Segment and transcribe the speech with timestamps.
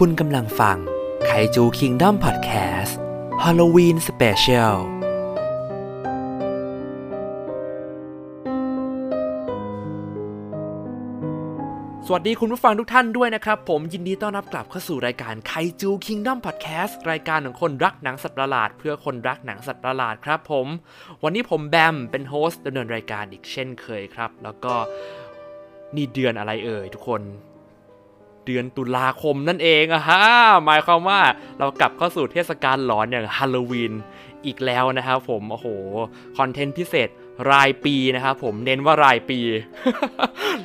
[0.00, 0.78] คุณกำลังฟัง
[1.26, 4.76] Kaiju Kingdom Podcast Halloween Special
[12.06, 20.66] สวัสดีคุณผู้ฟังทุกท่านด้วยนะครับ ผมยินดีต้อนรับกลับเข้าสู่รายการ Kaiju Kingdom Podcast รายการของคนรักหนังสัตว์ประหลาด เพื่อคนรักหนังสัตว์ประหลาดครับผม
[21.22, 24.74] วันนี้ผมแบมเป็น host ดำเนินรายการอีกเช่นเคยครับ แล้วก็
[25.96, 27.22] นี่เดือนอะไรเอ่ยทุกคน
[28.46, 30.22] เดือนตุลาคมนั่นเองอะฮะ
[30.64, 31.20] หมายความว่า
[31.58, 33.92] เรากลับเข้าสู่เทศกาลหลอนอย่างฮาโลวีน
[34.46, 35.66] อีกแล้วนะครับผม โอ้โห
[36.38, 37.08] คอนเทนต์พิเศษ
[37.52, 39.38] รายปีนะครับผมเน้นว่ารายปี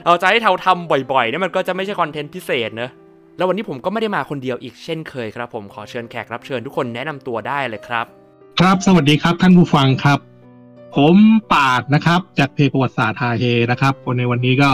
[0.06, 2.92] เราจะให้เราทำบ่อยๆเนี่ยมันก็จะไม่ใช่คอนเทนต์พิเศษเนอะ
[3.38, 8.06] แล้ววันนี้ผมก็ไม่ได้มาคนเดียวอีกเช่นเคยครับผมขอเชิญแขกรับเชิญทุกคนแนะนำตัวได้เลยครับ
[8.60, 10.20] ครับสวัสดีครับท่านผู้ฟังครับ
[10.96, 11.16] ผม
[11.54, 14.70] ปาดนะครับ จากเพจประวัติศาสตร์ฮาเฮนะครับคนในวันนี้ก็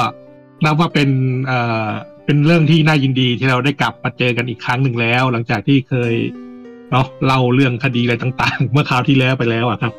[0.66, 1.10] นับว่าเป็น
[1.46, 1.88] เอ่อ
[2.26, 6.13] เป็นเรื่องที่น่ายินดีที่เราได้กลับมาเจอกันอีกครั้งหนึ่งแล้ว หลังจากที่เคย
[6.91, 9.94] เนาะเล่าเรื่องคดีอะไรต่างๆ เมื่อคราวที่แล้วไปแล้วอะครับ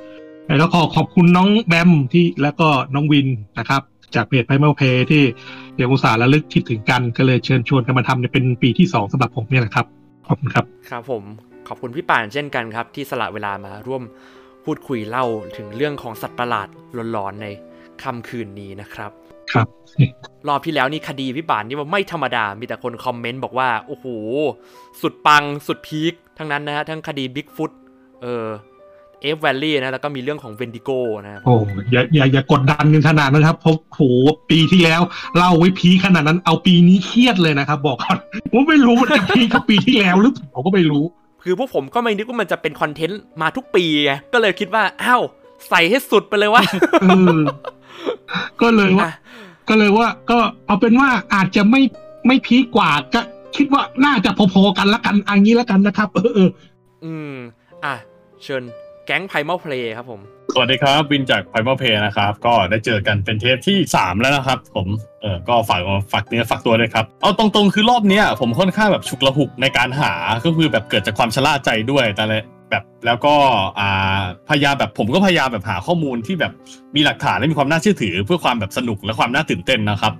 [0.58, 3.28] แล้วก็ขอบคุณน้องแบมที่แล้วก็น้องวิน
[3.58, 3.82] นะครับ
[4.14, 5.22] จากเพจไพเมลเพที่
[5.76, 9.86] เดี๋ยวอุตส่าห์ระลึกคิดถึงกันก็เลยเชิญชวนกันมาทำเนี่ยเป็นปีที่สองสำหรับผมเนี่ยแหละครับ
[10.26, 11.22] ขอบคุณครับ ครับผม
[11.68, 14.02] ขอบคุณพี่ป่านเช่นกันครับ ที่สละเวลามาร่วม
[14.64, 15.24] พูดคุยเล่า
[15.56, 16.68] ถึงเรื่องของสัตว์ประหลาด
[17.12, 17.46] หลอนๆใน
[18.02, 19.10] ค่ำคืนนี้นะครับ
[19.52, 19.66] ครับ
[20.48, 24.06] รอบที่แล้วนี่คดีพี่ป่านนี่ว่าไม่ธรรมดา มีแต่คนคอมเมนต์บอกว่า โอ้โห
[25.00, 27.72] สุดปังสุดพีคทั้งนั้นนะฮะ ทั้งคดีบิ๊กฟุต
[28.22, 28.46] เออ
[29.22, 30.90] Ape Valley นะ แล้วก็มีเรื่องของ Wendigo
[31.24, 31.54] นะครับโอ้
[31.92, 34.02] อย่าอย่าอย่ากดดันกันขนาดนั้นครับเพราะโห
[34.50, 35.00] ปีที่แล้ว
[35.36, 38.16] เล่าไว้พีคขนาดนั้นเอาปีนี้เครียดเลยนะครับ บอกก่อน
[38.52, 41.04] ผมไม่รู้มันจะพีคเท่าปีที่แล้วหรือเปล่าก็ไม่รู้
[41.42, 45.22] คือพวกผมก็ไม่นึกว่ามันจะเป็นคอนเทนต์มาทุกปีไงก็เลยคิดว่าอ้าว
[45.68, 46.62] ใส่ให้สุดไปเลยว่า
[47.02, 47.38] เออ
[48.60, 49.08] ก็เลยว่า
[49.68, 51.82] ก็เลยว่า ก็เอาเป็นว่าอาจจะไม่
[52.26, 53.20] ไม่พีคกว่าก็
[53.56, 56.50] คิดว่าน่าจะพอๆกันละกันอันนี้ละกันนะครับ เออเออ
[57.04, 57.34] อืม
[57.84, 57.94] อะ
[58.42, 58.62] เชิญ
[59.06, 60.20] แก๊งไพม l ลเพลย์ครับผม
[60.54, 64.88] สวัสดีครับ วินจาก Primal Play นะครับ ก็ได้เจอกันเป็นเทปที่ 3 แล้วนะครับ ผม
[65.22, 65.80] เออก็ฝาก
[66.12, 70.12] ฝากเนื้อฝากตัวด้วยครับ เอาตรงๆ คือรอบเนี้ยผมค่อนข้างแบบฉุกละหุกในการหา
[70.44, 72.38] ก็คือแบบเกิดจากความชะล่าใจด้วยแต่ละ
[72.70, 73.34] แบบแล้วก็
[73.78, 76.52] อ่าพยายามแบบผมก็พยายามแบบหาข้อมูลที่แบบ
[76.96, 80.12] มีหลักฐานและมีความน่าเชื่อถือ เพื่อความแบบสนุกและความน่าตื่นเต้นนะครับ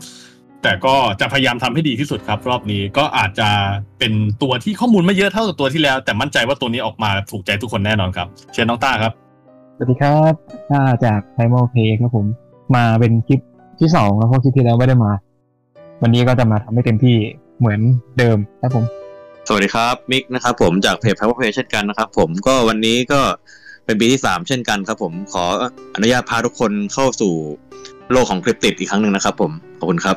[0.62, 3.48] แต่ก็จะพยายามทำให้ดีที่สุดครับ รอบนี้ก็อาจจะ
[3.98, 4.12] เป็น
[4.42, 9.12] ตัวที่ข้อมูลไม่เยอะเท่ากับตัวที่แล้ว แต่มั่นใจว่าตัวนี้ออกมาถูกใจทุกคนแน่นอนครับเชิญน้องต้าครับ
[9.76, 10.32] สวัสดีครับ
[10.70, 12.26] ต้าจาก Primal Play ครับผม
[12.74, 13.40] มาเป็นคลิป
[13.80, 15.12] ที่สองแล้วเพราะคลิปที่แล้วไม่ได้มา
[16.02, 17.16] วันนี้ก็จะมาทำให้เต็มที่
[17.58, 17.80] เหมือน
[18.18, 18.84] เดิมครับผม
[19.48, 23.20] สวัสดีครับมิกนะครับผมจากเพจ Power Play เช่นกันนะครับผมก็วันนี้ก็
[23.84, 25.44] เป็นปีที่ 3 เช่นกันครับผมขอ
[25.94, 27.32] อนุญาตพาทุกคนเข้าสู่
[28.12, 30.16] โลกของคริปติดอีกครั้งหนึ่งนะครับผม ขอบคุณครับ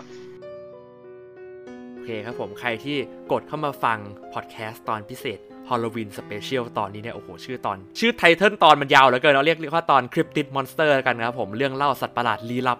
[1.93, 2.97] โอเคครับผมใครที่
[3.31, 3.97] กดเข้ามาฟัง
[4.33, 12.79] พอดแคสต์ตอนพิเศษฮ a ล o วีนสเปเชียลตอนนี้เนี่ย โอ้โห ชื่อตอน ชื่อ title ตอนมันยาวเหลือเกินเราเรียกเรียกว่าตอน Cryptid Monster กันนะครับผมเรื่องเล่าสัตว์ประหลาดลี้ลับ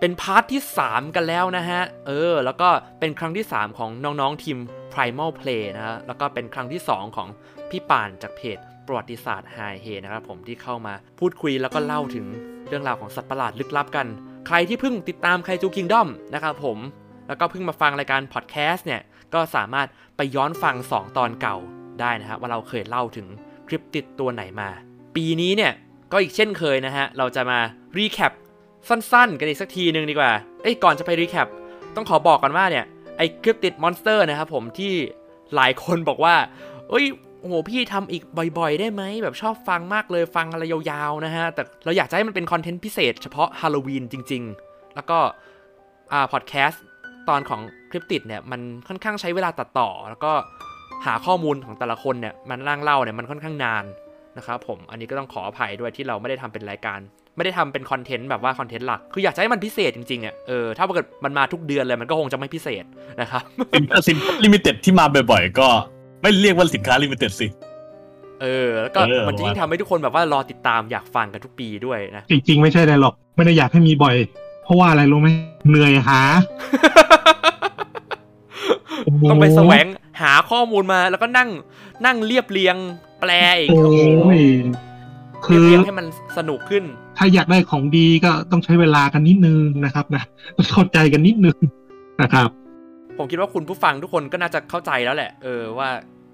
[0.00, 2.68] เป็น part ที่ 3 กันแล้วนะฮะ เออ แล้วก็
[3.00, 4.58] เป็นครั้งที่ 3 ของน้องๆทีม
[4.94, 7.28] Primal Play นะฮะแล้วก็เป็นครั้งที่ 2 ของ
[7.70, 12.26] พี่ป่านจากเพจประวัติศาสตร์ไฮเฮนะครับผมที่เข้ามาพูดคุยแล้วก็เล่าถึง
[12.68, 14.06] เรื่องราวของสัตว์ประหลาดลึกลับกัน
[14.46, 16.78] ใครที่เพิ่งติดตาม Kaiju Kingdom นะครับผม
[17.28, 19.00] แล้วก็เพิ่งมาฟังรายการพอดแคสต์เนี่ย
[19.34, 21.56] ก็สามารถไปย้อนฟัง 2 ตอนเก่า
[22.00, 23.26] ได้นะฮะว่าเราเคยเล่าถึง
[23.68, 24.68] Cryptid ตัวไหนมา
[25.16, 25.72] ปีนี้เนี่ย
[26.12, 27.58] ก็อีกเช่นเคยนะฮะ เราจะมา
[27.96, 28.32] recap
[28.88, 30.32] สั้นๆ กันอีกสักทีหนึ่งดีกว่า
[30.62, 31.48] เอ้ยก่อนจะไป recap
[31.96, 32.84] ต้องขอบอกก่อนว่าเนี่ย
[33.16, 34.92] ไอ้ Cryptid Monster นะครับผมที่
[35.56, 36.34] หลายคนบอกว่า
[36.90, 37.06] เอ้ย
[37.40, 38.22] โอ้โหพี่ทำอีก
[38.58, 45.18] บ่อยๆ ได้ไหมแบบชอบฟังมากเลยฟังอะไรยาวๆนะฮะ แต่เราอยากจะให้มันเป็นคอนเทนต์พิเศษเฉพาะฮาโลวีนจริง ๆ แล้วก็
[46.12, 46.84] อ่าพอดแคสต์
[47.28, 50.32] ตอนของ Cryptid เนี่ยมันค่อนข้างใช้เวลาตัดต่อ แล้วก็
[51.06, 53.84] หาข้อมูลของแต่ละคนเนี่ยมันร่างเล่าเนี่ยมันค่อนข้างนาน
[54.38, 57.00] นะครับผมอันนี้ก็ต้องขออภัยด้วยที่เราไม่ได้ทำเป็นรายการ
[57.36, 62.84] ไม่ได้ทำเป็นคอนเทนต์แบบว่าคอนเทนต์หลัก คืออยากจะให้มันพิเศษจริงๆอะเออถ้าเกิดมันมาทุกเดือนเลยมันก็คงจะไม่พิเศษ
[63.20, 63.42] นะครับ
[63.74, 65.68] สินค้าสิน limited ที่มาบ่อยๆ ก็
[66.22, 67.46] ไม่เรียกว่าสินค้า limited สิ
[68.42, 74.14] เออแล้วก็เออมันจะยิ่งทำให้ทุกคนแบบว่ารอติดตามอยากฟังกันทุกปีด้วยนะจริงๆไม่ใช่อะไรหรอกไม่ได้อยากให้มีบ่อย
[74.64, 75.28] เพราะว่าอะไรรู้ไหม
[75.68, 76.20] เหนื่อยหา
[79.30, 79.86] ต้องไปแสวง
[80.22, 81.50] หาข้อมูลมาแล้วก็นั่ง
[82.06, 82.76] นั่งเรียบเรียง
[83.20, 84.40] แปลอีกโอ้โอ้โหย
[85.44, 86.06] เรีคืยบอเรียงให้มัน
[86.36, 86.84] สนุกขึ้น
[87.16, 90.22] ถ้าอยากได้ของดีก็ต้องใช้เวลากันนิดนึงนะครับนะ
[90.56, 91.58] ต้องเข้าใจกันนิดนึง
[92.22, 92.48] นะครับ
[93.18, 95.88] ผมคิดว่าคุณผู้ฟังทุกคนก็น่าจะเข้าใจแล้วแหละ เออว่า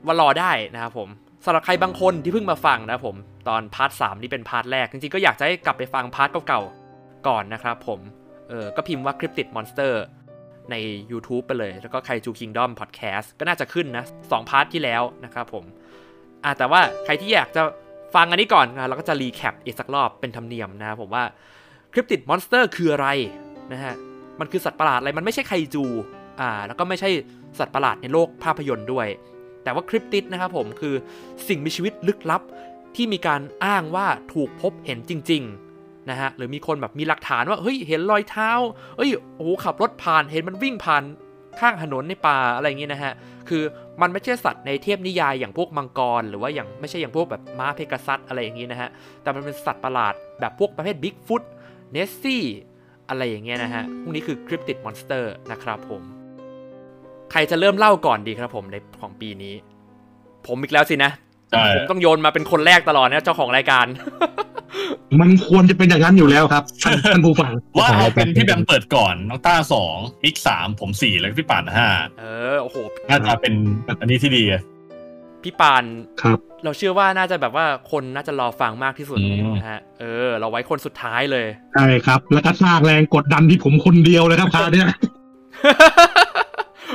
[0.06, 1.08] ว่ารอได้นะครับผม
[1.44, 3.16] สำหรับใครบางคนที่เพิ่งมาฟังนะผม
[3.48, 8.00] ตอน part สามนี่เป็น part แรก จริงๆ ก็อยากจะให้กลับไปฟัง part เก่าๆ ก่อนนะครับผม
[8.48, 9.92] เออก็พิมพ์ว่า Cryptid Monster
[10.70, 10.74] ใน
[11.12, 15.64] YouTube ไปเลย แล้วก็ Kaiju Kingdom Podcast ก็น่าจะขึ้นนะสอง part ที่แล้วนะครับผม
[16.44, 17.62] อ่าแต่ว่าใครที่อยากจะ
[18.14, 21.24] ฟังอันนี้ก่อนนะเราก็จะ recap อีกสักรอบเป็นธรรมเนียมนะผมว่า
[21.92, 23.08] Cryptid Monster คืออะไร
[23.72, 23.94] นะฮะ
[24.40, 25.84] มันคือสัตว์ประหลาดอะไรมันไม่ใช่ไคจู
[26.40, 27.10] อ่าแล้วก็ไม่ใช่
[27.58, 29.06] สัตว์ประหลาดในโลกภาพยนตร์ด้วย
[29.62, 30.94] แต่ว่าคริปติดนะครับผมคือ
[31.48, 32.42] สิ่งมีชีวิตลึกลับ
[32.96, 38.50] ที่มีการอ้างว่าถูกพบเห็นจริงๆนะฮะหรือมีคนแบบมีหลักฐานว่าเฮ้ยเห็นรอยเท้า
[38.96, 41.02] เอ้ยโอ้โหขับรถผ่านเห็นมันวิ่งผ่าน
[41.60, 43.12] ข้างถนนในป่าอะไรอย่างเงี้ยนะฮะ
[43.48, 43.62] คือ
[44.02, 48.90] มันไม่ใช่สัตว์ในเทพนิยายอย่างพวกมังกร หรือว่าอย่างไม่ใช่อย่างพวกแบบม้าเพกาซัสอะไรอย่างงี้นะฮะ
[49.22, 51.42] แต่มันเป็นสัตว์ประหลาดแบบพวกประเภทบิ๊กฟุต
[51.92, 52.44] เนสซี่
[53.08, 56.02] อะไรอย่างเงี้ยนะฮะ พวกนี้คือ cryptid monster นะครับผม
[57.30, 59.54] ใครจะเริ่มเล่าก่อนดีครับผมในของ EP นี้
[60.46, 61.10] ผมอีกแล้วสินะ
[61.50, 63.86] ใช่ผมต้องโยนมาเป็นคนแรกตลอดนะเจ้าของรายการ
[65.20, 71.88] มันควรจะเป็นอย่างนั้นอยู่แล้วครับท่านท่านผู้ฟังว่าเอาเป็นพี่แบมเปิดก่อนน้องต้าสองมิกสามผมสี่แล้วก็พี่ป่านห้า
[72.20, 72.24] เอ
[72.54, 72.76] อโอ้โห
[73.08, 73.54] น่าจะเป็น
[74.00, 74.62] อันนี้ที่ดีอะ
[75.42, 75.84] พี่ปาน
[76.22, 84.88] ครับ เราเชื่อว่าน่าจะแบบว่าคนน่าจะรอฟังมากที่สุดอืมนะฮะ เออ เราไว้คนสุดท้ายเลย ใช่ครับ แล้วก็สร้างแรงกดดันที่ผมคนเดียวเลยครับคราวเนี้ย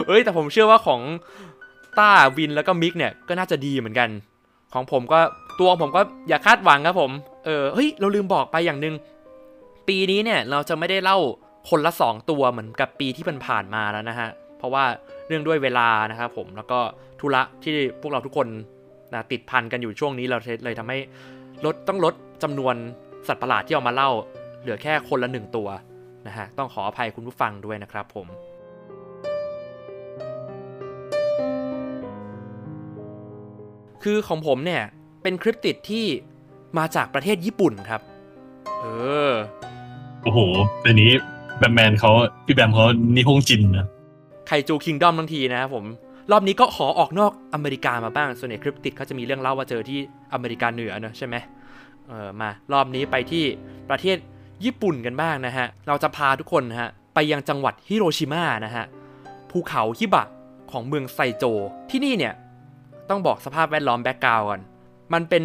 [0.07, 1.01] เอ้ย แต่ผมเชื่อว่าของ
[1.99, 4.09] ต้าวินแล้วก็มิกเนี่ย ก็น่าจะดีเหมือนกัน
[4.73, 5.19] ของผมก็
[5.59, 7.11] ตัวผมก็อย่าคาดหวังครับผม
[7.45, 8.95] เออเฮ้ยเราลืมบอกไปอย่างหนึ่ง
[9.87, 11.17] ปีนี้เนี่ยเราจะไม่ได้เล่า
[11.69, 14.83] คนละสองตัวเหมือนกับปีที่ผ่านมาแล้วนะฮะ เพราะว่า
[15.27, 16.79] เรื่องด้วยเวลานะครับผมแล้วก็
[17.19, 18.47] ธุระที่พวกเราทุกคน
[19.13, 20.97] นะติดพันกันอยู่ช่วงนี้เราเลยทำให้
[21.65, 22.13] ลดต้องลด
[22.43, 22.75] จำนวน
[23.27, 24.11] สัตว์ประหลาดที่เอามาเล่า
[24.61, 25.67] เหลือแค่คนละหนึ่งตัว
[26.27, 28.27] นะฮะต้องขออภัยคุณผู้ฟังด้วยนะครับผม
[34.03, 34.83] คือของผมเนี่ย
[35.23, 36.05] เป็นคริปติดที่
[36.77, 38.01] มาจากประเทศญี่ปุ่นครับ
[38.79, 38.85] เอ
[39.29, 39.31] อ
[40.23, 40.39] โอ้โห
[40.85, 41.11] อันนี้
[41.57, 42.11] แบมแมนเขา
[42.45, 42.85] พี่แบมเขา
[43.15, 43.87] นิฮงจินนะ
[44.47, 45.85] ไคจูคิงดอมทั้งทีนะครับผม
[46.31, 49.99] รอบนี้ก็ขอออกนอกอเมริกามาบ้าง ส่วนใหญ่ cryptid เขาจะมีเรื่องเล่าว่าเจอที่
[50.33, 51.35] อเมริกาเหนือเนอะใช่ไหม
[52.07, 53.43] เออมารอบนี้ไปที่
[53.89, 54.17] ประเทศ
[54.65, 58.85] ญี่ปุ่นกันบ้างนะฮะ เราจะพาทุกคนนะฮะไปยังจังหวัดฮิโรชิมานะฮะ
[59.51, 60.25] ภูเขาฮิบะ
[60.71, 61.43] ของเมืองไซโจ
[61.89, 62.33] ที่นี่เนี่ย
[63.09, 64.61] ต้องบอกสภาพแวดล้อม background ก่อน
[65.13, 65.43] มันเป็น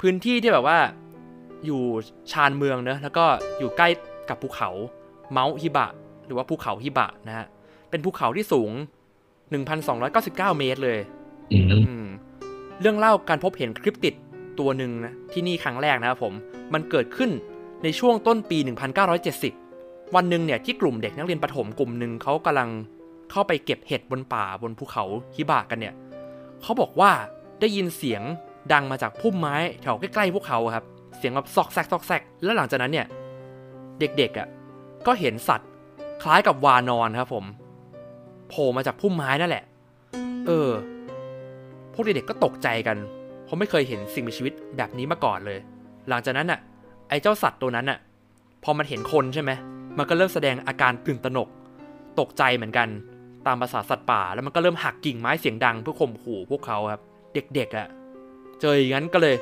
[0.00, 0.78] พื้นที่ที่แบบว่า
[1.66, 1.82] อยู่
[2.32, 3.24] ชานเมืองเนอะแล้วก็
[3.58, 3.88] อยู่ใกล้
[4.28, 4.70] กับภูเขา
[5.32, 5.88] เมาส์ฮิบะ
[6.26, 7.46] หรือว่าภูเขาฮิบะนะฮะ
[7.90, 8.70] เป็นภูเขาที่สูง
[9.64, 10.98] 1,299 เมตรเลย
[11.52, 12.06] อืมอืม
[12.80, 14.14] เรื่องเล่าการพบเห็นคริปติด
[14.58, 16.34] ตัวหนึ่งนะที่นี่ครั้งแรกนะครับผม
[16.74, 17.30] มันเกิดขึ้น
[17.82, 18.58] ในช่วงต้นปี
[19.36, 22.70] 1970 วันหนึ่งเนี่ยที่กลุ่มเด็กนักเรียนประถมกลุ่มหนึ่งเขากำลัง
[23.30, 25.04] เข้าไปเก็บเห็ดบนป่าบนภูเขา
[25.36, 25.94] ฮิบะกันเนี่ย
[26.62, 27.10] เขาบอกว่า
[27.60, 28.22] ได้ยินเสียง
[28.72, 30.84] ดังมาจากพุ่มไม้แถวใกล้ๆพวกเขาครับ
[31.16, 33.06] เสียงแบบซอกแซกซอกแซกแล้วหลังจากนั้นเนี่ย
[34.00, 34.48] เด็กๆอะ่ะ
[35.06, 35.68] ก็เห็นสัตว์
[36.22, 37.44] คล้ายกับวานอนครับผม
[38.48, 39.64] โผล่มาจากพุ่มไม้นั่นแหละ
[40.46, 40.70] เออ
[41.94, 42.96] พวกเด็กๆก็ตกใจกัน
[43.44, 45.58] เพราะไม่เคยเห็นสิ่งมีชีวิตแบบนี้มาก่อนเลย
[46.08, 46.60] หลังจากนั้นอะ
[47.08, 47.98] ไอ้เจ้าสัตว์ตัวนั้นอะ
[48.64, 49.50] พอมันเห็นคนใช่ไหม
[49.98, 51.48] มันก็เริ่มแสดงอาการตื่นตระหนก
[52.20, 52.88] ตกใจเหมือนกัน
[53.46, 57.02] ตามภาษาสัตว์ป่า แล้วมันก็เริ่มหักกิ่งไม้เสียงดังเพื่อข่มขู่พวกเขาครับ
[57.34, 57.88] เด็กๆอะ
[58.60, 59.36] เจออย่างนั้นก็เลย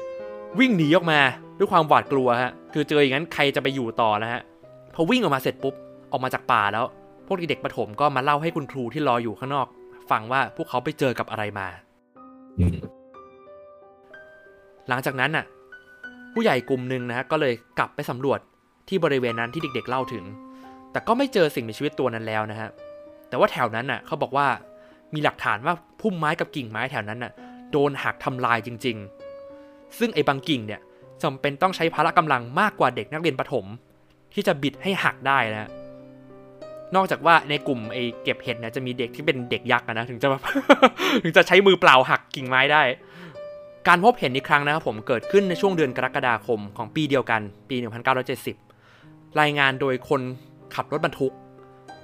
[0.59, 1.21] วิ่งหนีออกมา
[1.59, 4.43] ด้วยความหวาดกลัวฮะคือเจออย่างนั้นใครจะไปอยู่ต่อแล้วฮะ
[4.95, 5.75] พอวิ่งออกมาเสร็จปุ๊บ
[6.13, 6.85] ออกมาจากป่าแล้ว
[7.27, 9.67] พวกเด็กๆประถมก็มาเล่าให้คุณครูที่รออยู่ข้างนอก
[10.11, 11.67] ฟังว่าพวกเขาไปเจอกับอะไรมา
[14.89, 15.45] หลังจากนั้นน่ะ
[16.35, 18.41] ผู้ใหญ่กลุ่มหนึ่งนะฮะก็เลยกลับไปสำรวจ
[18.89, 20.25] ที่บริเวณนั้นที่เด็ก ๆเล่าถึง
[20.93, 22.69] แต่ก็ไม่เจอสิ่งมีชีวิตตัวนั้นแล้วนะฮะ
[23.29, 24.47] แต่ว่าแถวนั้นน่ะเขาบอกว่า
[25.15, 27.33] มีหลักฐานว่าพุ่มไม้กับกิ่งไม้แถวนั้นน่ะ
[27.73, 28.97] โดนหักทำลายจริง
[29.49, 30.81] ๆ ซึ่งไอ้บางกิ่งเนี่ย
[31.23, 33.65] จำเป็นต้องใช้พละกำลังมากกว่าเด็กนักเรียนประถม
[34.35, 35.71] ที่จะบิดให้หักได้นะ
[36.97, 40.43] นอกจากว่าในกลุ่มไอ้เก็บเห็ดเนี่ยจะมีเด็กที่เป็นเด็กยักษ์นะถึงจะแบบ
[41.23, 42.83] ถึงจะใช้มือเปล่าหักกิ่งไม้ได้
[43.89, 47.77] การพบเห็นอีกครั้งนะครับผมเกิดขึ้นในช่วงเดือนกรกฎาคมของปีเดียวกัน ปี
[48.59, 50.21] 1970 รายงานโดยคน
[50.75, 51.33] ขับรถบรรทุก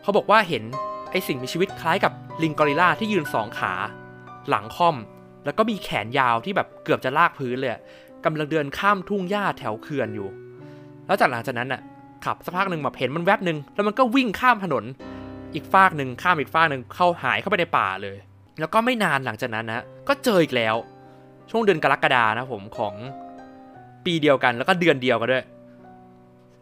[0.02, 0.64] เขาบอกว่าเห็น
[1.11, 3.73] ไอ้สิ่งมีชีวิตคล้ายกับลิงกอริลลาที่ยืนสองขา
[4.49, 4.97] หลังค่อม
[5.44, 7.80] แล้วก็มีแขนยาวที่แบบเกือบจะลากพื้นเลยอะ
[8.25, 10.28] กำลังเดินข้ามทุ่งหญ้าแถวเขื่อนอยู่
[11.06, 11.80] แล้วจากหลังจากนั้นน่ะ
[12.25, 14.84] ขับสักพักหนึ่งมาเห็นมันแวบหนึ่งแล้วมันก็วิ่งข้ามถนน
[15.54, 18.16] อีกฟากหนึ่งข้ามอีกฟากหนึ่งเข้าหายเข้าไปในป่าเลย
[18.61, 20.75] แล้วก็ไม่นานหลังจากนั้นนะก็เจออีกแล้ว
[21.50, 22.94] ช่วงเดือนกรกฎานะผมของ
[24.04, 25.44] ปีเดียวกันแล้วก็เดือนเดียวกันด้วย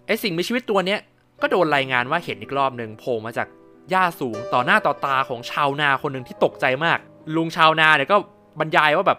[0.06, 1.00] ไอสิ่งมีชีวิตตัวเนี้ย
[1.42, 3.48] ก็โดนรายงานว่าเห็นอีกรอบหนึ่งโผล่มาจาก
[3.90, 6.98] หญ้าสูงต่อหน้าต่อตาของชาวนาคนหนึ่งที่ตกใจมาก
[7.36, 8.16] ลุงชาวนาเนี่ยก็
[8.58, 9.18] บรรยายว่าแบบ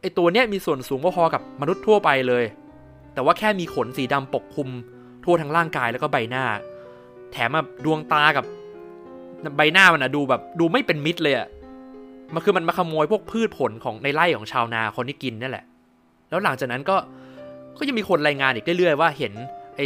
[0.00, 2.44] ไอตัวเนี้ยมีส่วนสูงพอๆกับมนุษย์ทั่วไปเลย
[3.14, 4.68] แต่ว่าแค่มีขนสีดำปกคลุม
[5.24, 6.44] ทั่วทั้งร่างกายแล้วก็ใบหน้า
[7.32, 8.44] แถมแบบดวงตากับ
[9.56, 11.48] ใบหน้ามันอะดูแบบดูไม่เป็นมิตรเลยอะ
[12.34, 15.64] มันคือมันมาขโมยพวกพืชผลของในไร่ของชาวนาคนที่กินนั่นแหละ
[16.28, 16.96] แล้วหลังจากนั้นก็
[17.76, 19.32] ก็ยังมีคนรายงานอีกเรื่อยๆว่าเห็น
[19.76, 19.80] ไอ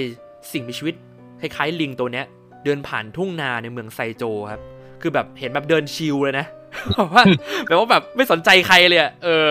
[0.53, 0.95] สิ่งมีชีวิต
[1.41, 2.26] คล้ายๆลิงตัวเนี้ย
[2.65, 4.62] เดินผ่านทุ่งนาในเมืองไซโจครับ
[5.00, 6.47] คือแบบเห็นแบบเดินชิลเลยนะ
[6.95, 7.25] แบบว่า
[7.66, 9.49] แบบว่าแบบไม่สนใจใครเลยอะเออ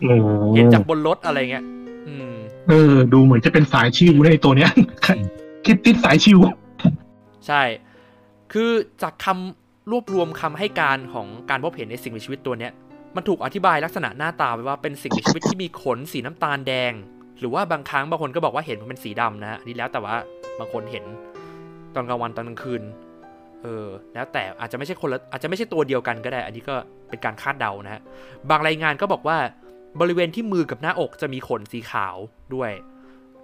[0.00, 0.14] โอ้
[0.54, 1.64] เห็นจากบนรถอะไรเงี้ย
[2.08, 2.32] อืม
[2.68, 4.70] เออ ดูเหมือนจะเป็นสายชิวในตัวเนี้ย
[5.66, 6.38] คิดติดสายชิว
[7.46, 7.62] ใช่
[8.52, 8.70] คือ
[9.02, 12.72] จากคำรวบรวมคำให้การของการพบเห็นในสิ่งมีชีวิตตัวเนี้ย
[13.16, 16.92] มันถูกอธิบายลักษณะหน้าตาไว้ว่าเป็นสิ่งมีชีวิตที่มีขนสีน้ำตาลแดง
[17.40, 20.14] หรือว่าบางครั้งบางคนก็บอกว่าเห็นมันเป็นสีดำนะฮะอันนี่แล้วแต่ว่า
[20.58, 21.04] บางคนเห็น
[21.94, 22.82] ตอนกลางวันตอนกลางคืน
[23.62, 26.74] เออแล้วแต่อาจจะไม่ใช่คนละอาจจะไม่ใช่ตัวเดียวกันก็ได้ อันนี้ก็
[27.08, 28.02] เป็นการคาดเดานะฮะ
[28.50, 29.38] บางรายงานก็บอกว่า
[30.00, 32.16] บริเวณที่มือกับหน้าอกจะมีขนสีขาว
[32.54, 32.70] ด้วย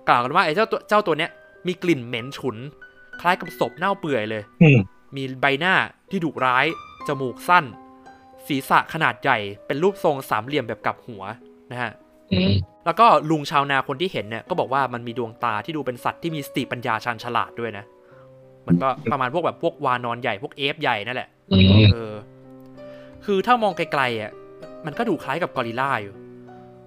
[0.09, 1.31] กล่าวกันว่าไอ้เจ้าตัวเจ้าตัวเนี้ย
[1.67, 2.57] มีกลิ่นเหม็นฉุน
[3.21, 4.79] คล้ายกับศพเน่าเปื่อยเลยอืม
[5.17, 5.75] มีใบหน้า
[6.11, 6.67] ที่ดุร้าย
[7.07, 7.65] จมูกสั้น
[8.47, 11.23] ศีรษะขนาดใหญ่ เป็นรูปทรงสามเหลี่ยมแบบกลับหัว
[11.71, 11.91] นะฮะ
[12.85, 17.85] แล้วก็ลุงชาวนาคนที่เห็นเนี่ยก็บอกว่ามันมีดวงตาที่ดูเป็นสัตว์ที่มีสติปัญญาชาญฉลาดด้วยนะ
[18.65, 21.29] เหมือนก็ประมาณพวกแบบพวกวานอนใหญ่พวกเอฟใหญ่นั่นแหละ
[21.93, 22.15] เออ
[23.25, 24.33] คือถ้ามองไกลๆอะ
[24.87, 26.15] มันก็ดูคล้ายกับกอริลลาอยู่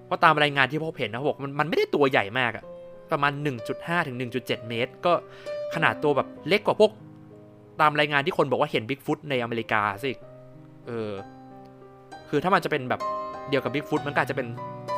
[0.06, 2.64] เพราะตามรายงานที่พบเห็นนะเขาบอกมันมันไม่ได้ตัวใหญ่มากอะ
[3.10, 3.32] ประมาณ
[3.70, 5.12] 1.5 ถึง 1.7 เมตร ก็
[5.74, 6.90] ขนาดตัวแบบเล็กกว่าพวก
[7.80, 10.10] ตามรายงานที่คนบอกว่าเห็นบิ๊กฟุตในอเมริกาสิ
[10.86, 11.12] เออ
[12.28, 13.00] คือถ้ามันจะเป็นแบบ
[13.48, 14.48] เดียวกับบิ๊กฟุตมันก็อาจจะเป็น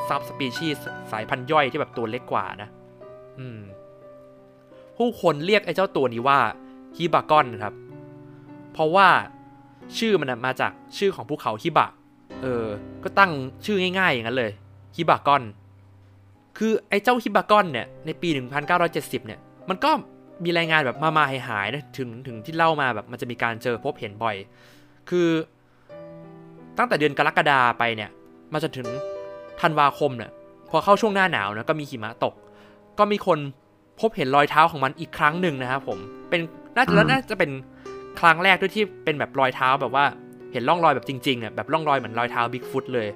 [0.09, 2.69] subspecies สายพันธุ์ย่อยที่แบบตัวเล็กกว่านะ
[3.39, 3.59] อืม
[4.97, 6.39] ผู้คนเรียกไอ้เจ้าตัวนี้ว่า
[6.97, 7.73] ฮิบากอนครับ
[8.73, 9.07] เพราะว่า
[9.97, 11.89] ชื่อมันมาจากชื่อของภูเขาฮิบะ
[12.41, 12.65] เออ
[13.03, 13.31] ก็ตั้ง
[13.65, 14.51] ชื่อง่ายๆอย่างนั้นเลย
[14.95, 15.43] ฮิบากอน
[16.57, 18.29] คือไอ้เจ้าฮิบากอนเนี่ยในปี
[18.77, 19.91] 1970 เนี่ย มันก็
[20.43, 24.35] มีรายงานแบบมามาหายหายนะถึงถึงที่เล่ามาแบบมันจะมีการเจอพบเห็นบ่อย
[25.09, 25.27] คือ
[26.77, 28.09] ตั้งแต่เดือนกรกฎาไปเนี่ย
[28.53, 28.87] มาจนถึง
[29.61, 30.31] ธันวาคมเนี่ย
[30.69, 32.33] พอเข้าช่วงหน้าหนาวนะก็มีหิมะตก
[32.99, 33.39] ก็มีคน
[33.99, 36.41] พบเห็นรอยเท้าของมันอีกครั้งหนึ่งนะครับผมเป็น
[36.75, 37.51] น่าจะแล้วน่าจะเป็น
[38.19, 40.05] ครั้งแรกด้วยที่เป็นแบบรอยเท้าแบบว่า
[40.53, 43.07] เห็นร่องรอยแบบจริงๆอะแบบร่องรอยเหมือนรอยเท้าบิ๊กฟุตเลย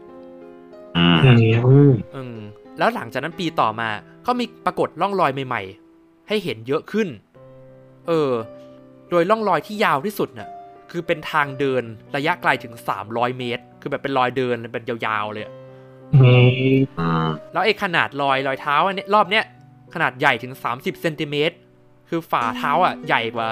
[0.98, 2.38] อืมอย่างเงี้ยอืมอืม
[2.78, 3.90] แล้วหลังจากนั้นปีต่อมา
[4.28, 5.62] ก็มีปรากฏร่องรอยใหม่
[5.96, 7.08] ๆ ให้เห็นเยอะขึ้น
[8.08, 8.32] เออ
[9.10, 10.50] โดยร่องรอยที่ยาวที่สุดน่ะ
[10.92, 11.84] คือเป็นทางเดิน
[12.16, 12.74] ระยะไกลถึง
[13.06, 15.54] 300เมตร คือแบบเป็นรอยเดินเป็นยาวๆเลยอะ
[16.14, 19.46] อืมอืมแล้วไอ้ขนาดรอยรอยเท้าอันเนี้ยรอบเนี้ย
[19.94, 21.56] ขนาดใหญ่ถึง30เซนติเมตร
[22.10, 23.50] คือฝ่าเท้าอะใหญ่กว่า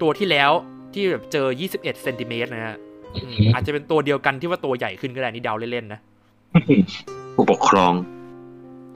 [0.00, 0.50] ตัวที่แล้ว
[0.92, 2.76] ที่แบบเจอ 21เซนติเมตรนะฮะ
[3.16, 6.00] อืมอาจจะเป็นตัวเดียวกันที่ว่าตัวใหญ่ขึ้นก็ได้นี่เดาเล่นๆนะ
[7.34, 7.92] ผู้ปกครอง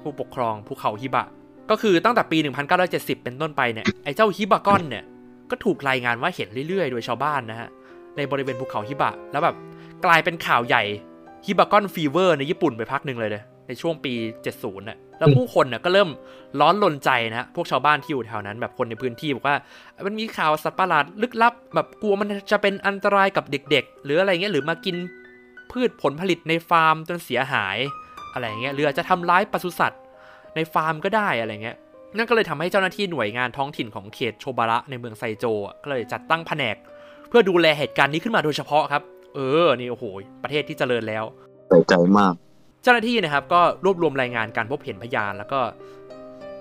[0.01, 1.27] ผู้ปกครองภูเขาฮิบะ
[1.71, 2.39] ก็คือตั้งแต่ปี
[2.81, 5.05] 1970 เป็นต้นไปเนี่ยไอ้เจ้าฮิบะก้อนเนี่ย
[5.51, 7.69] ก็ถูกรายงานว่าเห็นเรื่อยๆ โดยชาวบ้านนะฮะ
[8.17, 9.57] ในบริเวณภูเขาฮิบะ แล้วแบบ
[10.05, 10.83] กลายเป็นข่าวใหญ่
[11.47, 14.13] ฮิบะก้อนฟีเวอร์ในญี่ปุ่นไปพักหนึ่งเลยเลยในช่วงปี
[14.53, 16.11] 70น่ะ แล้วผู้คนน่ะก็เริ่ม
[16.61, 19.57] ร้อนรนใจนะฮะพวกชาวบ้านที่อยู่แถวนั้นแบบคนในพื้นที่บอกว่า
[20.07, 24.97] มันมีข่าวสัตว์ประหลาดลึกลับ แบบกลัวมันจะเป็นอันตรายกับเด็ก ๆ หรืออะไรเงี้ยหรือมากิน
[25.71, 27.77] พืชผลผลิตในฟาร์มจนเสียหาย
[28.35, 30.01] อะไรเงี้ยหรืออาจจะทำร้ายปศุสัตว์
[30.55, 31.77] ในฟาร์มก็ได้อะไรเงี้ย
[32.17, 36.77] นั่นก็เลยทำให้เจ้าหน้าที่หน่วยงานท้องถิ่นของเขตโชบาระในเมืองไซโจอะก็เลยจัดตั้งแผนก
[37.29, 39.03] เพื่อดูแลเหตุการณ์นี้ขึ้นมาโดยเฉพาะครับ
[39.35, 40.05] เออ นี่โอ้โห
[40.43, 41.25] ประเทศที่เจริญแล้ว
[41.69, 42.35] ใส่ใจมาก
[42.83, 45.61] เจ้าหน้าที่นะครับก็รวบรวมรายงานการพบเห็นพยาน แล้วก็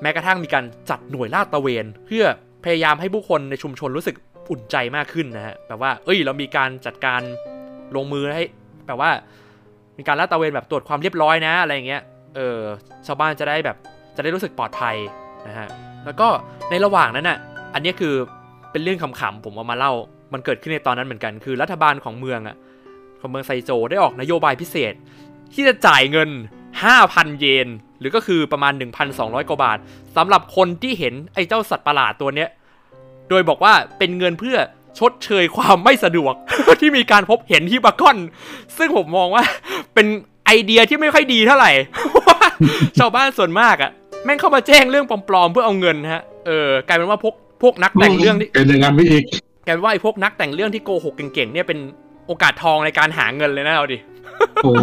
[0.01, 2.23] แม้กระทั่งมีการจัดหน่วยลาดตระเวน เพื่อ
[2.65, 4.15] พยายามให้ผู้คนในชุมชนรู้สึก
[4.51, 7.21] อุ่นใจมากขึ้นนะฮะแบบว่า เอ้ย เรามีการจัดการ
[7.95, 8.43] ลงมือให้
[8.87, 9.11] แบบว่า
[9.97, 12.01] มีการลาดตระเวนแบบตรวจความเรียบร้อยนะอะไรอย่างเงี้ย
[12.35, 12.59] เออ
[13.07, 13.77] ชาวบ้านจะได้แบบ
[14.15, 14.95] จะได้รู้สึกปลอดภัย
[15.47, 15.67] นะฮะ
[16.05, 16.27] แล้วก็
[16.69, 17.37] ในระหว่างนั้นน่ะ
[17.73, 18.13] อันนี้คือ
[18.71, 19.91] เป็นเรื่องขำๆผมเอามาเล่า
[20.33, 22.55] มันเกิดขึ้นในตอนนั้นเหมือนกัน คือรัฐบาลของเมืองอะ
[23.21, 24.93] ของเมืองไซโจได้ออกนโยบายพิเศษ
[25.53, 26.29] ที่จะจ่ายเงิน
[26.85, 27.67] 5,000 เยน
[27.99, 28.73] หรือก็คือประมาณ
[29.11, 29.77] 1,200 กว่าบาท
[30.17, 32.49] สำหรับคนที่เห็นไอ้เจ้าสัตว์ประหลาดตัวเนี้ย
[33.29, 34.57] โดยบอกว่าเป็นเงินเพื่อ
[34.99, 36.33] ชดเชยความไม่สะดวก
[36.81, 38.17] ที่มีการพบเห็นที่บากอน
[38.77, 39.43] ซึ่งผมมองว่า
[39.93, 40.07] เป็น
[40.45, 41.71] ไอเดียที่ไม่ค่อยดีเท่าไหร่
[42.11, 42.39] เพราะว่า
[42.99, 43.91] ชาวบ้านส่วนมากอะ
[44.23, 49.23] แม่งเข้ามาแจ้งเรื่องปลอมๆเพื่อเอาเงินฮะเออกลายเป็นว่าพวกพวกนักแต่งเรื่องที่เป็นอย่างนั้นไปอีก
[49.65, 51.79] กลายเป็นว่าไอ้พวกนักแต่งเรื่องที่โกหกเก่งๆเนี่ยเป็น
[52.31, 53.97] โอกาสทองในการหาเงินเลยนะเอาดิ
[54.63, 54.73] โอ้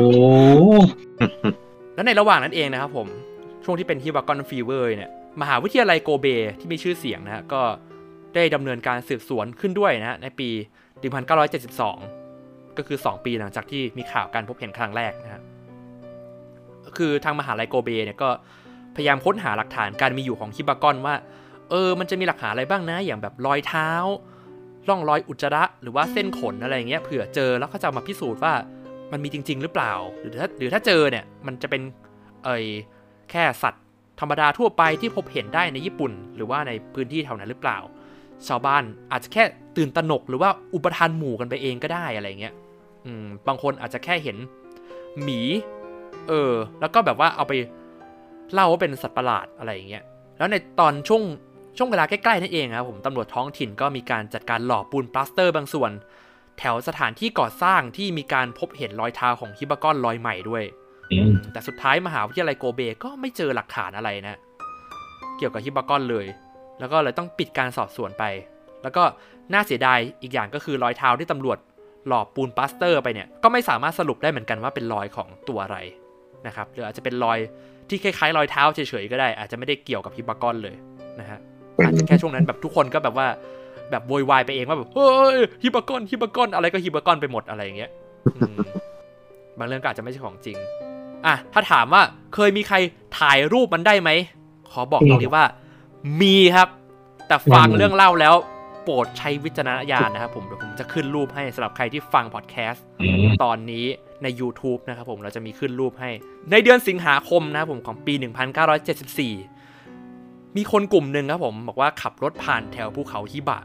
[1.95, 3.07] แล้วในระหว่างนั้นเองนะครับผม
[3.65, 6.27] ช่วงที่เป็นฮิบากอนฟีเวอร์เนี่ยมหาวิทยาลัยโกเบ
[6.59, 7.63] ที่มีชื่อเสียงนะฮะก็
[8.35, 10.49] ได้ดำเนินการสืบสวนขึ้นด้วยนะฮะในปี
[11.39, 15.41] 1972 ก็คือ 2 ปีหลังจากที่มีข่าวการพบเห็นครั้งแรกนะฮะ
[16.97, 18.31] คือทางมหาลัยโกเบเนี่ยก็
[18.97, 21.15] พยายามค้นหาหลักฐานการมีอยู่ของฮิบากอนว่า
[21.71, 23.91] เออ มันจะมีหลักฐานอะไรบ้างนะ อย่างแบบรอยเท้า
[24.89, 28.55] ร่องรอยอุจจาระหรือว่าเส้นขนอะไรอย่างเงี้ยเผื่อเจอแล้วก็จะมาพิสูจน์ว่า
[29.13, 31.83] มันมีจริง ๆ หรือเปล่า หรือถ้าหรือถ้าเจอเนี่ยมันจะเป็น
[32.45, 32.65] เอย
[33.31, 33.85] แค่สัตว์
[34.21, 37.79] ธรรมดาทั่วไปที่พบเห็นได้ในญี่ปุ่น หรือว่าในพื้นที่แถวนั้นหรือเปล่า
[38.49, 39.45] ชาวบ้านอาจจะแค่
[39.77, 42.55] ตื่นตระหนก หรือว่าอุปทานหมู่กันไปเองก็ได้อะไรเงี้ย
[43.05, 44.37] อืมบางคนอาจจะแค่เห็น
[45.23, 45.41] หมี
[46.29, 47.53] เออ แล้วก็แบบว่าเอาไป
[48.53, 50.05] เล่าว่าเป็นสัตว์ประหลาดอะไรอย่างเงี้ย
[50.39, 51.23] แล้วในตอนช่วง
[51.81, 55.91] ช่วงเวลาใกล้ๆนั่นเองครับผมตำรวจท้องถิ่นก็มีการจัดการหล่อปูนปลาสเตอร์บางส่วน
[56.59, 60.65] แถวสถานที่ก่อสร้างที่มีการพบเห็นรอยเท้าของฮิบากอนรอยใหม่ด้วย
[61.13, 64.39] อืมแต่สุดท้ายมหาวิทยาลัยโกเบก็ไม่เจอหลักฐานอะไรนะ
[65.39, 66.27] เกี่ยวกับฮิบากอนเลย
[66.81, 68.25] แล้วก็เลยต้องปิดการสอบสวนไป
[68.83, 69.03] แล้วก็
[69.53, 71.59] น่าเสียดายอีกอย่างก็คือรอยเท้าที่ตำรวจ
[72.09, 75.79] หลอบปูนปลาสเตอร์ไปเนี่ยก็ไม่สามารถสรุปได้เหมือนกันว่าเป็นรอยของตัวอะไร
[76.47, 77.39] นะครับหรืออาจจะเป็นรอย
[77.89, 80.77] ที่คล้ายๆรอยเท้าเฉยๆก็ได้ อาจจะไม่ได้เกี่ยวกับฮิบากอนเลย
[81.21, 81.39] นะฮะ
[81.85, 83.27] อาจจะแค่ช่วงนั้นแบบทุกคนก็แบบว่า
[83.91, 87.91] แบบโวยวายไปเองว่าแบบเฮ้ยฮิบากอนฮิบากอนอะไรก็ฮิบากอนไปหมดอะไรอย่างเงี้ย
[88.37, 88.57] อืม
[89.59, 90.57] บางเรื่องก็อาจจะไม่ใช่ของจริง
[91.27, 92.03] อะถ้าถามว่า
[92.35, 92.77] เคยมีใคร
[93.19, 94.11] ถ่ายรูปมันได้ไหม
[94.71, 95.45] ขอบอกตรงนี้ว่า
[96.23, 96.69] มีครับ
[97.27, 98.35] แต่ฟังเรื่องเล่าแล้ว
[98.85, 103.85] โปรดใช้วิจารณญาณนะครับผมเดี๋ยวผมจะขึ้นรูปให้สำหรับใครที่ฟังพอดแคสต์อืมตอนนี้
[104.23, 106.11] ใน YouTube นะครับผมเราจะมีขึ้นรูปให้
[106.51, 108.15] ในเดือนสิงหาคมนะครับผมของปี
[108.69, 109.58] 1974
[110.59, 113.61] มีคนกลุ่มหนึ่งครับผมบอกว่าขับรถผ่านแถวภูเขาฮิบะ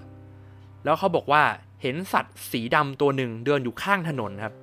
[0.84, 1.44] แล้วเขาบอกว่า
[1.82, 4.54] เห็นสัตว์สีดำตัวหนึ่งเดินอยู่ข้างถนนครับ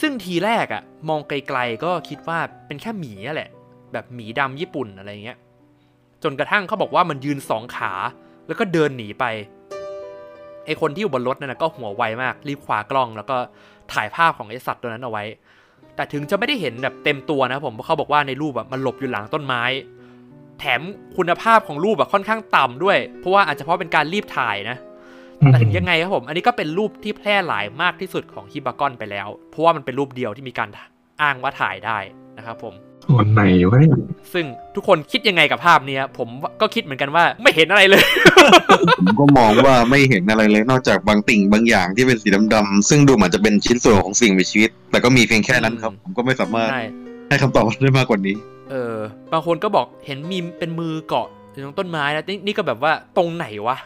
[0.00, 3.50] ซึ่งทีแรกอะมองไกลๆก็คิดว่าเป็นแค่หมีนั่แหละ
[3.92, 5.38] แบบหมีดำญี่ปุ่นอะไรเงี้ย
[6.22, 7.92] จนกระทั่งเขาบอกว่ามันยืนสองขา
[8.46, 9.24] แล้วก็เดินหนีไป
[10.66, 13.36] ไอคนที่อยู่บนรถนั่นนะก็หัวไวมาก รีบคว้ากล้อง แล้วก็
[13.92, 15.24] ถ่ายภาพของไอสัตว์ตัวนั้นเอาไว้
[15.94, 19.62] แต่ถึงจะไม่ได้เห็นแบบเต็มตัวนะผมเพราะเขาบอกว่าในรูปแบบมันหลบอยู่หลังต้นไม้
[20.60, 20.80] แถม
[21.16, 24.76] คุณภาพของรูปแบบค่อนข้างต่ำด้วย เพราะว่าอาจจะเพราะเป็นการรีบถ่ายนะ
[25.46, 30.68] แต่ถึงยังไงครับผม อันนี้ก็เป็นรูปที่แพร่หลายมากที่สุดของฮิบากอนไปแล้ว เพราะว่ามันเป็นรูปเดียวที่มีการ
[31.22, 31.98] อ้างว่าถ่ายได้
[32.38, 32.74] นะครับผม
[33.06, 33.96] ส่วนไหนวะเนี่ย
[34.32, 34.44] ซึ่ง
[34.74, 36.28] ทุกคนคิดยังไงกับภาพเนี้ยผม
[36.60, 38.02] ก็คิดเหมือนกันว่าไม่เห็นอะไรเลย
[38.98, 46.70] ผมก็มองว่าไม่เห็นอะไรเลยนอกจากบางติ่งบางอย่างที่เป็นสีดำๆซึ่งดูเหมือนจะเป็นชิ้นส่วนของสิ่งมีชีวิต แต่ก็มีเพียงแค่นั้นครับ ผมก็ไม่สามารถ
[47.30, 48.36] ใช่ให้คำตอบได้มากกว่านี้
[48.70, 48.96] เออ
[49.32, 53.76] บางคนก็บอกเห็นมีเป็นมือเกาะอยู่ตรงต้นไม้นะนี่นี่ก็แบบว่าตรงไหนวะ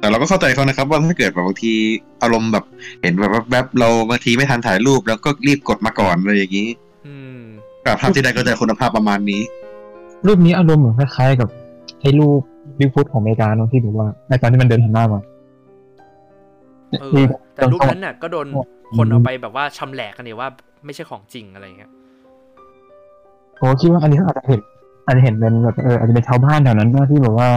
[0.00, 1.72] แต่เราก็เข้าใจเขานะครับ ว่าถ้าเกิดแบบบางที
[2.22, 2.64] อารมณ์แบบ
[3.02, 6.68] เห็นแบบแวบๆเราบางทีไม่ทันถ่ายรูป แล้วก็รีบกดมาก่อนอะไรอย่างนี้
[7.06, 7.38] อืม
[7.84, 9.42] กับภาพที่ได้ก็จะคุณภาพประมาณนี้
[10.26, 11.48] รูปนี้อารมณ์เหมือนคล้ายๆกับ
[12.00, 12.40] ไอ้รูป
[12.78, 15.20] บิ๊กฟุตของอเมริกาเนอะที่แบบว่าในตอนที่มันเดินหันหน้ามา
[17.00, 17.22] เออที่
[17.54, 18.46] แต่รูปนั้นน่ะ ก็โดน
[18.96, 20.48] คนเอาไปแบบว่าชำแหละกันเนี่ยว่า
[20.84, 21.90] ไม่ใช่ของจริงอะไรเงี้ย
[23.58, 24.60] ผมก็คิดว่าอันนี้เขาอาจจะเห็น
[25.06, 27.48] อาจจะเห็นเป็นแบบเอออาจจะเป็นชาวบ้านแถวนั้นว่าที่แบบว่า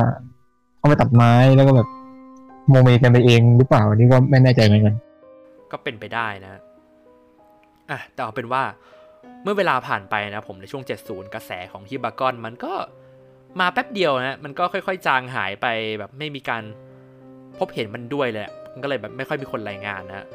[0.77, 1.87] เขาไปตัดไม้แล้วก็แบบ
[2.69, 4.95] โมเมกันไปเองหรือเปล่าอันนี้ก็ไม่แน่ใจเหมือนกัน
[5.71, 6.61] ก็เป็นไปได้นะ
[7.91, 8.63] อะแต่เอาเป็นว่า
[9.43, 12.73] เมื่อเวลาผ่านไปนะผมในช่วง 70 กระแสของฮิบากอนมันก็
[13.59, 15.67] มาแป๊บเดียวนะมันก็ค่อยๆ จางหายไป
[15.99, 16.63] แบบไม่มีการ
[17.59, 20.25] พบเห็นมันด้วยเลยอะมันก็เลยแบบไม่ค่อยมีคนรายงานนะ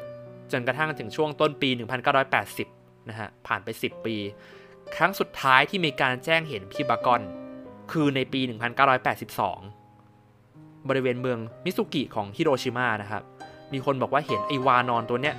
[0.51, 2.78] จนกระทั่งถึงช่วงต้นปี 1980
[3.09, 4.15] นะฮะผ่านไป 10 ปี
[4.95, 7.21] ครั้งสุดท้ายที่มีการแจ้งเห็นฮิบากอน
[7.91, 8.49] คือในปี 1982
[10.89, 13.23] บริเวณเมืองมิซุกิของฮิโรชิมานะครับ
[13.73, 15.35] มีคนบอกว่าเห็นไอวานอนตัวเนี้ย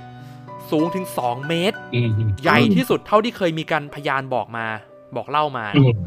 [0.71, 2.09] สูงถึง 2 เมตรอืม
[2.43, 4.65] ใหญ่ที่สุดเท่าที่เคยมีการพยานบอกมา
[5.15, 5.97] บอกเล่ามาอืม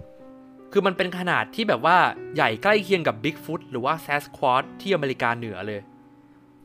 [0.72, 1.96] คือมันเป็นขนาดที่แบบว่า
[2.34, 5.80] ใหญ่ใกล้เคียงกับ Bigfoot หรือว่า Sasquatch ที่อเมริกาเหนือเลย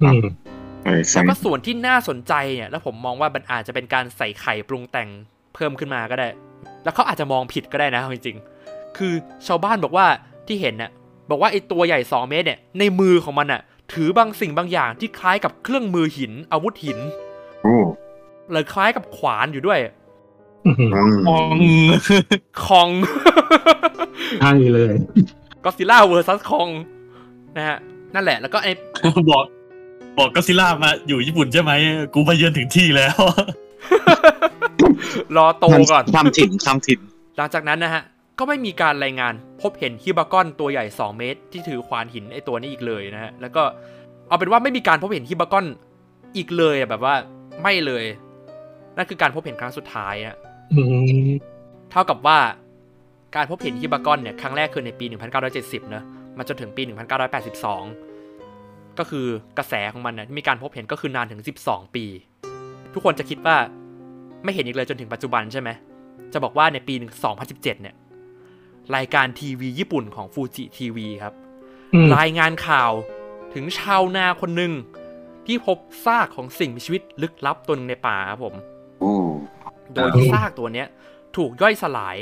[0.02, 0.32] อืมใช่ใช่
[0.84, 5.10] แล้วก็ส่วนที่น่าสนใจเนี่ยแล้วผมมองว่ามันอาจจะเป็นการใส่ไข่ปรุงแต่ง
[5.56, 6.28] เพิ่มขึ้นมาก็ได้
[6.84, 9.14] แล้วเขาอาจจะมองผิดก็ได้นะเอาจริงๆ คือ
[9.48, 10.06] ชาวบ้านบอกว่า
[10.48, 10.92] ที่เห็นน่ะ
[11.30, 13.62] บอกว่าไอ้ตัวใหญ่ 2 เมตรเนี่ยในมือของมันน่ะ
[13.94, 17.00] ถือบางสิ่งบางอย่างที่คล้ายกับเครื่องมือหินอาวุธหิน
[17.64, 17.76] โอ้
[18.52, 19.80] หรือคล้ายกับขวานอยู่ด้วย
[20.66, 21.56] อืมอืมมอง
[22.64, 22.90] คอง
[24.42, 24.94] ใช่เลย
[25.64, 26.70] Godzilla versus Kong
[27.58, 27.78] นะฮะ
[28.14, 28.72] นั่นแหละแล้วก็ไอ้
[29.32, 29.44] บอก
[30.20, 31.72] บอกก็ซิล่ามาอยู่ญี่ปุ่นใช่ไหม
[32.14, 33.18] กูมาเยือนถึงที่แล้ว
[35.36, 37.00] รอโตก่อนความถิ่นความถิ่น
[37.38, 38.04] หลังจากนั้นนะฮะ
[38.40, 43.64] ก็ไม่มีการรายงานพบเห็นฮิบากอนตัวใหญ่ 2 เมตร ที่ถือขวานหินไอตัวนี้อีกเลยนะฮะ แล้วก็
[44.28, 45.66] เอาเป็นว่าไม่มีการพบเห็นฮิบากอน
[46.38, 47.16] อีกเลยอะแบบว่า
[47.62, 48.06] ไม่เลย
[48.98, 50.36] นั่นคือการพบเห็นครั้งสุดท้ายอะ
[50.74, 50.82] อื
[51.28, 51.30] ม
[51.92, 52.40] เท่ากับว่า
[53.36, 55.06] การพบเห็นฮิบากอนเนี่ยครั้งแรกคือในปี
[55.50, 56.04] 1970 นะ
[56.38, 58.09] มาจนถึงปี 1982
[59.00, 59.26] ก็คือ
[59.58, 62.06] กระแสของมันเนี่ยที่มีการพบเห็นก็คือนานถึง 12 ปี
[62.94, 63.58] ทุกคนจะคิดว่า
[64.44, 65.70] ไม่เห็นอีกเลยจนถึงปัจจุบันใช่ไหม
[66.34, 66.94] จะบอกว่าในปี
[67.34, 67.96] 2017 เนี่ย
[68.96, 71.34] รายการทีวีญี่ปุ่นของฟูจิทีวีครับ
[71.94, 72.92] อืมรายงานข่าว
[73.54, 74.74] ถึงชาวนาคนหนึ่ง
[75.46, 78.56] ที่พบซากของสิ่งมีชีวิตลึกลับตัวหนึงในป่าครับผม
[79.00, 79.14] โอ้
[79.94, 80.88] โดยที่ซากตัวเนี้ย
[81.38, 82.18] ถูกย่อยสลาย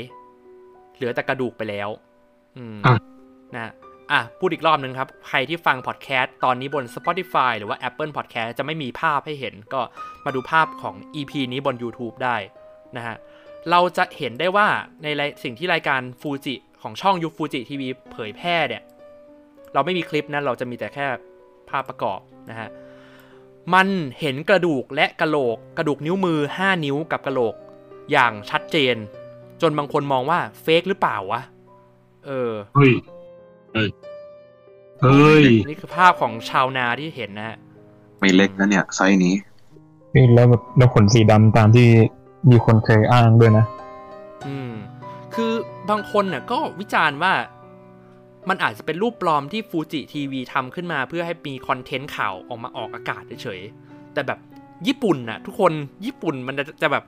[0.94, 1.88] เหลือแต่กระดูกไปแล้ว
[2.56, 2.94] อืมอะ
[3.56, 3.72] นะ
[4.12, 9.80] อะพูดอีกรอบหนึ่งครับ ใครที่ฟังพอดแคสต์ตอนนี้บน Spotify หรือว่า Apple Podcast จะไม่มีภาพให้เห็น ก็
[10.24, 12.36] มาดูภาพของ EP นี้บน YouTube ได้
[12.96, 13.16] นะฮะ
[13.70, 14.68] เราจะเห็นได้ว่า
[15.02, 15.06] ใน
[15.42, 18.82] สิ่งที่รายการฟูจิของช่องยูฟูจิทีวีเผยแพร่เนี่ย
[19.74, 21.06] เราไม่มีคลิปนะเราจะมีแต่แค่
[21.70, 22.68] ภาพประกอบนะฮะ
[23.74, 23.88] มัน
[24.20, 27.54] เห็นกระดูกและกระโหลก กระดูกนิ้วมือ 5 นิ้วกับกระโหลก
[28.12, 28.96] อย่างชัดเจน
[29.62, 31.42] จนบางคนมองว่าเฟกหรือเปล่าวะ
[32.26, 32.52] เออ
[33.78, 33.90] เฮ้ย
[35.00, 37.56] เฮ้ยเฮ้ย นี่คือภาพของชาวนาที่เห็นนะฮะ
[38.20, 39.34] ไม่เล็กนะเนี่ยไซส์นี้
[40.14, 41.88] นี่แล้วแบบแล้วขนสีดำตามที่
[42.50, 43.64] มีคนเคยอ้างด้วยนะ
[44.46, 44.72] อืม
[45.34, 45.52] คือ
[45.90, 47.32] บางคนน่ะ ก็วิจารณ์ว่า
[48.48, 54.38] มันอาจจะเป็นรูปปลอมที่ฟูจิทีวีทำขึ้นมาเพื่อให้มีคอนเทนต์ข่าวออกมาออกอากาศเฉยๆ แต่แบบ
[54.86, 55.72] ญี่ปุ่นน่ะ ทุกคน
[56.06, 57.04] ญี่ปุ่นมันจะจะแบบ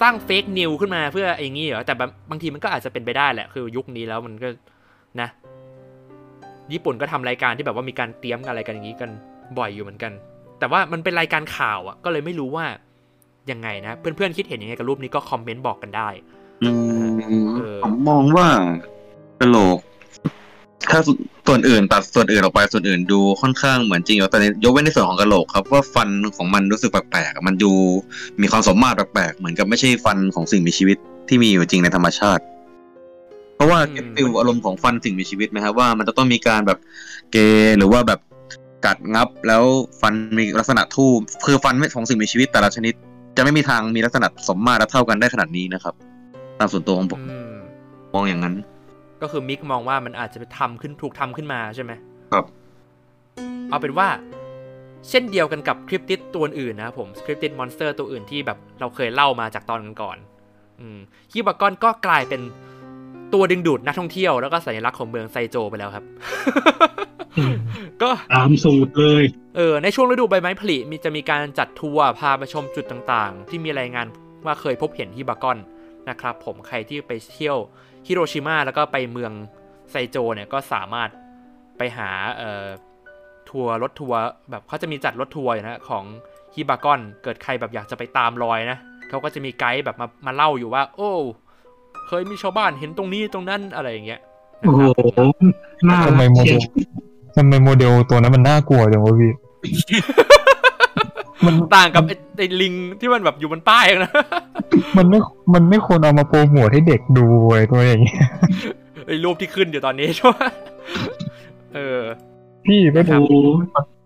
[0.00, 4.48] สร้างเฟกนิวขึ้นมาเพื่ออย่างงี้เหรอ แต่แบบบางทีมันก็อาจจะเป็นไปได้แหละ คือยุคนี้แล้วมันก็
[5.20, 5.28] นะ
[6.72, 9.10] ญี่ปุ่นก็ทำรายการที่แบบว่ามีการเตรียมอะไรกันอย่างนี้กัน
[9.58, 10.12] บ่อยอยู่เหมือนกัน
[10.58, 12.66] แต่ว่ามันเป็นรายการข่าวอะ ก็เลยไม่รู้ว่า
[13.50, 16.08] ยังไงนะ เพื่อนๆคิดเห็นยังไงกับรูปนี้ก็คอมเมนต์บอกกันได้
[16.62, 16.70] อื
[17.06, 18.46] มเออผมมองว่า
[19.40, 19.78] กระโหลก
[20.90, 21.00] ถ้า
[21.46, 27.72] ส่วนอื่นตัดส่วนอื่นออกไปส่วนอื่นดูค่อนข้างเหมือนจริงอยู่แต่ในยกเว้นในส่วนของกระโหลกครับว่าฟันของมันรู้สึกแปลกๆมันดู
[28.40, 30.96] มีความสมมาตรแปลกๆเหมือนกับไม่ใช่ฟันของสิ่งมีชีวิต
[31.28, 32.42] ที่มีอยู่จริงในธรรมชาติ
[33.56, 36.78] เพราะว่าอืม get feel อารมณ์ของฟันสิ่งมีชีวิตไหมครับว่ามันจะต้องมีการแบบ
[37.32, 38.20] เกยหรือว่าแบบ
[38.84, 39.64] กัดงับแล้ว
[40.00, 41.10] ฟันมีลักษณะทู่
[41.46, 42.94] คือฟันของสิ่งมีชีวิตแต่ละชนิด
[43.36, 45.94] จะไม่มีทางมีลักษณะสมมาตรและเท่ากันได้ขนาดนี้นะครับ
[46.58, 47.54] ตามส่วนตัวของผมอืม
[48.14, 48.54] มองอย่างนั้น
[49.22, 51.92] ก็คือมิกมองว่ามันอาจจะไปทำขึ้นถูกทำขึ้นมาใช่ไหม
[52.32, 52.44] ครับ
[53.70, 54.08] เอาเป็นว่า
[55.08, 60.98] เช่นเดียวกันกับ cryptid ตัวอื่นนะครับผม cryptid monster ตัวอื่นที่แบบเราเคยเล่ามาจากตอนก่อนๆอืม
[61.32, 62.40] ฮิบากอนก็กลายเป็น
[63.36, 66.04] ตัวดึงดูดนักท่องเที่ยวแล้วก็สัญลักษณ์ของเมืองไซโจไปแล้วครับ
[68.02, 69.24] ก็ตามสูตรเลย
[69.56, 74.06] เออ ในช่วงฤดูใบไม้ผลิมีจะมีการจัดทัวร์พาไปชมจุดต่างๆ ที่มีรายงาน
[74.44, 75.58] ว่าเคยพบเห็นฮิบากอน
[76.08, 77.56] นะครับ ผมใครที่ไปเที่ยว
[78.06, 79.32] ฮิโรชิมาแล้วก็ไปเมือง
[79.90, 81.10] ไซโจเนี่ยก็สามารถ
[81.78, 82.66] ไปหาเอ่อ
[83.50, 84.20] ทัวร์รถทัวร์
[84.50, 86.04] แบบเขาจะมีจัดรถทัวร์อยู่นะของ
[86.54, 91.12] ฮิบากอน เกิดใครแบบอยากจะไปตามรอยนะเขาก็จะมีไกด์แบบมามาเล่าอยู่ว่า โอ้
[92.08, 94.20] เคยมีชาวบ้านเห็นตรงนี้ตรงนั้นอะไรอย่างเงี้ย
[94.62, 94.90] นะโอ้คโหรับ
[95.90, 96.60] น่าทำไมรักโมเชีเดยล
[97.36, 99.32] ทำไมโมเดลตัวนั้นมันน่ากลัวจังวะพี่
[101.46, 104.12] มันต่างกับไอ้ไอ้ลิงที่มันแบบอยู่บนป้ายนะ
[104.96, 105.18] มันไม่
[105.54, 108.20] มันไม่ควรเอามาโปรโมทให้เด็กดูไอ้ตัวอย่างเงี้ย
[109.06, 110.42] ไอ้รูปที่ขึ้นอยู่ตอนนี้ใช่ไหม
[111.74, 112.02] เออ
[112.64, 113.22] พี่ไม่ครัดูบ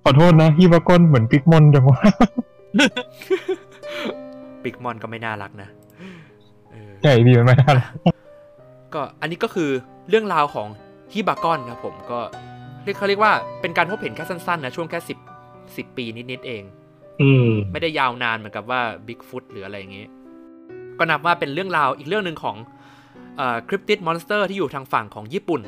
[0.05, 1.99] ขอโทษนะฮิบากอนเหมือนปิกมอนจังวะ
[4.63, 5.80] ปิกมอนก็ไม่น่ารักนะเออ
[7.03, 7.87] ใช่พี่มันไม่ได้ละ
[8.95, 9.71] ก็อันนี้ก็คือ
[10.09, 10.69] เรื่องราวของ
[11.13, 12.21] ฮิบากอนครับผมก็
[12.85, 15.19] เรียกเขาเรียกว่าเป็นการพบเห็นแค่สั้นๆนะช่วงแค่สิบ
[15.77, 16.63] สิบปีนิดๆเอง
[17.23, 20.07] อืมไม่ได้ยาวนานเหมือนกับว่าบิ๊กฟุตหรืออะไรอย่างงี้
[20.99, 22.57] ก็นับว่าเป็นเรื่องราวอีกเรื่องหนึ่งของ
[23.69, 25.61] cryptid monster ที่อยู่ทางฝั่งของญี่ปุ่น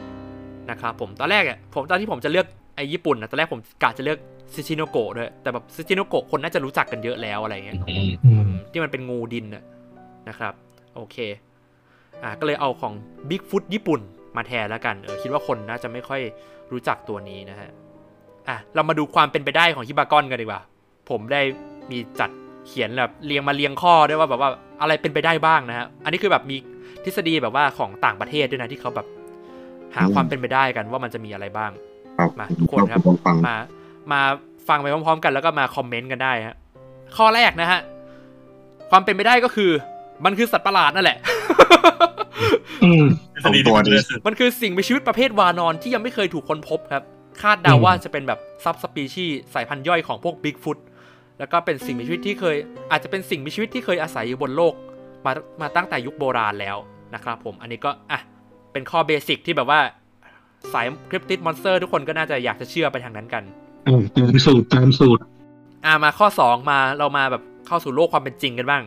[0.71, 4.19] นะครับผมตอนแรกอะผมตอนที่ผมจะเลือกไอ้ญี่ปุ่นนะตอนแรกผมกะจะเลือก
[4.55, 7.77] สึจิโนโกะด้วยแต่แบบสึจิโนโกะคนน่าจะรู้จักกันเยอะแล้วอะไรเงี้ย
[8.27, 9.63] อืมที่มันเป็นงูดินน่ะ
[10.29, 10.55] นะครับ
[10.95, 11.17] โอเค
[12.23, 12.93] อ่าก็เลยเอาของ
[13.29, 14.01] บิ๊กฟุตญี่ปุ่น
[14.37, 16.21] มาแทนแล้วกันเออคิดว่าคนน่าจะไม่ค่อย
[16.73, 17.71] รู้จักตัวนี้นะฮะ
[18.49, 20.63] อะเรามาดูความเป็นไปได้ของฮิบากอนกันดีกว่า
[21.11, 21.41] ผมได้
[21.91, 22.31] มีจัด
[22.67, 24.51] เขียนแบบเรียงมาเรียงข้อด้วยว่าแบบว่า
[24.81, 26.57] อะไรเป็นไปได้บ้างนะฮะอันนี้คือแบบมี
[27.05, 29.07] ทฤษฎีแบบว่าของต่างประเทศด้วยนะที่เขาแบบ
[29.97, 31.71] หาอืมความเป็นไปได้กันว่ามันจะมีอะไรบ้าง
[32.19, 33.57] ครับมาทุกคนครับผมฟังมา
[34.13, 34.21] มา
[34.69, 36.57] ฟังไปพร้อมๆ กันแล้วก็มาคอมเมนต์กันได้ฮะ
[37.17, 37.81] ข้อแรกนะฮะ
[38.91, 39.71] ความเป็นไปได้ก็คือ
[40.25, 41.19] มันคือสัตว์ประหลาดนั่นแหละ
[42.85, 43.05] อืม
[43.35, 47.05] ทฤษฎีที่มันเลยสุดมันคือสิ่งมีชีวิตประเภทวานอนที่ยังไม่เคยถูกค้นพบครับ
[47.43, 50.79] คาดเดาอืมว่าจะเป็นแบบ subspecies สายพันธุ์ย่อยของพวกบิ๊กฟุต
[51.39, 52.57] แล้วก็เป็นสิ่งมีชีวิตที่เคย
[52.91, 54.75] อาจจะเป็นสิ่งมีชีวิตที่เคยอาศัยอยู่บนโลก
[55.27, 56.77] มามาตั้งแต่ยุคโบราณแล้ว
[57.15, 58.21] นะครับผมอันนี้ก็อะ
[58.73, 59.81] เป็นข้อ basic ที่แบบว่า
[60.73, 63.43] สาย cryptid monster ทุกคนก็น่าจะอยากจะเชื่อไปทางนั้นกัน
[63.85, 65.23] เออตามสูตรตามสูตร
[65.85, 68.83] อ่ามาข้อ2มาเรามาแบบเข้าสู่โลกความเป็นจริงกันบ้าง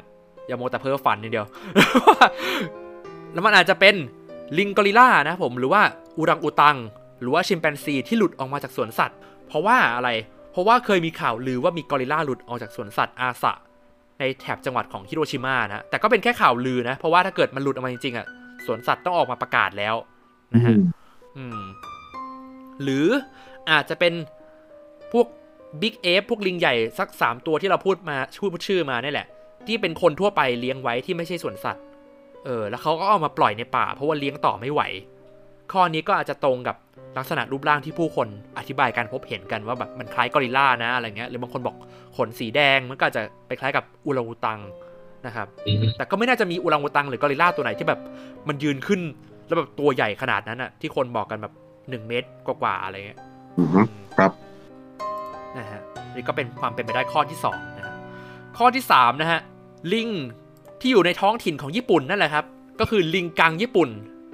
[0.47, 1.47] อย่ามัวแต่เพ้อฝันนิดเดียว
[3.33, 3.95] แล้วมันอาจจะเป็น
[4.57, 5.81] ลิงกอริลล่านะผมหรือว่า
[6.17, 6.77] อูรังอูตัง
[7.19, 10.09] หรือว่าชิมแปนซีที่หลุดออกมาจากสวนสัตว์ เพราะว่าอะไร
[10.51, 13.53] เพราะว่าเคยมีข่าวลือว่ามีกอริลล่าหลุดออกจากสวนสัตว์อาสะ
[14.19, 18.25] ในแถบจังหวัดของฮิโรชิมานะ แต่ก็เป็นแค่ข่าวลือนะ เพราะว่าถ้าเกิดมันหลุดออกมาจริงๆอะ
[18.65, 19.95] สวนสัตว์ต้องออกมาประกาศแล้ว
[20.53, 20.75] นะฮะ
[21.37, 21.59] อืม
[22.83, 23.07] หรือ
[23.69, 24.13] อาจจะเป็น
[25.13, 25.27] พวก
[25.81, 29.27] บิ๊กเอฟพวกลิงใหญ่สักสามตัวที่เราพูดมาพูดชื่อมานี่แหละ
[29.67, 31.83] ที่เป็นคนทั่วไปเลี้ยงไว้ที่ไม่ใช่สวนสัตว์
[32.45, 34.81] เออ แล้วเขาก็เอามาปล่อยในป่า เพราะว่าเลี้ยงต่อไม่ไหว
[35.71, 36.75] ข้อนี้ก็อาจจะตรงกับ
[37.17, 41.75] ลักษณะรูปร่างที่ผู้คนอธิบายการพบเห็นกันว่าแบบมันคล้ายกอริลลานะอะไรเงี้ย หรือบางคนบอก
[42.17, 44.59] ขนสีแดงมันก็อาจจะไปคล้ายกับอูรังอุตัง
[45.25, 45.47] นะครับ
[45.97, 47.99] แต่ก็ไม่น่าจะมีอูรังอุตังหรือกอริลลาตัวไหนที่แบบ
[48.47, 49.01] มันยืนขึ้น
[49.47, 51.53] แล้วแบบตัวใหญ่ขนาดนั้นอะที่คนบอกกันแบบ
[51.89, 53.19] หนึ่งเมตรกว่าๆอะไรเงี้ย
[53.59, 53.81] อือฮึ
[54.17, 54.31] ครับ
[55.57, 55.81] นะฮะ
[56.15, 57.95] นี่ก็เป็นความเป็นไปได้ข้อที่สองนะฮะ
[58.57, 59.39] ข้อที่สามนะฮะ
[59.93, 60.09] ลิง
[60.81, 62.45] ที่อยู่ในท้องถิ่นของญี่ปุ่นนั่นแหละครับ
[62.79, 63.89] ก็คือลิงกังญี่ปุ่น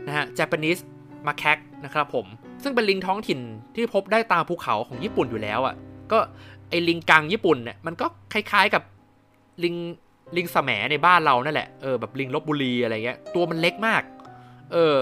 [0.07, 0.81] นะฮะ Japanese
[1.27, 2.25] macaque นะครับผม
[2.63, 3.39] ซึ่งเป็นลิงท้องถิ่น
[3.75, 5.75] ที่พบได้ตามภูเขาของญี่ปุ่นอยู่แล้วอะ่ะ
[6.11, 6.17] ก็
[6.69, 8.83] ไอลิงกังญี่ปุ่นเนี่ยมันก็คล้ายๆกับ
[9.63, 9.75] ลิง
[10.37, 14.01] ลิงสแหมในบ้านเรานั่นแหละ เออแบบลิงลบบุรีอะไรเงี้ย ตัวมันเล็กมาก
[14.73, 14.95] เออ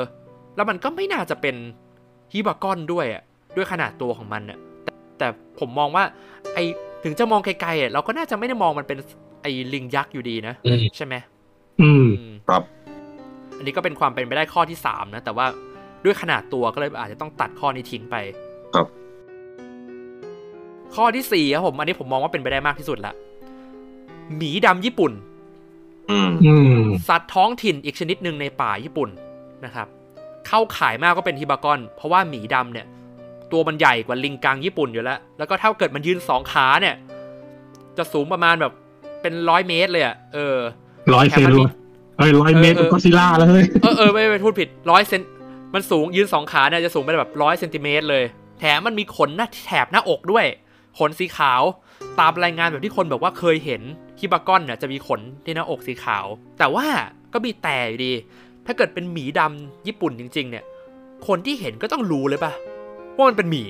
[0.56, 1.56] แล้วมันก็ไม่น่าจะเป็น
[2.34, 3.24] ฮิบากอนด้วยอะ่ะ
[3.56, 5.28] ด้วยขนาดตัวของมันอะแต่แต่
[5.60, 6.04] ผมมองว่า
[6.54, 6.60] ไอ
[7.04, 8.98] ถึงจะมองไกลๆอะเราก็น่าจะไม่ได้มองมันเป็น
[9.42, 11.16] ไอลิงยักษ์อยู่ดีนะอืมใช่ไหม
[11.82, 12.64] อืมอืมครับ
[13.58, 15.46] อันนี้ก็เป็นความเป็นไปได้ข้อที่สามนะ แต่ว่า
[16.06, 18.16] ด้วยขนาดตัวก็เลยอาจจะต้องตัดข้อนี้ทิ้งไป
[18.76, 18.88] ครับ
[20.96, 23.14] ข้อที่สี่ครับผม อันนี้ผมมองว่าเป็นไปได้มากที่สุดละ
[24.36, 25.12] หมีดำญี่ปุ่น
[26.10, 29.10] อืมอืมสัตว์ท้องถิ่นอีกชนิดหนึ่งในป่าญี่ปุ่น
[29.66, 29.88] นะครับ
[30.48, 32.88] เข้าขายมากก็เป็นฮิบากอน เพราะว่าหมีดำเนี่ย
[33.52, 36.96] ตัวมันใหญ่กว่าลิงกังญี่ปุ่นอยู่แล้ว แล้วก็ถ้าเกิดมันยืนสองขาเนี่ย
[37.98, 38.74] จะสูงประมาณแบบ
[39.22, 40.58] เป็นร้อยเมตรเลยอะเออ
[41.16, 41.72] ร้อยเซนเลย
[42.18, 45.22] เฮ้ยร้อยเมตรเออเออก็ซิล่าแล้วเฮ้ยเออเออไม่ไม่พูดผิดร้อยเซน
[45.74, 48.24] มันสูงยืนสองขาเนี่ยจะสูงไปแบบร้อยเซนติเมตรเลย
[48.60, 50.46] แถมมันมีขนหน้าแถบหน้าอกด้วย
[51.00, 51.62] ขนสีขาว
[52.20, 53.82] ตามรายงานแบบที่คนแบบว่าเคยเห็น
[54.20, 56.26] ฮิบากอนเนี่ยจะมีขนที่หน้าอกสีขาว
[56.60, 56.86] แต่ว่า
[57.34, 58.14] ก็มีแต่อยู่ดี
[58.66, 60.64] ถ้าเกิดเป็นหมีดำญี่ปุ่นจริง ๆ เนี่ย
[61.28, 62.52] คนที่เห็นก็ต้องรู้เลยปะ
[63.16, 63.64] ว่ามันเป็นหมี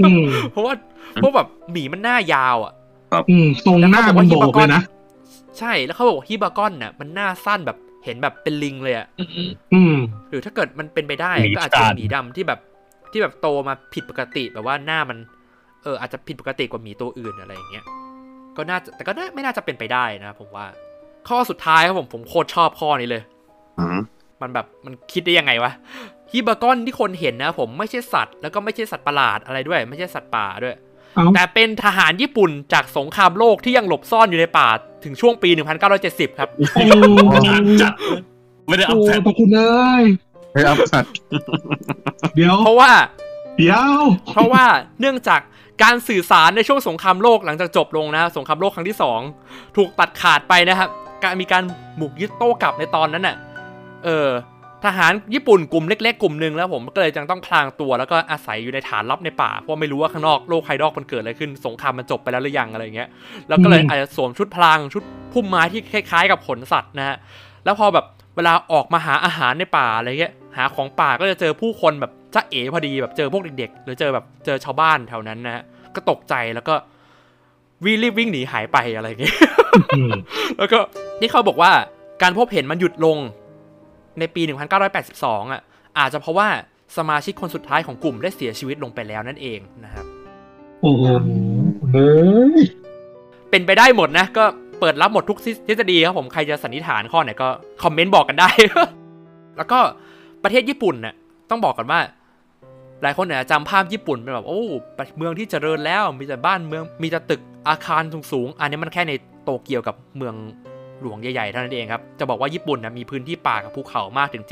[0.00, 0.74] อืมเพราะว่า
[1.14, 2.72] เพราะแบบหมีมันหน้ายาวอะ
[3.30, 4.82] อืมทรงหน้ามันโบกเลยนะ
[5.58, 9.06] ใช่แล้วเขาบอกว่าฮิบากอนน่ะ มันหน้าสั้นแบบเห็นแบบเป็นลิงเลยอะ
[9.74, 9.96] อืม
[10.30, 12.60] หรือถ้าเกิดมันเป็นไปได้หมีก็อาจจะเป็นจานหมีดำที่แบบ
[13.12, 15.18] ที่แบบโตมาผิดปกติแบบว่าหน้ามัน
[15.82, 17.84] เอออาจจะผิดปกติกว่าหมีตัวอื่นอะไรอย่างเงี้ย
[18.56, 20.66] ก็น่าจะแต่ก็น่าไม่น่าจะเป็นไปได้นะผมว่า
[21.28, 23.22] ข้อสุดท้ายครับผมผมโคตรชอบข้อนี้เลย
[23.78, 23.98] อืม
[24.42, 25.72] มันแบบมันคิดได้ยังไงวะ
[26.32, 30.87] ฮิบากอนที่คนเห็นนะผมไม่ใช่สัตว์แล้วก็ไม่ใช่สัตว์ประหลาดอะไรด้วย ไม่ใช่สัตว์ป่าด้วยเอา
[31.34, 34.68] แต่เป็นทหารญี่ปุ่นจากสงครามโลกที่ยังหลบซ่อนอยู่ในป่า
[35.04, 35.50] ถึงช่วงปี
[35.94, 36.82] 1970 ครับโอ้
[37.46, 37.92] จัดจัด
[38.66, 40.04] ไม่ได้อัพโหแพทพระคุณเอ้ย
[40.52, 41.12] เฮ้ยอัพสัตว์
[42.34, 42.90] เดี๋ยวเพราะว่า
[43.56, 44.00] เดี๋ยว
[44.34, 44.64] เพราะว่า
[45.00, 45.40] เนื่องจาก
[45.82, 49.20] การสื่อสารในช่วงสงครามโลกหลังจากจบลงนะสงครามโลกครั้งที่สอง
[49.76, 50.88] ถูกตัดขาดไปนะครับ
[51.24, 51.62] การมีการ
[52.00, 53.36] บุกยึดโต้กลับในตอนนั้นน่ะ
[54.04, 54.28] เออ
[54.84, 63.08] ทหารญี่ปุ่นกลุ่มเล็กๆกลุ่มหนึ่งแล้วผมก็เลยจังต้องพลางตัวแล้วก็อาศัยอยู่ในฐานลับในป่าเพราะไม่รู้ว่าข้างนอกโลกภายนอกมันเกิดอะไรขึ้นสงครามมันจบไปแล้วหรือยังอะไรอย่างเงี้ย
[63.48, 67.16] แล้วก็เลยอาจจะสวมชุดพลางชุดพุ่มไม้ที่คล้ายๆ กับขนสัตว์นะฮะ
[67.64, 75.62] แล้วพอแบบเวลาออกมาหาอาหารในป่าอะไรเงี้ยหาของป่าก็จะเจอผู้คนแบบจ้าเอ๋พอดีแบบเจอพวกเด็กๆ หรือเจอแบบเจอชาวบ้านแถวนั้นนะฮะ
[75.94, 76.74] ก็ตกใจแล้วก็
[77.84, 79.36] วิ่งรีบวิ่งหนีหายไปอะไรอย่างเงี้ย
[79.96, 80.10] อืม
[80.58, 80.78] แล้วก็
[81.20, 81.70] นี่เขาบอกว่า
[82.22, 83.18] การพบเห็นมันหยุดลง
[84.20, 84.42] ในปี
[84.96, 85.62] 1982 อะ
[85.98, 86.48] อาจจะเพราะว่า
[86.96, 90.06] สมาชิกคนสุดท้ายของกลุ่มได้เสียชีวิตลงไปแล้วนั่นเองนะครับ
[90.82, 91.04] โอ้โห
[91.92, 92.12] เฮ้
[92.60, 92.62] ย
[93.50, 94.44] เป็นไปได้หมดนะ ก็
[94.80, 97.48] เปิดรับหมดทุกทฤษฎีครับผม ใครจะสันนิษฐานข้อไหนก็
[97.82, 98.50] คอมเมนต์บอกกันได้
[99.56, 99.78] แล้วก็
[100.42, 101.14] ประเทศญี่ปุ่นน่ะ
[101.50, 102.00] ต้องบอกกันว่า
[103.02, 104.62] หลายคนเนี่ยจำภาพญี่ปุ่นเป็นแบบโอ้
[105.16, 108.02] เมืองที่เจริญแล้วมีแต่บ้านเมืองมีแต่ตึกอาคาร
[108.32, 109.12] สูงๆอันนี้มันแค่ใน
[109.44, 110.34] โตเกียวกับเมือง
[111.02, 114.44] หลวงใหญ่ๆเท่านั้นเองครับ จะบอกว่าญี่ปุ่นนะมีพื้นที่ป่ากับภูเขามากถึง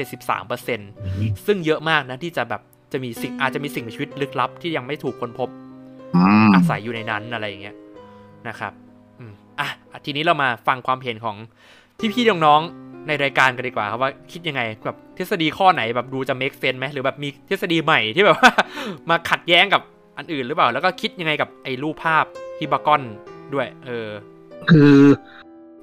[0.69, 5.49] 73%ซึ่งเยอะมากนะที่จะแบบจะมีสิ่งอาจจะมีสิ่งมีชีวิตลึกลับ ที่ยังไม่ถูกค้นพบ
[6.15, 7.77] อืมอาศัยอยู่ในนั้นอะไรอย่างเงี้ย
[8.49, 8.73] นะครับ
[9.19, 9.69] อืมอะ
[10.05, 11.37] ทีนี้เรามาฟังความเห็นของ
[12.15, 18.51] พี่ๆน้องๆในรายการกันดีกว่าครับว่าคิดยังไงแบบทฤษฎีข้อไหนแบบดูจะ make sense ไหมหรือแบบมีทฤษฎีใหม่ที่แบบว่า
[19.11, 19.83] มาขัดแย้งกับ
[20.19, 22.25] อันอื่นหรือเปล่า แล้วก็คิดยังไงกับไอ้รูปภาพ
[22.59, 23.03] ฮิบากอน
[23.55, 24.09] ด้วย เออ
[24.71, 24.97] คือ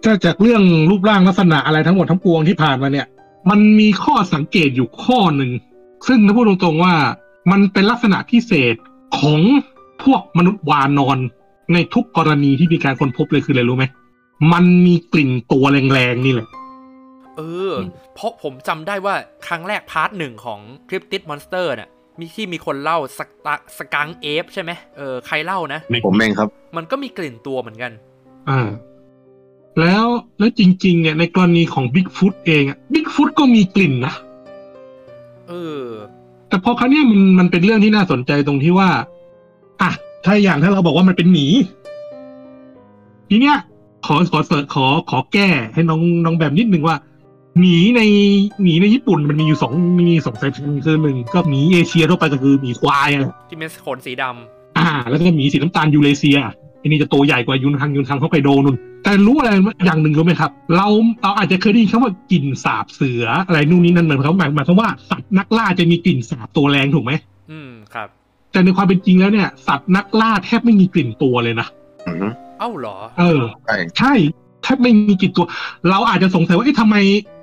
[0.04, 3.08] ถ้าจากเรื่องรูปร่างลักษณะอะไรทั้งหมดทั้งปวงที่ผ่านมาเนี่ย
[3.50, 5.52] มันมีข้อสังเกตอยู่ข้อหนึ่ง
[6.08, 6.94] ซึ่งถ้าพูดตรงๆว่า
[7.52, 8.76] มันเป็นลักษณะพิเศษ
[9.20, 9.42] ของ
[10.04, 11.18] พวกมนุษย์วานอน
[11.74, 13.86] ในทุกกรณีที่มีการค้นพบเลยคืออะไรรู้ไหม
[14.54, 16.48] มันมีกลิ่นตัวแรงๆนี่แหละ
[17.38, 17.74] เออ
[18.16, 19.16] เพราะผมจำได้ว่า
[19.48, 21.90] ครั้งแรกพาร์ทหนึ่งของ Cryptid Monster น่ะ
[22.20, 27.92] มีที่มีคนเล่าสกะสกังเอฟใช่ไหมเออใครเล่านะ ผมเองครับ มันก็มีกลิ่นตัวเหมือนกัน
[28.50, 28.68] อ่า
[29.80, 30.06] แล้ว
[30.40, 34.14] แล้วจริง ๆ เนี่ยในกรณีของบิ๊กฟุตเองอะบิ๊กฟุตก็มีกลิ่นนะ
[35.48, 35.86] เออ
[36.50, 38.90] แต่พอครั้งเนี้ยมันมันเป็นเรื่องที่น่าสนใจตรงที่ว่า
[39.82, 39.92] อะ
[40.26, 41.46] ถ้าอย่างถ้าเราบอกว่ามันเป็นหมี
[43.30, 43.58] ทีเนี้ย
[44.06, 46.98] ขอขอ search ขอขอแก้ให้น้องน้องแบบนิดนึงว่า
[47.60, 48.02] หมีใน
[48.62, 56.38] หมีในญี่ปุ่นมันมีอยู่สองมีสองสายพันธุ์คือหนึ่งก็หมีเอเชียทั่วไปก็คือหมีควายอะไรที่เป็นขนสีดำอ่า แล้วก็หมีสีน้ำตาลยูเรเซีย
[56.84, 59.50] อันนี้จะตัวใหญ่กว่ายุนทังยุนทังฮอกไกโดนุ่น แต่รู้อะไร
[59.86, 60.88] อย่างหนึ่งรู้ไหมครับ เรา
[61.24, 67.12] เราอาจจะเคยได้ยินคำว่ากลิ่นสาบเสืออะไรนู่นนี่นั่นเหมือนเขาหมายหมายความว่าสัตว์นักล่าจะมีกลิ่นสาบตัวแรงถูกไหม
[67.52, 68.08] อืมครับ
[68.52, 71.68] แต่ในความเป็นจริงแล้วเนี่ย สัตว์นักล่าแทบไม่มีกลิ่นตัวเลยนะ
[72.08, 72.28] อือฮึ
[72.60, 74.14] เอ้าเหรอ เออใช่ใช่
[74.64, 75.46] แทบไม่มีกลิ่นตัว
[75.90, 76.96] เราอาจจะสงสัยว่าเอ๊ะทำไม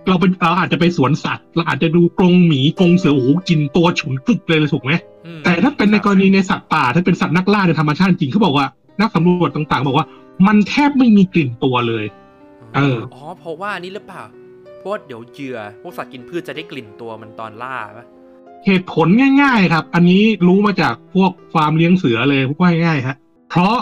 [0.08, 4.92] เราเป็นเราอาจจะไปสวนสัตว์เราอาจจะดูกรงหมีกรงเสือโอ้โหกลิ่นตัวฉุนกึกเลยเลยถูกไหม
[5.26, 8.66] อืมแต่ถ้าเป็นในกรณีในสัตว์ป่าถ้าเป็นสัตว์นักล่าในธรรมชาติจริงเขาบอกว่า
[9.00, 10.06] นักสำรวจต่างๆ บอกว่า
[10.46, 12.04] มันแทบไม่มีกลิ่นตัวเลย
[12.74, 14.22] เอออ๋อเพราะว่านี่หรือเปล่า
[14.78, 18.06] เพราะว่าเดี๋ยวเหยื่อพวกสัตว์กินพืชจะได้กลิ่นตัวมันตอนล่าปะ
[18.66, 19.08] เหตุผล
[19.42, 23.16] ง่าย ๆ ครับ อันนี้รู้มาจากพวกฟาร์มเลี้ยงเสือเลยพวกง่ายๆฮะ
[23.50, 23.76] เพราะ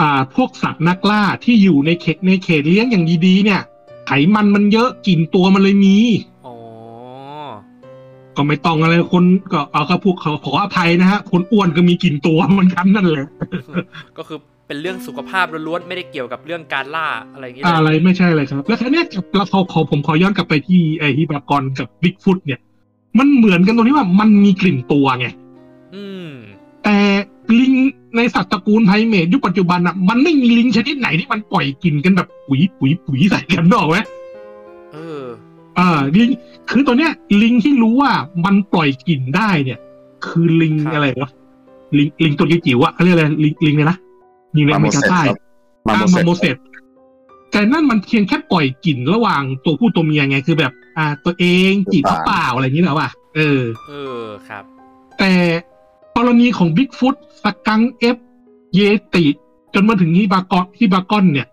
[0.00, 3.60] อ่าพวกสัตว์นักล่าที่อยู่ในเขตในเขตเลี้ยงอย่างดีๆเนี่ย
[4.06, 5.96] ไขมันมันเยอะกลิ่นตัวมันเลยมี
[6.35, 6.35] อ๋อ
[8.36, 13.26] ก็ไม่ต้องอะไรคนก็เอาครับพวกเขาขออภัยนะฮะคนอ้วนก็มีกลิ่นตัวเหมือนกันนั่นแหละ
[14.18, 22.60] ก็คือเป็นเรื่องสุขภาพล้วนๆไม่ได้เกี่ยวกับเรื่องการล่าอะไรอย่างเงี้ยเลยอะไรไม่ใช่เลยครับ แล้วทีเนี้ยเราขอขอผมขอย้อนกลับไปที่ไอฮิบากอนกับบิ๊กฟุตเนี่ย
[23.18, 25.26] มันเหมือนกันตรงที่ว่ามันมีกลิ่นตัวไง
[25.94, 26.30] อืม
[26.84, 26.96] แต่
[27.60, 27.72] ลิง
[28.16, 33.98] ในสัตว์ตระกูลไพรเมทยุคปัจจุบันอะมันไม่มีลิงชนิดไหนที่มันปล่อยกลิ่นกันแบบปุ๋ยปุ๋ยปุ๋ยใส่กันนกออกไหม
[34.92, 35.24] เออ
[35.78, 36.30] อ่าลิง
[36.70, 38.12] คือตัวเนี้ย ลิงที่รู้ว่า
[38.44, 39.78] มันปล่อยกลิ่นได้เนี่ย
[40.26, 41.30] คือลิงครับอะไรวะ
[41.96, 43.96] ลิงลิงตัวจิ๋วๆอะเขาเรียกอะไรลิงลิงเลยนะ
[44.56, 45.38] ลิงในอมาเมโมริกาเสสใต้ครับ
[45.86, 46.56] มาอ่าโมเสมาสโมเสส
[47.52, 54.64] แต่นั่นมันเพียงแค่ปล่อยกลิ่นระหว่างตัวผู้ตัวเมียไงคือแบบ อ่า ตัวเองจีบหรือเปล่าอะไรอย่างนี้เหรอวะเออ เออครับ
[55.18, 55.32] แต่
[56.16, 58.16] กรณีของบิ๊กฟุตสกังเอฟ
[58.74, 58.80] เย
[59.14, 59.24] ติ
[59.74, 61.48] จนมาถึงฮิบากอนฮิบากอนเนี่ย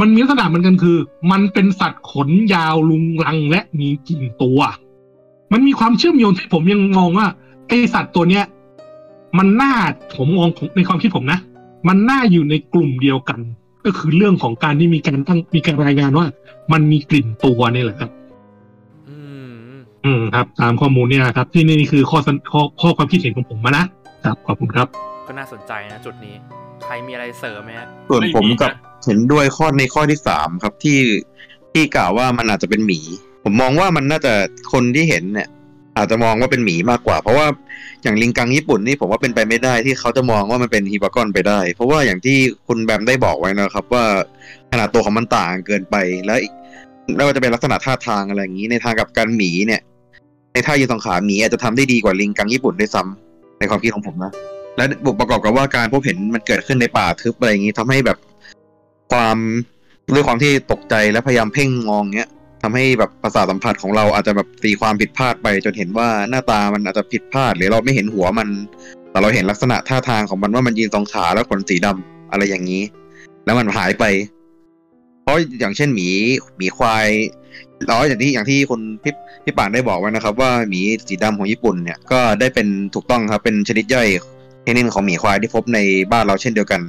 [0.00, 0.96] มันมีลักษณะเหมือนกันคือ
[1.30, 4.60] มันเป็นสัตว์ขนยาวลุงลังและมีกลิ่นตัว
[5.52, 7.26] มันมีความเชื่อมโยงที่ผมยังงงว่า
[7.68, 8.44] ไอสัตว์ตัวเนี้ย
[9.38, 9.72] มันน่า
[10.16, 11.38] ผมมองของในความคิดผมนะ
[11.88, 13.40] มันน่าอยู่ในกลุ่มเดียวกัน
[13.84, 16.26] ก็คือเรื่องของการที่มีการตั้งมีการรายงานว่า
[16.72, 18.10] มันมีกลิ่นตัวนี่แหละครับ
[19.08, 19.16] อื
[19.48, 19.52] ม
[20.04, 23.84] อืมครับ ตามข้อมูลเนี่ยนะครับ ที่นี่คือข้อเสนข้อข้อความคิดเห็นของผมมานะ
[24.24, 24.88] ครับขอบคุณครับ
[25.28, 26.34] ก็น่าสนใจนะจุดนี้
[26.84, 30.98] ใครมีอะไรเสริมไหมฮะส่วนไม่ผมมีกับนะเห็นด้วยข้อในข้อที่สามครับที่
[31.72, 33.00] ที่กล่าวว่ามันอาจจะเป็นหมี
[33.44, 34.32] ผมมองว่ามันน่าจะ
[34.72, 35.48] คนที่เห็นเนี่ย
[35.96, 37.46] อาจจะมองว่าเป็นหมีมากกว่า เพราะว่า
[38.02, 44.04] อย่างลิงกังญี่ปุ่นนี่ผมว่าเป็นไปไม่ได้ที่เขาจะมองว่ามันเป็นฮิบากอนไปได้ เพราะว่าอย่างที่คุณแบมได้บอกไว้นะครับ ว่า
[44.70, 46.52] ขนาดตัวของมันต่างเกินไปแล้วอีก
[47.16, 49.80] ไม่ว่าจะเป็นลักษณะท่าทางอะไรอย่างนี้ ในทางกับการหมีเนี่ย
[50.52, 54.32] ในท่ายืนสองขาหมีอาจจะทำได้ดีกว่าลิงกังญี่ปุ่นด้วยซ้ำในความคิดของผมนะ
[54.78, 58.18] และบวกประกอบกับว่าการพบเห็นมันเกิดขึ้นในป่าทึบอะไรอย่างนี้ทำให้แบบ
[59.12, 59.36] ความ
[60.14, 62.30] ด้วยความที่ตกใจและพยายามเพ่งมองเงี้ย
[62.62, 68.48] ทำให้แบบประสาทสัมผัสของเราอาจจะแบบตีความผิดพลาดไป จนเห็นว่าหน้าตามันอาจจะผิดพลาด หรือเราไม่เห็นหัวมัน
[69.10, 72.82] แต่เราเห็นลักษณะท่าทางของมันว่ามันยืนสองขาแล้วขนสีดำอะไรอย่างนี้
[73.44, 74.04] แล้วมันหายไป
[75.22, 76.08] เพราะอย่างเช่นหมี
[76.56, 77.08] หมีควาย
[77.86, 79.14] แล้วอย่างที่อย่างที่คุณพี่
[79.44, 84.08] พี่ป่านได้บอกไว้นะครับ ว่าหมีสีดำของญี่ปุ่นเนี่ยก็ได้เป็นถูกต้องครับเป็นชนิดย่อย
[84.68, 85.78] ชนินของหมีควายที่พบใน
[86.12, 86.80] บ้านเราเช่นเดียวกัน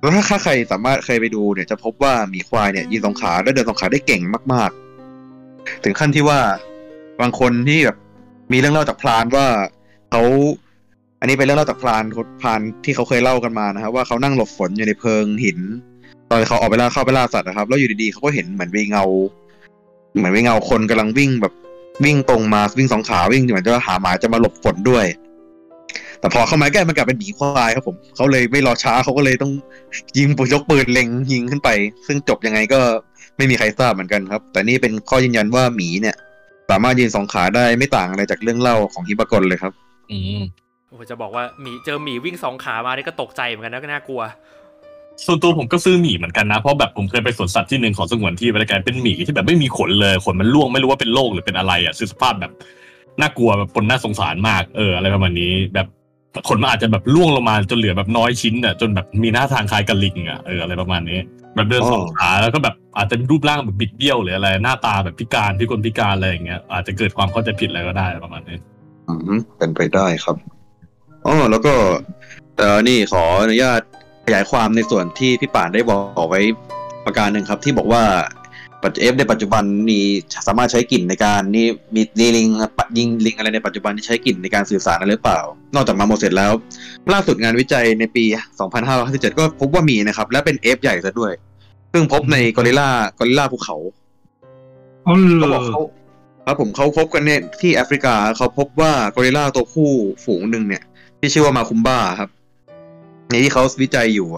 [0.00, 4.22] แล้วถ้าใครสามารถเคยไปดูเนี่ยจะพบว่าหมีควายเนี่ยยืนสองขาและเดินสองขาได้เก่ง
[4.52, 4.70] มาก
[5.26, 6.40] ๆ ถึงขั้นที่ว่า
[7.20, 7.96] บางคนที่แบบ
[8.52, 9.46] มีเรื่องเล่าจากพรานว่า
[10.10, 10.22] เขา
[11.20, 12.04] อันนี้เป็นเรื่องเล่าจากพราน
[12.40, 15.58] พรานที่เขาเคยเล่ากันมานะครับว่าเขานั่งหลบฝนอยู่ในเพิงหิน
[16.30, 19.04] ตอนเขาออกไปล่าเข้าไปล่าสัตว์นะครับ แล้วอยู่ดีๆเขาก็เห็นเหมือนมีเงา
[20.16, 21.54] เหมือนมีเงาคนกำลังวิ่งแบบ
[22.04, 25.04] วิ่งตรงมาวิ่งสองขาวิ่งเหมือนจะหาหมาจะมาหลบฝนด้วย
[26.20, 29.52] แต่พอเข้ามาใกล้มันกลับเป็นหมีควายครับผมเขาเลยไม่รอช้าเขาก็เลยต้อง
[30.18, 31.68] ยิงปืนยกปืนเล็งยิงขึ้นไป
[32.06, 32.80] ซึ่งจบยังไงก็
[33.36, 36.16] ไม่มีใครทราบเหมือนกันครับ แต่นี่เป็นข้อยืนยันว่าหมีเนี่ย
[36.70, 39.72] สามารถยืนสองขาได้ไม่ต่างอะไรจากเรื่องเล่าของฮิบากอนเลยครับ
[40.10, 40.40] อืม
[40.88, 44.22] โอ้โหจะบอกว่าหมีเจอหมีวิ่งสองขามานี่ก็ตกใจเหมือนกันนะก็น่ากลัว
[45.26, 52.52] ส่วนตัวผมก็ซื้อหมีเหมือนกันนะเพราะแบบผมเคยไปสวนสัตว์ที่หนึ่งของสงวนที่บริการเป็นหมีที่แบบไม่มีขนเลยขนมันร่วงไม่รู้ว่าเป็นโรคหรือเป็นอะไรอะคือสภาพแบบ
[53.20, 55.86] น่ากลัวแบบคนน่าสงสารมากเอออะไรประมาณนี้ แบบ
[56.48, 61.18] ขนมันอาจจะแบบร่วงลงมาจนเหลือแบบน้อยชิ้นอะจนแบบมีหน้าทางคล้ายกับลิงอะเอออะไรประมาณนี้
[61.54, 68.58] แบบเดินสองขาแล้วก็แบบอาจจะรูปร่างแบบบิดเบี้ยวหรืออะไรหน้าตาแบบพิการพิกลพิการอะไรอย่างเงี้ยอาจจะเกิดความเข้าใจผิดอะไรก็ได้ประมาณนี้
[69.08, 70.36] อืมเป็นไปได้ครับ
[71.26, 71.74] อ๋อแล้วก็
[72.56, 73.80] เออนี่ขออนุญาต
[74.24, 76.40] ขยายความในส่วนที่พี่ป่านได้บอกไว้
[77.04, 78.02] ประการหนึ่งครับ ที่บอกว่า
[78.84, 80.04] ปัจจุเอฟในปัจจุบันนี่
[80.46, 82.02] สามารถใช้กลิ่นในการนี่มี
[82.36, 82.48] ลิง
[82.98, 85.40] ยิงลิงอะไรในปัจจุบันที่ใช้กลิ่นในการสื่อสารอะหรือเปล่า
[85.74, 86.52] นอกจากมาโมเสร็จแล้ว
[87.12, 88.24] ล่าสุดงานวิจัยในปี
[88.80, 91.32] 2557 ก็พบว่ามีนะครับ และเป็นเอฟใหญ่ซะด้วย
[91.92, 93.76] ซึ่งพบในกอริลลากอริลลาภูเขา
[95.40, 95.82] เขาบอกเขา
[96.46, 99.88] ครับผมเขาพบกันเนี่ยที่แอฟริกาเขาพบว่ากอริลลาตัวผู้
[100.24, 100.82] ฝูงหนึ่งเนี่ย
[101.20, 102.30] ที่ชื่อว่ามาคุมบ้าครับ
[103.30, 104.28] ในที่เขาวิจัยอยู่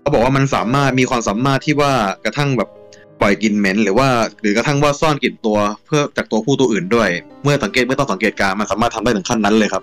[0.00, 1.92] เขาบอกว่ามันสามารถมีความสามารถที่ว่า
[2.24, 2.68] กระทั่งแบบ
[3.22, 4.08] ปล่อยกลิ่นเหม็นหรือว่า
[4.40, 7.08] หรือกระทั่งว่าซ่อนกลิ่นตัวเพื่อจากตัวผู้ตัวอื่นด้วย
[7.42, 9.82] เมื่อสังเกตเมื่อต้องสังเกตการณ์มันสามารถทำได้ถึงขั้นนั้นเลยครับ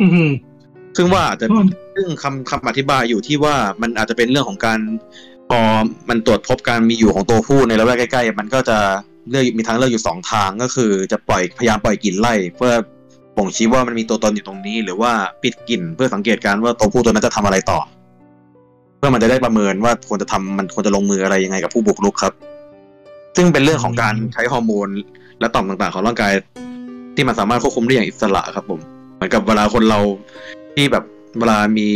[0.00, 0.30] อือหือ
[0.96, 4.80] ซึ่งว่าอาจจะอืมซึ่งคำคำอธิบายอยู่ที่ว่ามันอาจจะเป็นเรื่องของการ
[5.48, 5.60] พอ
[6.08, 8.78] มันตรวจพบการมีอยู่ของตัวผู้ในระแวกใกล้ ๆ มันก็จะ
[9.30, 12.72] เลือกมีทางเลือกอยู่สองทางก็คือ จะปล่อยพยายามปล่อยกลิ่นไล่ เพื่อ
[13.36, 17.78] บ่งชี้ว่ามันมีตัวตนอยู่ตรงนี้ หรือว่าปิดกลิ่นเพื่อสังเกตการณ์ว่าตัวผู้ตัวนั้นจะทำอะไรต่อ
[18.98, 22.32] เพื่อมันจะได้ประเมินว่าควรจะทำมันควรจะลงมืออะไรยังไงกับผู้บุกรุกครับ
[23.36, 24.88] ซึ่งเป็นเรื่องของการใช้ฮอร์โมน
[25.40, 26.32] และต่อมต่างๆ ของร่างกาย
[27.14, 28.80] ที่มันสามารถควบคุมได้อย่างอิสระครับ ผม
[29.16, 30.00] เหมือนกับเวลาคนเรา
[30.74, 31.04] ที่แบบ
[31.38, 31.88] เวลามี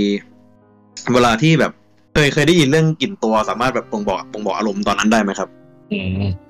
[1.14, 1.72] เวลาที่แบบ
[2.14, 5.48] เคยเคยได้ยินเรื่องกลิ่นตัวสามารถแบบบ่งบอกบ่งบอกอารมณ์ตอนนั้นได้ไหมครับ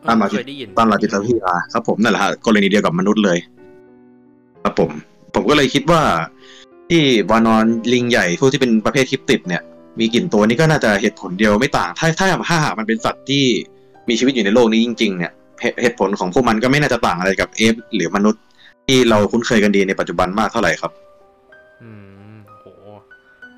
[0.09, 3.39] ตามหลักเคยได้ยินตามหลักจิตวิทยาครับผมนั่นแหละฮะกรณีเดียวกับมนุษย์เลย
[4.63, 4.91] ครับผม
[5.35, 6.03] ผมก็เลยคิดว่า
[6.89, 9.63] ที่วานอนลิงใหญ่พวกที่เป็นประเภทคลิปติดเนี่ย
[9.99, 13.45] มีกลิ่นตัวนี้ก็น่าจะเหตุผลเดียวไม่ต่าง ถ้าถ้าถ้าหากมันเป็นสัตว์ที่
[14.09, 18.43] มีชีวิตอยู่ในโลกนี้จริง ๆ เนี่ยเหตุเหตุผลของพวกมันก็ไม่น่าจะต่างอะไรกับเอฟหรือมนุษย์
[18.87, 20.93] ที่เราคุ้นเคยกันดีในปัจจุบันมากเท่าไหร่ครับ
[21.83, 21.91] อื
[22.33, 22.67] มโห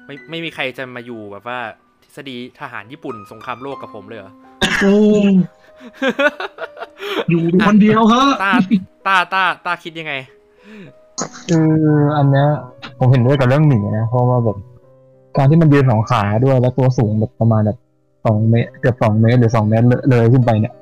[0.07, 1.59] ไม่ไม่มีใครจะมาอยู่แบบว่า
[2.03, 4.33] ทฤษฎีทหารญี่ปุ่นสงครามโลกกับผมเลยเหรอ
[4.83, 4.97] โอ้
[7.29, 8.53] อยู่คนเดียวเหอะต้า
[9.07, 10.15] ต้าต้าต้าคิดยังไง
[11.49, 11.71] คือ
[12.17, 12.49] อันเนี้ย
[12.99, 14.57] ผมเห็นด้วยกับเรื่องหมีนะเพราะว่าแบบ
[15.37, 17.79] การที่มันยืนสองขาด้วยแล้วตัวสูงแบบประมาณแบบ
[18.25, 20.75] สองเมตรเกือบสองเมตรหรือสองเมตรเลยเลยขึ้นไปเนี่ย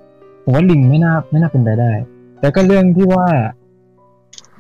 [0.44, 1.90] ผมว่าลิงไม่น่าไม่น่าเป็นไปได้
[2.40, 3.26] แต่ก็เรื่องที่ว่า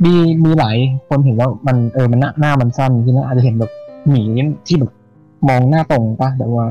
[0.04, 0.14] มี
[0.44, 0.76] มีหลาย
[1.08, 3.70] คนเห็นว่ามันเออมันหน้าหน้ามันสั้นที่น่าอาจจะเห็นแบบ
[4.08, 4.22] หมี
[4.66, 4.92] ที่แบบ
[5.48, 6.64] มองหน้าตรงปะแต่ว่า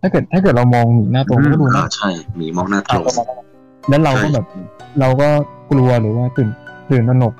[0.00, 2.08] ถ้าเกิดถ้าเกิดเรามองหมีหน้าตรงก็ดูน่าใช่
[2.40, 3.02] มีมองหน้าตรง
[3.88, 4.44] แล้วเราก็แบบ
[5.00, 5.28] เราก็
[5.70, 6.48] กลัวหรือว่าตื่น
[6.90, 7.34] ตื่นตระหนก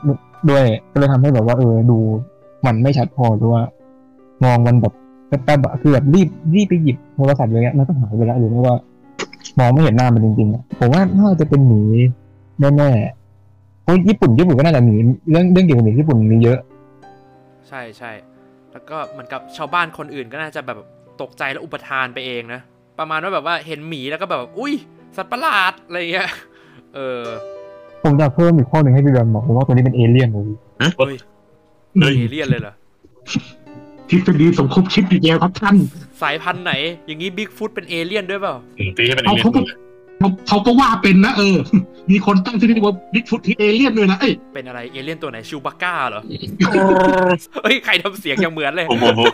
[0.51, 1.99] ด้วยก็เลยทำให้แบบว่า เออดู
[2.67, 3.63] มันไม่ชัดพอหรือว่า
[4.45, 4.95] มองมันแบบ
[5.31, 8.77] แป๊บๆอะคือแบบรีบรีบไปหยิบโทรศัพท์เลยเงี้ยมันก็หายไปแล้วหรือไม่ว่า
[9.59, 11.83] มองไม่เห็นหน้ามันจริงๆอะผมว่าน่าจะเป็นหมี
[12.61, 14.95] แน่ๆเพราะญี่ปุ่นญี่ปุ่นก็น่าจะหมี
[15.31, 16.59] เรื่องเรื่องเกี่ยวกับหมีญี่ปุ่นมีเยอะ
[17.69, 18.13] ใช่ใช่
[18.73, 20.79] แล้วก็เหมือนกับชาวบ้านคนอื่นก็น่าจะแบบ
[21.23, 22.61] ตกใจและอุปทานไปเองนะ
[22.99, 24.75] ประมาณว่าแบบว่าเห็นหมีแล้วก็แบบอุ้ย
[25.17, 26.31] สัตว์ประหลาดอะไรเงี้ย
[26.95, 27.23] เออ
[28.03, 30.45] ผมจะเพิ่มอีกข้อหนึ่งให้พี่แบมบอกผมว่าตัวนี้เป็นเอเลี่ยนเลย
[30.99, 31.15] เฮ้ย
[32.01, 32.75] เฮ้ยเอเลี่ยนเลยเหรอ
[34.11, 35.77] ทฤษฎีสมคบคิดอีกแล้วครับท่าน
[36.23, 36.73] สายพันธุ์ไหน
[37.07, 39.65] อย่างนี้บิ๊กฟุตเป็นเอเลี่ยนด้วยเปล่าอืมตีให้เป็นเอเอาเลี่ยเขาก็น
[40.19, 41.57] เขาเขาก็ว่าเป็นนะเออ
[42.11, 46.23] มีคนตั้งชื่อว่าบิ๊กฟุตที่เอเลี่ยนด้วยนะเอ้ยเป็นอะไรเอเลี่ยนตัวไหน Chewbacca เหรอ
[47.65, 49.27] เฮ้ยใครทำเสียงอย่างเหมือนเลยผมผมผม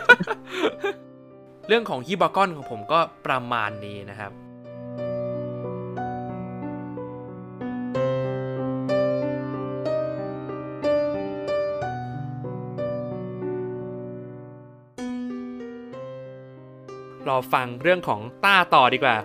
[1.67, 4.31] เรื่องของฮิบากอนของผมก็ประมาณนี้นะครับ
[17.29, 19.15] รอฟังเรื่องของต้าต่อดีกว่า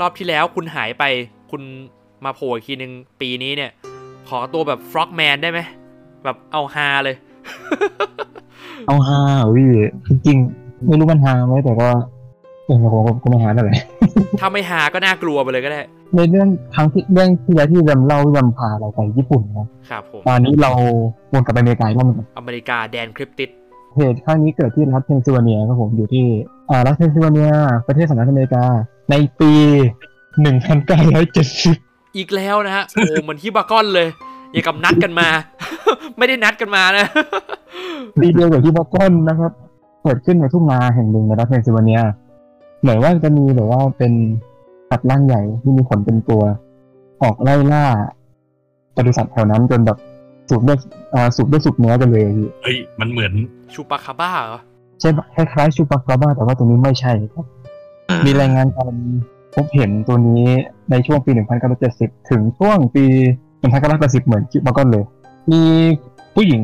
[0.00, 1.04] รอบที่แล้วคุณหายไป
[1.50, 1.62] คุณ
[2.24, 3.70] มาโผล่อีกทีนึงปีนี้เนี่ย
[4.28, 5.60] ขอตัวแบบฟล็อกแมนได้ไหม
[6.24, 7.16] แบบเอาฮาเลย
[8.86, 9.20] เอาฮา
[9.54, 9.64] วิ
[10.08, 11.88] จริงๆไม่รู้มันฮาไหมแต่ก็
[12.66, 13.74] เออผมก็ไม่ฮาเท่าไหร่
[14.40, 15.80] ถ้าไม่ฮาก็น่ากลัวไปเลยก็ได้
[16.16, 20.70] ในเรื่องครั้งที่เรื่องที่แล้วที่แรมเล่าที่แรมพาเราไปญี่ปุ่นนะครับผมตอนนี้เรา
[21.32, 23.50] วนกลับไปอเมริกาอีกรอบหนึงอเมริกาแดน cryptid
[23.96, 26.26] เหตุครั้งนี้เกิดที่รัฐเพนซิลเวเนียครับผมอยู่ที่
[26.70, 27.50] อ่ารัฐเพนซิลเวเนีย
[27.86, 28.64] ประเทศสหรัฐอเมริกา
[29.10, 29.52] ในปี
[30.80, 34.08] 1970อีกแล้วนะฮะโอ้เหมือนฮิบากอนเลย
[34.52, 35.28] อย่างกับนัดกันมา
[36.18, 37.06] ไม่ได้นัดกันมานะ
[38.20, 39.52] ปีเดียวกับที่บอสตันนะครับ
[40.02, 42.00] เกิดขึ้นในทุ่งนาแห่งหนึ่งในรัฐเพนซิลเวเนีย
[42.80, 44.12] เหมือนว่าจะมีแบบว่าเป็น
[44.90, 46.42] สัตว์ร่างใหญ่ที่มีขนเป็นตัว
[47.22, 47.84] ออกไล่ล่า
[48.94, 49.98] ปศุสัตว์แถวนั้นจนแบบ
[50.50, 50.78] สูบเลือด
[51.14, 53.32] อ่าสูบเลือดสูบเนื้อกันเลยพี่เฮ้ยมันเหมือน
[53.74, 54.60] ชูปาคาบ้าเหรอ
[55.00, 57.46] ใช่ปะคล้ายๆชูปากาบ้า แต่ว่าตัวนี้ไม่ใช่ครับ
[58.26, 58.94] มีรายงานการ
[59.54, 60.44] พบเห็นตัวนี้
[60.90, 61.30] ในช่วงปี
[61.80, 63.04] 1970 ถึงช่วงปี
[63.64, 65.04] 1980 เหมือนคิดมาก่อนเลย
[65.52, 65.62] มี
[66.34, 66.62] ผู้หญิง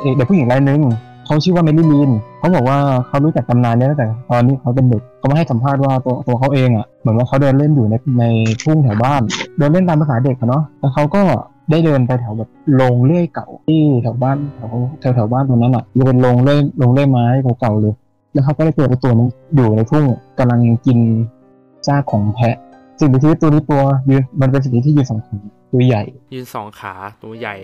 [0.00, 0.80] เอ่อเด็กผู้หญิงรายหนึ่ง
[1.26, 8.24] เขาชื่อว่าเมลี่ลีนเขาบอกว่าเขารู้จักตำนานเนี้ตั้งแต่ตอนนี้เขาเป็นเด็กเขามาให้สัมภาษณ์ว่าตัวตัวเขาเองอะเหมือนว่าเขาเดินเล่นอยู่ในใน
[8.62, 9.22] ทุ่งแถวบ้าน
[9.58, 11.22] เดินเล่นตามภาษาเด็กอะเนาะแล้วเขาก็
[11.70, 17.26] ได้เดินไปแถวแบบโรงเลื่อยเก่าที่แถวบ้านแถวแถวแถวบ้านตรงนั้นอะจะเป็นโรงเลื่อยโรงเลื่อยไม้
[17.60, 17.94] เก่าๆเลย
[18.32, 20.04] แล้วเขาก็ได้เจอไอ้ตัวนี้อยู่ในทุ่ง
[20.38, 20.98] กำลังกิน
[21.86, 22.56] ซากของแพะ
[22.98, 25.38] สิ่งมีชีวิตตัวนี้ตัวยืนมันเป็นสิ่งที่ยืนสองขา
[25.72, 26.02] ตัวใหญ่
[26.34, 26.94] ยืนสองขา
[27.24, 27.54] ตัวใหญ่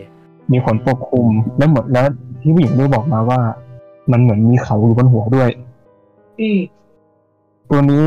[0.52, 1.26] มีขนปกคลุม
[1.58, 2.06] แล้วเหมือนแล้ว
[2.40, 3.40] ที่ผู้หญิงได้บอกมาว่า
[4.12, 5.48] มันเหมือนมีเขาอยู่บนหัวด้วย
[7.70, 8.06] ตัวนี้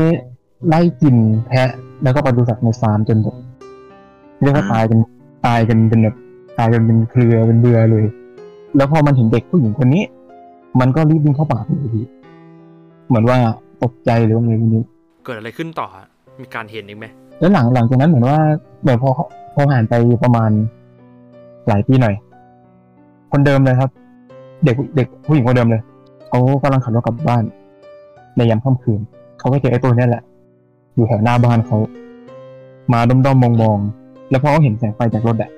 [0.66, 1.70] ไล่กินแพะ
[2.02, 3.36] แล้วก็ปศุสัตว์ในฟาร์มจนแบบ
[4.42, 4.98] เรียกว่าตายกัน
[5.46, 6.16] ตายกันเป็นแบบ
[6.58, 8.04] ตายกันเป็นเครือเป็นเบือเลย
[8.76, 10.02] แล้วพอมันเห็นเด็กผู้หญิงคนนี้
[10.80, 12.02] มันก็รีบวิ่งเข้าป่าเลยที
[13.08, 13.38] เหมือนว่า
[13.82, 14.82] ตกใจหรือว่าอะไรพวกนี้
[15.24, 16.06] เกิดอะไรขึ้นต่อฮะ
[16.40, 17.06] มีการเห็นอีกไหม
[17.40, 18.38] แล้วหลังหลังจากนั้นเหมือนว่า
[18.82, 19.10] เหมือนพอ
[19.54, 20.50] พอผ่านไปประมาณ
[21.68, 22.14] หลายปีหน่อย
[23.32, 23.90] คนเดิมเลยครับ
[24.64, 25.82] เด็กเด็กผู้หญิงคนเดิมเลย
[26.28, 27.44] เขากำลังขับรถกลับบ้าน
[28.36, 29.00] ในยามค่ำคืน
[29.38, 30.22] เขาก็เจอไอ้ตัวเนี้ยแหละ
[30.94, 31.78] อยู่แถวหน้าบ้านเขา
[32.92, 35.50] มาด้อมๆมองๆ แล้วพอเขาเห็นแสงไฟจากรถอะ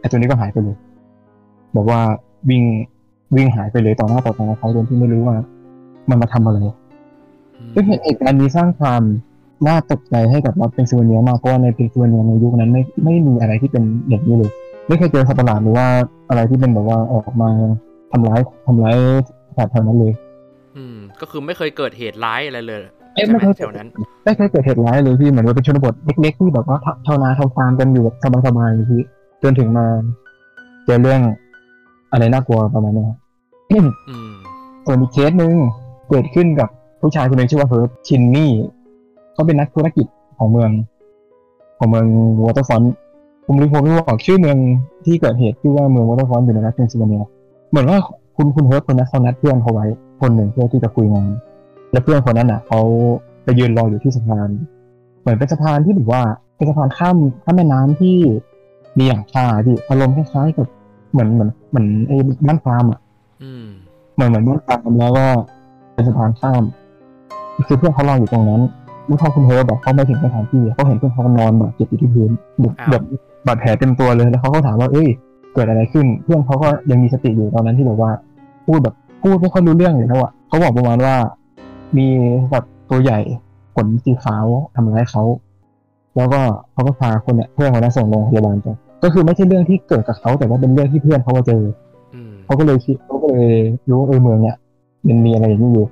[0.00, 0.76] ไอ้ตัวนี้ก็หายไปเลย
[1.72, 2.00] แบบว่า
[2.48, 2.62] วิ่ง
[3.36, 5.36] วิ่งหายไปเลยต่อหน้าต่อตาเขาโดยที่ไม่รู้ว่า
[6.10, 6.58] มันมาทำอะไร
[7.58, 9.02] อืมซึ่งเหตุการณ์นี้สร้างความ
[9.66, 14.50] น่าตกใจให้กับเราเป็นซูเวเนียมากเพราะว่าในเป็นซูเวเนียในยุคนั้นไม่ไม่มีอะไรที่เป็นอย่างนี้เลย
[14.88, 15.86] ไม่เคยเจอสัตว์ประหลาดหรือว่า
[16.28, 17.50] อะไรที่เป็นแบบว่าออกมา
[18.12, 18.96] ทำร้ายทำร้าย
[19.56, 20.12] สัตว์แถวนั้นเลย
[20.76, 22.80] อืม ก็คือไม่เคยเกิดเหตุร้ายอะไรเลย
[23.14, 23.88] เอ้ยใช่ไหมไม่เคยแถวนั้น
[24.24, 29.02] ไม่เคยเกิดเหตุร้ายเลยพี่เหมือนว่าเป็นชนบทเล็กๆที่แบบว่าชาวนาทำฟาร์มกันอยู่แบบสบายๆเลยพี่
[29.42, 29.86] จนถึงมา
[30.84, 31.20] เจอเรื่อง
[32.12, 33.18] อะไรน่ากลัวประมาณนี้ครับ
[33.70, 33.86] อืม
[34.86, 35.54] ส่วนอีกเคสหนึ่ง
[36.08, 36.68] เกิดขึ้นกับ
[37.00, 38.50] ผู้ชายคนหนึ่งชื่อว่าเฮิร์บชินนี่
[39.32, 40.06] เขาเป็นนักธุรกิจ
[40.38, 40.70] ของเมือง
[41.78, 42.06] ของเมือง
[42.42, 42.94] Waterford
[43.46, 44.56] ผมรู้ผมรู้บอกชื่อเมือง
[45.06, 47.24] ที่เกิดเหตุชื่อว่าเมือง Waterford อยู่ในรัฐเพนซิลเวเนีย
[47.70, 47.98] เหมือนว่า
[48.36, 49.86] คุณคุณเฮิร์บคนนั้นเขานัดเพื่อนเขาไว้
[50.20, 51.28] คนหนึ่งเพื่อที่จะคุยงาน
[51.92, 52.80] และเพื่อนคนนั้นอะเขา
[53.44, 54.48] ไปยืนรออยู่ที่สะพาน
[55.20, 56.22] เหมือนเป็นสะพานที่แบบว่า
[56.56, 58.16] เป็นสะพานข้ามข้ามแม่น้ำที่
[58.98, 60.66] มีหลังคาที่อารมณ์คล้ายๆกับ
[61.12, 62.16] เหมือนเหมือนเหมือนไอ้
[62.46, 63.00] บ้านฟาร์มอะ
[63.42, 63.66] อืม
[64.14, 65.26] เหมือนเหมือนบ้านฟาร์มแล้วก็
[65.94, 66.62] เป็นสะพานข้าม
[67.68, 68.60] คือเพื่อนเขารออยู่ตรงนั้น
[69.06, 72.30] เมื่อเขาคุณเฮอแบบเขาไม่ถึงสถานที่เขาเห็นเพื่อนเขานอนบาดเจ็บอยู่ที่พื้น
[72.60, 73.02] แบบอ้าวแบบ
[73.46, 75.08] บาดแผลเต็มตัวเลยแล้วเขาก็ถามว่าเอ้ย
[75.54, 78.10] เกิดอะไรขึ้น เพื่อนเขาก็ยังมีสติอยู่ตอนนั้นที่แบบว่า
[78.66, 81.14] พูดแบบพูดไม่ค่อยรู้เรื่องเลยแล้วอะเขาบอกประมาณว่า
[81.96, 82.06] มี
[82.50, 83.20] แบบตัวใหญ่
[83.74, 85.22] ขนสีขาวทำร้ายเขา
[86.16, 86.40] แล้วก็
[86.72, 88.66] เขาก็พาคนเนี่ยเพื่อนเขาเนี่ยส่งโรงพยาบาลไป
[89.02, 91.62] ก็คือไม่ใช่เรื่องที่เกิดกับเขาแต่ว่าเป็นเรื่องที่เพื่อนเขามาเจอ
[92.14, 93.52] อืมเขาก็เลยคิดเขาก็เลย
[93.88, 94.56] รู้ว่าเออเมืองเนี่ย
[95.08, 95.86] มันมีอะไรอย่างนี้อยู่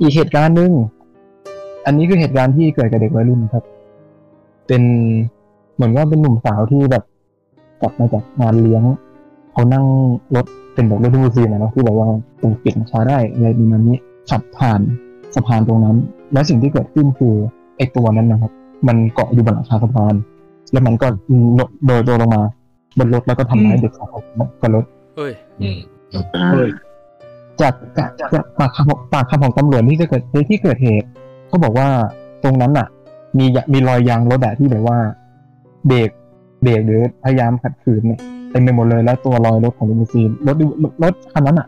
[0.00, 0.70] อีกเหตุการณ์หนึ่ง
[1.86, 3.64] อันนี้คือเหตุการณ์ที่เกิดกับเด็กวัยรุ่นครับ
[4.66, 4.82] เป็น
[5.74, 7.04] เหมือนว่าเป็นหนุ่มสาวที่แบบ
[7.80, 8.82] กลับมาจากงานเลี้ยง
[9.52, 9.84] เขานั่ง
[10.34, 12.08] รถเป็นแบบรถลิมูซีนนะเนาะที่แบบว่า
[12.40, 13.96] ปูปิดราคาได้อะไรประมาณนี้
[14.30, 14.80] ขับผ่าน
[15.36, 15.96] สะพานตรงนั้น
[16.32, 17.34] แล้วสิ่งที่เกิดขึ้นคือ
[17.76, 18.52] ไอ้ตัวนั้นนะครับ
[18.88, 20.14] มันเกาะอยู่บนหลังคาสะพาน
[20.72, 21.06] แล้วมันก็
[21.84, 22.42] โดดตัวลงมา
[22.98, 24.22] บนรถแล้วก็ทำร้ายเด็กสองคน
[24.60, 24.84] บนรถ
[25.16, 25.32] เอ้ย
[27.60, 31.06] จากจากจากปากคำของปากคำของตำรวจที่จะเกิดในที่เกิดเหตุ
[31.48, 31.88] เขาบอกว่า
[32.44, 32.88] ตรงนั้นอะ
[33.38, 34.98] มียะมีรอยยางรถอะที่แบบว่า
[35.86, 36.10] เบรก
[36.62, 38.20] เบรกหรือพยายามขัดขืนเนี่ย
[38.50, 40.56] เต็มไปหมดเลยแล้วตัวรอยรถของลิมูซีนรถ
[41.02, 41.66] รถคันนั้นอะ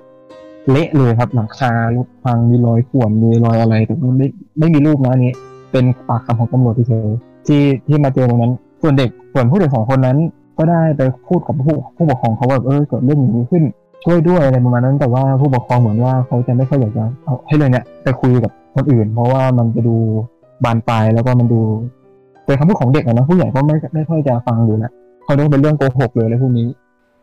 [0.70, 4.26] เละเลยครับหลังคารถพังมีรอยข่วนมีรอยอะไรแต่ไม่
[4.58, 5.32] ไม่มีรูปนะอันนี้
[5.72, 7.08] เป็นปากคำของตำรวจที่เฉย
[7.46, 8.52] ที่ที่มาเจอตรงนั้น
[8.82, 10.18] ส่วนเด็กส่วนผู้เด็กสองคนนั้น
[10.58, 13.62] ก็ได้ไปพูดกับผู้ผู้ปกครองเขาว่าเออเกิดเรื่องอย่างนี้ขึ้น
[14.04, 19.96] ช่วยด้วยอะไรประมาณนั้น แต่ว่าผู้ปกครองเหมือนว่าเขาจะไม่ค่อยอยากจะเอาให้เรื่องเนี้ยไปคุยกับคนอื่น เพราะว่ามันจะดู
[20.64, 21.60] บานปลายแล้วก็มันดู
[22.44, 24.92] เป็นคำพูดของเด็กนะผู้ใหญ่ก็ไม่ไม่ค่อยจะฟังอยู่แล้ว
[25.24, 26.68] เขาต้องเป็นเรื่องโกหกเลยอะไรพวกนี้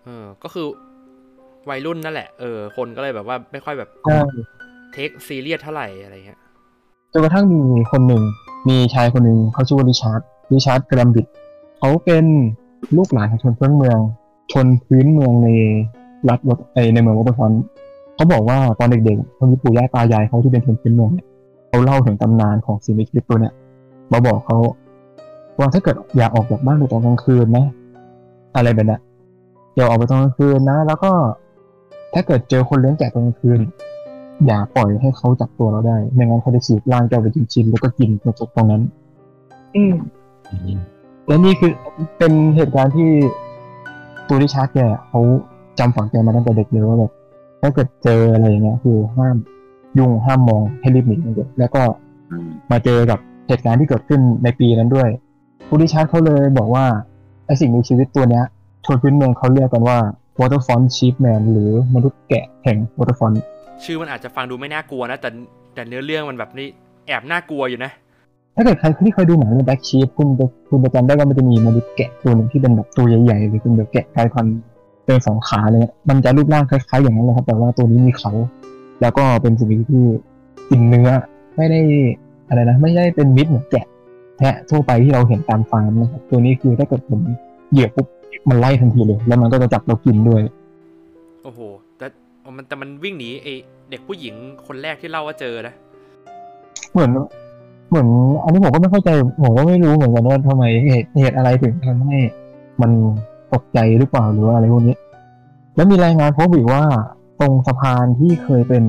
[0.06, 0.68] เออก็คือ
[1.70, 4.20] วัยรุ่นนั่นแหละ เออ คนก็เลยแบบว่าไม่ค่อยแบบใช่
[4.94, 6.40] เทคซีเรียสเท่าไหร่อะไรเงี้ย
[7.12, 7.62] จนกระทั่งมี
[7.92, 8.24] คนหนึ่ง
[8.70, 11.26] มีชายคนหนึ่งเขาชื่อว่าริชาร์ดริชาร์ดกรัมบิด
[11.78, 12.26] เขาเป็น
[12.98, 14.00] ลูกหลานของชนพื้นเมือง
[14.52, 15.48] ชนพื้นเมืองใน
[16.30, 17.64] รัฐวอตไอในเมือง Waterford
[18.16, 21.28] เขาบอกว่าตอนเด็กๆเขามีปู่ย่าตายายเขาที่เป็นชนพื้นเมืองเนี่ย
[21.68, 23.54] เขาเล่าถึงตำนานของสิ่งมีชีวิตตัวเนี่ย
[24.12, 24.58] มาบอกเขา
[25.60, 27.66] ว่าถ้าเกิดอย่าออกจากบ้านในตอนกลางคืนนะ
[28.56, 29.02] อะไรแบบนั้น
[29.76, 31.12] อย่าออกไปตอนกลางคืนนะ แล้วก็
[32.14, 33.60] ถ้าเกิดเจอคนเลี้ยงแกะตอนกลางคืน
[34.46, 38.10] อย่าปล่อยให้เขาจับตัวเราได้ ไม่งั้นเขาจะฉีกร่างเจ้าไปชิ้นๆแล้วก็กิน
[38.40, 38.82] จบตรงนั้น
[39.76, 39.96] อืม
[41.28, 41.72] และนี่คือ
[42.18, 43.10] เป็นเหตุการณ์ที่
[44.28, 45.22] ตัวริชาร์ดแกเขา
[45.80, 47.12] จำฝังใจมาตั้งแต่เด็กเลยว่าแบบ
[47.62, 49.36] ถ้าเกิดเจออะไรอย่างเงี้ยคือห้าม
[49.98, 51.82] ยุ่งห้ามมองให้รีบหนีเลยแล้วก็
[52.72, 55.10] มาเจอกับเหตุการณ์ที่เกิดขึ้นในปีนั้นด้วย
[55.68, 56.86] ผู้ริชาร์ดเขาเลยบอกว่า
[57.46, 58.46] ไอสิ่งมีชีวิตตัวเนี้ย
[58.86, 59.98] ชนพื้นเมืองเขาเรียกกันว่า
[60.40, 63.38] Waterford Sheepman หรือมนุษย์แกะแห่ง waterfront
[63.84, 65.30] ชื่อมันอาจจะฟังดูไม่น่ากลัวนะ แต่
[65.74, 66.68] แต่เนื้อเรื่องมันแบบนี้
[67.08, 67.92] แอบน่ากลัวอยู่นะ
[68.56, 74.56] ถ้าเกิดใครที่เคยดูหนังเรื่อง Black Sheep คุณจะคุณจะจำได้ว่ามันจะมีมนุษย์แกะตัวหนึ่งที่เป็นแบบตัวใหญ่ๆหรือเป็นแบบแกะกลายพันธุ์
[75.06, 78.32] เป็นสองขาอะไรเงี้ยมันจะรูปร่างคล้ายๆอย่างนั้นเลยครับ แต่ว่าตัวนี้มีเขา
[79.02, 80.06] แล้วก็เป็นสิ่งมีชีวิตที่
[80.70, 81.10] กินเนื้อ
[81.58, 81.82] ไม่ได้
[82.48, 83.86] อะไรนะไม่ได้เป็นมิตรเหมือนแกะ
[84.38, 87.20] แพะทั่วไปที่เราเห็นตามฟาร์มนะครับตัวนี้คือถ้าเกิดผม
[87.72, 88.08] เหยียบปุ๊บ
[88.50, 90.42] มันไล่ทันทีเลย แล้วมันก็จะจับเรากินด้วย
[91.44, 91.60] โอ้โห
[91.98, 92.06] แต่
[92.56, 93.48] มันแต่มันวิ่งหนีไอ
[93.90, 94.36] เด็กผู้หญิง
[94.68, 95.74] คนแรกที่เล่าว่าเจอนะ
[96.92, 97.12] เหมือน
[97.90, 98.08] เหมือน
[98.44, 99.10] อันนี้ผมก็ไม่เข้าใจ
[99.44, 102.18] ผมก็ไม่รู้เหมือนกันว่าทำไมเหตุเหตุอะไรถึงทำให้
[102.82, 102.92] มัน
[103.54, 104.96] ตกใจหรือเปล่าหรือว่าอะไรพวกนี้
[105.76, 106.84] แล้วมีรายงานพบอีกว่า
[107.40, 108.84] ตรงสะพานที่เคยเป็น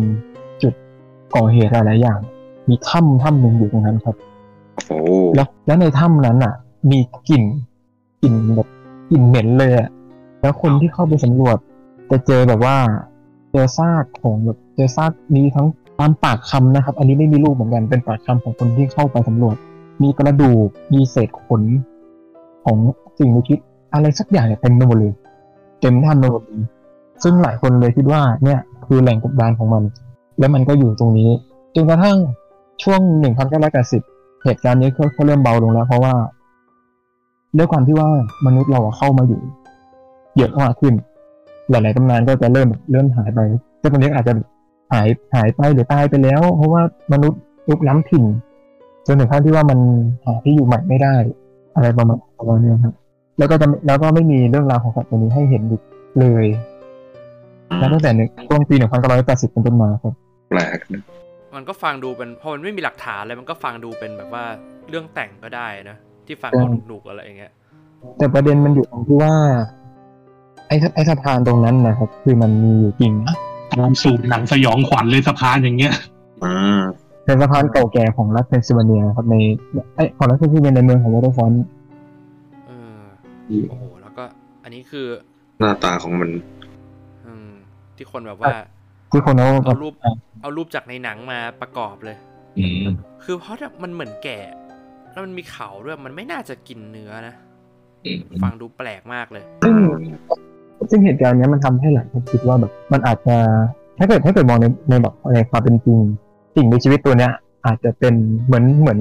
[0.63, 0.75] จุด
[1.35, 2.21] ก่อเหตุหลายๆอย่าง
[2.69, 4.17] มีถ้ำถ้ำหนึ่งอยู่ตรงนั้นครับ
[4.89, 4.99] โอ้
[5.35, 6.55] แล้วแล้วในถ้ำนั้นอะ
[6.91, 7.43] มีกลิ่น
[8.23, 8.69] กลิ่นแบบ
[9.11, 9.89] กลิ่นเหม็นเลยอะ
[10.41, 11.57] แล้วคนที่เข้าไปสำรวจ
[12.11, 12.77] จะเจอแบบว่า
[13.53, 15.67] เจอซากของแบบเจอซากมีทั้ง
[15.99, 19.57] ตามปากคำนะครับ อันนี้ไม่มีรูปเหมือนกันเป็นปากคำของคนที่เข้าไปสำรวจ
[20.03, 21.63] มีกระดูกมีเศษขน
[22.65, 22.79] ของ
[23.19, 23.61] สิ่งมีชีวิต
[23.95, 25.13] อะไรสักอย่างเนี่ยเต็มไปหมดเลย
[25.81, 26.65] เต็มถ้ำไปหมดเลย
[27.23, 29.83] ซึ่งหลายคนเลยคิดว่าเนี่ยคือแหล่งกบดานของมัน
[30.39, 31.31] แล้วมันก็อยู่ตรงนี้
[31.75, 32.17] จนกระทั่ง
[32.83, 33.01] ช่วง
[33.73, 36.15] 1980 เหตุการณ์นี้เขาเขาเริ่มเบาลงแล้ว เพราะว่า
[37.59, 38.09] ด้วยความที่ว่า
[38.47, 39.41] มนุษย์เราอะเข้ามาอยู่
[40.37, 40.95] เยอะมากขึ้น
[41.71, 43.41] หลายๆตำนานก็จะเริ่มเริ่มหายไป
[43.81, 44.33] แต่ตอนนี้อาจจะ
[44.93, 46.83] หายหายไปหรือตายไปแล้ว เพราะว่า
[47.13, 48.25] มนุษย์ลุกล้ำถิ่น
[49.07, 49.79] จนถึงขั้นที่ว่ามัน
[50.25, 51.15] หาที่อยู่ใหม่ไม่ได้
[51.75, 52.95] อะไรประมาณประมาณนี้ครับ
[53.39, 55.83] แล้วก็จะแล้วก็ไม่มีเรื่องราวของสัตว์ตัวนี้ให้เห็นอีก
[56.21, 56.47] เลย
[57.79, 58.75] แล้วตั้งแต่หนึ่งช่วงปี
[59.15, 60.15] 1980เป็นต้นมาครับ
[60.51, 61.03] แปลกนะ
[61.55, 64.45] มันก็ฟังดูเป็นพอมันไม่มีหลักฐานเลยมันก็ฟังดูเป็นแบบว่า
[64.89, 65.97] เรื่องแต่งก็ได้นะ
[66.27, 67.53] ที่ฟังเอาหนุกๆอะไรอย่างเงี้ย
[68.19, 69.35] แต่ประเด็นมันอยู่ตรงที่ว่า
[70.69, 73.35] ไอ้ไอ้สะพานตรงนั้นนะครับ คือมันมีอยู่จริงนะ
[73.73, 75.95] ตามสูตรหนังสยองขวัญเลยสะพานอย่างเงี้ย
[76.45, 76.81] อืม
[77.25, 79.37] เป็นสะพานเก่าแก่ของรัฐเพนซิลเวเนียครับใน
[79.95, 81.65] ไอยของรัฐเพนซิลเวเนียในเมืองของวอเตอร์ฟอนต์
[82.67, 83.01] เออ
[83.71, 84.25] โอ้โหแล้วก็
[84.63, 85.07] อันนี้คือ
[85.61, 86.31] หน้าตาของมัน
[87.27, 87.51] อืม
[87.97, 88.55] ที่คนแบบว่า
[89.13, 89.95] ที่คนเขาแบเอาบรูป
[90.43, 92.17] เอารูปจากในหนังมาประกอบเลย
[92.59, 92.87] อืม
[93.25, 94.39] คือเพราะมันเหมือนแก่
[95.15, 97.35] แล้วมันมีเขาด้วยมันไม่น่าจะกินเนื้อนะ
[98.05, 99.75] อืมฟังดูแปลกมากเลย ซึ่ง
[100.91, 103.37] ซึ่งเหตุการณ์เนี้ยมันทำให้หลายคนคิดว่าแบบ มันอาจจะ
[103.99, 105.99] ถ้าเกิดถ้าเกิดมองในในแบบในความเป็นจริง
[106.55, 107.33] สิ่งมีชีวิตตัวเนี้ย
[107.67, 108.15] อาจจะเป็น
[108.47, 109.01] เหมือนเหมือน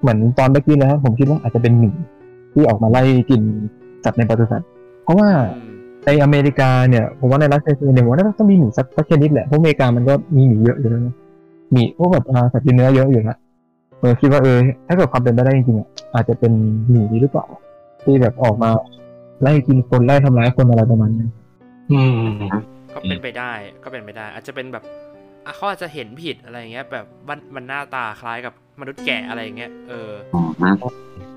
[0.00, 1.90] เหมือนตอนเมื่อกี้แล้วผมคิดว่าอาจจะเป็นหมี
[2.52, 3.40] ที่ออกมาไล่กิน
[4.04, 4.68] สัตว์ในปศุสัตว์
[5.04, 5.72] เพราะว่าอืม
[6.06, 11.14] ในอเมริกาเนี่ยผมว่าในรัฐเพนซิลเวเนียผมว่าน่าจะต้องมีหมีสักสักชนิดแหละเพราะอเมริกามันก็มีหมีเยอะอยู่แล้วนะ
[11.72, 13.38] หมีพวกแบบอ่าสัตว์กินเนื้อเยอะอยู่แล้ว
[14.02, 16.52] เออคิดว่าเออถ้าเกิดความเป็นไปได้จริงๆอะอาจจะเป็น
[16.88, 17.46] หมีหรือเปล่า
[18.04, 18.70] ที่แบบออกมา
[19.42, 21.28] ไล่กินคนไล่ทำร้ายคนอะไรประมาณนี้
[21.92, 22.36] อืม
[22.94, 23.52] ก็เป็นไปได้
[23.84, 24.84] ก็เป็นไปได้ อาจจะเป็นแบบ
[25.46, 30.10] อะเขาอาจจะเห็นผิดอะไรเงี้ย แบบมันมันหน้าตาคล้ายกับมนุษย์แกะอะไรเงี้ยเออ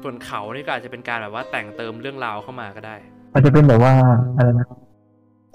[0.03, 2.95] ส่วนเขานี่ก็อาจจะเป็นการแบบว่าแต่งเติมเรื่องราวเข้ามาก็ได้
[3.34, 3.93] อาจจะเป็นแบบว่า
[4.38, 4.66] อะไรนะ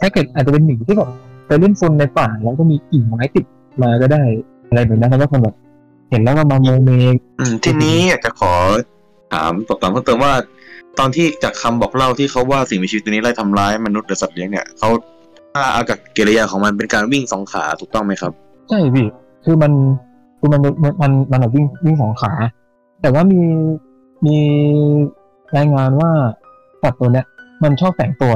[0.01, 1.11] ถ้าเกิดอาจจะเป็นหมีที่แบบ
[1.47, 3.45] ไปเล่นโซนในป่าแล้วก็มีกิ่งไม้ติด
[3.83, 4.23] มาก็ได้
[4.69, 5.55] อะไรแบบนั้นแล้วก็คนแบบ
[6.11, 6.91] เห็นแล้วก็มาโมเม
[7.41, 8.53] อืมทีนี้อยากจะขอ
[9.33, 10.33] ถามตอบถามเพิ่มเติมว่า
[10.99, 14.89] ตอนที่จากคำบอกเล่าที่เขาว่าสิ่งมีชีวิตตัวนี้ไล่ทำร้ายมนุษย์หรือสัตว์เลี้ยงเนี่ยเขา
[15.55, 18.33] ถ้าเอากับกิริยาของมันเป็นการวิ่งสองขาถูกต้องไหมครับ
[18.69, 19.07] ใช่พี่
[19.45, 19.73] คือมัน
[20.39, 22.33] คือมันมันมันมันแบบวิ่งวิ่งสองขา
[23.03, 23.41] แต่ว่ามี
[24.27, 24.39] มี
[25.57, 26.11] รายงานว่า
[26.83, 27.27] สัตว์ตัวเนี้ย
[27.63, 28.35] มันชอบแฝงตัว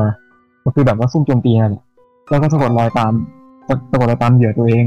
[0.64, 1.84] ก็คือแบบว่าซุ่มโจมตีนั่นแหละ
[2.30, 3.12] แล้วก็สะกดรอยตาม
[3.68, 4.86] สะสะกดรอยตามเหยื่อตัวเอง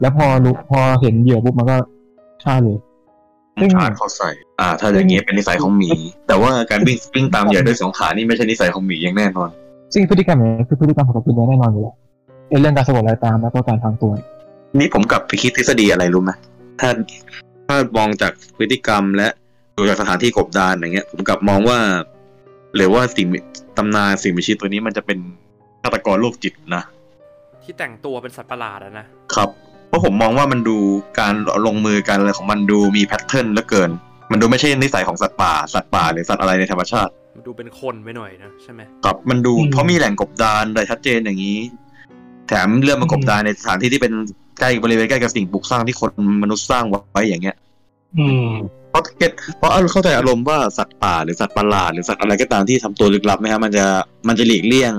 [0.00, 1.76] แล้วพอรู้พอเห็นเหยื่อปุ๊บมันก็
[2.44, 2.78] ฆ่าเลย
[3.60, 4.30] ซึ่งชาร์จเข้าใส่
[4.60, 5.90] อ่า ถ้าอย่างนี้เป็นนิสัยของหมี
[6.28, 9.48] แต่ว่าการวิ่งวิ่งตามเหยื่อด้วยสองขานี่ไม่ใช่นิสัยของหมีอย่างแน่นอน
[9.94, 11.94] ซึ่งพฤติกรรมอย่างนี้คือพฤติกรรมของตัวกินแน่นอนอยู่แล้ว
[12.48, 14.12] ไอ้เรื่องการสะกดรอยตามแล้วก็การทางตัว
[14.78, 16.30] นี่ผมกลับไปคิดทฤษฎีอะไรรู้ไหม
[16.80, 16.90] ถ้า
[17.66, 19.28] ถ้ามองจากพฤติกรรมและ
[19.76, 21.78] ดูจากสถานที่กบดานอย่างเงี้ย ผมกลับมองว่า
[22.76, 23.38] หรือว่าสิ่งมี
[23.76, 25.18] ตำนานสิ่งมีชีวิตตัวนี้มันจะเป็น
[25.82, 26.84] ฆาตกรโรคจิตนะ
[27.62, 29.48] ที่แต่งตัวเป็นสัตว์ประหลาดอะนะครับ
[29.90, 30.76] เพราะผมมองว่ามันดู
[31.20, 31.34] การ
[31.66, 33.90] ลงมือการอะไรของมันดูมี pattern เหลือเกิน
[34.30, 41.58] มันดูไม่ใช่นิสัยของสัตว์ป่าสัตว์ป่าหรือสัตว์อะไรในธรรมชาติมันดูเป็นคนไปหน่อยนะใช่ไหมครับมันดูอืมเพราะมีแหล่งกบดานโดยชัดเจนอย่างนี้
[42.48, 44.12] แถมเรื่องมากบดานในสถานที่ที่เป็น
[44.60, 46.10] ใกล้บริเวณใกล้กับสิ่งปลูกสร้างที่คน
[46.42, 47.56] มนุษย์สร้างไว้อย่างเงี้ย
[48.18, 48.50] อืม
[48.90, 53.86] เพราะ get เพราะเข้าใจอารมณ์ว่าสัตว์ป่าหรือสัตว์ประหลาดหรือสัตว์อะไรก็ตามที่ทำตัวลึกลับไหมครับมันจะ
[54.28, 54.94] มันจะหลีกเลี่ยง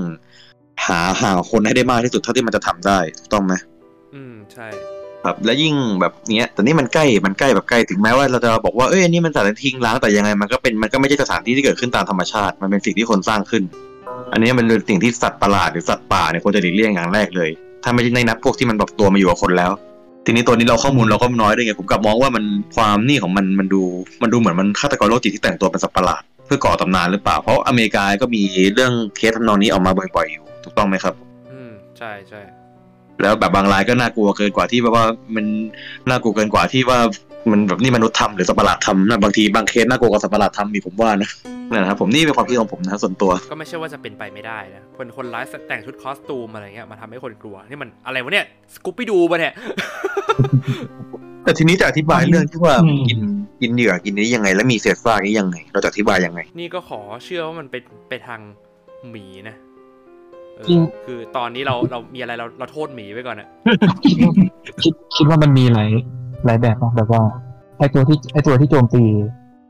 [0.85, 3.53] หาหาคนให้ได้มากที่สุดเท่าที่มันจะทำได้ถูกต้องไหม
[4.15, 4.67] อืมใช่
[5.23, 13.63] ครับและยิ่งแบบเนี้ยแต่นี่มันใกล้มันใกล้แบบใกล้ถึงแม้ว่าเราจะบอกว่าเอ้ยอันนี้มันสถานที่ทิ้งร้างแต่ยังไงมันก็เป็นมันก็ไม่ใช่สถานที่ที่เกิดขึ้นตามธรรมชาติ มันเป็นสิ่งที่คนสร้างขึ้น
[14.31, 17.49] อันนี้มันเป็นสิ่งที่สัตว์ประหลาดหรือสัตว์ป่าเนี่ยควรจะหลีกเลี่ยงอย่างแรกเลย
[17.83, 19.71] ถ้าไม่ใช่ในนับพวกที่มันปรับตัวมาอยู่กับคนแล้ว
[20.25, 22.43] ทีนี้ตัวนี้เราข้อมูลเราก็น้อยด้วยไงผมกลับมองว่ามัน
[22.75, 23.81] ความนี่ของมันมันดู
[24.21, 28.41] มันดูเหมือนมันฆาตกรโรคจิตที่แต่งตัวเป็นสัตว์ประหลาดเพื่อก่อตำนานหรือเปล่าเพราะอเมริกาก็มี
[28.73, 31.13] เรื่องเคสทำนองนี้ออกมาบ่อยๆอยู่ถูกต้องไหมครับ
[31.51, 32.41] อืมใช่ใช่
[33.21, 35.05] แล้วแบบบางรายก็น่ากลัวเกินกว่าที่แบบว่า
[35.35, 35.45] มัน
[36.09, 36.99] น่ากลัวเกินกว่าที่ว่า
[37.51, 41.29] มันแบบนี่มนุษย์ทำหรือสัตว์ประหลาดทำนะบางทีบางเคสน่ากลัวกว่าสัตว์ประหลาดทำมีผมว่านะ
[41.69, 49.53] นั่นแหละครับผมนี่เป็นความคิดของผมนะส่วนตัว ก็ไม่ใช่ว่าจะเป็นไปไม่ได้นะคนคนร้ายแต่งชุดคอสตูมอะไรเงี้ยมาทำให้คนกลัวนี่มันอะไรวะเนี่ยสกูปปี้ดูปะเนี่ย
[51.43, 53.19] แต่ทีนี้จะอธิบายเรื่องที่ว่าอืมกิน
[53.61, 58.41] กินเหยื่อกินนี้ยังไง แล้วมีเศษซากนี้ยังไง เราจะอธิบายยังไง นี่ก็ขอเชื่อว่ามันเป็นไปทาง
[59.09, 59.70] หมีนะเออ
[60.69, 63.47] จริง คือตอนนี้เราเรามีอะไรเราเราโทษหมีไว้ก่อนอะ
[64.83, 65.89] คิดคิดว่ามันมีหลาย
[66.45, 67.21] หลายแบบเนอะแบบว่า
[67.77, 69.03] ไอตัวที่ไอตัวที่โจมตี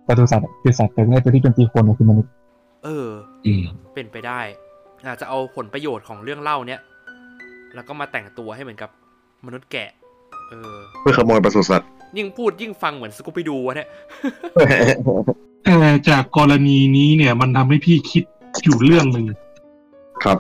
[0.08, 2.32] ปศุสัตว์อะคือสัตว์แต่ไอตัวที่โจมตีคนอะคือมนุษย์
[2.86, 3.08] เออ
[3.46, 3.64] อืม
[3.94, 4.40] เป็นไปได้
[5.08, 6.82] อาจจะเอาผลประโยชน์ของเรื่องเล่าเนี้ย
[7.76, 8.90] แล้วก็มาแต่งตัวให้เหมือนกับ
[9.46, 9.90] มนุษย์แกะ
[10.50, 13.90] เออเพื่อขโมยปศุสัตว์ยิ่งพูดยิ่งฟังเหมือน Scooby-Doo วะเนี่ย
[15.64, 15.78] แต่
[16.10, 18.24] จากกรณีนี้เนี่ย มันทำให้พี่คิด
[18.64, 19.26] อยู่เรื่องหนึ่ง
[20.24, 20.38] ครับ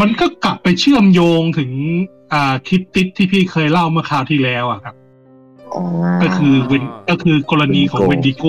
[0.00, 1.70] มันก็กลับไปเชื่อมโยงถึง
[2.32, 4.94] อ่า cryptid ที่พี่เคยเล่าเมื่อคราวที่แล้วอะครับ
[5.74, 5.82] อ๋อ
[6.22, 8.44] ก็คือเวนก็คือกรณีของเวนดิโก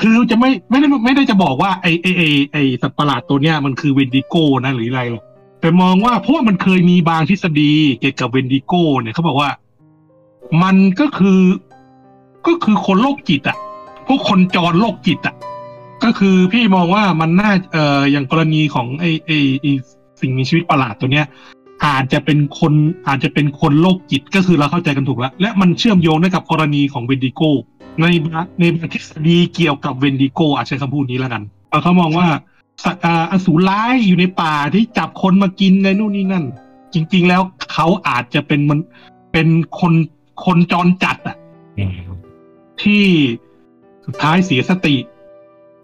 [0.00, 2.22] คือจะไม่ไม่ได้ไม่ได้จะบอกว่าไอไอไอ
[2.52, 5.24] ไอสัตว์ประหลาดตัวเนี้ยมันคือเวนดิโกนะหรืออะไรหรอก
[5.60, 9.50] แต่มองว่าเพราะว่ามันเคยมีบางทฤษฎีเกี่ยวกับเวนดิโกเนี่ยเขาบอกว่า
[10.62, 11.40] มันก็คือ
[12.46, 13.56] ก็คือคนโรคจิตอะ
[14.06, 15.34] พวกคนจรโรคจิตอะ
[16.04, 19.30] ก็คือพี่มองว่ามันน่าเอ่ออย่างกรณีของไอไอ
[19.62, 19.66] ไอ
[20.24, 21.26] สิ่งมีชีวิตประหลาดตัวเนี้ย
[21.86, 22.72] อาจจะเป็นคน
[23.08, 27.40] อาจจะเป็นคนโรคจิตก็คือเราเข้าใจกันถูกแล้ว และมันเชื่อมโยงได้กับกรณีของเวนดิโก
[28.00, 32.26] ในบางในบางทฤษฎีเกี่ยวกับเวนดิโกอาจใช้คำพูดนี้แล้วกันเอาเขามองว่า
[32.84, 36.44] สัตว์อ่าอสูรร้ายอยู่ในป่าที่จับคนมากินในนู่นนี่นั่น
[36.94, 38.78] จริง ๆ แล้วเขาอาจจะเป็นมัน
[39.32, 39.48] เป็น
[39.80, 39.92] คน
[40.44, 41.36] คนจรจัดอะ
[41.78, 41.90] อืม
[42.82, 43.04] ที่
[44.06, 44.96] สุดท้ายเสียสติ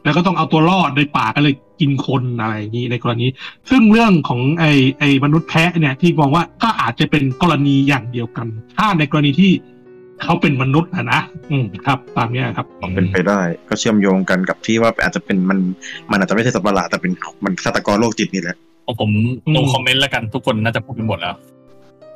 [0.05, 3.27] แล้วก็ต้องเอาตัวรอดในป่าก็เลย กินคนอะไรอย่างนี้ในกรณี
[3.71, 9.53] ซึ่งเรื่องของไอ้ไอ้มนุษย์แพะเนี่ยที่มองว่าก็อาจจะเป็นกรณีอย่างเดียวกัน ถ้าในกรณีที่
[10.23, 11.21] เขาเป็นมนุษย์นะนะ
[11.51, 12.67] อืมครับ ตามเนี้ยครับ
[12.97, 15.59] เป็นไปได้ ก็เชื่อมโยงกันกับที่ว่าอาจจะเป็นมัน
[16.11, 17.13] มันอาจจะไม่ใช่สัตว์ประหลาดแต่เป็น
[17.45, 18.57] มันฆาตกรโรคจิตนี่แหละ
[18.87, 19.11] ของผม
[19.47, 21.35] อืมลงคอมเมนต์แล้วกันทุกคนน่าจะพูดกันหมดแล้ว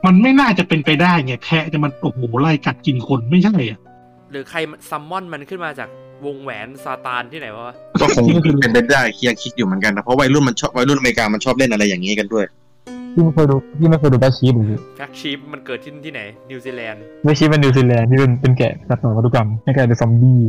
[0.07, 3.79] มันไม่น่าจะเป็นไปได้ไงแพะจะมันโอ้โหไล่กัดกินคนไม่ใช่อะ
[4.31, 4.59] หรือใคร
[4.91, 5.89] ซัมมอนมันขึ้นมาจาก
[6.27, 8.25] วงแหวนซาตานที่ไหนวะก็คง
[8.61, 12.45] เป็นไปได้เคียงคิดอยู่เหมือนกันนะเพราะวัยรุ่นมันชอบวัยรุ่นอเมริกามันชอบเล่นอะไรอย่างนี้กันด้วย
[13.15, 20.41] พี่ไม่เคยดูพี่ไม่เคยดูแบชชีฟหรือแฟกชีฟมันเกิดที่ที่ไหนนิวซีแลนด์แบชชีฟเป็นนิวซีแลนด์ที่เป็นเป็นแกะรับหน่วยวัตถุกรรมไม่กลายเป็นซอมบี้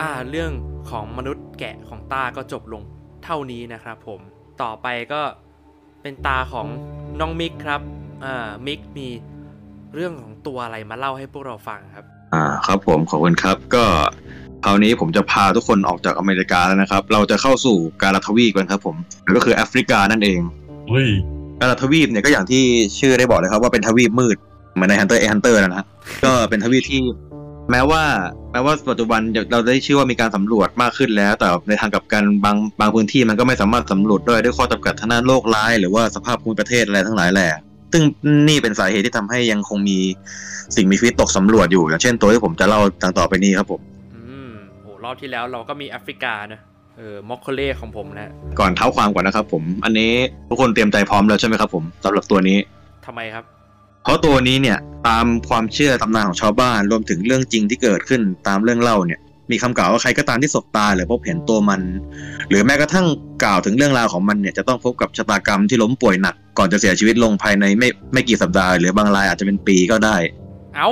[0.00, 0.52] อ่าเรื่อง
[0.90, 2.82] ของมนุษย์แกะของต้าก็จบลง
[3.24, 4.20] เท่านี้นะครับผม
[4.62, 5.22] ต่อไปก็
[6.02, 6.66] เป็นตาของ
[7.20, 7.80] น้องมิกครับ
[8.24, 9.08] อ่ามิกมี
[9.94, 12.04] เรื่องของตัวอะไรมาเล่าให้พวกเราฟังครับ
[12.34, 13.84] อ่าครับผมขอบคุณครับก็
[14.64, 18.96] คราวนี้ผมจะพาทุกคนออกจากอเมริกาแล้วนะครับ เราจะเข้าสู่การละทวีปกันครับผม
[19.36, 20.40] ก็คือแอฟริกานั่นเอง
[20.88, 21.08] เฮ้ย
[21.60, 22.62] การละทวีปเนี่ยก็อย่างที่
[22.98, 24.36] ชื่อได้บอกเลยครับว่าเป็นทวีปมืด
[24.74, 25.86] เหมือนใน Hunter x Hunter นะฮะ
[26.24, 27.02] ก็เป็นทวีปที่
[27.70, 28.02] แม้ว่า
[28.52, 29.20] แม้ว่าปัจจุบัน
[29.52, 37.50] เราได้ชื่อว่ามีการสำรวจมากขึ้นแล้ว แต่ในทางกลับกันบางบางพื้นที่มันก็ไม่สามารถสำรวจด้วยด้วยข้อจำกัดทางด้านโลกร้าย หรือว่าสภาพภูมิประเทศอะไรทั้งหลายแหละ
[37.92, 38.02] ซึ่ง
[38.48, 39.98] นี่เป็นสาเหตุที่ทำให้ยังคงมี
[40.76, 43.80] สิ่งมีชีวิตตกสำรวจอยู่ อย่างเช่นตัวที่ผมจะเล่าต่างต่อไปนี้ครับผม
[44.14, 44.50] อืม
[44.82, 46.60] โหรอบที่แล้วเราก็มีแอฟริกานะ
[46.98, 50.12] เออมอคโคเล่ของผมนะก่อนเท้าความก่อนนะครับผม อันนี้
[50.48, 52.58] ทุกคนเตรียมใจพร้อมแล้วใช่ไหมครับผมสำหรับตัวนี้
[53.06, 53.44] ทำไมครับ
[54.06, 54.78] เพราะตัวนี้เนี่ย
[55.08, 61.80] ตามความเชื่อตำนานของชาวบ้านรวมถึงเรื่องจริงที่เกิดขึ้นตามเรื่องเล่าเนี่ยมีคำกล่าวว่าใครก็ตามที่สบตาหรือพบเห็นตัวมัน
[62.48, 63.06] หรือแม้กระทั่ง
[63.44, 70.16] กล่าวถึงเรื่องราวของมันเนี่ยจะต้องพบกับชะตากรรมที่ล้มป่วยหนัก ก่อนจะเสียชีวิตลงภายในไม่ไม่กี่สัปดาห์หรือบางรายอาจจะเป็นปีก็ได้
[70.76, 70.90] เอ้า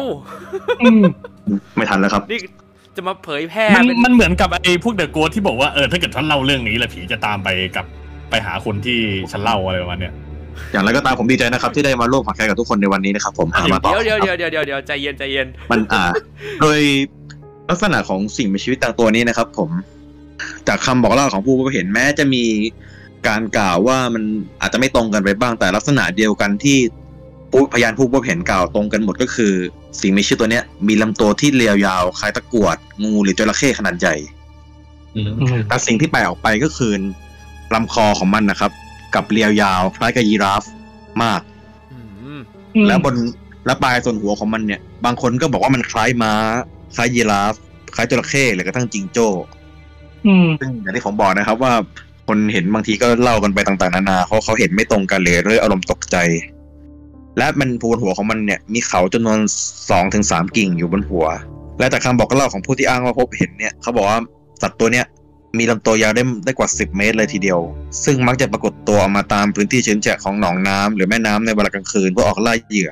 [0.83, 1.03] อืม
[1.77, 2.41] ไม่ทันแล้วครับนี่
[2.97, 7.87] จะมาเผยแพร่มันเป็นมันเหมือนกับไอ้พวกเดอะโกที่บอกว่าเออถ้าเกิดท่านเล่าเรื่องนี้แล้วผีจะตามไปกับ
[8.31, 8.99] ไปหาคนที่
[9.33, 10.15] ฉันเล่าอะไรประมาณเนี้ย
[10.73, 16.03] อย่างไรก็ตามผมดีใจนะครับ ที่ได้มาร่วมผักแคกับทุกคนในวันนี้นะครับ ผมหามาต่อเดี๋ยวเดี๋ยวเดี๋ยวเดี๋ยวเดี๋ยวใจเย็นใจเย็นมันอ่า
[16.61, 16.81] โดย
[17.71, 19.71] ลักษณะของสิ่งมีชีวิตต่างตัวนี้นะครับ ผม
[20.69, 22.45] จากคำบอกเล่าของผู้พบเห็นแม้จะมี
[23.29, 24.23] การกล่าวว่ามัน
[24.61, 26.79] อาจจะไม่ตรงกันไปบ้างแต่ลักษณะเดียวกันที่
[27.51, 29.53] ผู้พยานผู้พบเห็นกล่าวตรงกันหมดก็คือ
[30.01, 34.15] สิ่งมีชีวิตตัวเนี้ย มีลำตัวที่เรียวยาวคล้ายตะกรวดงูหรือจระเข้ขนาดใหญ่
[35.17, 35.31] อืม
[35.69, 36.93] แต่สิ่งที่แปลกออกไปก็คือ
[37.75, 38.71] ลำคอของมันนะครับ
[39.15, 40.65] กับเรียวยาวคล้ายกับยีราฟ
[41.23, 41.41] มาก
[41.93, 41.99] อื
[42.39, 42.41] ม
[42.89, 43.15] แล้วบน
[43.67, 46.33] และปลายส่วนหัวของมันเนี่ย บางคนก็บอกว่ามันคล้ายม้า
[46.95, 47.55] คล้ายยีราฟ
[47.95, 49.29] คล้ายจระเข้หรือกระทั่งจิงโจ้
[50.27, 51.73] อืมซึ่งอย่างที่ผมบอกนะครับว่า
[52.27, 56.17] คนเห็นบางทีก็เล่ากันไปต่างๆนานาเพราะเขาเห็นไม่ตรงกันเลยเลยอารมณ์ตกใจ
[57.39, 59.39] และมันบนหัวของมันเนี่ย มีเขาจำนวน
[59.91, 61.27] สองถึงสามกิ่งอยู่บนหัว
[61.79, 64.19] และจากคำบอกเล่าของผู้ที่อ้างว่าพบเห็นเนี่ยเขาบอกว่า
[64.63, 65.07] สัตว์ตัวเนี้ย
[65.59, 67.59] มีลำตัวยาวได้ได้กว่า 10 เมตรเลยทีเดียว
[68.05, 72.91] ซึ่งมักจะปรากฏตัวออกมาตามพื้นที่ชื้นแฉะของหนองน้ำหรือแม่น้ำในเวลากลางคืนเพื่อออกล่าเหยื่อ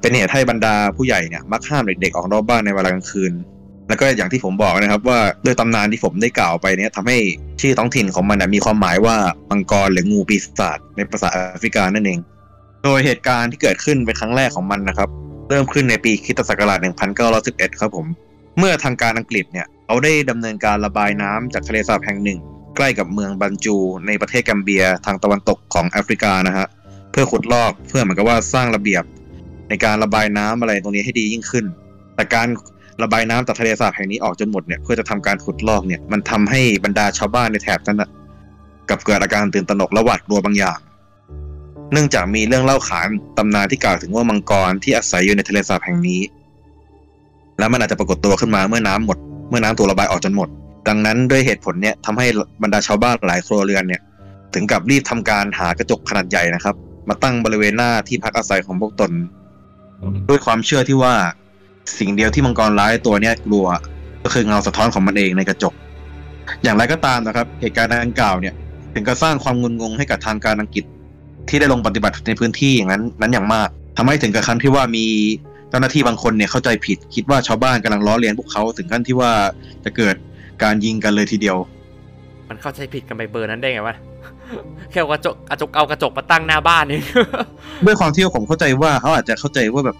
[0.00, 3.32] เป็นเหตุให้บรรดาผู้ใหญ่เนี่ยมักห้ามเด็กๆออกนอกบ้านในเวลากลางคืน
[3.88, 7.18] แล้วก็อย่างที่ผมบอกนะครับว่าโดยตำนานที่ผมได้กล่าวไปเนี่ยทำให้
[7.60, 9.16] ชื่อท้องถิ่นของมันนะมีความหมายว่า
[9.50, 12.18] มังกรหรืองูปีศาจในภาษาแอฟริกานั่นเอง
[12.84, 15.08] โดยเหตุการณ์ที่เกิดขึ้นเป็นครั้งแรกของมันนะครับ
[15.48, 16.78] เริ่มขึ้นในปีคิตศักราช
[17.28, 18.06] 1911 ครับผม
[18.58, 22.38] เมื่อทางการอังกฤษเนี่ย เขาได้ดำเนินการระบายน้ำจากทะเลสาบแห่งหนึ่ง
[22.76, 23.76] ใกล้กับเมืองบันจู
[24.06, 26.66] ในประเทศแกัมเบียทางตะวันตกของแอฟริกานะฮะ
[27.10, 29.04] เพื่อขุดลอกเพื่อเหมือนกับว่าสร้างระเบียบ
[29.68, 31.64] ในการระบายน้ำอะไรตรงนี้ให้ดียิ่งขึ้น
[32.14, 32.48] แต่การ
[33.02, 38.10] ระบายน้ำจากทะเลสาบแห่งนี้ออกจนหมดเนี่ยเพื่อจะทำการขุดลอกเนี่ยมันทำให้บรรดาชาวบ้านในแถบนั้นนะ
[38.88, 40.78] กับเกิดอาการตื่นตระหนกและหวาดกลัวบางอย่าง
[41.92, 46.20] เนื่องจากมีเรื่องเล่าขานตำนานที่กล่าวถึงว่ามังกรที่อาศัยอยู่ในทะเลสาบแห่งนี้
[47.58, 49.18] แล้วมันอาจจะปรากฏตัวขึ้นมาเมื่อน้ำหมด
[49.50, 50.48] เมื่อน้ำถูกระบายออกจนหมด
[50.88, 52.26] ดังนั้นด้วยเหตุผลเนี่ยทำให้
[52.62, 54.00] บรรดาชาวบ้านหลายครัวเรือนเนี่ย
[54.54, 56.74] ถึงกับรีบทำการหากระจกขนาดใหญ่นะครับ
[57.08, 59.12] มาตั้งบริเวณหน้าที่พักอาศัยของพวกตน
[60.28, 61.14] ด้วยความเชื่อที่ว่า
[61.98, 63.66] สิ่งเดียวที่มังกรร้ายตัวเนี้ยกลัว
[64.24, 65.74] ก็คือเงาสะท้อนของมันเองในกระจก
[66.62, 68.54] อย่างไรก็ตามนะครับ เหตุการณ์ดังกล่าวเนี่ย
[68.94, 70.84] ถึงกับสร้างความงุนงงให้กับทางการอังกฤษ
[71.48, 75.06] ที่ได้ลงปฏิบัติในพื้นที่อย่างนั้นนั้นอย่างมากทำให้ถึงกับขั้นที่ว่ามี
[75.70, 79.32] เจ้าหน้าที่บางคนเนี่ยเข้าใจผิด คิดว่าชาวบ้านกำลังล้อเลียนพวกเขาถึงขั้นที่ว่า
[79.84, 80.16] จะเกิด
[80.62, 81.56] การยิงกันเลยทีเดียว
[82.48, 83.96] มันเข้าใจผิดกันไปเบอร์นั้นได้ไงวะ
[84.90, 87.00] แค่เอากระจกกระจกเอากระจกมาตั้งหน้าบ้านนี่
[87.86, 89.96] ด้วยความที่ผมเข้าใจว่าเขาอาจจะเข้าใจว่าแบบ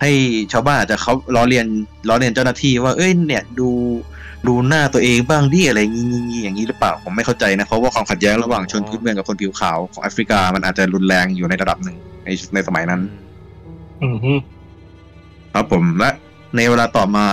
[0.00, 0.10] ให้
[0.52, 1.66] ชาวบ้านอาจจะเขาล้อเลียน
[2.08, 3.70] ล้อเลียนเจ้าหน้าที่ว่าเอ้ยเนี่ยดู
[4.48, 13.00] ดูหน้าตัวเองบ้างดิอะไรงี้งี้อย่างนี้หรือเปล่าผมไม่เข้าใจนะเพราะว่าความขัดแย้งระหว่างชนพื้นเมืองกับคนผิวขาวของแอฟริกามันอาจจะรุนแรงอยู่ในระดับหนึ่งในในสมัยนั้น
[14.02, 14.32] อืมฮึ
[15.54, 16.10] ครับผมและ
[16.56, 17.28] ในเวลาต่อมา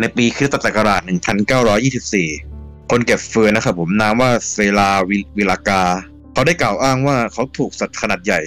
[0.00, 1.02] ในปีคริสตศักราช
[2.16, 5.82] 1924 คนเก็บเฟือนนะครับผมนามว่าเซลาวิวิลากา
[6.32, 8.40] เขาได้กล่าวอ้างว่าเขาถูกสัตว์ขนาดใหญ่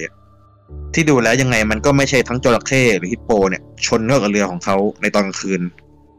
[0.94, 5.60] ที่ดูแล้วยังไงมันก็ไม่ใช่ทั้งจระเข้หรือฮิปโปเนี่ยชนเข้ากับเรือของเขาในตอนกลางคืน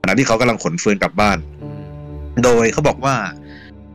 [0.01, 1.37] ขณะที่เขากำลังขนเฟือนกลับบ้าน
[2.43, 3.15] โดยเขาบอกว่า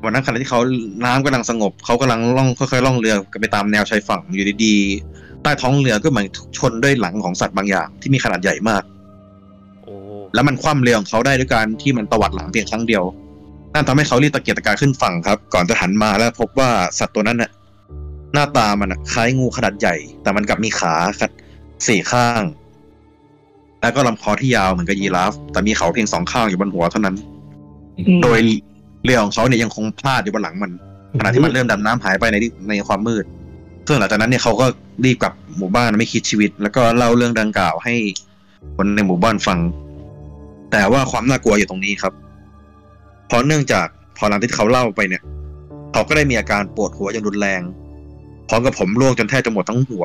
[0.04, 0.60] วันนั้นขณะที่เขา
[1.04, 8.82] น้ำกำลังสงบ เขากำลังล่องค่อยๆล่องเรือกันไปตามแนวชายฝั่งอยู่ดีๆ ใต้ท้องเรือก็เหมือนถูกชนด้วยหลังของสัตว์บางอย่างที่มีขนาดใหญ่มาก
[9.82, 9.94] โอ้
[10.34, 13.04] แล้วมันคว่ำเรือของเขาได้ด้วยการที่มันตวัดหลังเพียงครั้งเดียว
[13.74, 17.50] นั่นทำให้เขารีบตะเกียกตะกายขึ้นฝั่งครับ ก่อนจะหันมาแล้วพบว่าสัตว์ตัวนั้นน่ะ
[18.32, 21.30] หน้าตามันน่ะคล้ายงูขนาดใหญ่ แต่มันกลับมีขาครับ
[21.86, 22.42] สี่ข้าง
[23.80, 27.16] แล้วก็ลำคอที่ยาวเหมือนกับยีราฟ แต่มีเขาเพียงสองข้างอยู่บนหัวเท่านั้น
[28.22, 28.38] โดย
[29.04, 30.72] เรือของเขาเนี่ยยังคงพลาดอยู่บนหลังมัน
[31.18, 33.24] ขณะที่มันเริ่มดำน้ำหายไปในที่ในความมืด
[33.88, 34.66] ซึ่งหลังจากนั้นเนี่ยเขาก็
[35.04, 37.94] รีบกลับหมู่บ้านไม่คิดชีวิต แล้วก็เล่าเรื่องดังกล่าวให้
[38.76, 39.58] คนในหมู่บ้านฟัง
[40.72, 42.12] แต่ว่าความน่ากลัวอยู่ตรงนี้ครับ
[43.26, 43.86] เพราะเนื่องจาก
[44.16, 45.22] พอหลังที่เขาเล่าไปเนี่ย
[45.92, 47.62] เขาก็ได้มีอาการปวดหัวอย่างรุนแรง
[48.48, 50.04] พร้อมกับผมร่วงจนแทบจะหมดทั้งหัว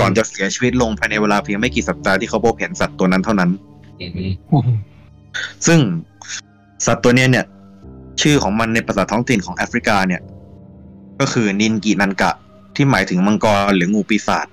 [0.00, 3.50] ก่อนจะเสียชีวิตลงภายในเวลาเพียงไม่กี่สัปดาห์ที่เขาพบเห็นสัตว์ตัวนั้นเท่านั้น
[5.66, 5.80] ซึ่ง
[6.86, 7.44] สัตว์ตัวนี้เนี่ย
[8.22, 10.20] ชื่อของมันในภาษาท้องถิ่นของแอฟริกาเนี่ย
[11.20, 12.32] ก็คือนินกินันกะ
[12.76, 14.46] ที่หมายถึงมังกรหรืองูปีศาจ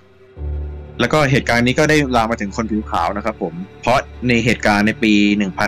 [0.99, 3.97] แล้วก็เหตุการณ์นี้ก็ได้ลามมาถึงคนผิวขาวนะครับผม เพราะ
[4.27, 5.13] ในเหตุการณ์ในปี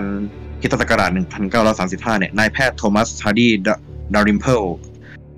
[0.04, 1.12] 1000คริสต์ศักราช
[1.66, 3.49] 1935 เนี่ย นายแพทย์โทมัสฮาร์ดี
[4.14, 4.64] ดาริมเพล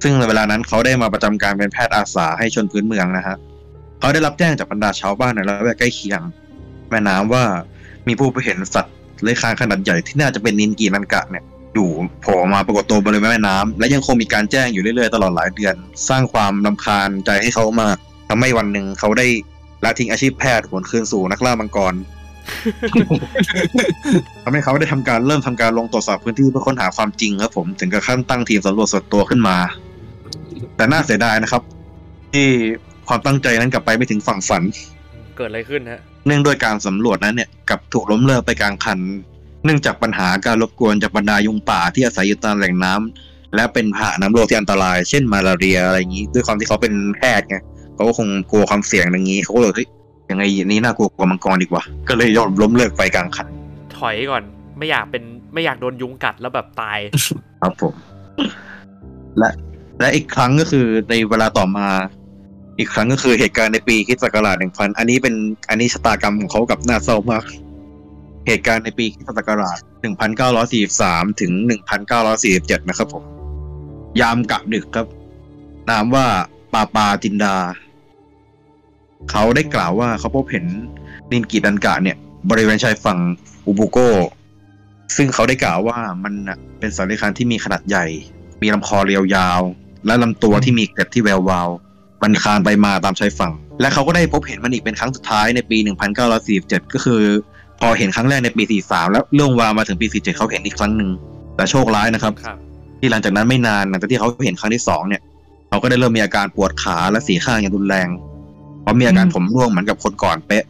[0.04, 3.38] ซึ่งในเวลานั้นเขาได้มาประจำการเป็นแพทย์อาสาให้ชนพื้นเมืองนะฮะ
[4.00, 6.22] เขาได้รับแจ้งจากบรรดาชาวบ้านในละแวกใกล้เคียง
[6.90, 7.44] แม่น้ำว่า
[8.08, 11.44] มีผู้พบเห็นสัตว์เลื้อยคลานขนาดใหญ่ที่น่าจะเป็นนินกีนันกะเนี่ย
[11.76, 11.90] อยู่
[12.22, 15.76] โผล่มาปรากฏตัวบริเวณแม่น้ำและยังคงมีการแจ้งอยู่เรื่อยๆตลอดหลายเดือน
[16.10, 17.98] สร้างความรำคาญใจให้เขามาก
[18.30, 19.28] ทำให้วันหนึ่งเขาได้
[19.84, 21.94] ละทิ้งอาชีพแพทย์หวนคืนสู่นักล่ามังกร
[24.44, 29.58] ทำให้เขาได้ทำการเริ่มทำการลงตรวจสอบพื้นที่เพื่อค้นหาความจริงครับผมถึงกับขั้นตั้งทีมสำรวจส่วนตัวขึ้นมา
[30.76, 31.62] แต่น่าเสียดายนะครับ
[32.34, 32.48] ที่
[33.08, 34.64] ความตั้งใจนั้นกลับไปไม่ถึงฝั่งฝัน
[35.38, 39.00] เกิดอะไรขึ้นฮะ เนื่องด้วยการสำรวจนั้นเนี่ยกลับถูกล้มเลิกไปกลางคัน
[39.66, 47.58] เนื่องจากปัญหาการรบกวนจากบรรดายุงป่าที่อาศัยอยู่ตามแหล่งน้ำและเป็นพาหะน้ำโรคที่อันตราย เช่นมาลาเรียอะไรอย่างนี้ ด้วยความที่เขาเป็นแพทย์ไง
[47.96, 49.88] เขาก็คงกลัวความเสี่ยงอย่างนี้เขาก็เลยเฮ้ย
[50.30, 53.48] ยังไงนี้น่ากลัวกว่ามังกรดีกว่า ก็เลยยอมล้มเลิกไปกลางคัน
[53.98, 54.44] ถอยก่อน
[54.78, 57.00] ไม่อยากเป็นไม่อยากโดนยุงกัดแล้วแบบตาย
[57.62, 57.94] ครับผม
[59.40, 59.50] และ
[60.00, 61.88] และอีกครั้งก็คือในเวลาต่อมา
[62.80, 65.36] อีกครั้งก็คือเหตุการณ์ในปีคริสต์ศักราช1000อันนี้เป็น
[65.70, 67.44] อันนี้ชะตากรรมของเขากับน่าเศร้ามาก
[68.48, 69.78] เหตุการณ์ในปีคศักราช
[70.60, 71.52] 1943 ถึง
[72.22, 73.24] 1947 นะครับผม
[74.22, 75.08] ยามกะดึกครับ
[75.90, 76.26] นามว่า
[76.74, 77.56] ปาปาจินดา
[79.32, 80.66] เขาได้กล่าวว่าเขาพบเห็น
[81.32, 82.18] นินกิดันกะเนี่ย
[82.50, 83.20] บริเวณชายฝั่ง
[83.68, 83.98] อุบุโก
[85.16, 86.34] ซึ่งเขาได้กล่าวว่ามัน
[86.80, 88.06] เป็นสัตว์เลื้อยคลานที่มีขนาดใหญ่
[88.62, 89.62] มีลำคอเรียวยาว
[90.06, 91.70] และลำตัวที่มีเกล็ดที่แวววาว
[92.24, 95.78] มันคลานไปมาตามชายฝั่ง และเขาก็ได้พบเห็นมันอีกเป็นครั้งสุดท้ายในปี
[96.36, 97.24] 1947 ก็คือ
[97.80, 101.10] พอเห็นครั้งแรกในปี 43 แล้วเรื่องวาวมาถึงปี 47 เขาเห็นอีกครั้งหนึ่ง
[101.56, 102.58] แต่โชคร้ายนะครับครับ
[103.00, 105.22] ที่หลังจากนั้นไม่นานหลังจากที่เขาเห็นครั้งที่สองเนี่ย
[105.70, 108.08] เขาก็ได้เริ่มมีอาการปวดขาและสีข้างอย่างรุนแรง
[108.82, 110.66] เพราะมีอาการอืมผมร่วงเหมือนกับคนก่อนเป๊ะ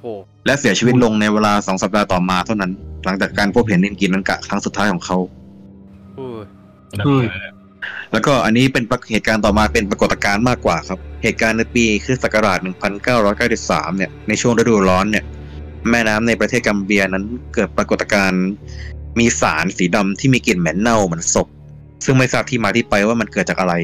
[0.00, 0.12] โอ้
[0.46, 2.72] และเสียชีวิตลงในเวลาสองสัปดาห์ต่อมาเท่านั้น
[3.04, 5.18] หลังจากการพบเห็นนินกินนังกะครั้งสุดท้ายของเขา
[6.16, 6.44] โอ้ย
[7.06, 7.26] เฮ้ย
[8.12, 12.58] แล้วก็อันนี้เป็นปรากเหตุการณ์ต่อมาเป็นปรากฏการณ์มากกว่าครับ เหตุการณ์ในปีคริสต์ศักราช
[13.28, 15.24] 1993เนี่ยในช่วงฤดูร้อนเนี่ย
[15.90, 17.24] แม่น้ำในประเทศกัมเบียนั้น
[17.54, 18.44] เกิดปรากฏการณ์
[19.18, 21.48] มีสารสีดำที่มีกลิ่นเหม็นเน่าเหมือนศพ
[22.04, 23.74] ซึ่งไม่ทราบที่มาที่ไปว่ามันเกิดจากอะไร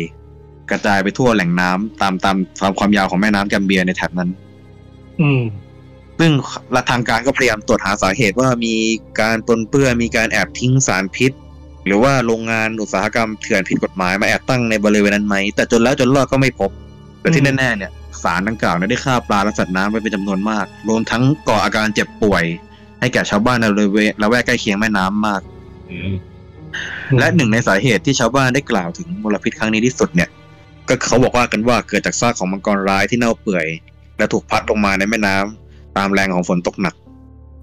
[0.71, 4.31] กระจายไปทั่วแหล่งน้ำตามตามตามความยาวของแม่น้ำกัมเบียในแถบนั้น
[5.21, 5.43] อืม
[6.19, 6.33] ซึ่ง
[6.75, 8.75] รัฐทางการก็พยายามตรวจหาสาเหตุว่ามี
[9.21, 11.33] การปนเปื้อนมีการแอบทิ้งสารพิษ
[11.87, 16.71] หรือว่าโรงงานอุตสาหกรรมเถื่อนผิดกฎหมายมาแอบตั้งในบริเวณนั้นไหมแต่จนแล้วจนรอดก็ไม่พบ
[17.21, 17.93] แต่ที่อืมแน่ๆเนี่ย
[18.25, 22.45] สารดังกล่าวเนี่ยได้ฆ่าปลาและสัตว์น้ำไปเป็นจำนวนมาก รวมทั้งก่ออาการเจ็บป่วย
[23.01, 25.41] ให้แก่ชาวบ้านในบริเวณละแวกใกล้เคียงแม่น้ำมาก
[25.91, 26.13] อืม
[27.19, 30.29] และหนึ่งในสาเหตุที่ชาวบ้านได้กล่าวถึงมลพิษครั้งนี้ที่สุดเนี่ย
[30.89, 33.67] ก็เขาบอกว่ากันว่าเกิดจากซากของมังกรร้ายที่เน่าเปื่อย
[34.19, 36.95] และถูกพัดลงมาในแม่น้ำตามแรงของฝนตกหนัก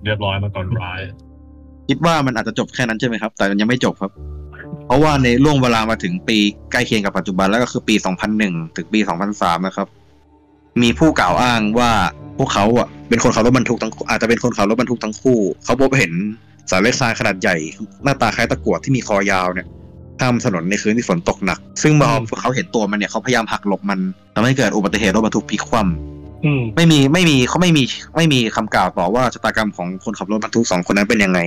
[0.03, 0.99] เรียบร้อยมาก่อนร้าย
[1.89, 4.11] คิดว่ามันอาจจะจบแค่นั้นใช่ไหมครับ แต่มันยังไม่จบครับ
[4.87, 6.37] เพราะว่าในล่วงเวลามาถึงปี
[6.71, 7.95] ใกล้เคียงกับปัจจุบันแล้วก็คือปี
[8.35, 8.99] 2001 ถึงปี
[9.33, 9.87] 2003 นะครับ
[10.81, 11.91] มีผู้กล่าวอ้างว่า
[12.37, 16.13] พวกเขาอะเป็นคนขับรถบรรทุกทั้งอาจจะเป็นคนขับรถบรรทุกทั้งคู่ เขาพบเห็น
[16.69, 17.55] สารเล็กทรายขนาดใหญ่
[18.03, 19.67] หน้าตาคล้ายตะกรวดที่มีคอยาวเนี่ย
[20.19, 23.99] ข้ามถนนในคืนที่ฝนตกหนัก ซึ่งพออืมพวกเขาเห็นตัวมันเนี่ยเขาพยายามหักหลบมัน
[24.35, 27.83] ทำให้เกิดอุบัติเหตุรถบรรทุกพลิกคว่ำอืมไม่มีไม่มีเขาไม่มี
[28.15, 31.39] ไม่มีคำกล่าวต่อว่าชะตากรรมของคนขับรถบรรทุกสองคนนั้นเป็นยังไง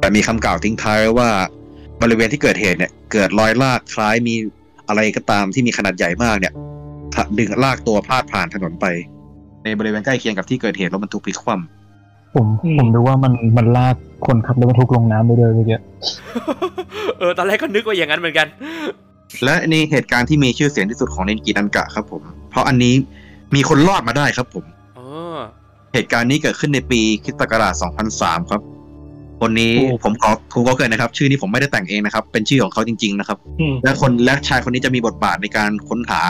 [0.00, 1.30] แต่มีคำกล่าวทิ้งท้ายไว้ว่า
[2.02, 4.34] บริเวณที่เกิดเหตุเนี่ย เกิดรอยลากคล้ายมี
[4.88, 6.56] อะไรก็ตามที่มีขนาดใหญ่มากเนี่ยถ
[7.38, 8.86] ดึงลากตัวพาดผ่านถนนไป
[9.64, 11.54] ในบริเวณใกล้เคียงกับที่เกิดเหตุรถบรรทุกพลิกคว่
[12.34, 13.96] ผมอืมผมดูว่ามันมันลาก
[14.26, 15.78] คนขับรถบรรทุกลงน้ำไปด้วยเมื่อกี้
[17.18, 22.94] เออตอนแรกก็นึกว่าอย่างนั้นเหมือนกันำและนี่เหตุการณ์ที่มีชื่อเสียงที่สุดของเนนกินันกะครับผม เพราะอันนี้
[23.54, 24.64] มีคนรอดมาได้ครับผม
[24.98, 25.06] อ๋อ
[25.94, 27.74] เหตุการณ์นี้เกิดขึ้นในปีคริสตศักราช
[28.12, 28.60] 2003 ครับ
[29.40, 36.22] คนนี้โอ้ผมขอคุณก็เกินนะครับ ชื่อนี้ผมไม่ได้แต่งเองนะครับ เป็นชื่อของเขาจริง ๆ นะครับอืมและคนและชายคนนี้จะมีบทบาทในการค้นหา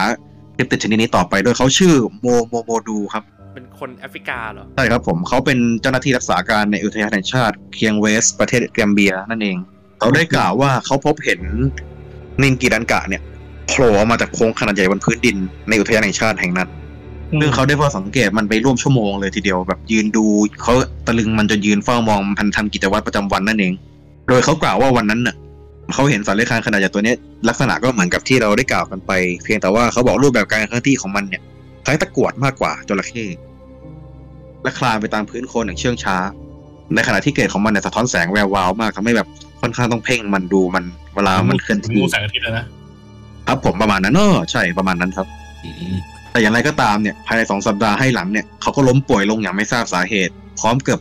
[0.57, 9.57] คริปติดชนิดนี้ต่อไปโดยเขาชื่อโมโมโมดูครับ เป็นคนแอฟริกาเหรอ ใช่ครับผมเขาเป็นเจ้าหน้าที่รักษาการในอุทยานแห่งชาติเคียงเวส ประเทศแกมเบียนั่นเอง
[9.99, 11.39] เขาได้กล่าวว่าเขาพบเห็น
[12.41, 13.21] นินกิดันกะเนี่ย
[13.69, 15.37] โผล่ออกมาจากโค้งขนาดใหญ่บนพื้นดิน
[15.69, 16.69] ในอุทยานแห่งชาติแห่งนั้น
[17.41, 20.25] ซึ่งเขาได้เฝ้าสังเกตมันไปร่วมชั่วโมงเลยทีเดียวแบบยืนดู
[20.61, 20.73] เขา
[21.07, 23.73] ตะลึงมันจนยืนเฝ้ามองพันทำกิจวัตรประจำวันนั่นเอง
[24.29, 25.35] โดยเขากล่าวว่าวันนั้นน่ะ
[25.93, 27.17] เขาเห็นสัตว์เลื้อยคลานขนาดใหญ่ตัวเนี้ย
[27.49, 29.11] ลักษณะก็เหมือนกับที่เราได้กล่าวกันไป
[29.43, 31.41] เพียงแต่ว่าเขาบอกรูปแบบการเคลื่อนที่ของมันเนี่ย
[31.85, 33.25] คล้ายตะกรวดมากกว่าจระเข้
[34.63, 36.17] และคลานไปตามพื้นโคลนอย่างเชื่องช้า
[36.95, 39.27] ในขณะที่เกศของมันเนี่ยสะท้อนแสงแวววาวมากทำให้แบบ
[39.61, 40.85] ค่อนข้างต้องเพ่งมันดูมัน
[41.15, 42.65] เวลามันเคลื่อนที่รู้แสงอาทิตย์เลยนะ
[43.47, 45.27] ครับผมประมาณนั้นเออใช่ประมาณนั้นครับ
[46.31, 50.99] แต่อย่างไรก็ตามเนี่ยภายในสองสัปดาห์ให้หลังเนี่ยเขาก็ล้มป่วยลงอย่างไม่ทราบสาเหตุ พร้อมกับ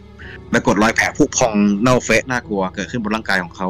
[0.52, 3.68] ปรากฏรอยแผลผุพองเน่าเฟะน่ากลัวเกิดขึ้นบนร่างกายของเขา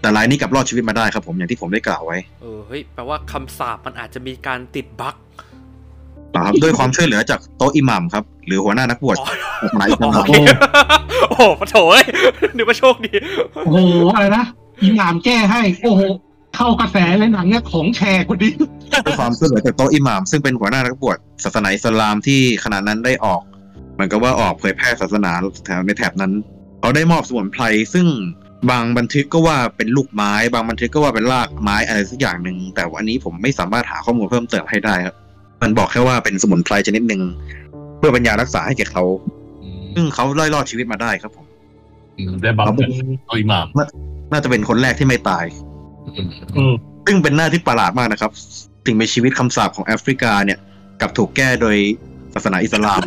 [0.00, 5.16] แต่รายนี้กลับรอดชีวิตมาได้ครับผมอย่างที่ผมได้กล่าวไว้ เออเฮ้ยแปลว่าคำสาปมันอาจจะมีการติดบั๊ก
[6.34, 9.26] นะครับด้วยความช่วยเหลือจากโต๊ะอิหมัมครับ หรือหัวหน้านักบวชอ๋อ
[9.62, 10.32] ศาสนาอิสลามโอเค
[11.28, 12.06] โอ้โหปะโถเอ้ย
[12.56, 13.12] นึกว่าโชคดี
[13.64, 13.78] โอ้โห
[14.14, 14.44] อะไรนะ
[14.84, 16.00] อิหม่ามแก้ให้ โอ้โห
[16.56, 18.52] เข้ากระแสเลยหนังเนี่ยของแชร์คนนี้
[19.04, 23.42] ด้วยความช่วยเหลือจากโต๊ะอิหมัมซึ่งเป็นหัวหน้านักบวชศาสนาอิสลามที่ขณะนั้นได้ออก
[23.94, 25.32] เหมือนกับว่าออกเผยแพร่ศาสนา
[25.64, 26.32] แถวในแถบนั้น
[26.80, 28.06] เขาได้มอบสมุนไพรซึ่ง
[28.70, 35.16] บางบันทึกก็ว่าเป็นลูกไม้ บางบันทึกก็ว่าเป็นรากไม้อะไรสักอย่างหนึ่งแต่วันนี้ผมไม่สามารถหาข้อมูลเพิ่มเติมให้ได้ครับ
[35.62, 37.22] มันบอกแค่ว่าเป็นสมุนไพรชนิดหนึ่ง
[37.98, 39.04] เพื่อเป็นยารักษาให้แก่เขา
[39.94, 41.46] ซึ่งเขารอดรอดชีวิตมาได้ครับผม
[42.42, 43.66] ได้ buff เขาเป็นเป็นตัวอิหม่าม
[44.32, 45.44] น่าจะเป็นคนแรกที่ไม่ตาย
[46.56, 46.74] อืม
[47.06, 48.30] ซึ่งเป็นน่าที่ประหลาดมากนะครับ
[48.84, 50.58] สิ่งมีชีวิตคำสาปของแอฟริกาเนี่ย
[51.00, 51.76] กลับถูกแก้โดย
[52.34, 53.02] ศาสนาอิสลาม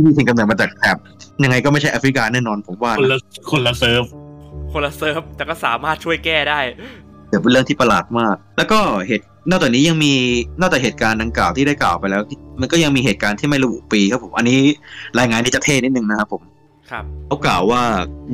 [0.00, 0.96] ที่มีถิ่นกำเนิดมาจากแถบ
[1.42, 3.18] ยังไงก็ไม่ใช่แอฟริกาแน่นอนผมว่าคนนะละ
[3.50, 4.02] คนละเซิร์ฟ
[4.72, 6.60] คนละเซิร์ฟแต่ก็สามารถช่วยแก้ได้
[7.28, 10.14] เดี๋ยวเป็นเรื่องที่ประหลาดมาก แล้วก็เหตุนอกจากนี้ยังมี
[10.60, 12.22] นอกจากเหตุการณ์ดังกล่าวที่ได้กล่าวไปแล้ว
[12.60, 14.58] มันก็ยังมีเหตุการณ์ที่ไม่ระบุปีครับผมอันนี้
[15.18, 16.42] รายงานนี้จะเท่นิดนึงนะครับผม
[16.90, 17.82] ครับเขากล่าวว่า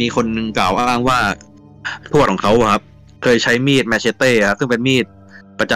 [0.01, 1.19] มีคนหนึ่งกล่าวอ้างว่า
[2.13, 2.83] ทวดของเขาอะครับ
[3.23, 5.05] เคยใช้มีดแมชเชเต้ครับซึ่งเป็นมีด
[5.61, 5.75] ประจ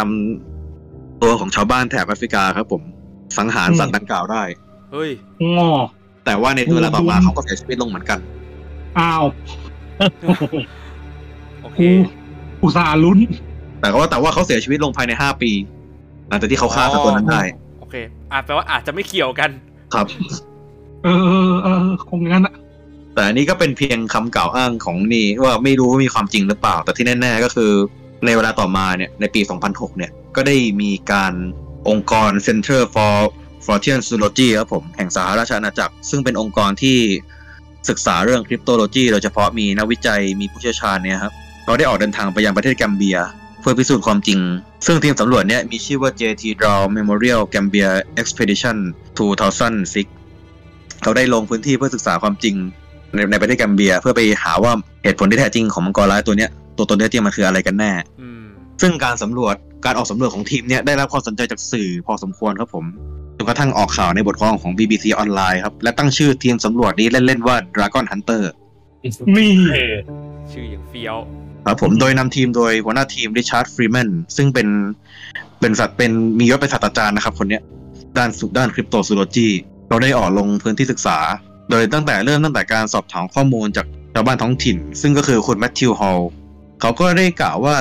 [0.61, 2.83] ำตัวของชาวบ้านแถบแอฟริกาครับผม
[3.39, 4.43] สังหารสัตว์ดังกล่าวได้
[4.93, 5.11] เฮ้ย
[5.57, 5.73] งอ
[6.25, 8.19] แต่ว่าในเวลาต่อมาเขาก็เสียชีวิตลงเหมือนกัน
[8.99, 9.25] อ้าว
[11.63, 11.79] โอเค
[12.61, 13.19] กูอุตส่าห์ลุ้น
[13.81, 15.51] แต่ว่าแต่ว่าเขาเสียชีวิตลงภายในห้าปี
[16.29, 17.43] หลังจากที่เขาฆ่าสัตว์ตัวนั้นได้
[17.81, 17.95] โอเค
[18.33, 19.51] อาจแปลว่าอาจจะไม่เกี่ยวกัน
[19.95, 20.07] ครับ
[21.05, 22.55] เออเออเออคงงั้นอะ
[23.15, 27.73] แต่อันนี้ก็เป็นเพียงคำกล่าวอ้างของนี่ว่าไม่รู้ว่ามีความจริงหรือเปล่า แต่ที่แน่ ๆ ก็คือ
[28.25, 31.33] ในเวลาต่อมาเนี่ยในปี 2006 เนี่ย ก็ได้มีการ
[31.89, 33.15] องค์กร Center for
[33.71, 36.99] Fortean Zoology ครับผมแห่งสหราชอาณาจักร ซึ่งเป็นองค์กรที่
[37.89, 41.33] ศึกษาเรื่องคริปโตโลจีโดยเฉพาะมีนักวิจัยมีผู้เชี่ยวชาญเนี่ยครับ
[41.65, 43.19] เขาได้ออกเดินทางไปยังประเทศแกมเบีย
[43.61, 44.39] เพื่อพิสูจน์ความจริง
[44.87, 47.91] ซึ่งทีมสำรวจเนี่ยมีชื่อว่า JT Draw Memorial Gambia
[48.21, 48.77] Expedition
[49.55, 52.55] 2006 เขาได้ลงพื้นที่เพื่อศึกษาความจริง
[53.15, 54.73] ในในประเทศแกมเบีย เพื่อไปหาว่า
[55.05, 58.45] เหตุผลที่แท้จริงของมังกรร้ายตัวเนี้ยตัวตนที่แท้จริงมันคืออะไรกันแน่อืม
[58.83, 59.55] ซึ่งการสำรวจ
[59.85, 62.85] การออกสำรวจของทีมเนี่ยได้รับความสนใจจากสื่อพอสมควรครับผม
[63.20, 68.43] จ นกระทั่งออกข่าวในบทความของ BBC ออนไลน์ครับ และตั้งชื่อทีมสำรวจนี้เล่น ๆ ว่า Dragon Hunter
[69.37, 69.95] นี่เออ
[70.53, 71.17] ชื่ออย่างเฟี้ยว
[71.67, 74.69] ครับผมโดยนำทีมโดยหัวหน้าทีมริชาร์ดฟรีแมนซึ่งเป็น
[75.61, 77.63] เป็นสัตว์เป็นมียศเป็นศาสตราจารย์นะครับ คนเนี้ย
[78.19, 79.49] ด้านสุด้าน cryptozoology
[79.89, 81.19] เราได้ออกลงพื้นที่ศึกษา
[81.71, 86.21] โดยตั้งแต่เริ่มตั้งแต่การสอบถามข้อมูลจากชาวบ้านท้องถิ่น ซึ่งก็คือคุณแมทธิวฮอล
[86.81, 87.77] เขาก็ได้กล่าวว่า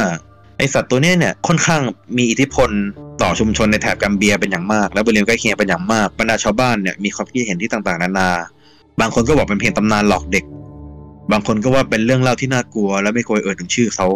[0.60, 1.82] ไอสัตว์ตัวนี้เนี่ยค่อนข้าง
[2.18, 2.70] มีอิทธิพล
[3.22, 8.30] ต่อชุมชนในแถบกัมเบียเป็นอย่างมาก และบริเวณใกล้เคียงเป็นอย่างมากบรรดาชาวบ้านเนี่ยมีความคิดเห็นที่ต่างๆ นานา
[9.00, 10.46] บางคนก็บอกเป็นเพียงตำนานหลอกเด็ก
[11.32, 14.08] บางคนก็ว่าเป็นเรื่องเล่าที่น่ากลัว และไม่ควรเอ่ยถึงชื่อเขา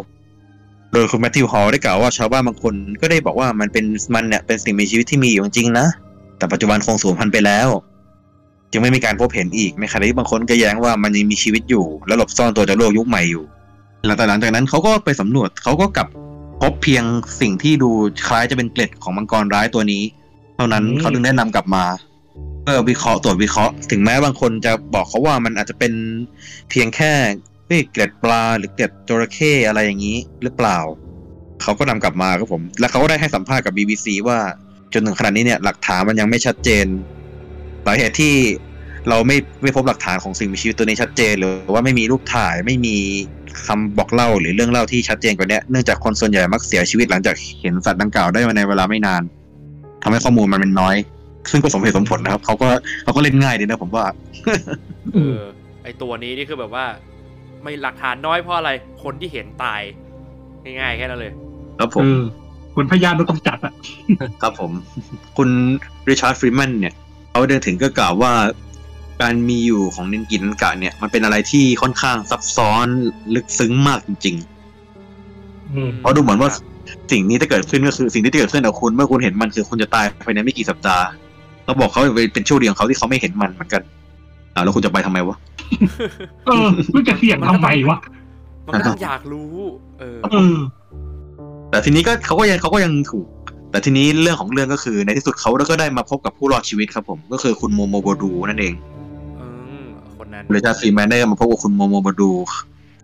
[0.92, 5.88] โดยคุณแมทธิวฮอลได้กล่าวว่าชาวบ้านบางคนก็ได้บอกว่ามันเป็นมันเนี่ยเป็นสิ่งมีชีวิตที่มีอยู่จริงนะ
[6.38, 7.70] แต่ปัจจุบันคงสูญพันธุ์ไปแล้ว
[8.72, 13.44] จึงไม่มีการพบเห็นอีกในขณะที่บางคนก็แย้งว่ามันยังมีชีวิตอยู่ และหลบซ่อนตัวจากโลกยุคใหม่อยู่
[14.08, 16.08] หลังจากนั้นเขาก็ไปสำรวจเขาก็กลับ
[16.64, 17.06] พบเพียง
[17.42, 17.92] สิ่งที่ดู
[18.28, 20.04] คล้ายจะเป็นเกล็ดของมังกรร้ายตัวนี้
[20.56, 21.86] เท่านั้นเขาถึงแนะนำกลับมา
[22.64, 25.94] เพื่อวิเคราะห์ตรวจวิเคราะห์ถึงแม้บางคนจะบอกเขาว่ามันอาจจะเป็น
[26.70, 27.12] เพียงแค่
[27.68, 30.78] เฮ้ยเกล็ดปลาหรือเกล็ดจระเข้อะไรอย่างนี้หรือเปล่า
[31.62, 34.40] เขาก็นำกลับมาครับผม และเขาก็ได้ให้สัมภาษณ์กับ BBC ว่า
[34.94, 36.86] จนถึงขนาดนี้เนี่ยหลักฐานมันยังไม่ชัดเจน
[37.86, 38.36] สาเหตุที่
[39.10, 42.96] เราไม่ไม่พบหลักฐานของสิ่งมีชีวิตตัวนี้ชัดเจนหรือว่าไม่มีรูปถ่ายไม่มี
[43.68, 49.24] คำบอกเล่าหรือเรื่องเล่าที่ชัดเจนกว่านี้เนื่องจากคนส่วนใหญ่มักเสียชีวิตหลังจากเห็นสัตว์ดังกล่าวได้มาในเวลาไม่นาน
[50.04, 50.96] ทำให้ข้อมูลมันเป็นน้อย
[51.52, 52.70] ซึ่งก็สมเหตุสมผลนะครับเขาก็
[53.04, 54.06] เขาก็เล่นง่ายดีนะผมว่า
[55.14, 55.38] เออ
[55.84, 56.86] ไอตัวนี้นี่คือแบบว่า
[57.64, 58.70] ไม่หลักฐานน้อยเพราะอะไร
[59.04, 59.82] คนที่เห็นตาย
[60.64, 61.32] ง่ายๆแค่นั้นเลย
[61.80, 62.22] ครับผเอมอ
[62.76, 63.74] คนพยานเราต้องจัดอะ
[64.42, 64.72] ครับผม
[65.38, 65.50] คุณ
[66.08, 66.96] ริชาร์ดฟรีแมนเนี่ย
[67.32, 68.32] เขาเดินถึงก็กล่าวว่า
[69.22, 72.88] การมีอยู่ของนินกินกะเนี่ยมันเป็นอะไรที่ค่อนข้างซับซ้อน
[73.36, 74.36] ลึกซึ้งมากจริง
[75.76, 76.50] อืมๆเพราะดูเหมือนว่า
[77.12, 81.06] สิ่งนี้ถ้าเกิดขึ้นก็คือสิ่งที่จะเกิดขึ้นกับคุณเมื่อคุณเห็นมันคือคุณจะตายภายในไม่กี่สัปดาห์
[81.66, 82.02] เราบอกเขา
[82.34, 83.82] เป็นช่วงเดียวของเขาที่เขาไม่เห็นมันเหมือนกัน
[84.54, 85.38] อ่าแล้วคุณจะไปทำไมวะ
[86.46, 88.00] เออมึงจะเสี่ยงทำไมวะ
[88.66, 89.54] มันก็ต้องอยากรู้
[90.00, 90.58] เออเออ
[91.70, 93.28] แต่ทีนี้ก็เขาก็ยังเขาก็ยังถูก
[93.72, 99.03] แต่ทีนี้เรื่องของเรื่องก็คือในที่สุดเขาก็ได้มาพบกับผู้รอดชีวิตครับผม ก็คือคุณโมโมโบดูนั่นเองอืมคนนั้น
[100.52, 102.32] เรชาร์ดฟรีแมนได้มาพบกับคุณโมโมโบดู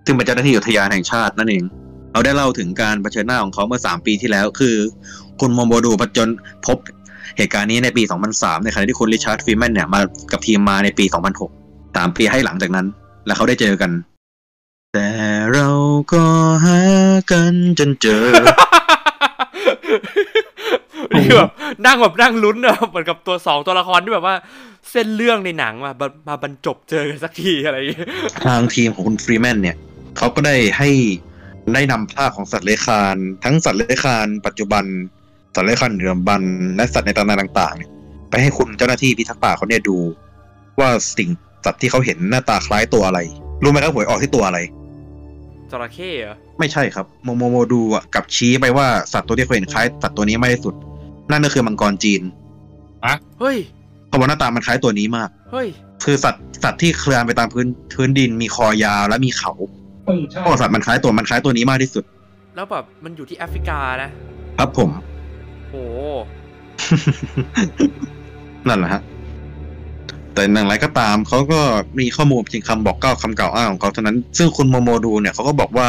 [0.06, 1.64] ซึ่งเป็นเจ้าหน้าที่อุทยานแห่งชาตินั่นเอง
[2.12, 4.76] เขาได้เล่าถึงการเผชิญหน้าของเขาเมื่อ 3 ปีที่แล้ว คือ
[5.40, 6.30] คุณโมโมดูผจญ
[6.66, 6.78] พบ
[7.38, 11.06] เหตุการณ์นี้ในปี 2003 ในขณะที่คุณริชาร์ดฟรีแมนเนี่ยมากับทีมมาในปี
[11.60, 12.88] 2006 3 ปีให้หลังจากนั้น
[13.26, 13.92] แล้วเขาได้เจอกัน
[14.94, 15.10] แต่
[15.54, 15.70] เรา
[16.14, 16.24] ก็
[16.66, 16.80] หา
[17.32, 18.24] กันจนเจอ
[21.18, 21.52] นี่แบบ
[21.86, 24.36] นั่งแบบนั่งลุ้นอะเหมือนกับตัวสองตัวละครที่แบบว่า
[24.92, 28.08] เส้นเรื่องในหนังมามามาบรรจบเจอกันสักทีอะไรอย่างเงี้ย
[28.46, 29.78] ทางทีมของคุณฟรีแมนเนี่ย
[30.18, 30.90] เขาก็ได้ให้
[31.74, 34.84] ได้นำภาพของสัตว์เลื้อยคลานทั้งสัตว์เลื้อยคลานปัจจุบัน
[35.56, 36.44] สัตว์เลื้อยคลานเหนือบัน
[36.76, 37.90] และสัตว์ในตำนานต่างๆเนี่ย
[38.30, 39.98] ไปให้คุณเจ้าหน้าที่พิทักษ์ป่าเขาเนี่ยดู
[40.80, 41.30] ว่าสิ่ง
[41.66, 43.20] สัตว์ที่เขาเห็นหน้าตาคล้ายตัวอะไร
[43.64, 44.60] รู้ไหมครับหวยออกที่ตัวอะไร
[45.72, 50.74] จระเข้เหรอไม่ใช่ครับ โมโมโมดูอะกับชี้ไปว่าสัตว์ตัวที่เขาเห็นคล้ายสัตว์ตัวนี้มากที่สุด
[51.32, 52.22] นั่นก็คือมังกรจีน
[53.40, 53.58] เฮ้ย
[54.08, 55.68] เพราะว่าหน้าตามันคล้ายตัวนี้มาก เฮ้ย
[56.04, 59.52] คือสัตว์สัตว์ที่เคลื่อนไปตามพื้นพื้นดินมีคอยาวและมีเขา
[60.08, 62.04] เออใช่เพราะว่าสัตว์มันคล้ายตัวมันคล้ายตัวนี้มากที่สุด
[62.56, 64.10] แล้วแบบมันอยู่ที่แอฟริกานะ
[64.58, 64.90] ครับผม
[65.70, 65.84] โอ้
[68.68, 69.02] นั่นแหละฮะ
[70.34, 71.60] แต่อย่างไรก็ตามเขาก็
[72.00, 75.88] มีข้อมูลเพียงคำบอกเก้าคำกล่าวอ้างของเขาเท่านั้น ซึ่งคุณโมโมดูเนี่ยเขาก็บอกว่า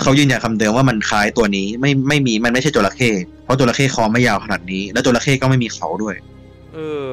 [0.00, 3.10] เขายืนยันคำเดิมว่ามันคล้ายตัวนี้ไม่ไม่มีมันไม่ใช่จระเข้
[3.44, 6.14] เพราะจระเข้คอไม่ยาวขนาดนี้ และจระเข้ก็ไม่มีเขาด้วย
[6.74, 7.08] เออ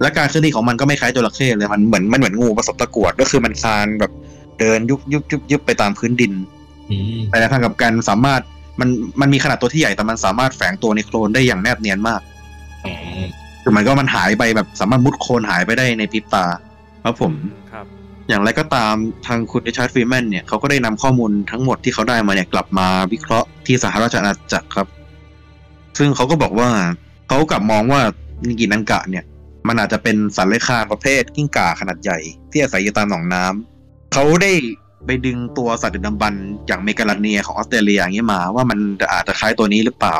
[0.00, 4.12] และการเคลื่อนที่ของมันก็ไม่คล้ายจระเข้เลยมันเหมือนมันเหมือนงูประสบตะกรวดก็คือมันคลานแบบ
[4.60, 6.32] เดินยุบยุบยุบยุบไปตามพื้นดิน
[6.90, 8.40] อืมแต่ในทางกลับกันสามารถ
[8.80, 8.88] มัน
[9.20, 12.20] มันมีขนาดตัวที่ใหญ่แต่มันสามารถแฝงตัวในโคลนได้อย่างแนบเนียนมาก
[12.86, 13.24] อืม
[13.62, 16.44] คือมันก็มันหายไปแบบสามารถมุดโคลนหายไปได้ในพริบตา
[17.04, 17.32] ครับผม
[17.72, 17.86] ครับ
[18.28, 18.94] อย่างไรก็ตาม
[19.26, 24.86] ทางคุณริชาร์ดฟรีแมนเนี่ยเขาก็ได้นำข้อมูลทั้งหมดที่เขาได้มาเนี่ยกลับมาวิเคราะห์ที่สหราชอาณาจักรครับ
[25.98, 26.68] ซึ่งเขาก็บอกว่า
[27.28, 28.00] เขากลับมองว่า
[28.46, 29.24] นิกินังกะเนี่ย
[29.68, 32.18] มันอาจจะเป็นสัตว์เลื้อยคลานประเภทกิ้งก่าขนาดใหญ่
[32.50, 34.52] ที่อาศัยอยู่ตามหนองน้ำเขาได้
[35.06, 38.78] ไปดึงตัวสัตว์ดึกดำบรรพ์อย่าง Megalania ของออสเตรเลียอย่างนี้มาว่ามัน
[39.12, 40.16] อาจจะคล้ายตัวนี้หรือเปล่า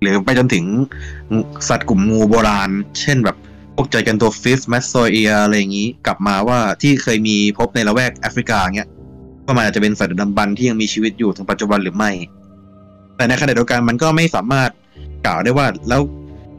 [0.00, 0.64] หรือไปจนถึง
[1.68, 2.70] สัตว์กลุ่มงูโบราณ
[3.00, 3.36] เช่นแบบ
[3.80, 8.88] พวก Gigantophis Madtsoia อะไรอย่างนี้ กลับมาว่าที่เคยมีพบในละแวกแอฟริกาเงี้ย
[9.44, 12.10] ว่ามันอาจจะเป็นสัตว์ดึกดำบรรพ์ที่ยังมีชีวิตอยู่ถึงปัจจุบันหรือไม่
[13.16, 14.70] แต่ในขณะเดียวกันมันก็ไม่สามารถ
[15.26, 16.00] กล่าวได้ว่าแล้ว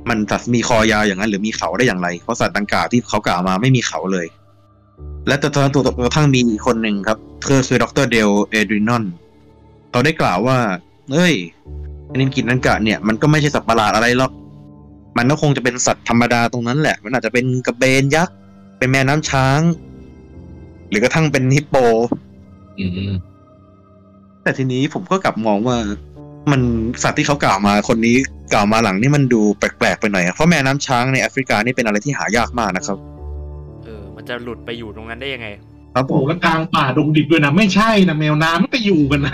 [0.09, 4.27] มันสัตว์มีคอยาวอย่างนั้น หรือมีเขาได้อย่างไร เพราะสัตว์ดังกล่าวที่เขากล่าวมาไม่มีเขาเลย
[5.27, 7.17] และตัวตัวตัวกระทั่งมีอีกคนหนึ่งครับ
[7.47, 9.03] คือคือดรเดลเอดรินอน
[9.91, 10.57] เขาได้กล่าวว่า
[11.11, 11.33] เอ้ย
[12.15, 14.31] นินกินนันกะเนี่ยมันก็ไม่ใช่สัตว์ประหลาดอะไรหรอก
[15.17, 18.35] มันก็คงจะเป็นสัตว์ธรรมดาตรงนั้นแหละ มันอาจจะเป็นกระเบนยักษ์
[18.77, 19.59] เป็นแม่น้ำช้าง
[20.89, 21.75] หรือกระทั่งเป็นฮิปโป
[22.79, 23.11] อืม
[24.43, 25.77] แต่ทีนี้ผมก็กลับมองว่า
[26.51, 26.61] มัน
[27.03, 28.15] สัตว์ที่เขากล่าวมาคนนี้
[28.53, 32.97] กล่าวมาหลังนี่มันดูแปลกๆไปหน่อยอะเพราะแม่น้ำช้างในแอฟริกานี่เป็นอะไรที่หายากมากนะครับ
[33.83, 35.47] เออ มันจะหลุดไปอยู่ตรงนั้นได้ยังไง
[35.95, 39.33] ครับผโอ้โหมแล้วกลางป่าดงดิบด้วยนะไม่ใช่นะแมวน้ำไม่ไปอยู่กันนะ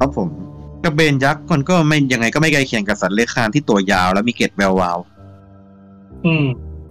[0.00, 0.28] ครับผม
[0.84, 4.98] กระเบนยักษ์มันก็ไม่ยังไงก็ไม่ใกล้เคียงกับสัตว์เลื้อยคลานที่ตัวยาวและมีเกล็ดแวววาว
[6.24, 6.44] อืม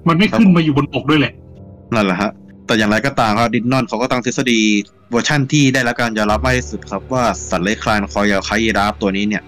[0.07, 1.33] มันไม่ขึ้นมาอยู่บนบกด้วยแหละ
[1.93, 2.31] นั่นแหละฮะ
[2.65, 4.59] แต่อย่างไรก็ตามครับดินนอนเขาก็ตั้งทฤษฎี
[5.11, 9.43] เวอร์ชั่นที่ได้รับการยอมรับมากที่สุดครับว่าสัตว์เลื้อยคลานคอยาวคล้ายยีราฟตัวนี้เนี่ย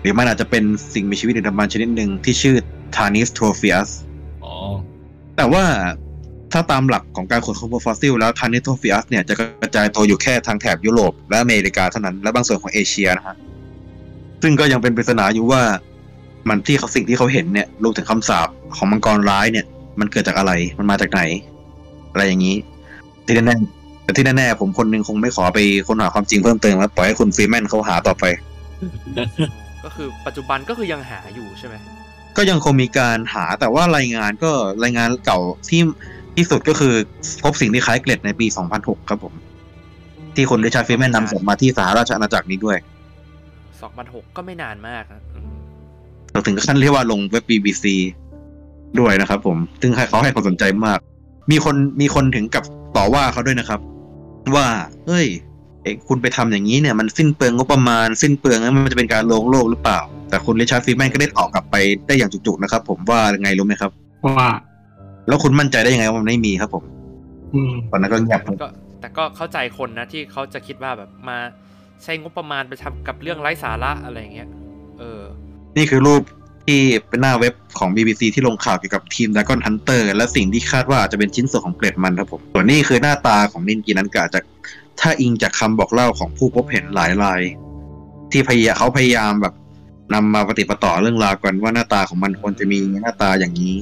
[0.00, 0.64] หรือมันอาจจะเป็น
[0.94, 2.56] สิ่งมีชีวิตดึกดำบรรพ์ชนิดหนึ่งที่ชื่อ
[2.96, 3.90] Tanystropheus
[4.44, 4.54] อ๋อ
[5.36, 5.64] แต่ว่า
[6.52, 13.36] ถ้าตามหลักของการขุดค้นพบฟอสซิลแล้ว Tanystropheus เนี่ยจะกระจายตัวอยู่แค่ทางแถบยุโรปและอเมริกาเท่านั้น และบางส่วนของเอเชียนะฮะ
[14.42, 15.62] ซึ่งก็ยังเป็นปริศนาอยู่ว่า
[16.48, 19.66] มันที่เขาสิ่งที่เขาเห็นเนี่ยรวมถึงคำสาปของมังกรร้ายเนี่ย
[20.00, 21.20] มันเกิดจากอะไรมันมาจากไหน
[22.12, 22.56] อะไรอย่างนี้
[23.24, 25.58] ที่แน่ๆแต่ที่แน่ๆผมคนหนึ่งคงไม่ขอไป
[25.88, 28.24] ค้นหาความจริงเพิ่มเติมแล้วปล่อยให้คุณฟรีแมนเขาหาต่อไป
[29.84, 31.74] ก็คือปัจจุบันก็คือยังหาอยู่ใช่ไหม
[32.36, 34.50] ก็ยังคงมีการหาแต่ว่ารายงานก็
[34.84, 35.38] รายงานเก่า
[35.68, 35.82] ที่
[36.36, 36.94] ที่สุดก็คือ
[37.42, 38.46] พบสิ่งที่คล้ายเกล็ดในปี
[38.78, 39.34] 2006 ครับผม
[40.34, 42.78] ที่คนริชาร์ดฟรีแมนนำส่งมาที่สหราชอาณาจักรนี้ด้วย
[43.84, 45.56] 2006ก็ไม่นานมากนะอืม
[46.32, 47.84] เราถึงขั้นเรียกว่าลงเว็บ BBC
[48.98, 50.98] ด้วยนะครับผม ซึ่งให้เขาให้ความสนใจมาก
[51.50, 52.64] มีคนมีคนถึงกับ
[52.96, 53.80] ต่อว่าเขาด้วยนะครับ
[54.56, 54.66] ว่า
[55.06, 55.26] เฮ้ย
[55.82, 61.76] เอ๊ะคุณไปทำอย่างนี้เนี่ยมันสิ้นเปลืองงบประมาณ สิ้นเปลืองแล้วมันจะเป็นการลวงโลกหรือเปล่า แต่คุณริชาร์ดฟรีแมนก็ได้ตอบกลับไป
[62.06, 63.90] ได้อย่างจุกๆนะครับ ผมว่ายังไงรู้ไหมครับ
[64.26, 64.48] ว่า
[65.28, 66.84] แล้วคุณมั่นใจได้ยังไงว่ามันไม่มีครับผม
[67.54, 68.68] อืมตอนนั้นก็เงียบก็
[69.00, 71.38] แต่ก็เข้าใจคนนะที่เขาจะคิดว่าแบบมา
[72.02, 74.48] ใช้งบประมาณไปทำกับเรื่องไร้สาระอะไรอย่างเงี้ย
[74.98, 75.22] เออ
[75.76, 76.22] นี่คือรูป
[76.66, 84.44] ที่เป็นหน้าเว็บของ BBC ที่ลงข่าวเกี่ยวกับทีม Dragon Hunter และสิ่งที่คาดว่าอาจจะเป็นชิ้นส่วนของเกล็ดมันครับผม ส่วนนี้คือหน้าตาของนินกินันกะจาก
[85.00, 87.42] ถ้าอิงจากคำบอกเล่าของผู้พบเห็นหลายราย
[88.32, 89.54] ที่พยายามเขาพยายามแบบ
[90.14, 93.76] นำมาปฏิปต่อเรื่องราวกันว่าหน้าตาของมันควรจะมีหน้าตาอย่างนี้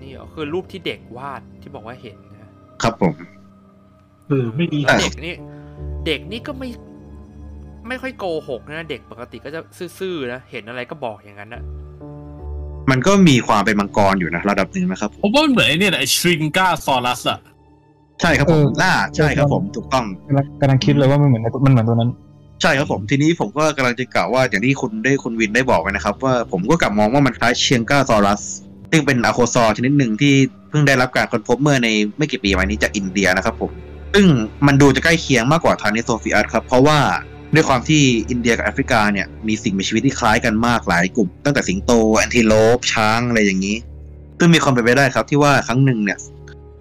[0.00, 2.48] นี่เหรอคือรูปที่เด็กวาดที่บอกว่าเห็นนะ
[2.82, 3.14] ครับผม
[4.28, 5.34] เออไม่มีแต่เด็กนี่
[6.06, 6.68] เด็กนี่ก็ไม่
[7.88, 9.60] ไม่ค่อยโกหกนะเด็กปกติก็จะ
[9.98, 11.62] ซื่อๆนะเห็นอะไรก็บอกอย่างนั้นนะ
[12.90, 17.38] มันก็มีความเป็นมังกรอยู่นะระดับหนึ่งนะครับผมว่ามันเหมือนไอ้เนี่ยนะไอ้ชริงกาซอรัสอะ
[18.20, 22.10] ใช่ครับผมเออน่าใช่ครับผมถูกต้องกำลังกำลังคิดเลยว่ามันเหมือนมันเหมือนตัวนั้น
[22.62, 28.42] ใช่ครับผมทีนี้ผมก็กำลังจะกล่าวว่าอย่างที่คุณได้คุณวินได้บอกไว้นะครับ ว่าผมก็กลับมองว่ามันคล้าย Shringasaurus
[28.90, 30.34] ซึ่งเป็น archosaur ชนิดหนึ่งที่
[30.70, 33.70] เพิ่งได้รับการค้นพบเมื่อในไม่กี่ปีมานี้จากอินเดียนะครับผม
[34.14, 34.26] ซึ่ง
[34.66, 36.98] มันดูจะใกล้เคียงมากกว่า Tanystropheus ครับเพราะว่า
[37.54, 43.76] ด้วยความที่อินเดียกับแอฟริกาเนี่ยมีสิ่งมีชีวิตที่คล้ายกันมากหลายกลุ่ม ตั้งแต่สิงโต antelope ช้างอะไรอย่างนี้
[44.38, 46.18] ซึ่งมีความเป็นไปได้ครับที่ว่าครั้งหนึ่งเนี่ย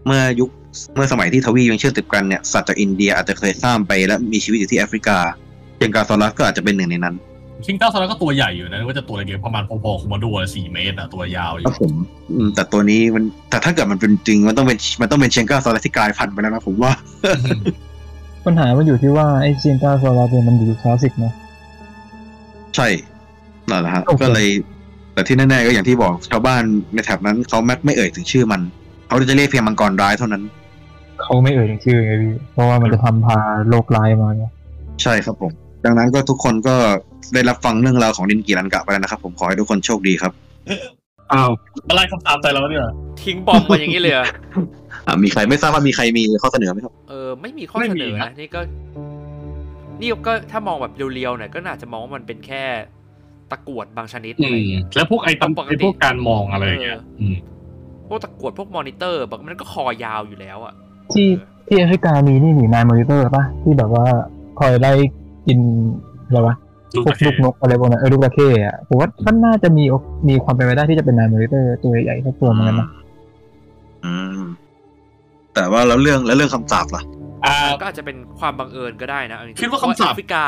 [0.05, 0.49] เมื่อยุค
[0.95, 5.17] เมื่อสมัยที่ทวียังเชื่อมติดกันเนี่ยสัตว์จากอินเดียอาจจะเคยข้ามไปและมีชีวิตอยู่ที่แอฟริกา
[5.77, 7.15] เชียงกาซอรัสก็อาจจะเป็นหนึ่งในนั้น
[7.65, 11.93] ชิงกาซอรัสก็ตัวใหญ่อยู่นะนึกว่าจะตัวเล็กๆประมาณพอๆคุมาโดะสี่เมตรอะตัวยาวอครัยู่บผม
[12.31, 16.91] อืมแต่ตัวนี้มันแต่ถ้าเกิดมันเป็นจริงมันต้องเป็นมันต้องเป็นเชียงก้าซอรัสที่กลายพันธุ์ไปแล้วนะผมว่า
[18.45, 21.31] ปัญหามันอยู่ที่ว่าไอเซียนกาโซลาเนี่ยมันอยู่คลาสสิกนะ
[22.75, 22.87] ใช่
[23.69, 24.49] นั่นแหละฮะโอเคก็เลย
[25.13, 26.63] แต่ที่แน่ๆก็อย่างที่บอกชาวบ้าน
[26.93, 28.61] ในแถบนั้นเขาแม้ไม่เอ่ยถึงชื่อมัน
[29.07, 30.43] เขาจะเรียกเพียงมังกรร้ายเท่านั้น
[31.21, 33.37] เขาไม่เอ่ยถึงชื่อไงพี่เพราะว่ามันจะทำพา
[33.69, 34.51] โลกร้ายมาเนี่ย
[35.03, 35.51] ใช่ครับผม
[35.85, 36.75] ดังนั้นก็ทุกคนก็
[37.33, 40.31] ได้รับฟังเรื่องราวของดินกีรันกะไปแล้วนะครับ ผมขอให้ทุกคนโชคดีครับ
[41.31, 41.49] อ้าว
[41.89, 42.87] อะไรคำถามใจเราเนี่ย
[43.23, 44.25] ทิ้งบอมมาอย่างนี้เลยเหรอ
[45.07, 48.61] อ่ามีใครไม่ทราบว่ามีใครมีข้อเสนอไหมครับเออไม่มีข้อเสนอนะนี่ก็
[50.01, 52.63] นี่ก็ถ้ามองแบบเรียวๆหน่อยก็น่าจะมองว่ามันเป็นแค่
[53.51, 57.35] ตะกรวดบางชนิดอือะไรมเงี้ยแล้วพวกไอ้ตำปกติไอ้พวกการมองอะไรอย่างเงี้ยเอออืม
[58.07, 60.73] พวกตะกรวดพวกมอนิเตอร์บางมันก็คอยาวอยู่แล้วอะ
[61.13, 61.27] ที่
[61.67, 64.05] ที่แอฟริกามีนี่นี่นายมอนิเตอร์ป่ะที่แบบว่า
[64.59, 64.91] คอยไล่
[65.47, 65.59] กิน
[66.25, 66.55] อะไรวะ
[66.95, 69.93] ลูกพวตะกเคลูกนกอะไรพวกนั้นเออลูกตะเข้อะผมว่ามันน่าจะมีโอ
[70.29, 72.87] มีความเป็นไปได้ที่จะเป็นนายมอนิเตอร์ตัวใหญ่ๆสักตัวเหมือนกันนะ
[74.05, 74.41] อืม
[75.53, 77.03] แต่ว่าแล้วเรื่องแล้วเรื่องคำสาปล่ะ
[77.45, 80.43] อ่าก็อาจจะเป็นความบังเอิญก็ได้นะเอจริงๆคิดว่าคำสาปเพระแอฟริกา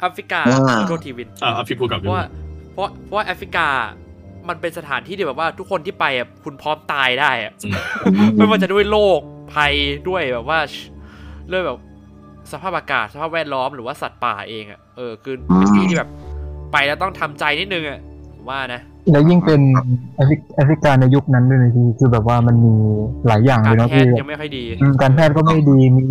[0.00, 2.26] แอฟริกาอ่าขอโทษทีวินอ่าเอาพี่พูดกับเพพี่ราะพูว่าด
[2.72, 3.66] เพราะเพราะว่าแอฟริกา
[4.48, 7.52] มันเป็นสถานที่ที่แบบว่าทุกคนที่ไปอะคุณพร้อมตายได้อะ
[8.36, 9.20] ไม่ว่าจะด้วยโรค
[9.54, 9.72] ภัย
[10.08, 10.58] ด้วยแบบว่า
[11.48, 11.78] เรื่องแบบ
[12.52, 16.10] สภาพอากาศสภาพแวดล้อมหรือว่าสัตว์ป่าเองอะ เออคือเป็นที่ที่แบบ
[16.72, 18.00] ไปแล้วต้องทำใจนิดนึงอะ
[18.34, 18.80] ผมว่านะ
[19.10, 19.60] แล้วยิ่งเป็น
[20.14, 22.74] แอฟริแอฟริกาในยุคนั้นด้วยนะพี่คือแบบว่ามันมี
[23.26, 26.04] หลายอย่างกาเลรยเนาะแพพี่ทย์ยังไม่ค่อยดีอืมการแพทย์ก็ไม่ดีมี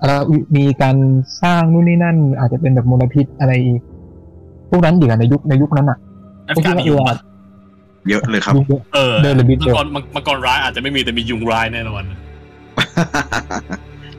[0.00, 0.12] อะไร
[0.56, 0.96] มีการ
[1.42, 3.80] สร้างนู่นนี่นั่น อาจจะเป็นแบบมลพิษอะไรอีก
[4.70, 5.98] พวกนั้นอีกอะในยุคในยุคนั้นอะ
[6.46, 7.16] แอฟริกามียุงปะ
[8.08, 12.02] เยอะเลยครับยุคเยอะเออเดินเลยบิดมัเดีงยวกรมังมังกรร้ายอาจจะไม่มีแต่มียุงร้ายแน่นอน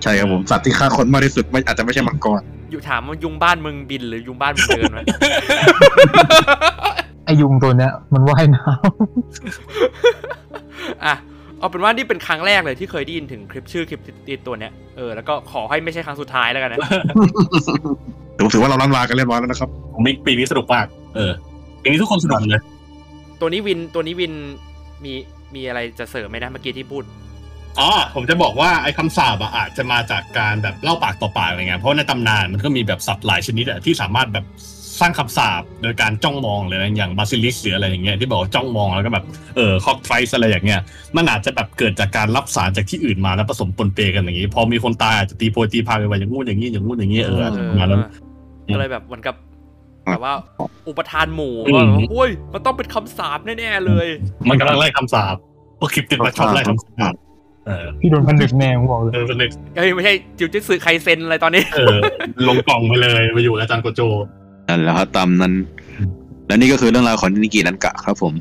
[0.03, 4.99] ใช่ครับผมสัตว์ที่ฆ่าคนมากที่สุดไม่อาจจะไม่ใช่มังกร อยู่ถามว่ายุงบ้านมึงบินหรือยุงบ้านมึงเดินไหม
[7.25, 8.61] ไอยุงตัวเนี้ยมันว่ายน้
[11.05, 11.15] อะ
[11.59, 16.79] เอาเป็นว่านี่เป็นครั้งแรกเลยที่เคยได้ยินถึงคลิปชื่อคลิปติดตัวเนี้ยเออแล้วก็ขอให้ไม่ใช่ครั้งสุดท้ายแล้วกันนะ
[18.37, 20.85] ผมถือว่าเราล้ำลากันเรียบร้อยแล้วนะครับผมมิกปีนี้สนุกมาก
[21.15, 21.31] เออ
[21.81, 22.61] ปีนี้ทุกคนสนุกหมดเลย
[23.39, 24.33] ตัวนี้วินตัวนี้วิน
[25.05, 25.13] มี
[25.55, 27.03] มีอะไรจะเสริมไหมนะเมื่อกี้ที่พูด
[27.80, 34.45] อ๋อผมจะบอกว่าไอ้คำสาปอะอาจจะมาจากการแบบเล่าปากต่อปากอะไรเงี้ยเพราะในตำนานมันก็มีแบบสัตว์หลายชนิดอะที่สามารถแบบ
[34.99, 39.26] สร้างคำสาปโดยการจ้องมองเลยนะอย่างบาซิลิสหรืออะไรอย่างเงี้ยที่บอกว่าจ้องมองแล้วก็แบบ
[39.56, 40.81] เออคอกไทรส์อะไรอย่างเงี้ย
[41.18, 48.03] มันอาจจะแบบเกิดจากการรับสารจากที่อื่นมาแล้วผสมปนเปกันอย่างงี้ พอมีคนตายอาจจะตีโพยตีพายไปว่าอย่างงู้นอย่างงี้อย่างงู้นอย่างงี้เอออาจจะประมาณนั้น
[48.73, 49.35] ก็เลยแบบเหมือนกับ
[50.06, 50.34] แบบว่า
[50.88, 54.07] อุปทานหมู่อืมว่าแบบว่าโอ้ยมันต้องเป็นคำสาปแน่ๆเลย
[54.49, 55.35] มันกำลังไล่คำสาป
[55.80, 57.24] พวกคลิปติดมาชอบไล่คำสาปเออำ
[57.99, 61.97] พี่โดนพันดึกแน่ผมบอกเลยเออเป็นเด็กเอ้ยไม่ใช่จิวจิสึไคเซนอะไรตอนนี้ เออ
[62.47, 64.01] ลงกล่องไปเลยไปอยู่กับอาจารย์โกโจ
[64.67, 65.53] นั่นแหละครับตามนั้น
[66.47, 68.33] และนี่ก็คือเรื่องราวของนิกินันกะครับผม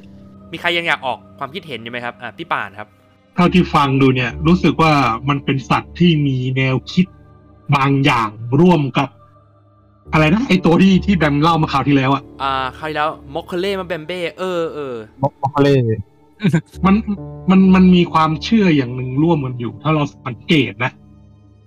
[0.52, 2.88] มีใครยังอยากออกความคิดเห็นอยู่ไหมครับอะพี่ป่านครับ
[3.34, 4.92] เท่าที่ฟังดูเนี่ย รู้สึกว่า
[5.28, 7.06] มันเป็นสัตว์ที่มีแนวคิด
[7.74, 8.28] บางอย่าง
[8.60, 9.08] ร่วมกับ
[10.12, 15.74] อะไรนะไอตัวที่ที่แบมเล่ามาข่าวที่แล้วอะอ่าใครแล้วมอกเคเล่มาแบมเบ้เออเออมอกเล่
[16.86, 16.94] มัน
[17.50, 20.92] มันมันมีความเชื่ออย่างหนึ่งร่วมกันอยู่ ถ้าเราสังเกตนะ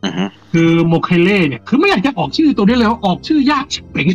[0.06, 4.08] อือฮึคือโมเคเล่เนี่ย คือไม่อยากจะออกชื่อตัวนี้เลยว่าออกชื่อยากชิบเป่ง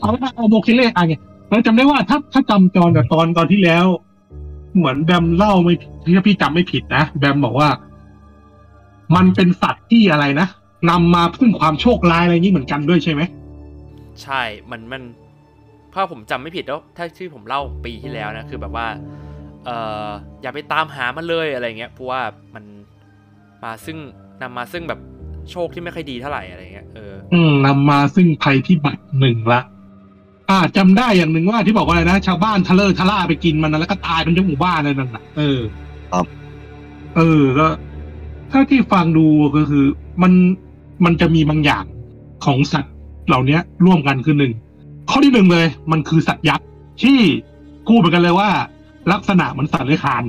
[0.00, 1.14] เอาละเอาโมเคเล่อะไง
[1.50, 3.86] เราจำได้ว่าถ้าถ้าจำตอนกับตอนตอนที่แล้ว
[4.76, 5.74] เหมือนแบมเล่าไม่
[6.16, 7.68] ถ้าพี่จำไม่ผิดนะแบมบอกว่า
[9.16, 10.46] มันเป็นสัตว์ที่อะไรนะ
[10.90, 13.22] นำมาพึ่งความโชคร้ายอะไรอย่างนี้เหมือนกันด้วยใช่ไหม
[14.22, 15.02] ใช่มันมัน
[15.94, 18.86] ถ้าผมจำไม่ผิดแล้วถ้าที่ผมเล่าปีที่แล้วนะคือแบบว่า
[19.66, 19.70] เอ
[20.06, 20.08] อ
[20.42, 22.20] อย่าไปตามหามันเลยอะไรเงี้ยเพราะว่า
[22.54, 22.64] มัน
[23.62, 23.98] มาซึ่ง
[24.42, 25.00] นำมาซึ่งแบบ
[25.50, 29.60] โชคที่ไม่ค่อยดีเท่าไหร่อะไรเงี้ยเอออืมนำมาซึ่งภัยพิบัติหนึ่งละ
[30.50, 35.60] อ่าจำได้อย่างหนึ่งว่าที่บอกว่าอะไรนะชาวบ้านทะเลอร์ทะล่าไปกินมันนะแล้วก็ตายเป็นทั้งหมู่บ้านเลยนั่นน่ะเออ
[36.12, 36.26] ครับ
[37.16, 37.66] เออก็
[38.50, 39.26] ถ้าที่ฟังดู
[39.56, 39.84] ก็คือ
[40.22, 40.32] มัน
[41.04, 41.84] มันจะมีบางอย่าง
[42.44, 42.94] ของสัตว์
[43.26, 44.52] เหล่านี้ร่วมกันคือหนึ่ง
[45.10, 46.66] ข้อที่หนึ่งเลย มันคือสัตว์ยักษ์
[47.02, 47.18] ที่
[47.86, 48.50] พูดเหมือนกันเลยว่า
[49.12, 50.24] ลักษณะเหมันสัตว์เลื้อยคลาน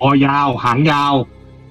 [0.00, 1.14] คอยาว หางยาว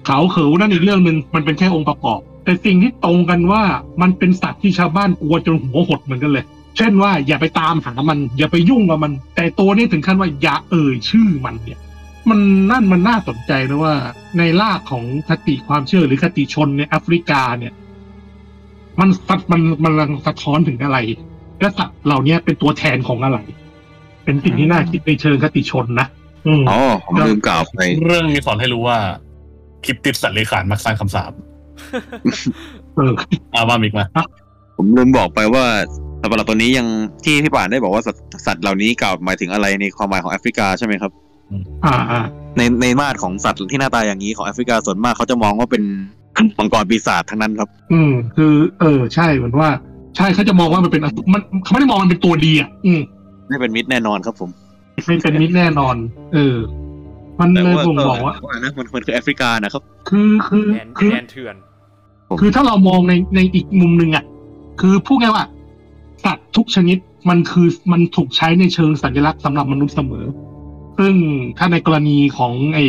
[0.06, 3.62] เขาเขิวนั่นอีกเรื่องหนึ่งมันเป็นแค่องค์ประกอบ แต่สิ่งที่ตรงกันว่า
[4.00, 6.44] มันเป็นสัตว์ที่ชาวบ้านกลัวจนหัวหดเหมือนกันเลย
[6.76, 11.78] เช่นว่าอย่าไปตามหามัน อย่าไปยุ่งกับมัน แต่ตัวนี้ถึงขั้นว่าอย่าเอ่ยชื่อมันเนี่ย
[12.28, 12.38] มัน
[12.70, 13.94] นั่นมันน่าสนใจนะว่า
[14.38, 17.72] ในรากของคติความเชื่อหรือคติชนในแอฟริกาเนี่ย
[19.00, 20.98] มันสัตว์มันมันกำลังสะท้อนถึงอะไร
[21.60, 23.38] และสัตว์เหล่านี้เป็นตัวแทนของอะไร
[24.24, 26.08] เป็นสิ่งที่น่าคิดในเชิงคติชนนะ
[26.46, 28.98] อืมอ๋อผมลืมกล่าวไป เรื่องนี้สอนให้รู้ว่า
[29.84, 31.32] คลิปติดสัตว์เลื้อยคลานมักสร้างคำสาป
[32.96, 33.12] เออ
[33.54, 34.04] อาว่ามิกมา
[34.76, 35.64] ผมลืมบอกไปว่า
[36.20, 36.86] สัตว์ประหลาดตัวนี้ยัง
[37.24, 41.12] ที่พี่ป่านได้บอกว่าสัตว์สัตว์เหล่านี้กล่าวหมายถึงอะไรในความหมายของแอฟริกาใช่ไหมครับ
[41.84, 42.20] อ่าอ่า
[42.56, 45.82] ในในมาตรของสัตว์ที่หน้าตาอย่างนี้ของแอฟริกาส่วนมากเขาจะมองว่าเป็น
[46.58, 49.70] มังกรปีศาจทั้งนั้นครับ อืม คือ เออ ใช่เหมือนว่า
[50.16, 53.00] ใช่เขาจะมองว่ามันเป็นอสุมันเขาไม่ได้มองมันเป็นตัวดีอะ อืม
[53.48, 54.50] ไม่เป็นมิตรแน่นอนครับผม
[55.06, 55.96] ไม่เป็นมิตรแน่นอน
[56.34, 56.56] เออ
[57.40, 61.54] มันแต่เลยว่าบ่งบอกว่าแต่ว่านะมันมันคือแอฟริกานะครับ คือคือแดนคือแดนเถื่อน
[62.40, 64.24] คือถ้าเรามองในในอีกมุมหนึ่งอะ
[64.80, 65.44] คือพูดง่ายว่า
[66.24, 66.98] สัตว์ทุกชนิด
[67.28, 70.26] มันคือมันถูกใช้ในเชิงสัญลักษณ์สำหรับมนุษย์เสมอ
[70.98, 71.14] ซึ่ง
[71.58, 72.84] ถ้าในกรณีของไอ้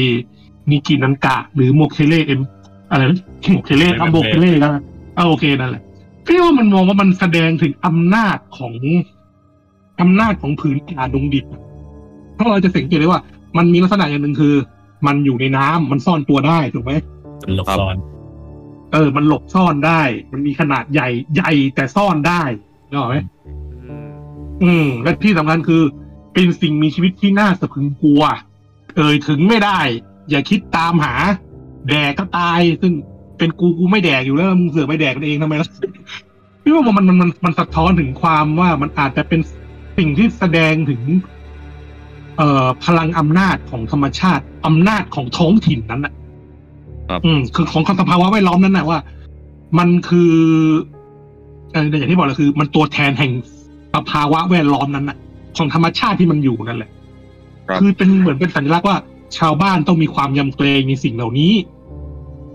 [0.72, 2.42] นิกินันกะ หรือโมเคเล่เอ็ม
[2.90, 3.20] อะไรนะ
[3.54, 4.70] โมเคเล่อะโมเคเล่ก็
[5.16, 5.84] เอาโอเคนั่นแหละ
[6.26, 8.74] พี่ว่ามันมองว่ามันแสดงถึงอำนาจของ
[10.02, 11.46] อำนาจของผืนป่าดงดิบ
[12.36, 13.22] อะเพราะเราจะสังเกตได้ว่า
[13.58, 14.56] มันมีลักษณะอย่างหนึ่งคือ
[15.08, 16.92] มันอยู่ในน้ำมันซ่อนตัวได้ถูกไหม
[17.56, 17.96] หลบซ่อน
[18.94, 20.02] เออ มันหลบซ่อนได้
[20.32, 22.42] มันมีขนาดใหญ่ใหญ่แต่ซ่อนได้
[22.90, 23.18] นึกออกไหม
[23.88, 24.10] อืม
[24.64, 25.84] อืม และที่สำคัญคือ
[26.34, 28.24] เป็นสิ่งมีชีวิตที่น่าสะพรึงกลัว
[28.98, 29.80] เอ่ยถึงไม่ได้
[30.30, 31.14] อย่าคิดตามหา
[31.90, 32.94] แดกก็ตาย ซึ่ง
[33.38, 35.70] เป็นกูกูไม่แดกอยู่แล้วมึงเสือกไปแดกกันเองทำไมล่ะ
[36.64, 39.40] พี่ว่ามันมันมันมันสะท้อนถึงความว่ามันอาจจะเป็น
[39.98, 41.02] สิ่งที่แสดงถึง
[42.38, 46.14] เอ่อพลังอำนาจของธรรมชาติอำนาจของท้องถิ่นนั้นน่ะ
[47.10, 49.00] ครับอืมคือของสภาวะแวดล้อมนั้นน่ะว่า
[49.80, 50.34] มันคือ
[51.72, 53.32] เอออย่างที่บอกเลยคือ มันตัวแทนแห่ง
[53.96, 55.18] สภาวะแวดล้อมนั้นน่ะ
[55.58, 56.92] ของธรรมชาติที่มันอยู่นั่นแหละ
[57.68, 58.98] ครับคือเป็นเหมือนเป็นสัญลักษณ์ว่า
[59.38, 61.54] ชาวบ้านต้องมีความยำเกรงในสิ่งเหล่านี้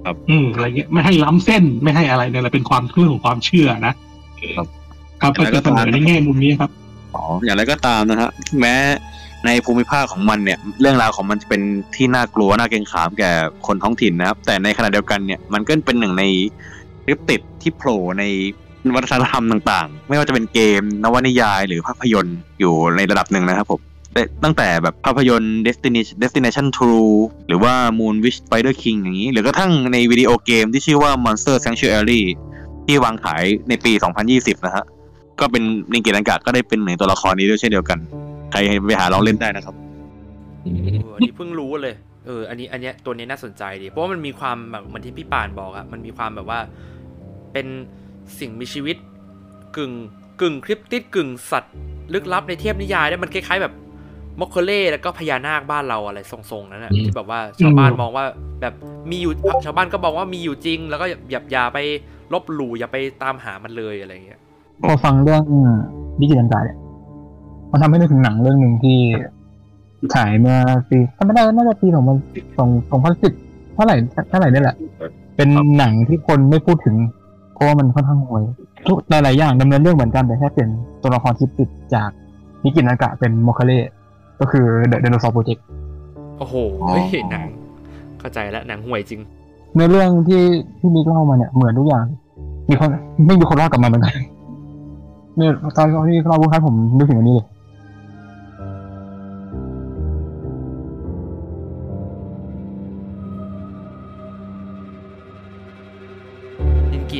[0.05, 3.95] ครับ อืมอะไรเงี้ยไม่ให้ล้ำเส้นไม่ให้อะไรเนี่ยแหละเป็นความเรื่องของความเชื่อนะ
[4.57, 4.67] ครับ
[5.21, 6.71] ครับก็จะเสนอในแง่มุมนี้ครับ
[7.15, 8.31] อ๋ออย่างไรก็ตามนะฮะ
[8.61, 8.75] แม้
[9.47, 11.63] ในภูมิภาคของมันเนี่ยเรื่องราวของมันจะเป็น
[11.97, 13.31] ที่น่ากลัวน่าเกรงขามแก่
[13.67, 16.25] คนท้องถิ่นนะครับ แต่ในขณะเดียวกันเนี่ยมันก็เป็นหนึ่งใน
[17.05, 18.25] คลิปติดที่โผล่ใน
[18.95, 23.81] วัฒนธรรมต่าง ๆ ไม่ว่าจะเป็นเกม นวนิยายหรือภาพยนตร์อยู่ในระดับหนึ่งนะครับผม
[24.45, 27.13] ตั้งแต่แบบภาพยนตร์ Destination Destination True
[27.49, 32.23] หรือว่า Moon Wish Spider King อย่างนี้ หรือกระทั่งในวิดีโอเกมที่ชื่อว่า Monster Sanctuary
[32.87, 33.93] ที่วางขายในปี
[34.29, 34.85] 2020 นะฮะ
[35.41, 35.63] ก็เป็น
[35.93, 37.99] นิงเกินังกะก็ได้เป็นหนึ่งตัวละครนี้ด้วยเช่นเดียวกัน
[38.53, 39.75] ใครไปหาลองเล่นได้นะครับ
[40.63, 40.69] เอ
[41.11, 41.95] ออันนี้เพิ่งรู้เลย
[42.27, 46.59] เออ อันนี้ อันเนี้ยตัวนี้น่าสนใจดี เพราะว่ามันมีความแบบเหมือนที่พี่ป่านบอกอะมันมีความแบบว่า
[47.53, 47.67] เป็น
[48.39, 48.97] สิ่งมีชีวิต
[49.77, 49.93] กึ่ง
[50.41, 51.75] กึ่งคริปติดกึ่งสัตว์
[52.15, 53.75] ลึกลับในเทพนิยายได้มันคล้ายๆแบบ
[54.41, 58.25] มอคเคเล่แล้วก็พญานาคบ้านเราอะไรทรงๆนั้นนะอืมที่แบบว่าชาวบ้านอืมมองว่า
[58.61, 58.75] แบบ
[59.11, 59.33] มีอยู่
[59.65, 61.79] ชาวบ้านก็บอกว่ามีอยู่จริง แล้วก็อย่าอย่าอย่าไป
[62.33, 64.41] ลบหลู่อย่าไปตามหามันเลยอะไรอย่างเงี้ย
[64.83, 65.43] พอฟังเรื่อง
[66.21, 66.79] ดิจิทัลการเนี่ย
[67.71, 68.99] มันทำให้นึกถึงหนังเรื่องหนึ่งที่
[70.15, 70.57] ฉายเมื่อ
[70.89, 72.17] ปีถ้าไม่ได้น่าจะปีสองพัน
[72.59, 73.33] สองสองพันสิบ
[73.75, 73.97] เท่าไหร่
[74.31, 74.77] เท่าไหร่นี่แหละ
[75.37, 75.49] เป็น
[75.79, 76.97] หนังที่คนไม่พูดถึง
[77.55, 78.43] เพราะว่ามันค่อนข้างห่วย
[78.87, 80.71] ทุกหลายๆอย่างดำเนินเรื่องเหมือนกันแต่แค่เปลี่ยน
[81.03, 82.11] ตัวละครที่ติดจาก
[82.65, 83.79] นิกินากะเป็นโมคาเล่
[84.41, 85.65] ก็คือ The Dinosaur Project
[86.39, 86.55] โอ้โห
[86.89, 87.45] เฮ้ยหนัง
[88.21, 89.21] เข้าใจแล้วหนังห่วยจริง
[89.77, 90.43] ในเรื่องที่
[90.79, 92.05] ที่มิกเล่ามาเนี่ยเหมือนทุกอย่าง
[92.69, 92.89] มีคน
[93.27, 94.15] ไม่มีคนรอดกลับมาเหมือนกัน
[95.37, 97.47] เนี่ยตอนที่เราพูดครับผมนึกถึงอันนี้เลย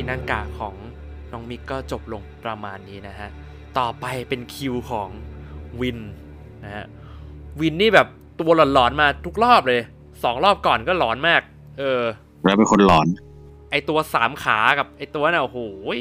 [0.01, 0.75] นินกีนังกะของ
[1.31, 3.29] น้องมิกก็จบลงประมาณนี้นะฮะ
[3.79, 5.09] ต่อไปเป็นคิวของ
[5.81, 5.99] วิน
[6.63, 6.85] นะฮะ
[7.61, 8.07] วินนี่แบบ
[8.39, 9.81] ตัวหลอนๆมาทุกรอบเลย
[10.23, 11.41] สองรอบก่อนก็หลอนมาก
[11.79, 12.01] เออ
[12.43, 13.07] แล้วเป็นคนหลอน
[13.71, 15.59] ไอตัวสามขากับไอตัวน่ะโอ้โห
[15.97, 15.99] ย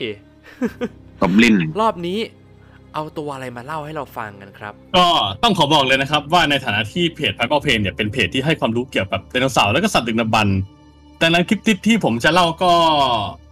[1.20, 2.18] กอบลินรอบนี้
[2.94, 5.06] เอาตัวอะไรมาเล่าให้เราฟังกันครับ ก็
[5.42, 10.58] ต้องขอบอกเลยนะครับ ว่าในฐานะที่เพจพักก็เพนเนี่ยเป็นเพจที่ให้ความรู้เกี่ยวกับไดโนเสาร์และก็สัตว์ดึกดำบรรพ์
[11.18, 12.72] แต่นั้นคลิปติดที่ผมจะเล่าก็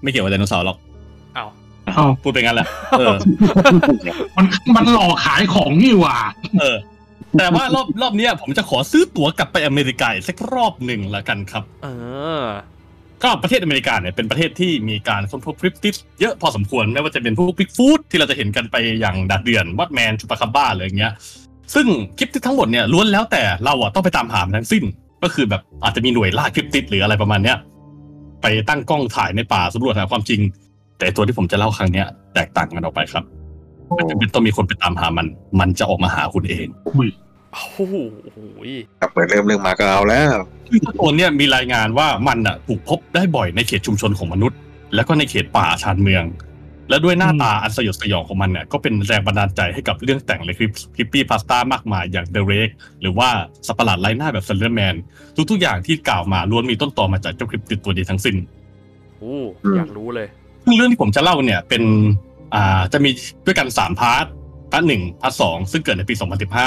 [0.02, 0.78] ไม่เกี่ยวกับไดโนเสาร์หรอก
[1.34, 1.44] เอา
[1.88, 2.68] อ้าวพูดไปงั้นแหละ
[2.98, 3.16] เออ
[4.36, 4.46] มัน
[4.76, 6.18] มันหลอกขายของนี่หว่า
[6.60, 6.76] เออ
[7.38, 11.88] แต่ว่ารอบรอบเนี้ยผมจะขอซื้อตั๋วกลับไปอเมริกาอีกสักรอบหนึ่งละกันครับ เอ
[12.42, 12.44] อ
[13.22, 21.12] ก็ประเทศอเมริกาเนี่ยเป็นประเทศที่มีการค้นพบคริปติสเยอะพอสมควรไม่ว่าจะเป็นพวกบิ๊กฟูดที่เราจะเห็นกันไปอย่างดัดเดือนวัดแมนชุปาคาบ้าอะไรอย่างเงี้ย
[21.74, 21.86] ซึ่ง
[22.18, 24.84] คลิปติสทั้งหมดเนี่ยล้วนแล้วแต่เราอะต้องไปตามหามันทั้งสิ้น
[25.22, 27.56] ก็คือแบบอาจจะมีหน่วยล่าคลิปติสหรืออะไรประมาณเนี้ย
[28.42, 30.40] ไปตั้งกล้องถ่ายในป่าสำรวจหาความจริง
[30.98, 33.24] แต่ตัวที่ผมจะเล่าครั้งเนี้ยแตกต่างกันออกไปครับ
[33.98, 35.26] มันจะเป็นต้องมีคนไปตามหามัน
[35.60, 37.94] มันจะออกมาหาคุณเองโอ้โห
[38.68, 38.70] ย
[39.00, 40.36] ครับเปิดเริ่มเรื่องมาก็เอาแล้ว
[40.68, 44.58] ซึ่งเจ้าตัวเนี่ยมีรายงานว่ามันอะถูกพบได้บ่อยในเขตชุมชนของมนุษย์
[44.94, 46.24] แล้วก็ในเขตป่าชานเมือง
[46.88, 52.68] และด้วยหน้าตาอันสยดสยองของมันเนี่ยก็เป็นแรงบันดาลใจให้กับเรื่องแต่งใน creep creepypasta มากมายอย่าง The Rake
[53.00, 53.28] หรือว่า
[53.66, 54.94] สัตว์ประหลาดไร้หน้าแบบ Slender Man
[55.50, 58.36] ทุกๆอย่างที่กล่าวมาล้วนมีต้นตอมาจากเจ้า cryptid ตัวนี้ทั้งสิ้น
[59.18, 60.28] โอ้อืมอยากรู้เลย
[60.64, 61.82] ซึ่งเรื่องที่ผมจะเล่าเนี่ยเป็น
[62.54, 63.10] อ่าจะมี
[63.46, 64.24] ด้วยกันสาม part
[64.72, 66.14] part หนึ่ง part สองซึ่งเกิดในปี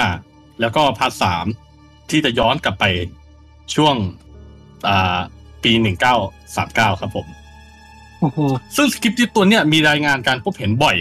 [0.03, 1.45] 2015 แล้วก็ part สาม
[2.10, 2.85] ที่จะย้อนกลับไป
[3.76, 3.95] ช่วง
[4.88, 5.19] อ่า
[5.64, 5.72] ปี
[6.35, 7.40] 1939 ครับผมโอ้โห
[8.76, 10.98] ซึ่ง cryptid ตัวเนี้ยมีรายงานการพบเห็นบ่อย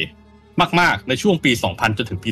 [0.81, 2.31] มาก ๆ ในช่วงปี 2000 จนถึงปี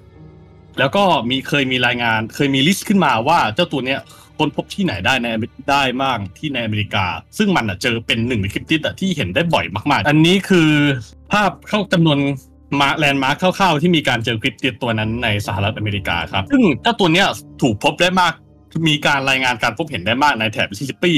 [0.00, 4.00] 2015 แล้วก็มีเคยมีรายงานเคยมี list ขึ้นมาว่าเจ้าตัวเนี้ย
[4.38, 5.26] ค้นพบที่ไหนได้ใน
[5.70, 7.06] ได้มากที่ในอเมริกา
[7.38, 10.70] ซึ่งมันอะเจอเป็นหนึ่งใน cryptid อะที่เห็นได้บ่อยมากๆ อันนี้คือ
[11.32, 12.18] ภาพเข้าจำนวน
[12.80, 17.26] มา landmark คร่าวๆ ที่มีการเจอ cryptid ตัวนั้นในสหรัฐอเมริกาครับ ซึ่งเจ้าตัวเนี้ย
[17.62, 18.32] ถูกพบได้มาก
[18.88, 21.12] มีการรายงานการพบเห็นได้มากในแถบมิสซิสซิปปี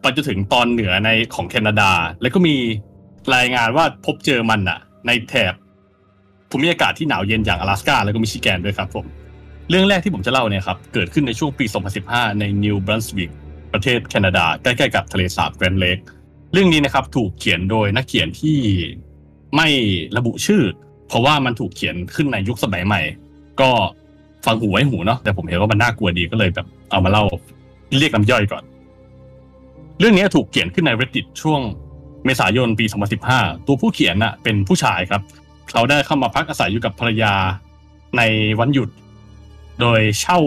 [0.00, 1.90] ไปจนถึงตอนเหนือในของแคนาดา
[2.22, 2.56] แล้วก็มี
[3.34, 5.54] รายงานว่าพบเจอมันอะในแถบ
[6.50, 9.04] ภูมิอากาศที่หนาวเย็นอย่าง阿拉斯กาแล้วก็มิชิแกนด้วยครับผม
[9.70, 11.64] เรื่องแรกที่ผมจะเล่าเนี่ยครับ เกิดขึ้นในช่วงปี
[12.02, 13.30] 2015 ในนิวบรันสวิก
[13.72, 15.98] ประเทศแคนาดา ใกล้ๆกับทะเลสาบแกรนด์เลก
[16.52, 18.58] เรื่องนี้นะครับถูกเขียนโดยนักเขียนที่
[19.56, 19.68] ไม่
[20.16, 20.62] ระบุชื่อ
[21.08, 23.00] เพราะว่ามันถูกเขียนขึ้นในยุคสมัยใหม่
[23.60, 23.70] ก็
[24.46, 27.24] ฟังหูไว้หูเนาะแต่ผมเห็นว่ามันน่ากลัวดีก็เลยแบบเอามาเล่า
[27.98, 28.62] เรียกน้ำย่อยก่อน
[29.99, 31.61] เรื่องนี้ถูกเขียนขึ้นใน reddit ช่วง
[32.25, 32.85] เมษายนปี
[33.25, 35.21] 2015 ตัวผู้เขียนน่ะเป็นผู้ชายครับ
[35.71, 37.33] เขาได้เข้ามาพักอาศัยอยู่กับภรรยา
[38.17, 38.21] ใน
[38.59, 38.89] วันหยุด
[39.81, 40.39] โดยเช่า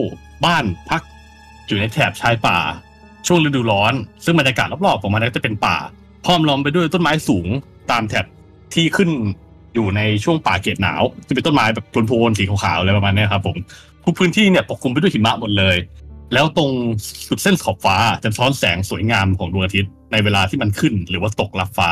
[0.45, 1.03] บ้านพัก
[1.67, 2.59] อยู่ในแถบชายป่า
[3.27, 5.77] ช่วงฤดูร้อน ซึ่งบรรยากาศรอบๆของมันจะเป็นป่า
[6.27, 7.47] ห้อมล้อมไปด้วยต้นไม้สูง
[7.91, 8.27] ตามแถบ
[8.75, 9.11] ที่ขึ้น
[9.75, 13.57] อยู่ในช่วงป่าเกตหนาวจะเป็นต้นไม้แบบโพลนๆสีขาวๆอะไรประมาณนี้ครับผม
[14.05, 15.77] ทุกพื้นที่เนี่ยปกคลุมไปด้วยหิมะหมดเลย
[16.33, 16.71] แล้วตรง
[17.29, 21.91] สุดเส้นขอบฟ้าจะซ้อนแสงสวยงามของดวงอาทิตย์ในเวลาที่มันขึ้นหรือว่าตกลับฟ้า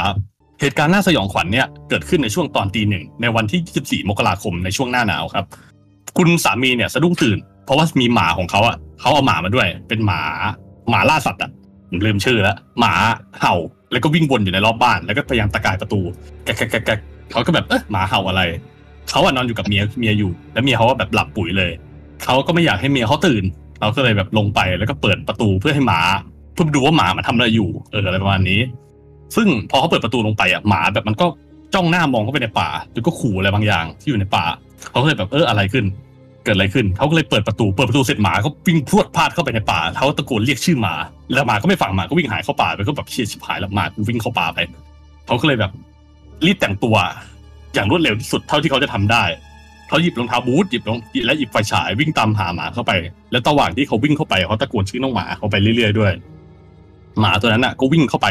[0.60, 5.44] เหตุการณ์น่าสยองขวัญเนี่ยเกิดขึ้นในช่วงตอนตีหนึ่งในวันที่ 24 มกราคมในช่วงหน้าหนาวครับ
[6.18, 10.22] คุณสามีเนี่ยสะดุ้งตื่น เพราะว่ามีหมาของเขาอะเขาเอาหมามาด้วย เป็นหมา
[10.90, 11.50] หมาล่าสัตว์อะ
[11.88, 12.92] ผมลืมชื่อแล้วหมา
[13.40, 13.54] เห่า
[13.92, 16.00] แล้วก็วิ่งวนอยู่ในรอบบ้านแล้วก็พยายามตะกายประตู
[16.44, 16.90] แกะแกะแก
[17.30, 18.42] เขาก็แบบเอ๊ะหมาเห่าอะไร
[19.10, 21.70] เขาอะนอนอยู่กับเมียเมียอยู่ แล้วเมียเขาก็แบบหลับปุ๋ยเลย
[22.24, 23.44] เขาก็ไม่อยากให้เมียเขาตื่น
[23.80, 26.00] เขาก็เลยแบบลงไปแล้วก็เปิดประตูเพื่อให้หมา
[26.52, 28.60] เพื่อดูว่าหมามันทำอะไรอยู่ เอออะไรประมาณนี้
[29.36, 31.26] ซึ่งพอเขาเปิดประตูลงไปอะหมาแบบมันก็
[31.74, 34.44] จ้องหน้ามองเข้าไปในป่าแล้วก็ขู่อะไรบางอย่างที่อยู่ในป่า
[34.90, 35.84] เขาก็เลยแบบเอออะไรขึ้น
[36.44, 40.94] เกิดอะไรขึ้นเขาก็เลยเปิดประตูเปิดประตูเสร็จหมาก็วิ่งพรวดพลาดเข้าไปในป่าเขาตะโกนเรียกชื่อหมา
[41.32, 44.58] แล้วหมาก็ไม่ฟังหมาก็วิ่งหายเข้าป่าไปก็แบบเชียชิบหายแล้วหมาก็วิ่งเข้าป่าไป
[45.26, 45.72] เขาก็เลยแบบ
[46.46, 46.96] รีบแต่งตัว
[47.74, 49.24] อย่างรวดเร็วที่สุดเท่าที่เขาจะทำได้
[49.90, 52.92] เขาหยิบรองเท้าบูทหยิบรองและหยิบไฟฉายวิ่งตามหาหมาเข้าไป
[53.30, 56.12] แล้วระหว่างที่เขาวิ่งเข้าไปเขาตะโกนชื่อน้องหมาเขาไปเรื่อยๆด้วย
[57.20, 58.26] หมาตัวนั้นน่ะ ก็วิ่งเข้าไป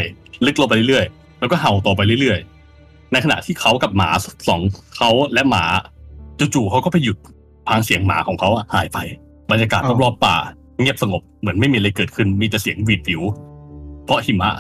[0.46, 4.10] ลึกลงไปเรื่อยๆแล้วก็เห่าต่อไปเรื่อยๆ ในขณะที่เขากับหมา
[4.48, 4.62] สอง
[4.98, 5.64] เขาและหมา
[6.40, 7.18] จู่ๆเขาก็ไปหยุด
[7.68, 8.98] พางเสียงหมาของเขาหายไป
[9.52, 10.36] บรรยากาศรอบๆป่า
[10.80, 13.22] เงียบสงบเหมือนไม่มีอะไรเกิดขึ้น มีแต่เสียงหวีดวิว
[14.06, 14.52] เพราะหิมะ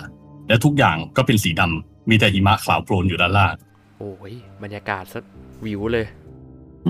[0.48, 3.54] และทุกอย่างก็เป็นสีดำมีแต่หิมะขาวโพลนอยู่ด้านล่าง
[3.98, 5.20] โอ้ยบรรยากาศสะ
[5.66, 6.06] วิวเลย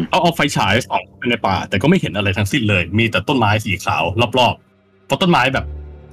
[0.10, 4.04] เอาเอาไฟฉายส่องไปในป่า แต่ก็ไม่เห็นอะไรทั้งสิ้นเลย มีแต่ต้นไม้สีขาว
[4.40, 5.66] รอบๆเพราะต้นไม้แบบ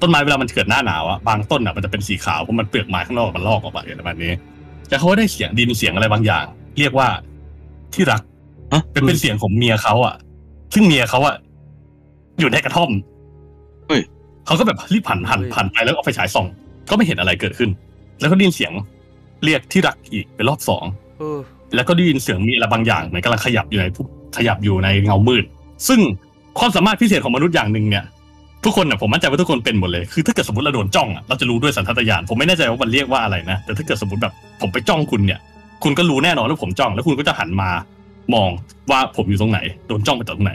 [0.03, 4.33] ต้นไม้เวลามันเกิดหน้าหนาวอะบางต้นอะมันจะเป็นสีขาวเพราะมันเปลือกไม้ข้างนอกมันลอกออกมาอะไรแบบนี้
[4.89, 6.45] แต่เขาก็ได้เสียงดินเสียงอะไรบางอย่าง
[6.79, 7.09] เรียกว่า
[7.95, 8.23] ที่รัก
[8.73, 10.15] ฮะเป็นเป็นเสียงของเมียเขาอะ
[10.75, 11.37] ซึ่งเมียเขาอะ
[12.41, 12.91] อยู่ในกระท่อม
[13.87, 14.01] เฮ้ย
[14.47, 16.47] เขาก็แบบรีบผ่านผ่านเฮ้ยผ่านไปแล้วก็เอาไฟฉายส่อง
[16.91, 17.71] ก็ไม่เห็นอะไรเกิดขึ้น
[18.21, 18.73] แล้วก็ได้ยินเสียง
[19.45, 20.85] เรียกที่รักอีกเป็นรอบสอง
[21.19, 21.39] เออ
[21.75, 24.05] แล้วก็ได้ยินเสียงมีอะไรบางอย่างเหมือนกำลังขยับอยู่ในผู้
[24.37, 25.45] ขยับอยู่ในเงามืด
[25.89, 26.01] ซึ่ง
[26.59, 28.05] ความสามารถพิเศษของมนุษย์อย่างหนึ่งเนี่ย
[28.65, 35.41] ทุกคนเนี่ยผมมั่นใจว่าทุกคนเป็นหมดเลย คือถ้าเกิดสมมติเราโดนจ้องอะเราจะรู้ด้วยสัญชาตญาณผมไม่แน่ใจว่ามันเรียกว่าอะไรนะ แต่ถ้าเกิดสมมติแบบผมไปจ้องคุณเนี่ย
[35.83, 37.71] คุณก็รู้แน่นอนว่าผมจ้อง แล้วคุณก็จะหันมา
[38.35, 38.51] มอง
[38.91, 40.53] ว่าผมอยู่ตรงไหน โดนจ้องไปตรงไหน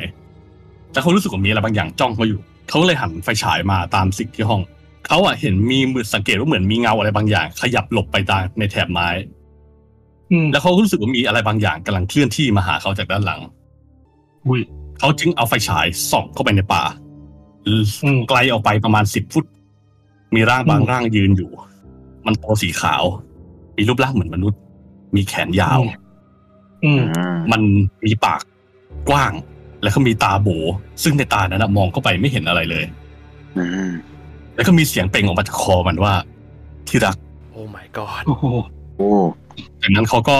[0.91, 2.39] แต่เขารู้สึกว่ามีอะไรบางอย่างจ้องเขาอยู่
[2.69, 4.61] เขาก็เลยหันไฟฉายมาตามสิ่งที่ห้อง
[5.07, 9.07] เขาอะเห็นมีมือสังเกตว่าเหมือนมีเงาอะไรบางอย่าง ขยับหลบไปตามในแถบไม้
[10.51, 13.41] แล้วเขาก็รู้สึกว่ามีอะไรบางอย่างกำลังเคลื่อนที่มาหาเขาจากด้านหลัง
[14.45, 14.61] อุ้ย
[14.99, 16.83] เขาจึงเอาไฟฉายส่องเข้าไปในป่า
[17.65, 17.73] อื
[18.15, 19.45] มไกลออกไปประมาณสิบฟุต
[20.35, 21.51] มีร่างบางอืมร่างยืนอยู่
[22.25, 23.03] มันตัวสีขาว
[23.77, 24.59] มีรูปร่างเหมือนมนุษย์
[25.15, 25.81] มีแขนยาว
[26.83, 27.01] อืม
[27.51, 27.61] มัน
[28.05, 28.41] มีปาก
[29.09, 29.33] กว้าง
[29.83, 30.49] แล้วก็มีตาโบ
[31.03, 32.85] ซึ่งในตานั้นนะมองเข้าไปไม่เห็นอะไรเลย
[33.57, 33.91] อืม
[34.55, 36.13] แล้วก็มีเสียงเปล่งออกมาจากคอมันว่า
[36.87, 37.15] ที่รัก
[37.51, 38.45] โอ้ my god โอ้โห
[38.97, 39.09] โอ้
[39.81, 40.37] จากนั้นเขาก็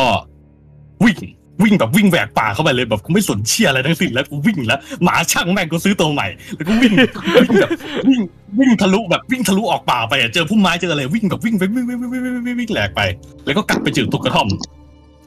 [1.06, 1.18] วิ่ง
[1.64, 6.94] วิ่งแบบวิ่งแหวกป่าเข้าไปเลยแบบกูไม่สนเชียอะไรทั้งสิ้นแล้วกูวิ่งแล้วหมาช่างแม่งกูซื้อตัวใหม่ แล้วก็วิ่ง
[7.36, 7.72] วิ่งแบบ
[8.10, 8.22] วิ่ง
[8.60, 13.02] วิ่งทะลุแบบวิ่งทะลุออกป่าไปอะเจอพุ่มไม้เจออะไรวิ่งแบบวิ่งไปวิ่งวิ่งวิ่งวิ่งวิ่งวิ่งวิ่งแหลกไป
[13.46, 14.48] แล้วก็กลับไปเจอตุกกระท่อม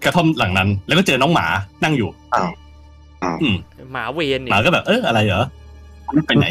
[0.04, 1.46] กระท่อมหลังนั้น แล้วก็เจอน้องหมา
[1.84, 2.50] นั่งอยู่อ้าว
[3.22, 3.56] อ้าวอืม
[3.92, 5.42] หมาเวนหนี่มาก็แบบเอออะไรเหรอ
[6.26, 6.46] ไปไหน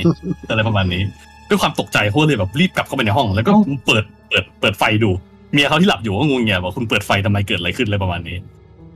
[0.49, 1.01] อะไรประมาณนี้
[1.49, 3.51] ด้วยความตกใจเขาเลยแบบรีบกลับเข้าไปในห้อง แล้วก็
[3.85, 5.11] เปิดเปิดเปิดไฟดู
[5.54, 8.38] เมียเขาที่หลับอยู่ก็งงเงียบอกคุณเปิดไฟทำไมเกิดอะไรขึ้นอะไรประมาณนี้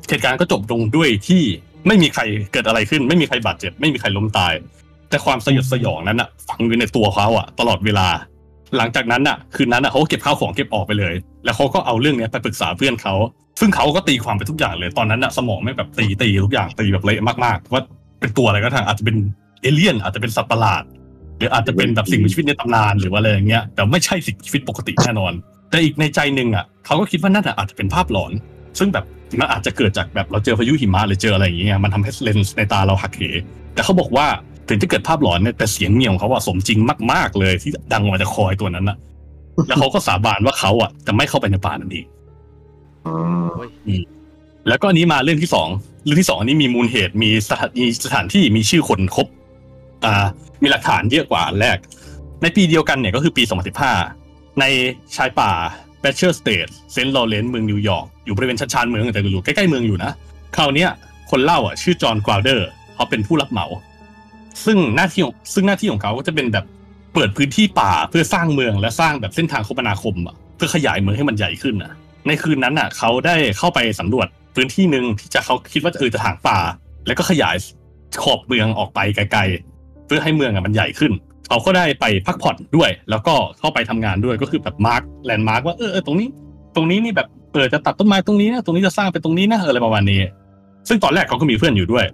[0.10, 1.42] เหตุการณ์ก็จบลงด้วยที่
[1.88, 2.22] ไม่มีใคร
[2.54, 4.54] เกิดอะไรขึ้น ไม่มีใครบาดเจ็บ ไม่มีใครล้มตาย
[5.10, 8.08] แต่ความสยดสยองนั้นอะฝังอยู่ในตัวเขาอะตลอดเวลา
[8.78, 11.14] หลังจากนั้นอะคืนนั้นอะเขาก็เก็บข้าวของเก็บออกไปเลย
[11.46, 13.14] แล้วเขาก็เอาเรื่องนี้ไปปรึกษาเพื่อนเขา
[13.60, 17.82] ซึ่งเขาก็ตีความไปทุกอย่างเลยตอนนั้นอะสมองไม่แบบตีตีทุกอย่างตีแบบเละมากๆว่า
[18.20, 19.18] เป็นตัวอะไรก็ทางอาจจะเป็น
[19.62, 20.84] เอเลี่ยน อาจจะเป็นสัตว์ประหลาด
[21.38, 25.34] หรืออาจจะเป็นแบบสิ่งมีชีวิตในตำนานหรือว่าอะไรอย่างเงี้ยแต่ไม่ใช่สิ่งมีชีวิตปกติแน่นอน
[25.70, 28.32] แต่อีกในใจหนึ่งอะเขาก็คิดว่านั่นอะอาจจะเป็นภาพหลอน
[28.80, 29.06] ซึ่งแบบ
[29.40, 33.22] มันอาจจะเกิดจากแบบเราเจอพายุหิมะหรือเจออะไรอย่างเงี้ยมันทำให้เลนส์ในตาเราหักเห
[33.74, 34.28] แต่เขาบอกว่า
[34.70, 36.80] ถึงจะเกิดภาพหลอนเนี่ยแต่เสียงเมียของเขาอะสมจริง
[37.12, 38.98] มาก ๆ เลยที่ดังออกมาจากคอไอ้ตัวนั้นอะ
[39.68, 42.06] แล้วเขาก็สาบานว่าเขาอะจะไม่เข้าไปในป่านั้นอีก
[43.06, 43.14] อ๋อ
[43.56, 43.70] โอ้ย
[44.68, 45.68] แล้วก็อันนี้มาเรื่องที่สอง
[46.04, 49.28] เรื่องที่สองอันนี้มีมูลเหตุมีสถานมีสถานที่มีชื่อคนครบ
[50.06, 50.26] อ่า
[50.62, 51.78] มีหลักฐานเยอะกว่าอันแรก
[52.42, 54.27] ในปีเดียวกันเนี่ยก็คือปี2015
[54.60, 54.66] ใน
[55.16, 55.52] ชายป่า
[56.02, 60.12] Brasher State เซนต์ลอเรนซ์เมืองนิวยอร์กอยู่บริเวณชานๆเมืองแต่อยู่ใกล้ๆเมืองอยู่นะ
[60.56, 60.86] คราวนี้
[61.32, 63.66] คนเล่าอะชื่อจอห์นกราวเดอร์เขาเป็นผู้รับเหมา
[64.66, 66.66] ซึ่งหน้าที่ของซึ่งหน้าที่ของเขาก็จะเป็นแบบ
[67.14, 71.92] เปิดพื้นที่ป่าเพื่อสร้างเมืองและสร้างแบบเส้นทางคมนาคมอะเพื่อขยายเมืองให้มันใหญ่ขึ้นอะ
[72.28, 76.60] ในคืนนั้นอะ เขาได้เข้าไปสำรวจพื้นที่หนึ่งที่จะเขาคิดว่าเออจะถางป่า
[77.06, 77.56] แล้วก็ขยาย
[78.24, 81.12] ขอบเมืองออกไปไกลๆเพื่อให้เมืองอะมันใหญ่ขึ้น
[81.48, 86.28] เขาก็ได้ไปพักผ่อนด้วย แล้วก็เข้าไปทำงานด้วยก็คือแบบมาร์กแลนด์มาร์กว่าเออเออตรงนี้
[86.76, 90.20] ตรงนี้นี่แบบเออจะตัดต้นไม้ตรงนี้นะตรงนี้จะสร้างเป็นตรงนี้นะอะไรประมาณนี้
[90.88, 92.06] ซึ่งตอนแรกเขาก็มีเพื่อนอยู่ด้วย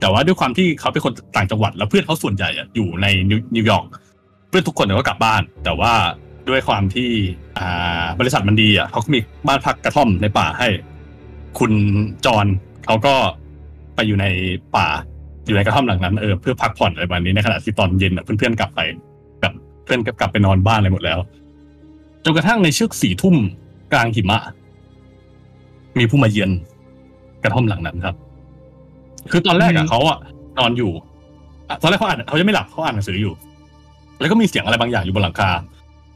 [0.00, 3.06] แต่ว่าด้วยความที่เขาเป็นคนต่างจังหวัด แล้วเพื่อนเขาส่วนใหญ่อยู่ใน
[3.56, 3.86] นิวยอร์ก
[4.48, 5.92] เพื่อนทุกคนเนี่ยก็กลับบ้าน แต่ว่า
[6.48, 7.10] ด้วยความที่
[7.58, 10.68] อ่าบริษัทมันดีอะเขาก็มีบ้านพักกระท่อมในป่าให้
[11.58, 11.72] คุณ
[12.26, 12.46] จร
[12.84, 13.14] เขาก็
[13.94, 14.26] ไปอยู่ใน
[14.76, 14.86] ป่า
[15.48, 18.80] อยู่ในกระท่อมหลังนั้นเออเพื่อพักผ่อนอะไรประมาณนี้ในขณะที่ตอนเย็นอะเพื่อนๆกลับไป
[19.40, 19.52] แบบ
[19.84, 21.18] เพื่อนกลับไปนอนบ้านอะไรหมดแล้ว
[22.24, 23.36] จนกระทั่งในเชือกสี่ทุ่ม
[23.92, 24.38] กลางหิมะ
[25.98, 26.50] มีผู้มาเยือน
[27.42, 28.14] กระท่อมหลังนั้นครับ
[29.30, 30.18] คือตอนแรกอือะมเขาอะ
[30.58, 30.90] นอนอยู่
[31.68, 33.32] อะตอนแรกเขาอ่านเขาจะไม่หลับเขาอ่านหนังสืออยู่
[34.20, 35.50] แล้วก็มีเสียงอะไรบางอย่างอยู่บนหลังคา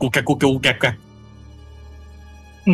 [0.00, 0.94] กูแกกกูแกกูแกกแกก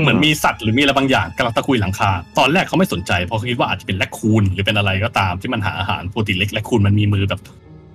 [0.02, 7.40] เหมือนมีสัตว์หรือมีอะไรบางอย่างกำลังตะกุยหลังคา ตอนแรกเขาไม่สนใจเพราะเขาคิดว่าอาจจะเป็นแรคคูนหรือเป็นอะไรก็ตามที่มันหาอาหารปกติเล็กแรคคูนมันมีมือแบบ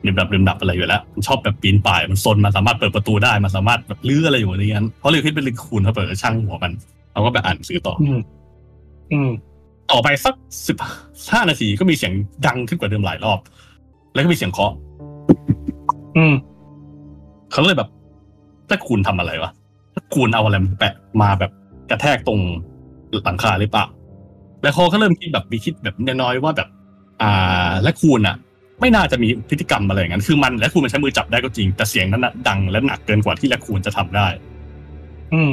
[0.04, 6.74] เดิมดับเดิมดับอะไรอยู่แล้วมันชอบแบบปีนป่ายมันซนมันสามารถเปิดประตูได้มันสามารถแบบลื้ออะไรอยู่ในนั้นเพราะเลยคิดเป็นแรคคูนเขาเปิดช่างหัวมัน
[7.12, 8.20] เขาก็ไปอ่านหนังสือต่ออืม
[9.12, 9.30] อืม
[9.92, 10.34] ต่อไปสัก
[10.68, 10.78] สิบ
[11.32, 12.14] ห้านาทีก็มีเสียง
[12.48, 13.40] ดังขึ้นกว่าเดิมหลายรอบ
[14.14, 14.74] แล้วก็มีเสียงเคาะ
[16.18, 16.34] อืม
[17.52, 17.90] เขาเลยแบบ
[18.70, 19.52] ถ้าคุณทำอะไรวะ
[19.94, 21.52] ถ้าคุณเอาอะไรมาแปะมาแบบ
[21.90, 22.40] กระแทกตรง
[23.26, 23.86] หลังคาหรือเปล่า
[24.64, 26.70] แล้วเขาก็เริ่มคิดแบบมีคิดแบบน้อยๆว่าแบบ
[27.22, 28.36] อ่า และคุณอะ
[28.82, 34.28] ไม่น่าจะมีพฤติกรรมอะไรอย่างนั้น คือมันและคุณมันใช้มือจับได้ก็จริง แต่เสียงนั้นน่ะดังและหนักเกินกว่าที่และคุณจะทำได้
[35.34, 35.52] อืม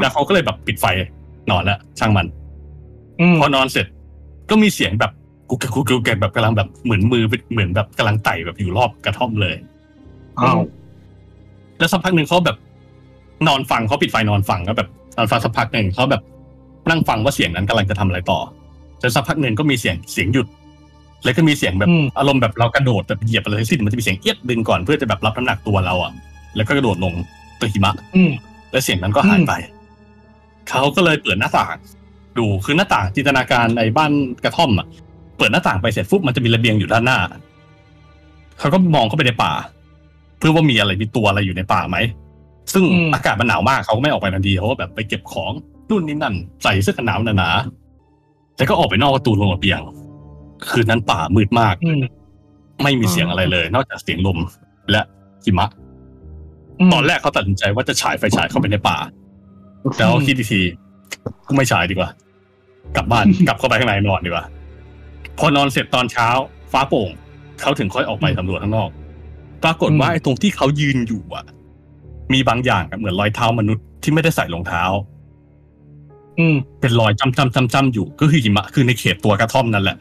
[0.00, 0.84] แล้วเขาก็เลยแบบปิดไฟ
[1.50, 2.26] นอนแล้วช่างมัน
[3.20, 3.86] อืมพอนอนเสร็จ
[4.50, 5.12] ก็มีเสียงแบบ
[5.50, 9.54] กุกกกกุกกกแบบกำลังแบบเหมือนมือเหมือนแบบกำลังไต่แบบอยู่รอบกระท่อมเลย
[10.40, 10.60] อ้าว
[11.78, 12.56] แล้วสักพักหนึ่งเขาแบบ
[13.48, 16.22] นอนฟังเขาปิดไฟนอนฟังก็แบบน อนฟังสักพักหนึ่งเขาแบบ
[16.90, 18.40] นั่งฟังว่าเสียงนั้นกำลังจะทำอะไรต่อ
[19.02, 20.46] จนสักพักหนึ่งก็มีเสียงเสียงหยุด
[21.24, 26.12] แล้วก็มีเสียงแบบอืมอารมณ์แบบเรากระโดดแบบเหยียบอะไรทั้งสิ้นมันจะมีเสียงเอียดดึงก่อนเพื่อจะแบบรับน้ำหนักตัวเราอะ
[26.56, 27.14] แล้วก็กระโดดลง
[27.60, 28.30] ตัวหิมะอืม
[28.70, 29.52] แล้วเสียงนั้นก็หายไป
[30.68, 31.76] เขาก็เลยเปิดหน้าต่าง
[32.38, 34.12] ดูคือหน้าต่างจินตนาการในบ้าน
[34.44, 34.86] กระท่อมอะ
[35.38, 37.18] เปิดหน้าต่างไปเสร็จปุ๊บมันจะมีระเบียงอยู่ด้านหน้า
[38.58, 39.52] เขาก็มองเข้าไปในป่า
[40.38, 41.96] เพื่อว่ามีอะไรมีตัวอะไรอยู่ในป่าไหม
[42.72, 45.52] ซึ่งอืมอากาศมันหนาวมากเขาก็ไม่ออกไปทันทีเขาก็แบบไปเก็บของ
[45.90, 49.80] นู่นนี่นั่น ใส่เสื้อกันหนาวหนาๆแล้วก็ออกไปนอกประตูลงระเบียง
[50.68, 52.02] คืนนั้นป่ามืดมากอืม
[52.82, 54.38] ไม่มีเสียงอะไรเลย นอกจากเสียงลม
[54.90, 55.02] และ
[55.44, 55.68] หิมะ
[56.92, 58.98] ตอนแรกเขาตัดสินใจว่าจะฉายไฟฉายเข้าไปในป่า
[59.98, 60.60] แล้วคิดอีกที
[61.46, 62.10] ก็ไม่ฉายดีกว่า
[62.96, 64.44] กลับบ้านกลับเข้าไปข้างในนอนดีกว่า
[65.38, 66.28] พอนอนเสร็จตอนเช้า
[66.72, 67.10] ฟ้าโปร่ง
[67.60, 68.90] เขาถึงค่อยออกไปสำรวจข้างนอก
[69.64, 71.44] ปรากฏว่าอืมไอ้ตรงที่เขายืนอยู่อะ
[72.32, 74.82] มีบางอย่างอะเหมือนรอยเท้ามนุษย์ที่ไม่ได้ใส่รองเท้า
[76.38, 79.96] อืม เป็นรอยจำจำจำจำอยู่ ก็คือหิมะคือในเขตตัวกระท่อมนั่นแหละ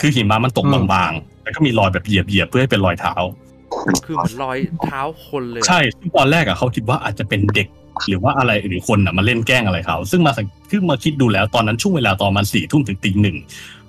[0.00, 3.14] คือหิมะมันตกอืมบางๆแล้วก็มีรอยแบบเหยียบเหยียบๆเพื่อให้เป็นรอยเท้า
[4.04, 7.68] คือเหมือนรอยเท้าคนเลย ใช่ซึ่งตอนแรกอะเขาคิดว่าอาจจะเป็นเด็ก
[8.08, 13.36] หรือว่าอะไรหรือคนอะมาเล่นแกล้งอะไรเขา ซึ่งมาสังคือมาคิดดูแล้วตอนนั้นช่วงเวลาตอนมันสี่ทุ่มถึงตีหนึ่ง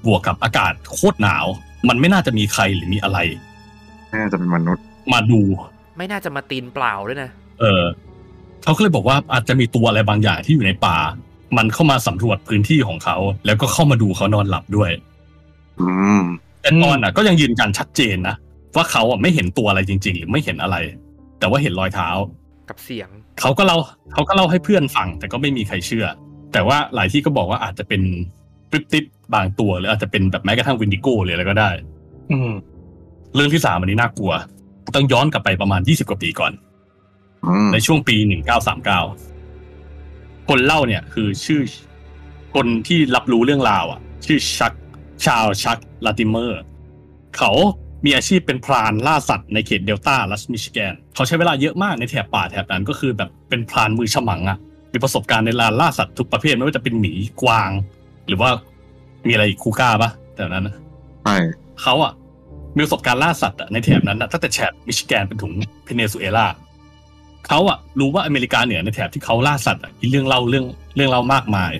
[0.05, 1.45] บวกกับอากาศโคตรหนาว
[1.89, 3.17] มันไม่น่าจะมีใครหรือมีอะไร
[4.13, 4.83] น่าจะเป็นมนุษย์
[5.13, 5.41] มาดู
[5.97, 7.83] ไม่น่าจะมาตีนเปล่าด้วยนะ เออ
[8.63, 10.97] เขาก็เลยบอกว่าอาจจะมีตัวอะไรบางอย่างที่อยู่ในป่า
[11.57, 14.91] มันเข้ามาสำรวจพื้นที่ของเขา แล้วก็เข้ามาดูเขานอนหลับด้วย
[15.79, 15.87] อื
[16.21, 16.23] ม
[16.61, 18.35] แต่ตอนอะ ก็ยังยืนยันชัดเจนนะ
[18.75, 20.75] ว่าเขาอะไม่เห็นตัวอะไรจริง ๆ หรือไม่เห็นอะไร
[21.39, 22.09] แต่ว่าเห็นรอยเท้า
[22.69, 23.09] กับเสียง
[23.39, 23.77] เขาก็เล่า
[24.13, 26.05] เขาก็เล่าให้เพื่อนฟัง แต่ก็ไม่มีใครเชื่อ
[26.53, 28.01] แต่ว่าหลายที่ก็บอกว่าอาจจะเป็น
[28.71, 31.69] cryptid บางตัวหรืออาจจะเป็นแบบแม้กระทั่ง Wendigo หรืออะไรก็ได้
[32.31, 32.51] อืม
[33.35, 34.31] เรื่องที่สามอันนี้น่ากลัว
[34.95, 36.68] ต้องย้อนกลับไปประมาณ20กว่าปีก่อนอืม
[37.73, 38.15] ในช่วงปี
[39.27, 41.61] 1939 คนเล่าเนี่ยคือชื่อ
[42.55, 44.73] คนที่รับรู้เรื่องราวอะ ชื่อชัก
[45.25, 46.61] ชาวชักลาติเมอร์
[47.37, 47.51] เขา
[48.05, 54.57] มีอาชีพเป็นพรานล่าสัตว์ในเขตเดลต้ารัฐมิชิแกน เขาใช้เวลาเยอะมากในแถบป่าแถบนั้นก็คือแบบเป็นพรานมือฉมังอะ
[54.93, 57.71] มีประสบการณ์ในลานล่าสัตว์ทุกประเภทไม่ว่าจะเป็นหมีกวาง
[58.27, 58.49] หรือว่า
[59.27, 60.75] มีอะไรอีกคูก้าปะแต่นั้นนะ
[61.23, 61.37] ใช่
[61.81, 62.13] เขาอะ
[62.75, 65.53] มีประสบการณ์ล่าสัตว์อะในแถบนั้นอะตั้งแต่แถบมิชิแกนไปถึง
[65.83, 66.45] เพเนซุเอลา
[67.47, 71.71] เขาอะรู้ว่าอเมริกาเหนือในแถบที่เขาล่าสัตว์อะมีเรื่องเล่าเรื่องเรื่องเล่ามากมาย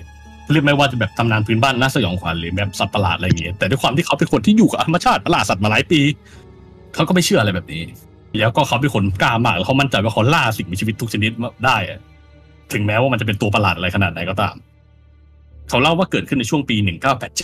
[0.50, 6.00] เรื่องไม่ว่าจะแบบตำนานพื้นบ้านน่าสยองขวัญหรือแบบสัตว์ประหลาดอะไรอย่างเงี้ยแต่ด้วยความที่เขาเป็นคนที่อยู่กับธรรมชาติประหลาดสัตว์มาหลายปี
[6.94, 7.82] เขาก็ไม่เชื่ออะไรแบบนี้
[8.38, 11.98] แล้วก็เขาเป็นคนกล้ามากแล้วเขามั่นใจว่าเขาล่าสิ่งมีชีวิตทุกชนิดมาได้อะ
[12.72, 14.54] ถึงแม้ว่ามันจะเป็นตัวประหลาดอะไรขนาดไหนก็ตาม
[15.68, 16.76] เขาเล่าว่าเกิดขึ้นในช่วงปี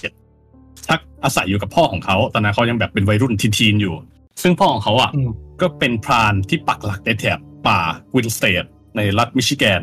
[0.09, 3.94] 1987ชักอาศัยอยู่กับพ่อของเขาตอนนั้นเขายังแบบเป็นวัยรุ่น teen ๆอยู่
[4.43, 5.30] ซึ่งพ่อของเขาอะอืม
[5.60, 7.38] ก็เป็นพรานที่ปักหลักในแถบ
[7.68, 7.80] ป่า
[8.16, 8.64] วินสเตท
[8.97, 9.82] ในรัฐมิชิแกน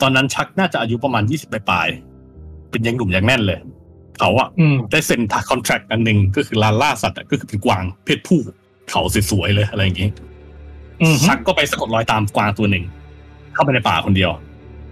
[0.00, 3.58] ตอนนั้นชักน่าจะอายุประมาณ20ปลายๆเป็นยังหนุ่มยังแน่นเลย
[4.18, 5.20] เขาอะอืมได้เซ็น
[5.50, 8.40] contract อันหนึ่งก็คืองานล่าสัตว์อะก็คือเป็นกวางเพศผู้
[8.90, 10.08] เขาสวยๆเลยอะไรอย่างงี้
[11.00, 12.84] อืมชักก็ไปสะกดรอยตามกวางตัวหนึ่ง
[13.54, 14.30] เข้าไปในป่าคนเดียว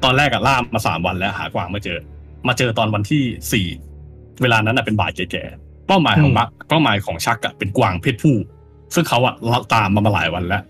[0.05, 1.99] ตอนแรกอะล่ามาสามวันแล้วหากวางไม่เจอ
[2.49, 3.67] มาเจอตอนวันที่สี่
[4.43, 8.37] เวลานั้นอะเป็นบ่ายแก่ๆเป้าหมายของมักเป้าหมายของชักอะเป็นกวางเพศผู้
[8.95, 9.35] ซึ่งเขาอะ
[9.75, 10.63] ตามมามาหลายวันแล้ว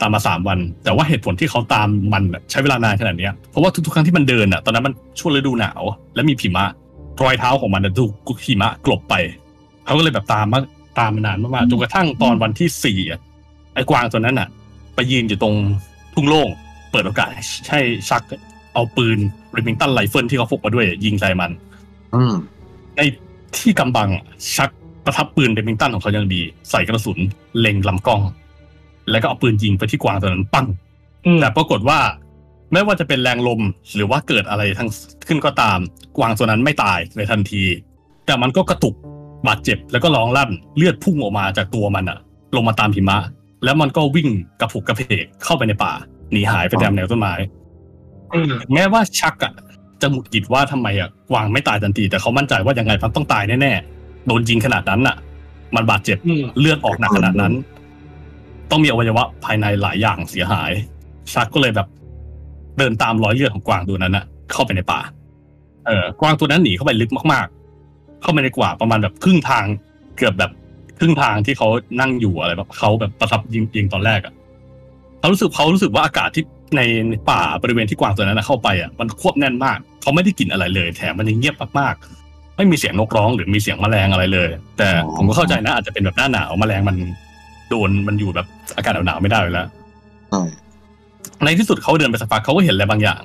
[0.00, 5.82] ตามมาสามวัน แต่ว่าเหตุผลที่เขาตามมันอะใช้เวลานานขนาดเนี้ยเพราะว่าทุกๆครั้งที่มันเดินอะตอนนั้นมันช่วงฤดูหนาว
[6.14, 6.66] และมีหิมะ
[7.22, 8.06] รอยเท้าของมันอะถู
[8.36, 9.14] กหิมะกลบไป
[9.84, 10.60] เขาก็เลยแบบตามมา
[10.98, 13.20] ตามมานานมากๆจนกระทั่งตอนวันที่สี่อะ
[13.74, 14.48] ไอ้กวางตัวนั้นอะ
[14.94, 15.54] ไปยืนอยู่ตรง
[16.14, 16.48] ทุ่งโล่ง
[16.90, 17.30] เปิดโอกาส
[17.70, 18.22] ให้ชัก
[18.74, 19.18] เอาปืน
[19.56, 21.50] Remington rifle ที่เขาพกมาด้วยยิงใส่มัน
[22.14, 22.34] อืม
[22.96, 23.00] ใน
[23.56, 24.24] ที่กำบังอะ
[24.56, 24.70] ชัก
[25.04, 26.40] ประทับปืน Remington ของเขาอย่างดี
[26.70, 27.18] ใส่กระสุน
[27.60, 28.20] เล็งลำกล้อง
[29.10, 30.66] แล้วก็เอาปืนยิงไปที่กวางตัวนั้นปั้ง
[31.26, 31.98] อืมแต่ปรากฏว่า
[32.72, 33.60] ไม่ว่าจะเป็นแรงลม
[33.94, 34.88] หรือว่าเกิดอะไรทั้ง
[35.28, 35.78] ขึ้นก็ตาม
[36.18, 37.62] กวางตัวนั้นไม่ตายในทันที
[38.26, 38.94] แต่มันก็กระตุก
[39.46, 42.18] บาดเจ็บแล้วก็ร้องลั่นเลือดพุ่งออกมาจากตัวมันอะ
[42.56, 43.18] ลงมาตามหิมะ
[43.64, 44.28] แล้วมันก็วิ่ง
[44.60, 45.92] กระผุกกระเพกเข้าไปในป่า
[46.32, 47.34] หนีหายไปตามแนวต้นไม้
[48.34, 49.52] อืมแม้ว่าชักอะ
[50.00, 55.16] จะหงุดหงิดว่าทำไมอะกวางไม่ตายทันที แต่เขามั่นใจว่ายังไงมันต้องตายแน่ๆโดนยิงขนาดนั้นอะ
[55.74, 57.52] มันบาดเจ็บอืมเลือดออกหนักขนาดนั้น
[58.70, 60.72] ต้องมีอวัยวะภายในหลายอย่างเสียหาย
[61.32, 61.88] ชักก็เลยแบบ
[62.78, 65.00] เดินตามรอยเลือดของกวางตัวนั้นอะเข้าไปในป่า
[65.86, 69.64] เออกวางตัวนั้นหนีเข้าไปลึกมากๆ เข้าไปในกว่าประมาณแบบครึ่งทาง
[70.16, 70.50] เกือบแบบ
[70.98, 71.68] ครึ่งทางที่เขา
[72.00, 74.34] นั่งอยู่อะไรแบบเขาแบบประทับยิงยิงตอนแรกอะ
[75.18, 76.44] เขารู้สึกเขารู้สึกว่าอากาศที่
[76.76, 76.80] ใน
[77.30, 86.96] ป่าบริเวณที่กวางตัวนั้นนะเข้าไปอะมันควบแน่นมาก เขาไม่ได้กลิ่นอะไรเลย แถมมันยังเงียบมากๆไม่มีเสียงนกร้องหรือมีเสียงแมลงอะไรเลย แต่ผมก็เข้าใจนะอาจจะเป็นแบบหน้าหนาวแมลงมัน
[87.70, 88.46] โดนมันอยู่แบบ
[88.76, 89.68] อากาศหนาวๆไม่ได้อยู่แล้ว
[90.30, 90.42] ใช่
[91.44, 93.22] ในที่สุดเขาเดินไปสักพักเขาก็เห็นอะไรบางอย่าง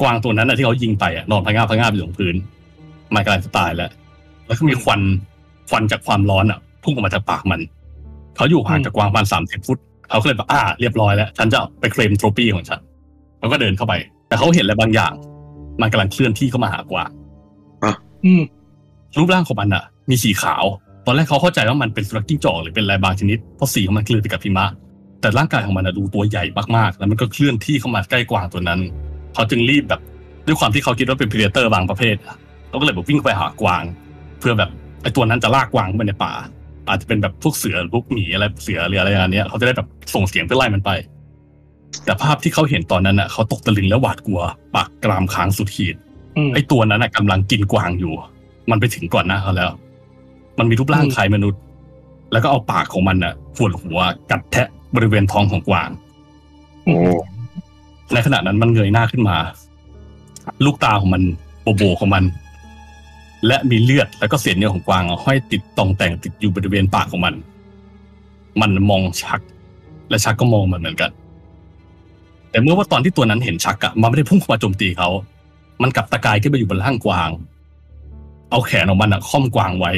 [0.00, 2.34] กวางตัวนั้นนะที่เขายิงไปอะนอนพังงาบพังงาบอยู่ตรงพื้น
[3.14, 3.90] มันกำลังจะตายแล้ว
[4.46, 5.00] แล้วก็มีควัน
[5.68, 7.60] ควันจากความร้อนอะพุ่งออกมาจากปากมัน
[8.36, 9.78] เขาอยู่ห่างจากกวางประมาณสามสิบฟุต
[10.10, 12.80] เขาก็เลยแบบอ่าเรียบร้อยแล้ว ฉันจะไปเคลมโทรฟี่ของฉัน
[13.38, 13.94] เขาก็เดินเข้าไป
[14.28, 15.12] แต่เขาเห็นอะไรบางอย่าง
[15.80, 17.10] มันกำลังเคลื่อนที่เข้ามาหากวาง
[18.24, 18.42] อืม
[19.16, 20.64] รูปร่างของมันอะ มีสีขาว
[21.06, 24.66] ตอนแรกเขาเข้าใจว่ามันเป็นสุนัขจิ้งจอกหรือเป็นอะไรบางชนิดเพราะสีของมันเคลื่อนไปกับพิมะ
[25.20, 26.44] แต่ร่างกายของมันอะดูตัวใหญ่
[26.76, 28.80] มากๆ แล้วมันก็เคลื่อนที่เข้ามาใกล้กวางตัวนั้น
[29.34, 30.00] เขาจึงรีบแบบ
[30.46, 32.36] ด้วยความที่เขาคิดว่าเป็นพ r เ d เตอร์บางประเภทอะ
[32.68, 33.82] เขาก็เลยแบบวิ่งไปหากวาง
[34.40, 34.70] เพื่อแบบ
[35.02, 36.32] ไอ้ตัวนั้นจะลากกวางเข้าไปในป่า
[36.88, 40.90] อาจจะเป็นแบบพวกเสือพวกหมีอะไรเสือหรืออะไรอย่างเนี้ยเขาจะได้แบบส่งเสียงเพื่อไล่มันไป
[42.04, 44.40] แต่ภาพที่เขาเห็นตอนนั้นอะเขาตกตะลึงและหวาดกลัว
[44.74, 45.96] ปากกรามค้างสุดขีด
[46.36, 48.12] อืมไอ้ตัวนั้นน่ะกำลังกินกวางอยู่
[48.70, 49.70] มันไปถึงก่อนหน้าเขาแล้ว
[50.58, 51.60] มันมีรูปร่างอืมคล้ายมนุษย์
[52.32, 53.98] แล้วก็เอาปากของมันน่ะขวนหัว
[54.30, 55.90] กัดแทะบริเวณท้องของกวาง
[56.84, 56.94] โอ้
[58.12, 59.36] ในขณะนั้นมันเงยหน้าขึ้นมา
[60.64, 61.22] ลูกตาของมัน
[61.62, 62.24] โบโบของมัน
[63.46, 67.34] และมีเลือดแล้วก็เศษเนื้อของกวางอะห้อยติดตองแต่งติดอยู่บริเวณปากของมัน
[68.60, 69.40] มันมองชัก
[70.10, 71.10] และชักก็มองมันเหมือนกัน
[72.50, 75.08] แต่เมื่อว่าตอนที่ตัวนั้นเห็นชักอะมันไม่ได้พุ่งเข้ามาโจมตีเขา
[75.82, 77.30] มันกลับตะกายขึ้นไปอยู่บนร่างกวาง
[78.50, 79.92] เอาแขนของมันอะค่อมกวางไว้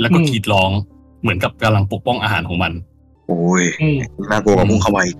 [0.00, 0.70] แล้วก็อืมกรีดร้อง
[1.22, 2.72] เหมือนกับกำลังปกป้องอาหารของมัน
[3.28, 3.98] โอ้ยอืม
[4.30, 5.16] น่ากลัวกว่าพุ่งเข้ามาอีก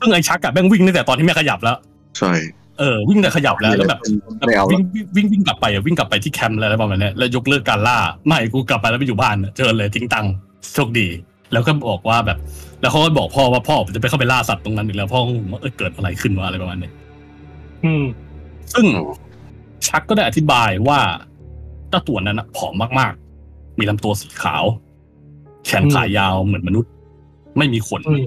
[0.00, 1.76] ซึ่งไอ้ชักอะแม่งวิ่งตั้งแต่ตอนที่แม่งขยับแล้ว
[2.18, 2.32] ใช่
[2.78, 4.00] เออวิ่งแต่ขยับแล้วแล้วแบบ
[4.46, 4.82] ไม่เอาวิ่ละง
[5.16, 10.32] วิ่งวิ่งกลับไปอะวิ่งกลับไปที่แคมป์อะไรประมาณเนี้ยแล้วยกเลิกการล่าไม่กูกลับไปแล้วไปอยู่บ้านเจอเลยทิ้งตังค์
[10.74, 11.06] โชคดี
[11.52, 12.38] แล้วก็บอกว่าแบบ
[12.80, 16.90] แล้วเขาก็บอกพ่อว่าพ่อผมจะไปเข้าไปล่าสัตว์ตรงนั้นอีกแล้วพ่อก็งงว่าเออเกิดอะไรขึ้นวะอะไรประมาณนี้
[17.84, 18.04] อืม
[18.72, 18.86] ซึ่ง
[19.88, 20.98] ชักก็ได้อธิบายว่า
[21.88, 23.27] เจ้าตัวนั้นนะผอมมากๆ
[23.78, 24.64] มีลำตัวสีขาว
[25.66, 26.90] แขนขายาวเหมือนมนุษย์
[27.58, 28.26] ไม่มีขนอืม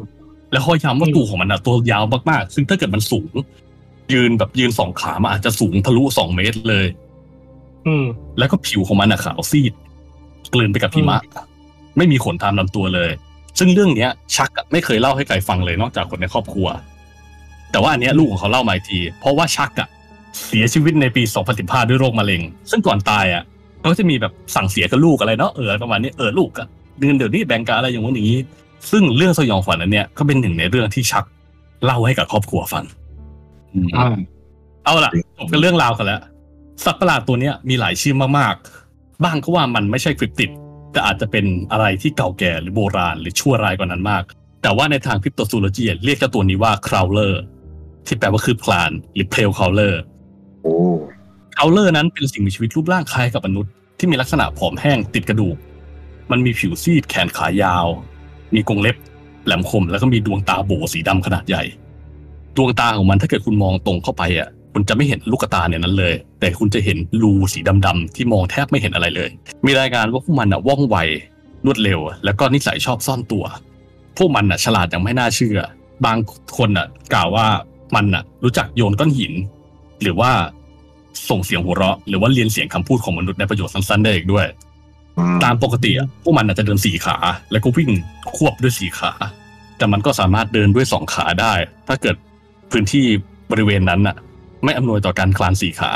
[0.51, 3.31] แล้วเขาย้ำว่าอืมตัวของมันอะตัวยาวมากๆ ซึ่งถ้าเกิดมันสูง
[4.13, 6.85] ยืนแบบยืนสองขามันอาจจะสูงทะลุสองเมตรเลย
[7.87, 8.05] อืม
[8.37, 9.73] แล้วก็ผิวของมันอะขาวซีด
[10.53, 11.19] กลืนไปกับหิมะ
[11.97, 13.11] ไม่มีขนตามลำตัวเลย
[13.59, 16.67] ซึ่งเรื่องเนี้ย ชักอะไม่เคยเล่าให้ใครฟังเลยนอกจากคนในครอบครัว
[17.71, 19.87] แต่ว่าอันเนี้ยลูกของเขาเล่ามาอีกที เพราะว่าชักอะ
[20.45, 21.23] เสียชีวิตในปี
[21.55, 23.43] 2015 ด้วยโรคมะเร็ง ซึ่งก่อนตายอะ
[23.81, 26.67] เขาจะมีแบบสั่งเสียกับลูกอะไรเนาะเออประมาณนี้เออลูกอะ
[26.99, 28.39] เดือนเดี๋ยวนี้แบ่งกันอะไรอย่างนู้นอย่างนี้
[28.91, 31.25] ซึ่งเรื่องสยองขวัญอันเนี้ยก็เป็นหนึ่งในเรื่องที่ชัก
[31.85, 32.83] เล่าให้กับครอบครัวฟัง
[33.73, 34.07] อืมอ่า
[34.83, 36.21] เอาล่ะจบกันเรื่องราวกันแล้ว
[36.85, 40.49] สัตว์ประหลาดตัวเนี้ยมีหลายชื่อมากๆ บ้างก็ว่ามันไม่ใช่ cryptid
[40.91, 44.23] แต่อาจจะเป็นอะไรที่เก่าแก่หรือโบราณหรือชั่วร้ายกว่านั้นมาก
[44.61, 47.41] แต่ว่าในทาง cryptozoology เรียกเจ้าตัวนี้ว่า crawler
[48.07, 50.01] ที่แปลว่าคือคลานหรือ pale crawler
[51.57, 55.55] โอ้ crawler นั้นเป็นสิ่งมีชีวิตรูปร่างคล้ายกับมนุษย์ที่มีลักษณะผอมแห้งติดกระดูก
[56.31, 57.87] มันมีผิวซีดแขนขายาว
[58.55, 58.95] มีกรงเล็บ
[59.45, 61.63] แหลมคมแล้วก็มีดวงตาโบสีดำขนาดใหญ่
[62.57, 69.29] ดวงตาของมันถ้าเกิดคุณมองตรงเข้าไปอะคุณจะไม่เห็นลูกตาเนี่ยนั้นเลย แต่คุณจะเห็นรูสีดำๆที่มองแทบไม่เห็นอะไรเลย
[69.65, 70.97] มีรายงานว่าพวกมันอะว่องไว
[71.65, 73.45] รวดเร็ว แล้วก็นิสัยชอบซ่อนตัว
[74.17, 75.59] พวกมันอะฉลาดอย่างไม่น่าเชื่อ
[76.05, 76.17] บาง
[76.57, 77.47] คนอะกล่าวว่า
[77.95, 79.33] มันอะรู้จักโยนก้อนหิน
[80.01, 80.31] หรือว่า
[81.29, 84.45] ส่งเสียงหัวเราะหรือว่าเรียนเสียงคำพูดของมนุษย์ในประโยชน์สั้นๆได้อีกด้วย
[85.43, 87.17] ตามปกติอะพวกมันอาจจะเดินสี่ขา
[87.51, 87.89] แล้วก็วิ่ง
[88.35, 89.11] ควบด้วยสี่ขา
[89.77, 91.53] แต่มันก็สามารถเดินด้วยสองขาได้
[91.87, 92.15] ถ้าเกิด
[92.71, 93.05] พื้นที่
[93.51, 94.15] บริเวณนั้นน่ะ
[94.63, 95.91] ไม่อำนวยต่อการคลานสี่ขา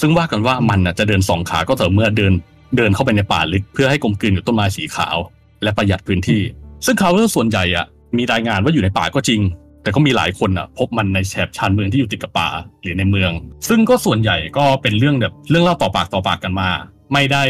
[0.00, 2.32] ซึ่งว่ากันว่ามันน่ะจะเดินสองขาก็ต่อเมื่อเดิน
[2.76, 5.16] เดินเข้าไปในป่าลึกเพื่อให้กลมกลืนกับต้นไม้สีขาว
[5.62, 6.40] และประหยัดพื้นที่
[6.86, 7.86] ซึ่งเขาเรื่องส่วนใหญ่อะ
[8.16, 9.40] มีรายงานว่าอยู่ในป่าก็จริง
[9.84, 12.48] แต่ก็มีหลายคนอะพบมันในแถบชานเมืองที่อยู่ติดกับป่า
[12.82, 13.30] หรือในเมือง
[13.68, 16.68] ซึ่งก็ส่วนใหญ่ก็เป็นเรื่องแบบเรื่องเล่าต่อปากต่อปากกันมา
[17.12, 17.42] ไม่ได้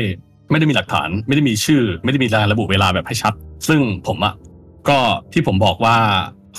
[0.51, 3.33] ไม่ได้มีหลักฐาน ไม่ได้มีชื่อ ไม่ได้มีรายระบุเวลาแบบให้ชัด
[3.69, 4.35] ซึ่งผมอะ
[4.89, 4.99] ก็
[5.33, 5.97] ที่ผมบอกว่า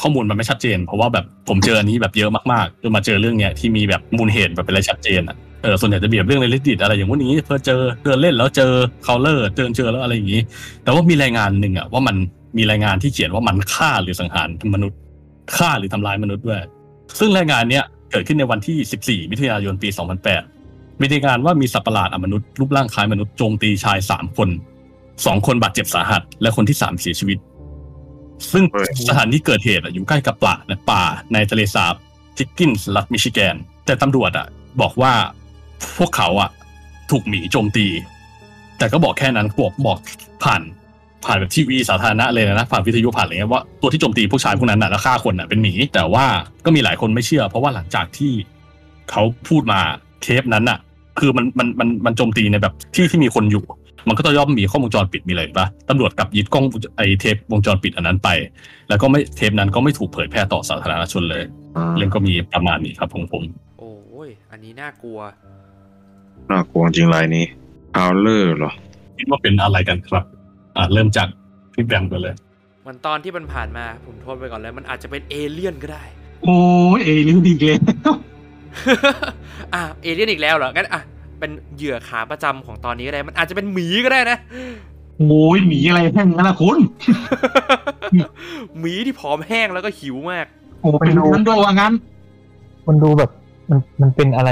[0.01, 8.71] ข้อมูลมันไม่ชัดเจน เพราะว่าแบบผมเจออันนี้แบบเยอะมากๆจนมาเจอเรื่องเนี้ยที่มีแบบมูลเหตุแบบเป็นอะไรชัดเจนอะเออส่วนใหญ่จะเบียบเรื่องในลิดิตอะไรอย่างว่านี้เพื่อเจอเดินเล่นแล้วเจอ
[9.03, 10.41] เคาเลอร์เดินเจอแล้วอะไรอย่างนี้
[10.83, 12.15] แต่ว่ามีรายงานหนึ่งอะว่ามัน
[12.57, 14.97] มีรายงานที่เขียนว่ามันฆ่าหรือสังหารมนุษย์
[15.57, 16.61] ฆ่าหรือทำร้ายมนุษย์ด้วย
[17.19, 19.89] ซึ่งรายงานเนี้ยเกิดขึ้นในวันที่ 14 มิถุนายนปี
[20.43, 24.49] 2008 มีรายงานว่ามีสัตว์ประหลาดอมนุษย์รูปร่างคล้ายมนุษย์โจมตีชาย 3 คน
[24.97, 27.37] 2 คนบาดเจ็บสาหัส และคนที่ 3 เสียชีวิต
[28.51, 28.63] ซึ่ง
[29.09, 31.03] สถานที่เกิดเหตุอะอยู่ใกล้กับป่าในป่า
[31.33, 31.95] ในทะเลสาบ
[32.37, 33.55] ทิกกินส์รัฐมิชิแกน
[33.85, 34.47] แต่ตำรวจอะ
[34.81, 35.13] บอกว่า
[35.97, 36.49] พวกเขาอะ
[37.11, 37.87] ถูกหมีโจมตี
[38.77, 39.99] แต่ก็บอกแค่นั้นบอกบอก
[40.43, 40.61] ผ่าน
[41.25, 46.25] ผ่านแบบทีวีสาธารณะเลยนะผ่านวิทยุผ่านอะไรเงี้ยว่าตัวที่โจมตีผู้ชายพวกนั้นน่ะแล้วฆ่าคนน่ะเป็นหมี แต่ว่า
[46.65, 48.31] ก็มีหลายคนไม่เชื่อ เพราะว่าหลังจากที่
[49.11, 49.79] เขาพูดมา
[50.21, 50.79] เทปนั้นน่ะ
[51.19, 53.63] คือมันมันมันมันโจมตีในแบบที่ที่มีคนอยู่
[54.07, 56.65] มันก็ต้องย่อมมีข้อวงจรปิดมีอะไรปะตำรวจกลับยึดกล้อง
[56.97, 58.29] ไอเทปวงจรปิดอันนั้นไป
[58.89, 61.43] แล้วก็ไม่เทปนั้นก็ไม่ถูกเผยแพร่ต่อสาธารณชนเลย
[61.97, 63.43] เรื่องก็มีประมาณนี้ครับของผม
[63.79, 65.19] โอ้ยอันนี้น่ากลัว
[66.51, 67.45] น่ากลัวจริงรายนี้
[67.95, 68.71] crawler เหรอ
[69.17, 70.25] คิดว่าเป็นอะไรกันครับ
[70.77, 71.27] อ่าเริ่มจาก
[71.73, 72.35] พี่แบงค์กันเลย
[72.87, 76.03] มันตอนที่มันผ่านมาผมโทษไปก่อนเลย มันอาจจะเป็นเอเลี่ยนก็ได้
[76.43, 76.59] โอ้
[76.97, 77.79] ยเอเลี่ยนเลย
[79.73, 81.01] อะเอเลี่ยนอีกแล้วเหรองั้นอะ
[81.39, 84.37] เป็นเหยื่อขาประจำของตอนนี้ก็ได้ มันอาจจะเป็นหมีก็ได้นะ
[85.17, 86.77] โอ้ยหมีอะไรแห้งนั่นละคุณ
[88.79, 90.45] หมีที่ผอมแห้งแล้วก็หิวมาก
[90.81, 91.93] โอ้เป็นนั้นด้วยว่างั้น
[92.87, 93.31] มันดูแบบ
[93.69, 94.49] มันมันเป็นอะไร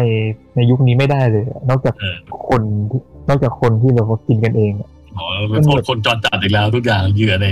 [0.55, 2.15] ในยุคนี้ไม่ได้เลยอะนอกจากเออ
[2.49, 5.25] คนที่นอกจากคนที่แบบว่ากินกันเองอะ อ๋อ
[5.65, 7.47] โทษคนจรจัดอีกแล้ว ทุกอย่างเหยื่อใน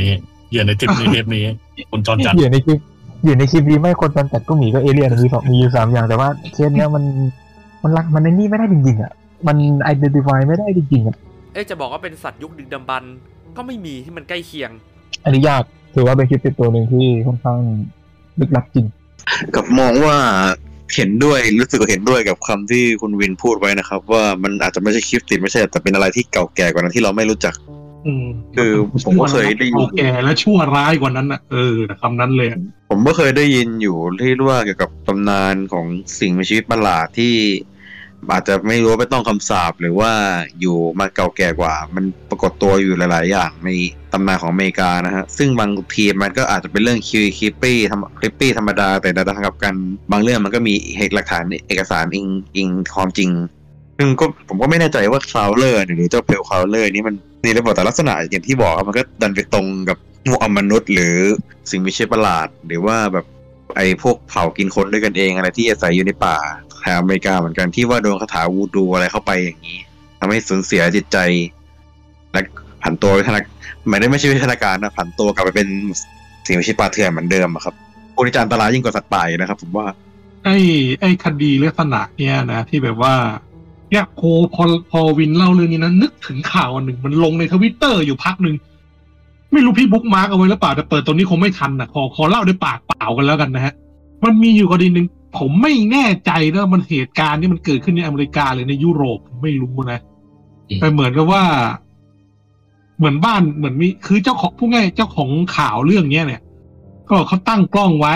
[0.49, 1.45] เหยื่อในทริปในเทปนี้
[1.91, 2.79] คนจรจัดอยู่ในคลิป
[3.25, 7.03] อยู่ในคลิปนี้ไม่คนจนแต่ก็หมีก็เอเลี่ยนมีสองมีอยู่สามอย่างแต่ว่าเคสเนี้ยมัน
[7.83, 9.11] มันรักมันในนี่ไม่ได้จริงๆอะ
[9.47, 9.57] มัน
[9.93, 11.17] identify ไม่ได้จริงๆอะ
[11.53, 13.13] เอ๊ะจะบอกว่าเป็นสัตว์ยุคดึกดำบรรพ์
[13.57, 14.71] ก็ไม่มีที่มันใกล้เคียง
[15.23, 15.63] อันนี้ยาก
[15.95, 17.59] ถือว่าเป็นคลิปติดตัวหนึ่งที่ค่อนข้าง
[18.39, 18.85] ลึกลับจริง
[19.55, 20.17] กับมองว่า
[20.95, 27.55] เห็นด้วยรู้สึกว่าเห็นด้วยกับคำที่คุณวินพูดไว้นะครับ ว่ามันอาจจะไม่ใช่คลิปติดไม่ใช่แต่เป็นอะไรที่เก่าแก่กว่านั้นที่เราไม่รู้จัก
[28.07, 28.71] อืมคือ
[29.05, 32.59] ผมก็เคยได้ยินโอแก่และชั่วร้ายกว่านั้นอะเออคำนั้นเลยอะ
[32.89, 35.85] ผมก็เคยได้ยินอยู่ที่ว่าเกี่ยวกับตำนานของ
[36.19, 37.35] สิ่งมีชีวิตประหลาดที่
[38.31, 40.11] อาจจะไม่รู้ไม่ต้องคำสาปหรือว่า
[40.59, 43.69] อยู่มาเก่าแก่กว่า มันปรากฏตัวอยู่หลาย ๆ อย่างใน
[44.13, 49.75] ตำนานของอเมริกานะฮะ ซึ่งบางทีมันก็อาจจะเป็นเรื่อง creepy creepy ทำ creepy ธรรมดา แต่ในทางกลับกัน
[50.11, 52.27] บางเรื่องมันก็มีเหตุหลักฐานเอกสารอิง
[52.57, 53.29] อิงความจริง
[53.97, 61.17] ซึ่งก็ผมก็ไม่แน่ใจว่า crawler หรือเจ้า pale crawler นี่มันนี่ระบบแต่ลักษณะอย่างที่บอกครับมันก็ดันไปตรงกับพวกอมนุษย์ หรือ
[61.71, 63.25] สิ่งมีชีวิตประหลาด หรือว่าแบบ
[63.75, 66.37] ไอ้พวกเผ่ากินคนด้วยกันเองอะไรที่อาศัยอยู่ในป่า
[66.81, 69.79] แถบอเมริกาเหมือนกันที่ว่าโดนคาถาวูดูอะไรเข้าไปอย่างนี้
[70.19, 71.17] ทำให้สูญเสียจิตใจ
[72.31, 72.41] และ
[72.83, 73.33] ผันตัววิทยา
[73.87, 75.67] ไม่ได้ไม่ใช่วิทยาการนะผันตัวกลับไปเป็น
[76.45, 77.75] สิ่งมีชีวิตป่าเถื่อนเหมือนเดิมอะครับ
[78.13, 79.85] โอนิจารอันตรายยิ่งกว่าสัตว์ป่าอีกนะครับ ผมว่า
[80.45, 80.57] ไอ้
[81.01, 83.13] ไอ้คดีลักษณะเนี่ยนะที่แบบว่า
[83.89, 84.21] เนี่ยโค
[84.55, 88.55] พอพอวินเล่าเรื่องนี้นะนึกถึงข่าวอันหนึ่งมันลงในทวิตเตอร์อยู่พักหนึ่ง
[89.53, 93.73] ไม่รู้พี่ bookmark เอาไว้หรือเปล่าแต่เปิดตรงนี้คงไม่ทันนะขอขอเล่าด้วยปากเปล่ากันแล้วกันนะฮะ
[94.23, 99.99] มันมีอยู่กรณีหนึ่ง ผมไม่แน่ใจนะมันเหตุการณ์นี่มันเกิดขึ้นในอเมริกาหรือในยุโรปผมไม่รู้นะ
[100.69, 101.43] อืมแต่เหมือนกับว่า
[102.97, 106.41] เหมือนบ้านเหมือนมีคือเจ้าของผู้ง่ายเจ้าของข่าวเรื่องเนี้ยเนี่ย
[107.09, 108.15] ก็เขาตั้งกล้องไว้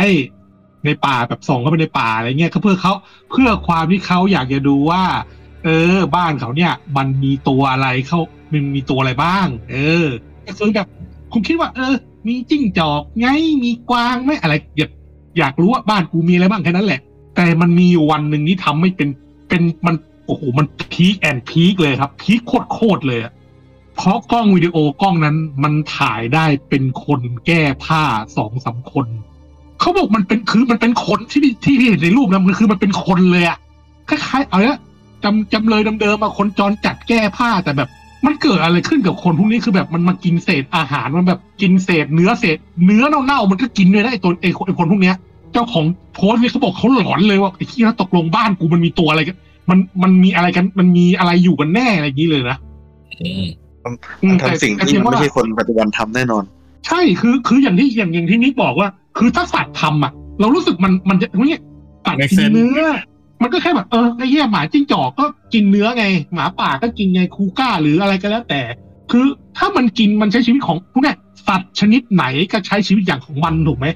[0.86, 2.94] ในป่าแบบส่องเข้าไปในป่าอะไรเงี้ยก็เพื่อเขา
[3.32, 5.04] เพื่อความที่เขาอยากจะดูว่า
[5.64, 8.20] ไอเออ บ้านเขาเนี่ย มันมีตัวอะไรเข้า
[8.52, 10.08] มันมีตัวอะไรบ้าง เออ
[10.46, 10.88] ก็คือแบบ
[11.32, 11.96] คุณคิดว่า เออ
[12.28, 13.28] มีจิ้งจอกไง
[13.64, 14.92] มีกวางไหมอะไรอยาก
[15.38, 17.02] อยากรู้ว่าบ้านกูมีอะไรบ้างแค่นั้นแหละ
[17.36, 19.10] แต่มันมีอยู่วันหนึ่งที่ทำไม่เป็น
[19.50, 19.96] เป็นมัน
[20.26, 22.40] โอ้โหมัน peak and peak เลยครับ peak
[22.74, 23.34] โคตรเลยอะ
[23.96, 28.04] เพราะกล้องวิดีโอกล้องนั้นมันถ่ายได้เป็นคนแก้ผ้า
[28.38, 29.08] สองสามคน
[29.80, 33.58] เขาบอกมันเป็นคือมันเป็นคนที่ที่ที่เห็นในรูปนะมันคือมันเป็นคนเลยอะ
[34.10, 34.80] คล้ายๆเอาละ
[35.24, 37.90] จำจำเลยเดิมๆมาคนจรจัดแก้ผ้าแต่แบบ
[38.26, 45.16] มันเกิดอะไรขึ้นกับคนพวกนี้คือแบบมันมากินเศษอาหารมันแบบกินเศษเนื้อเศษ เนื้อเน่าๆมันก็กินเลยนะไอ้ตัวไอ้คนไอ้คนพวกเนี้ย
[45.54, 49.38] เจ้าของโพสต์เนี่ยเขาบอกเขาหลอนเลยว่าไอ้ที่ตกลงบ้านกูมันมีตัวอะไรกัน
[49.70, 52.58] มันมันมีอะไรกัน มันมีอะไรอยู่กันแน่อะไรอย่างนี้เลยนะ
[53.22, 53.46] อืม
[54.24, 56.44] อืมทำสิ่งแต่ที่แต่มันไม่ว่าใช่คนปัจจุบันทำแน่นอน
[56.88, 58.88] ใช่คือคืออย่างที่อย่างอย่างที่นิกบอกว่า
[59.18, 61.62] คือถ้าสัตว์ทำอะ เรารู้สึกมันมันจะเนี่ย
[62.06, 62.82] สัตว์ Make กิน sense เนื้อ
[63.42, 68.62] มันก็แค่แบบเออไอ้เหี้ยหมาจิ้งจอกก็กินเนื้อไง หมาป่าก็กินไงคูก้าหรืออะไรก็แล้วแต่
[69.12, 69.26] คือ
[69.58, 71.18] ถ้ามันกินมันใช้ชีวิตของพวกเนี้ย
[71.48, 73.88] สัตว์ชนิดไหนก็ใช้ชีวิตอย่างของมันถูกไหม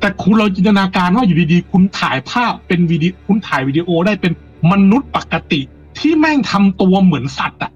[0.00, 4.32] แต่คุณเราจินตนาการว่าอยู่ดีๆ คุณถ่ายภาพเป็นวิดีคุณถ่ายวิดีโอได้เป็น
[4.70, 5.60] มนุษย์ปกติ
[5.98, 7.70] ที่แม่งทำตัวเหมือนสัตว์อะ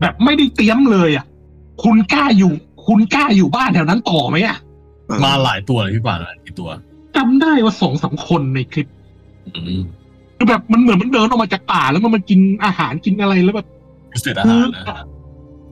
[0.00, 1.24] แบบไม่ได้เตรียมเลยอะ
[1.82, 2.52] คุณกล้าอยู่
[2.86, 4.56] คุณกล้าอยู่บ้านแถวนั้นต่อไหมอะ
[5.24, 6.70] มาหลายตัวเลยพี่ป่านหลายตัว
[7.16, 8.86] จำได้ว่าสองสามคนในคลิป
[9.46, 9.82] อืม
[10.36, 13.66] คือแบบมันเหมือนมันเดินออกมาจากป่าแล้วมันมากินอาหารกินอะไรแล้วแบบ
[14.12, 14.84] พิเศษอาหารนะ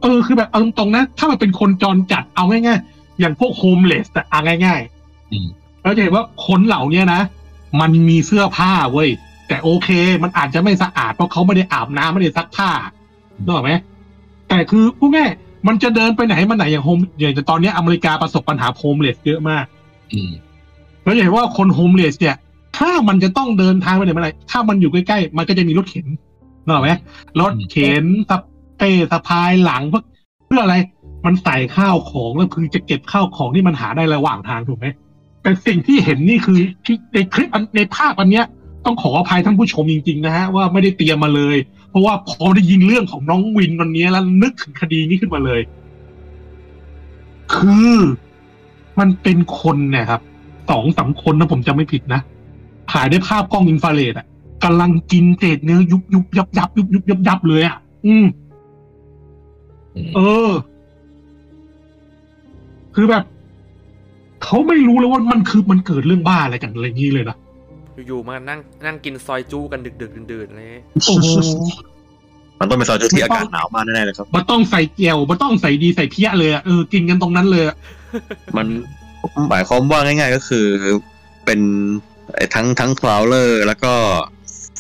[0.03, 4.81] เออคือแบบเอาตรงๆนะ ถ้ามันเป็นคนจรจัดเอาง่ายๆ อย่างพวก homeless แต่เอาง่าย
[5.33, 7.21] อืมๆเราจะเห็นว่าคนเหล่าเนี้ยนะ
[7.81, 9.09] มันมีเสื้อผ้าเว้ย
[9.49, 9.89] แต่โอเค
[10.23, 12.71] มันอาจจะไม่สะอาดเพราะเขาไม่ได้อาบน้ำไม่ได้ซักผ้า
[13.45, 13.73] นึกออกไหม
[14.49, 15.31] แต่คือพูดง่าย
[15.67, 19.65] มันจะเดินไปไหนมาไหนอย่าง home อย่างตอนเนี้ยอเมริกาประสบปัญหา homeless เยอะมาก
[20.13, 20.31] อืม
[21.05, 22.37] เราจะเห็นว่าคนโฮมเลสเนี่ย
[22.77, 26.07] ถ้ามันจะต้องเดินทางไปไหนมาไหนถ้ามันอยู่ใกล้ๆ มันก็จะมีรถเข็น
[26.65, 26.91] นึกออกไหม
[27.41, 28.33] รถเข็นส
[28.79, 30.03] เป้สะพายหลังเพื่อ
[30.47, 30.77] เพื่ออะไร
[31.27, 34.87] มันใส่ข้าวของแล้วคือจะเก็บข้าวของที่มันหาได้ระหว่างทางถูกไหม
[35.43, 36.59] แต่สิ่งที่เห็นนี่คือ
[37.15, 38.45] ในคลิปในภาพอันเนี้ย
[38.85, 41.57] ต้องขออภัยท่านผู้ชมจริงๆนะฮะว่าไม่ได้เตรียมมาเลย
[41.91, 45.61] เพราะว่าพอได้ยินเรื่องของน้องวินวันนี้แล้วนึกถึงคดีนี้ขึ้นมาเลย
[47.55, 47.97] คือ
[48.99, 50.21] มันเป็นคนเนี่ยครับ
[50.71, 52.21] สองสามคนนะผมจำไม่ผิดนะ
[52.93, 54.27] ถ่ายด้วยภาพกล้องอินฟราเรดอะ
[54.65, 58.27] กำลังกินเศษเนื้อยุบยุบยับยับยุบยุบยับยับเลยอะอืม
[59.95, 60.51] อืม เออ
[62.95, 63.25] คือแบบ
[64.45, 67.37] เขาไม่รู้เลยว่ามันคือมันเกิดเรื่องบ้าอะไรกันอะไรอย่างนี้เลยนะ
[68.07, 71.29] อยู่ๆมานั่งนั่งกินซอยจู้กันดึกๆดื่นๆอะไรเงี้ยโอ้โห
[72.61, 77.77] มันต้องเป็นซอยจุดที่อากาศหนาวมากแน่ๆเลยครับ มันต้องใส่เกียวมันต้องใส่ดีใส่เพี้ยเลยอะเออกินกันตรงนั้นเลยอะ
[78.57, 78.67] มัน
[79.51, 80.65] หมายความว่าง่าย ๆ ก็คือ
[81.45, 81.61] เป็น
[82.14, 82.14] ไอ้
[82.55, 83.95] ทั้งทั้งคลาวเลอร์แล้วก็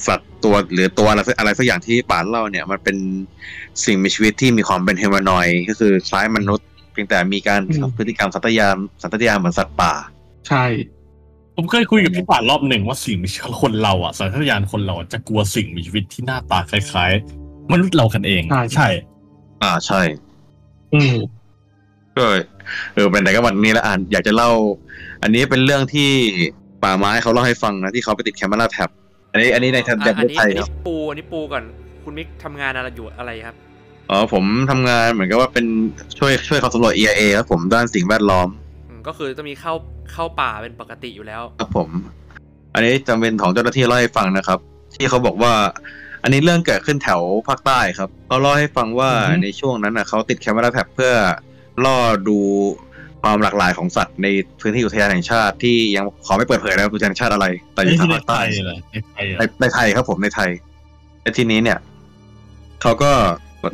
[0.07, 2.97] สัตว์ตัวหรือตัวอะไรสักอะไรสักอย่างที่ป่านเล่าเนี่ย มันเป็น
[3.85, 9.93] สิ่งมีชีวิตที่มีความเป็นเฮมานอยด์ก็คือคล้ายมนุษย์เพียงแต่มีการทำพฤติกรรมสัตยามสัตยามเหมือนสัตว์ป่า
[10.49, 10.65] ใช่
[11.57, 17.13] ผมเคยคุยกับพี่ป่านรอบหนึ่งว่าสิ่งมีชีวิตคนเราอะสัญชาตญาณคนเราอะจะกลัวสิ่งมีชีวิตที่หน้าตาคล้าย
[17.43, 18.43] ๆ มนุษย์เรากันเอง
[18.75, 18.89] ใช่
[19.63, 20.01] อ่าใช่
[20.95, 21.15] อืม
[22.17, 22.25] ก็
[22.95, 24.51] เออเป็นไหนก็วันนี้แล้วอ่านอยากจะเล่า
[25.23, 26.11] อันนี้เป็นเรื่องที่
[26.85, 28.91] ป่าไม้เขาเล่าให้ฟังนะที่เขาไปติดแคมเปญแท็บ
[29.33, 31.65] อันนี้อันนี้ในแท็บอะปอันระเทศนี้ไทอัยนคนี้รับปูอันนี้ปูก่อน
[32.05, 33.57] คุณมิกทำงานอะไรอยู่อะไรครับ
[34.11, 35.67] อ๋อผมทำงานเหมือนกับว่าเป็น
[36.19, 38.49] ช่วยช่วยเขาสำรวจ EIA ครับผมด้านสิ่งแวดล้อม
[38.89, 39.73] อืมก็คือจะมีเข้า
[40.13, 41.89] เข้าป่าเป็นปกติอยู่แล้ว ครับผม
[42.75, 44.59] อันนี้จำเป็นของเจ้าหน้าที่เล่าให้ฟังนะครับ
[44.95, 45.53] ที่เขาบอกว่า
[46.23, 51.13] อันนี้เรื่องเกิดขึ้นแถวภาคใต้ครับเขาเล่าให้ฟังว่าอือฮึในช่วงนั้นนะเขาติดแคมเปญแท็บเพื่อ
[51.85, 51.99] ล่อ
[52.29, 52.39] ดู
[53.25, 54.27] ความหลากหลายของสัตว์ใน
[54.61, 60.51] พื้นที่อุทยานแห่งชาติที่ยังขอไม่เปิดเผยนะอุทยานแห่งชาติอะไร แต่อยู่นี่ทาที่งในภาคไทใต้ยเลยในไทยในอะในไทยครับผมในไทย
[61.23, 61.79] และทีนี้เนี่ย
[62.83, 63.13] เขาก็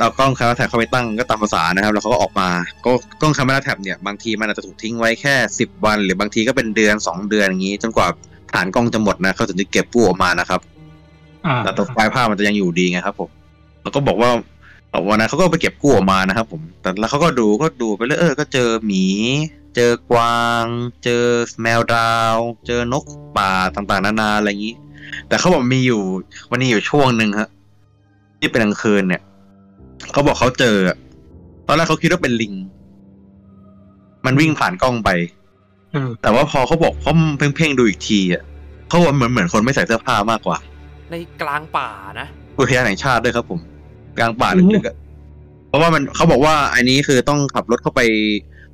[0.00, 2.48] เอากล้องคาร์แท็บเข้าไปตั้งก็ตามภาษานะครับ แล้วเขาก็ออกมา
[2.84, 2.90] ก็
[3.20, 8.06] กล้องคาร์แท็บเนี่ยบางทีมันอาจจะถูกทิ้งไว้แค่สิบวัน หรือบางทีก็เป็นเดือนสองเดือนอย่างนี้ จนกว่า
[8.52, 10.60] ฐานกล้องจะหมดนะเขาถึงจะเก็บกู้ออกมานะครับ
[11.46, 13.30] อ่าแต่ตัวไฟล์ภาพมันจะยังอยู่ดีไงครับผม
[13.82, 14.30] แล้วก็บอกว่า
[15.08, 19.04] วันนั้นเขาก็ไปเก็บกู้ออกมานะครับผม แต่แล้วเขาก็ดูก็ดูไปเรื่อยเออก็เจอหมี
[19.76, 20.64] เจอกวาง
[21.04, 21.24] เจอ
[21.62, 22.36] แมวดาว
[22.66, 23.04] เจอนก
[23.36, 24.76] ป่าต่างๆ นานาอะไรอย่างนี้
[25.28, 26.02] แต่เขาบอกมีอยู่
[26.50, 27.48] วันนี้อยู่ช่วงหนึ่งฮะ
[28.40, 29.22] ที่เป็นกลางคืนเนี่ย
[30.12, 30.96] เขาบอกเขาเจออะ
[31.66, 32.54] ตอนแรกเขาคิดว่าเป็นลิง
[34.24, 35.10] มันวิ่งผ่านกล้องไป
[35.92, 37.12] เออแต่ว่าพอเขาบอกเขา
[37.56, 38.42] เพ่งๆดูอีกทีอะ
[38.88, 40.58] เขาบอกเหมือนเหมือนคนไม่ใส่เสื้อผ้ามากกว่า
[41.10, 41.88] ในกลางป่า
[42.20, 42.26] นะ
[42.58, 43.60] อุทยานแห่งชาติด้วยครับผม
[44.20, 44.96] กลางป่าลึกๆอะ
[45.68, 48.00] เพราะว่ามันเขาบอกว่าอันนี้คือต้องขับรถเข้าไป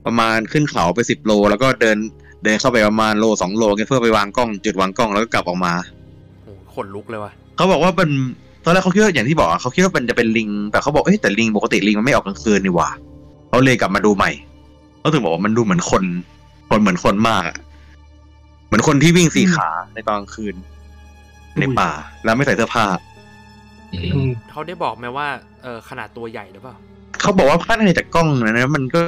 [0.06, 1.97] ประมาณขึ้นเขาไปสิบโล แล้วก็เดิน
[2.44, 5.73] เดินเข้าไปประมาณโลสองโลเพื่อไปวางกล้องจุดวางกล้องแล้วก็กลับออกมา
[6.44, 8.10] โอ้โหขนลุกเลยว่ะเขาบอกว่าเป็น
[8.64, 12.90] ตอนแรกเขาคิดว่าอย่างที่บอกอะเขาคิดว่ามันจะเป็นลิง แต่เขาบอกเอ้ยแต่ลิงปกติลิงมันไม่ออกกลางคืนนี่หว่า
[13.48, 14.31] เขาเลยกลับมาดูใหม่
[15.01, 16.05] เขาถึงบอกว่ามันดูเหมือนคน
[16.70, 17.56] คนเหมือนคนมากอะ
[18.66, 20.55] เหมือนคนที่วิ่งสี่ขาในตอนกลางคืน
[21.60, 21.90] ในป่า
[22.24, 23.16] แล้วไม่ใส่เสื้อผ้าอืม
[24.51, 25.27] เขาได้บอกไหมว่า
[25.63, 26.77] เออขนาดตัวใหญ่หรือเปล่า
[27.21, 29.01] เขาบอกว่าภาพในจากกล้องนะนะมันก็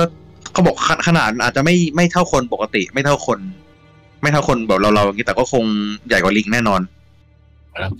[0.52, 3.38] เขาบอกขขนาดอาจจะไม่ไม่เท่าคนปกติ ไม่เท่าคน
[4.22, 5.64] ไม่เท่าคนแบบเราเราอย่างนี้แต่ก็คง
[6.08, 6.80] ใหญ่กว่าลิงแน่นอน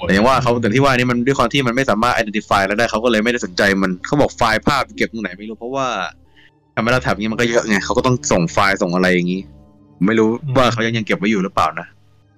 [0.06, 5.86] แต่อย่างว่าเขาแต่ที่ว่านี่มันด้วยความที่มันไม่สามารถ identify แล้วได้เขาก็เลยไม่ได้สนใจมันเขาบอกไฟล์ภาพเก็บตรงไหนไม่รู้เพราะว่า
[6.74, 9.40] ทำไมเราแถบนี้มันก็เยอะไงเขาก็ต้องส่งไฟล์ส่งอะไรอย่างนี้
[9.96, 11.86] ผมไม่รู้ว่าเขายังยังเก็บไว้อยู่หรือเปล่านะ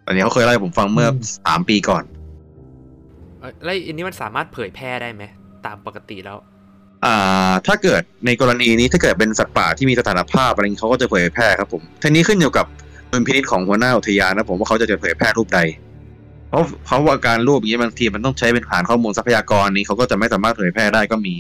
[0.06, 1.08] ตอนนี้เขาเคยเล่าให้ผมฟังเมื่อ
[1.46, 2.19] สามปีก่อนเออ
[3.64, 5.22] แล้วอันนี้มันสามารถเผยแพร่ได้ไหม
[5.66, 6.38] ตามปกติแล้ว
[7.04, 12.66] อ่า ถ้าเกิดในกรณีนี้ถ้าเกิดเป็นสัตว์ป่าที่มีสถานภาพอะไรนี้เขาก็จะเผยแพร่ครับผมทีนี้ขึ้นอยู่กับ
[13.12, 15.60] ดุลพินิจของหัวหน้าอุทยานนะผมว่าเขาจะเผยแพร่รูปใด
[16.48, 21.34] เพราะเพราะว่าการรูปอย่างนี้บางทีมันต้องใช้เป็นฐานข้อมูลทรัพยากรนี้เขาก็จะไม่สามารถเผยแพร่ได้ก็มี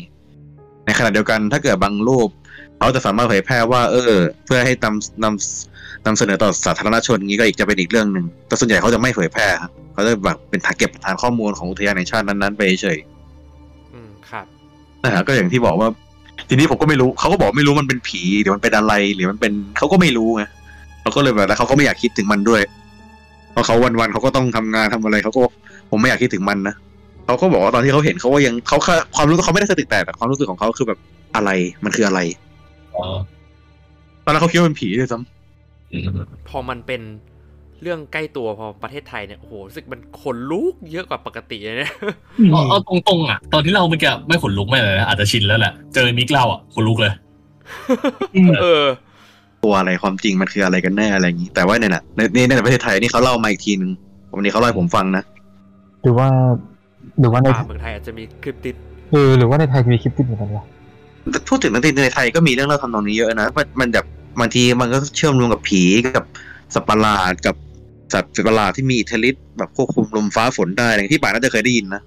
[0.86, 2.28] ในขณะเดียวกันถ้าเกิดบางรูป
[2.78, 5.69] เขาจะสามารถเผยแพร่ว่า เออ เพื่อให้นำนำ
[6.06, 12.98] นำเสนอต่อสาธารณชนอย่างนี้ก็อีกจะเป็นอีกเรื่องหนึ่งแต่ส่วนใหญ่เขาจะไม่เผยแพร่ครับเขาจะแบบเป็นฐานเก็บฐานข้อมูลของอุทยานแห่งชาตินั้นๆไปเฉย
[13.94, 14.46] อืมครับ
[15.04, 15.88] นะฮะก็อย่างที่บอกว่า
[16.48, 20.44] ทีนี้ผมก็ไม่รู้เขาก็บอกไม่รู้มันเป็นผีหรือมันเป็นอะไรหรือมันเป็นเขาก็ไม่รู้ไง
[21.02, 22.62] เขาก็เลยแบบแล้วเขาก็ไม่อยากคิดถึงมันด้วย
[23.52, 25.40] เพราะเขาวันๆเขาก็ต้องทำงานทำอะไรเขาก็
[25.90, 26.74] ผมไม่อยากคิดถึงมันนะ
[27.26, 30.98] เขาก็บอกว่าตอนที่เขาเห็นเขาก็ยังเขาแค่ความรู้สึกเขาไม่ได้สติแตกแต่ความรู้สึกของเขาคือแบบ
[31.34, 31.50] อะไร
[31.84, 32.20] มันคืออะไร
[32.94, 33.04] อ๋อ
[34.24, 35.18] ตอนแรกเขาคิดว่าเป็นผีด้วยซ้
[36.48, 37.00] พอมันเป็น
[37.82, 41.92] เรื่องใกล้ตัวพอประเทศไทยเนี่ยโอ้โหรู้สึกมันขนลุกเยอะกว่าปกติเลยเนี่ย
[42.52, 47.12] เอาเอาตรงๆอะ ตอนที่เราเมื่อกี้ไม่ขนลุกไม่เลยนะอาจจะชินแล้วแหละเจอมิกเล่าอะขนลุกเลย
[48.62, 53.90] เออำตัวอะไรความจริงมันคืออะไรกันแน่อะไรอย่างนี้ แต่ว่าเนี่ยแหละในในในประเทศไทยนี่เขาเล่ามาอีกทีนึง
[54.36, 55.24] วันนี้เขาเล่าให้ผมฟังนะ
[56.02, 56.28] หรือว่า
[57.20, 58.74] หรือว่าในป่าเมืองไทยอาจจะมีคลิปติด
[59.12, 60.64] เออหรือว่าในไทยจะมีคลิปติดเหมือนกันวะ
[61.48, 64.06] พูดถึงนักดนตรีในไทยก็มีเรื่องเล่าทำนองนี้เยอะนะมันมันแบบ
[64.38, 65.82] บางทีมันก็เชื่อมโยงกับผี
[66.16, 66.24] กับ
[66.74, 67.54] สัตว์ประหลาดกับ
[68.12, 72.02] สัตว์ประหลาดที่มีอิทธิฤทธิ์แบบควบคุมลมฟ้าฝนได้อะไรที่ป่าน่าจะเคยได้ยินนะ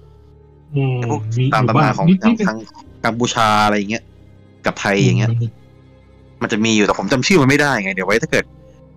[0.74, 2.58] อืมพวกมีตามอยู่ตำบ้าราของนิดทางๆทาง
[3.04, 4.04] กัมพูชาอะไรอย่างเงี้ย
[4.66, 5.30] กับไทยอย่างเงี้ย
[6.42, 8.44] มันจะมีอยู่แต่ผมจำชื่อมันไม่ได้ไง เดี๋ยวไว้ถ้าเกิด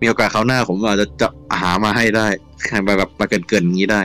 [0.00, 1.28] มีโอกาสคราวหน้าผมอาจจะจะ
[1.60, 2.26] หามาให้ได้
[2.84, 4.02] แบบแบบมาเกินเกินๆอย่างนี้ได้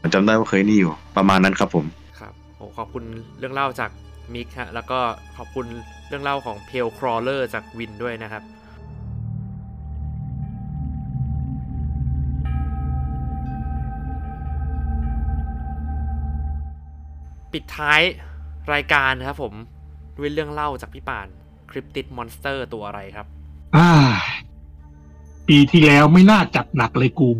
[0.00, 1.84] ผมจำได้ว่าเคยนี่อยู่ ประมาณนั้นครับผม
[2.20, 3.04] ครับโอ้ขอบคุณ
[3.38, 3.90] เรื่องเล่าจาก
[4.34, 4.98] มิกฮะ แล้วก็
[5.36, 5.66] ขอบคุณ
[6.08, 8.42] เรื่องเล่าของเพลครอเลอร์จากวินด้วยนะครับ
[17.52, 18.00] ปิดท้าย
[18.72, 19.54] รายการนะครับผม
[20.16, 21.26] ด้วยเรื่องเล่าจากพี่ป่าน
[21.70, 23.26] Cryptid Monster ตัวอะไรครับ
[23.76, 23.88] อ่า
[25.48, 27.30] ปีที่แล้วไม่น่าจัดหนักเลยกู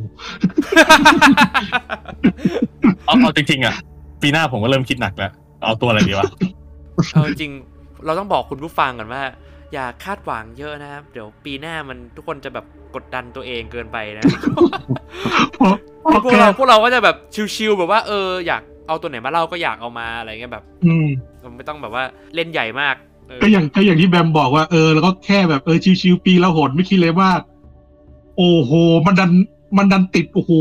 [3.06, 3.74] เอาเอาจริงๆอะ
[4.22, 5.32] ปีหน้าผมก็เริ่มคิดหนักแล้ว
[5.64, 6.28] เอาตัวอะไรดีวะ
[7.12, 7.71] เอาจริงๆ
[8.04, 9.22] เราต้องบอกคุณผู้ฟังก่อนว่า
[9.72, 14.24] อย่าคาดหวังเยอะนะครับ เดี๋ยวปีหน้ามันทุกคนจะแบบกดดันตัวเองเกินไปนะ
[16.02, 17.16] โอพวเคกเราพวกเราก็จะแบบ
[17.54, 21.06] ชิวๆแบบว่าเอออยากเอาตัวไหนมาเล่าก็อยากเอามาอะไรเงี้ยแบบ อืม
[21.56, 22.04] ไม่ต้องแบบว่า
[22.34, 22.94] เล่นใหญ่มาก
[23.28, 27.30] เออก็อย่างก็อย่างที่แบมบอกว่าเออแล้วก็แค่แบบเออชิวๆปีละหนไม่คิดเลยว่า
[28.36, 28.72] โอ้โห
[29.06, 29.30] มันดัน
[29.76, 30.52] มันดันติดโอ้โห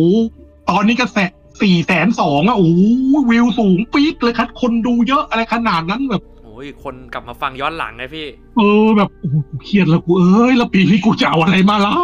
[0.70, 1.18] ตอนนี้กระแส
[1.62, 2.82] สี่แสนสองอะโอ้โห
[3.30, 8.28] วิวสูงปี๊ดเลยครับคนดูเยอะอะไรขนาดนั้นแบบโอ้ยคนกลับมาฟังย้อนหลังไงพี่
[8.58, 11.96] เออแบบโอ้โหกูเครียดแล้วกูเอ้ยแล้วปีนี้กูจะเอาอะไรมาเล่า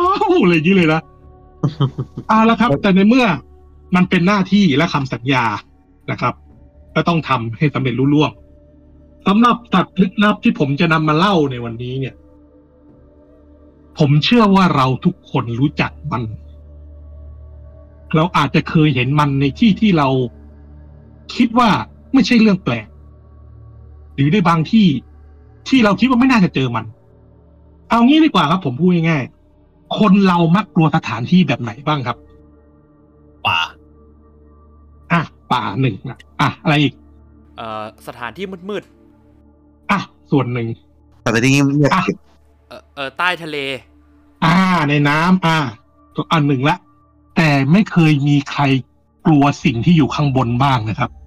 [0.44, 1.02] อะไรอย่างนี้เลยนะ
[2.30, 3.26] อ่าแล้วครับ แต่ในเมื่อ
[3.96, 5.46] มันเป็นหน้าที่และคำสัญญา
[6.12, 6.34] นะครับ
[6.96, 8.32] ก็ต้องทำให้สำเร็จรุ่ล่วง
[9.28, 12.16] สำหรับสัตว์ลึกลับที่ผมจะนำมาเล่าในวันนี้เนี่ย
[14.00, 16.24] ผมเชื่อว่าเราทุกคนรู้จักมัน
[18.16, 20.08] เราอาจจะเคยเห็นมันในที่ที่เรา
[21.36, 21.70] คิดว่า
[22.14, 22.88] ไม่ใช่เรื่องแปลก
[24.18, 24.88] หรือในบางที่
[25.68, 26.86] ที่เราคิดว่าไม่น่าจะเจอมัน
[27.90, 32.18] เอางี้ดีกว่าครับ ผมพูดง่ายๆคนเรามักกลัวสถานที่แบบไหนบ้างครับ
[33.46, 33.60] ป่า
[35.12, 35.22] อะ
[35.52, 36.94] ป่าหนึ่งนะอะ อะไรอีก
[37.58, 38.84] เอ่อ สถานที่มืด
[39.92, 40.00] อะ
[40.32, 40.68] ส่วนหนึ่ง
[41.22, 43.58] แต่ที่เงียบอะๆเออเออใต้ทะเล
[44.44, 44.56] อ่า
[44.90, 45.58] ในน้ำอ่า
[46.16, 46.78] ตัวอันหนึ่งละ
[47.36, 48.62] แต่ไม่เคยมีใคร
[49.26, 51.27] กลัวสิ่งที่อยู่ข้างบนบ้างนะครับโอ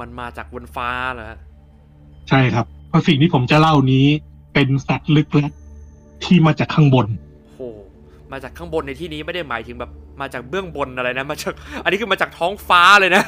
[0.00, 1.38] มันมาจากบนฟ้าเหรอฮะ
[2.28, 4.06] ใช่ครับ เพราะสิ่งที่ผมจะเล่านี้
[4.54, 5.52] เป็นสัตว์ลึกลับ
[6.24, 7.06] ที่มาจากข้างบน
[7.56, 7.68] โอ้
[8.32, 9.90] มาจากข้างบนในที่นี้ไม่ได้หมายถึงแบบ
[10.20, 11.52] มาจากเบื้องบนอะไรนะมาจาก
[11.82, 13.22] อันนี้คือมาจากท้องฟ้าเลยนะ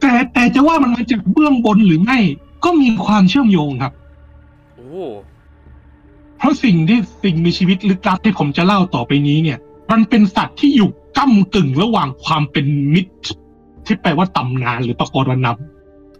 [0.00, 2.18] แต่แต่จะว่ามันมาจากเบื้องบนหรือไม่
[2.64, 3.92] ก็มีความเชื่อมโยงครับ
[4.76, 4.88] โอ้
[6.38, 9.58] เพราะสิ่งที่สิ่งมีชีวิตลึกลับที่ผมจะเล่าต่อไปนี้เนี่ย
[9.90, 10.88] มันเป็นสัตว์ที่อยู่
[11.18, 13.12] ก้ำกึ่งระหว่างความเป็นมิตร
[13.86, 15.75] ที่แปลว่าตำนานหรือปรากรณำ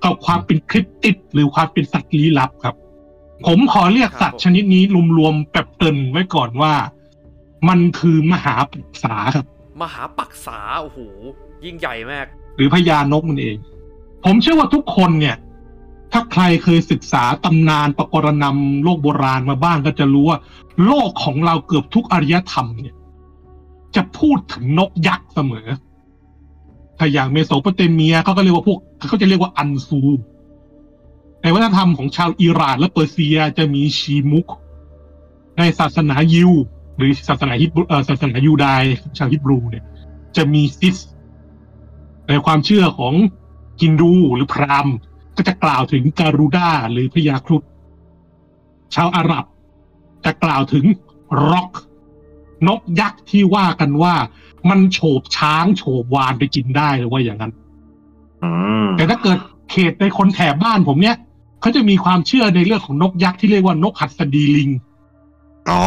[0.06, 2.74] กับความเป็นคริปติดหรือความเป็นสัตว์ลี้ลับครับ
[3.46, 4.82] ผมขอเรียกสัตว์ชนิดนี้
[5.18, 6.72] รวมๆแบบเตินไว้ก่อนว่า
[7.68, 9.46] มันคือมหาปรึกษาครับ
[9.82, 10.98] มหาปักษาโอ้โห
[11.64, 12.26] ยิ่งใหญ่มาก
[12.56, 13.56] หรือพญานกมันเอง
[14.24, 15.36] ผมเชื่อว่าทุกคนเนี่ย
[16.12, 20.38] ถ้าใครเคยศึกษาตำนานปรากรณำโลกโบราณมาบ้างก็จะรู้ว่า
[20.84, 22.94] โลกของเราเกือบทุกอารยธรรมเนี่ย
[23.96, 25.68] จะพูดถึงนกยักษ์เสมอ
[26.98, 28.78] ถ้าอย่างเมโสโปเตเมียเขาก็เรียกว่าพวก
[29.09, 30.01] เขาจะเรียกว่าอันซู
[31.43, 34.47] ในวัฒนธรรมของชาวอิหร่านและเปอร์เซียจะมีชีมุก
[35.59, 36.51] ในศาสนายิว
[36.97, 38.82] หรือศาสนาฮิบรูเอ่อศาสนายูดาย
[39.18, 39.85] ชาวฮิบรูเนี่ย
[40.36, 40.97] จะมีซิส
[42.28, 43.14] ในความเชื่อของ
[43.82, 44.97] ฮินดูหรือพราหมณ์
[45.36, 47.62] ก็จะกล่าวถึงการูด้าหรือพญาครุฑ
[48.94, 49.44] ชาวอาหรับ
[50.24, 50.85] จะกล่าวถึง
[51.51, 51.70] ร็อก
[52.66, 54.14] นกยักษ์ที่ว่ากันว่า
[54.70, 57.52] มันโฉบช้างโฉบวานไปกินได้หรือว่าอย่างนั้น
[58.43, 58.51] อื
[58.84, 59.38] มแต่ถ้าเกิด
[59.70, 61.16] เขตในคนแถบบ้านผมเนี่ย
[61.60, 64.70] เขาจะมีความเชื่อในเรื่องของนกยักษ์ที่เรียกว่านกหัสดีลิง
[65.70, 65.82] อ๋อ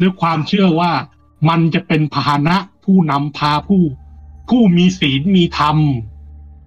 [0.00, 0.90] ด้วยความเชื่อว่า
[1.48, 3.82] มันจะเป็นพาหนะผู้นำพาผู้
[4.48, 5.76] ผู้มีศีลมีธรรม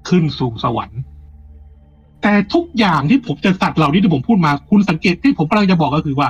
[0.09, 1.01] ขึ้นสู่สวรรค์
[2.21, 6.29] แต่ทุกอย่างที่ผมจะสัตว์เหล่านี้ที่ผมพูดมาคุณสังเกตที่ผมกำลังจะบอกก็คือว่า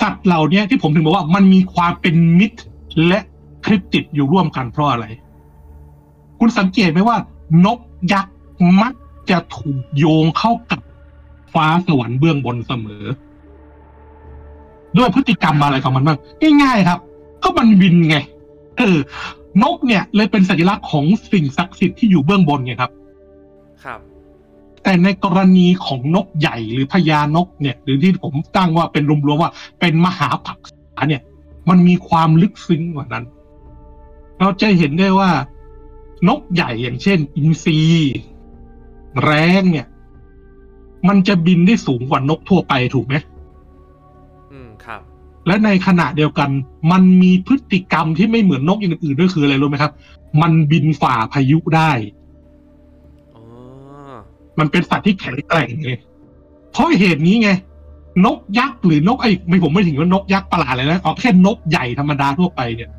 [0.00, 2.60] สัตว์เหล่านี้ที่ผมถึงบอกว่ามันมีความเป็นมิตร
[3.06, 3.20] และ
[3.64, 5.06] คลิปติดอยู่ร่วมกันเพราะอะไร
[6.38, 7.16] คุณสังเกตไหมว่า
[7.64, 7.80] นก
[8.12, 8.34] ยักษ์
[8.82, 8.94] มัก
[9.30, 10.80] จะถูกโยงเข้ากับ
[11.54, 13.04] ฟ้าสวรรค์เบื้องบนเสมอ
[14.96, 16.18] ด้วยพฤติกรรมอะไรของมันบ้าง
[16.62, 16.98] ง่ายๆครับ
[17.42, 18.16] ก็มันบินไง
[18.78, 18.96] เออ
[19.62, 22.90] นกเนี่ย เลยเป็นสัญลักษณ์ของสิ่งศักดิ์สิทธิ์ที่อยู่เบื้องบนไงครับ
[23.84, 24.00] ครับ
[24.82, 31.22] แต่ในกรณีของนกใหญ่หรือพญานกเนี่ย หรือที่ผมตั้งว่าเป็นรวมๆว่า เป็นมหาผักษาเนี่ย
[31.68, 33.24] มันมีความลึกซึ้งกว่านั้น
[34.42, 35.30] เราจะเห็นได้ว่า
[36.28, 37.78] นกใหญ่อย่างเช่น อินทรี
[39.22, 39.86] แร้งเนี่ย
[41.08, 43.14] มันจะบินได้สูงกว่านกทั่วไปถูกไหม
[44.52, 45.00] อืมครับ
[45.46, 46.50] และในขณะเดียวกัน
[46.92, 49.92] มันมีพฤติกรรมที่ไม่เหมือนนกอย่างอื่นด้วยคืออะไรรู้ไหมครับ
[50.42, 51.90] มันบินฝ่าพายุได้
[53.34, 53.42] อ๋อ
[54.58, 55.90] มันเป็นสัตว์ที่แข็งแกร่งไง
[56.72, 57.50] เพราะเหตุนี้ไง
[58.24, 62.90] นกยักษ์หรือนกไอ้ไม่ผมไม่ถึงว่านกยักษ์ประหลาดเลยนะเอาแค่นกใหญ่ธรรมดาทั่วไปเนี่ย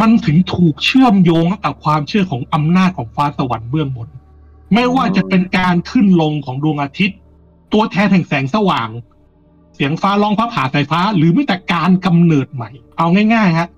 [0.00, 4.08] มันถึงถูกเชื่อมโยงกับความเชื่อของอำนาจของฟ้าสวรรค์เบื้องบน
[4.74, 7.18] ไม่ว่าจะเป็นการขึ้นลงของดวงอาทิตย์
[7.72, 8.88] ตัวแทนแห่งแสงสว่าง
[9.74, 13.68] เสียงฟ้าร้องฟ้าผ่าสายฟ้า หรือไม่แต่การกำเนิดใหม่ เอาง่ายๆฮะ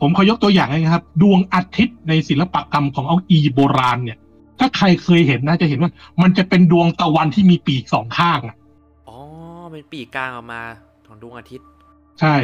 [0.00, 4.18] ผมขอยกตัวอย่างนะครับ ดวงอาทิตย์ในศิลปกรรมของเอาอีโบราณเนี่ย
[4.58, 5.90] ถ้าใครเคยเห็นน่าจะเห็นว่า
[6.22, 8.56] มันจะเป็นดวงตะวันที่มีปีกสองข้างอะ
[9.08, 9.16] อ๋อ
[9.70, 10.62] เป็นปีกกลางออกมา
[11.06, 11.66] ของดวงอาทิตย์
[12.20, 12.34] ใช่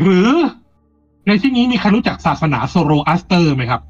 [0.00, 0.30] หรือ
[1.26, 3.80] ในที่นี้มีใครรู้จักศาสนาโซโรอัสเตอร์ไหมครับ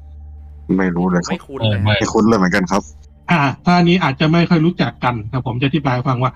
[0.77, 2.81] ไม่รู้เลยครัไม่บคุ้นเออเลยไม่ไม่คุ้นเลยเหมือนกันครับ
[3.31, 6.31] อ่า ถ้าอันนี้อาจจะไม่ค่อยรู้จักกันแต่ผมจะอธิบายให้ฟังว่า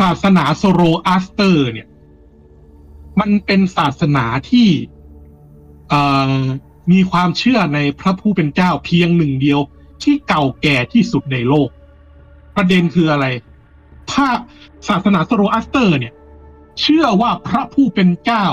[0.00, 1.86] ศาสนาโซโรอัสเตอร์ เนี่ย
[3.20, 4.68] มันเป็นศาสนาที่
[5.88, 6.34] เอ่อ
[6.92, 9.60] มีความเชื่อในพระผู้เป็นเจ้าเพียงหนึ่งเดียว
[10.02, 11.68] ที่เก่าแก่ที่สุดในโลก
[12.56, 13.26] ประเด็นคืออะไร
[14.12, 14.26] ถ้า
[14.88, 16.12] ศาสนาโซโรอัสเตอร์ เนี่ย
[16.80, 18.46] เชื่อว่าพระผู้เป็นเจ้า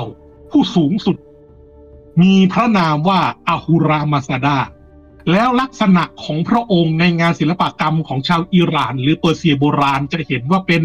[0.51, 1.17] ผู้สูงสุด
[2.21, 4.57] มีพระนามว่าอาหุรามาซาดา
[5.31, 10.81] แล้วลักษณะของพระองค์ในงานศิลปกรรมของชาวอิหร่าน หรือเปอร์เซียโบราณจะเห็นว่าเป็น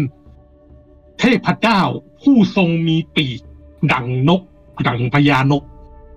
[1.19, 1.81] เทพเจ้า
[2.21, 3.39] ผู้ทรงมีปีก
[3.93, 4.41] ดังนก
[4.87, 5.63] ดังพญานก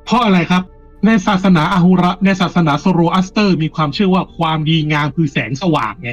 [0.04, 0.62] เพราะอะไรครับ
[1.06, 6.10] ในศาสนาอาหุระ ในศาสนาโซโรอัสเตอร์ มีความเชื่อว่าความดีงามคือแสงสว่างไง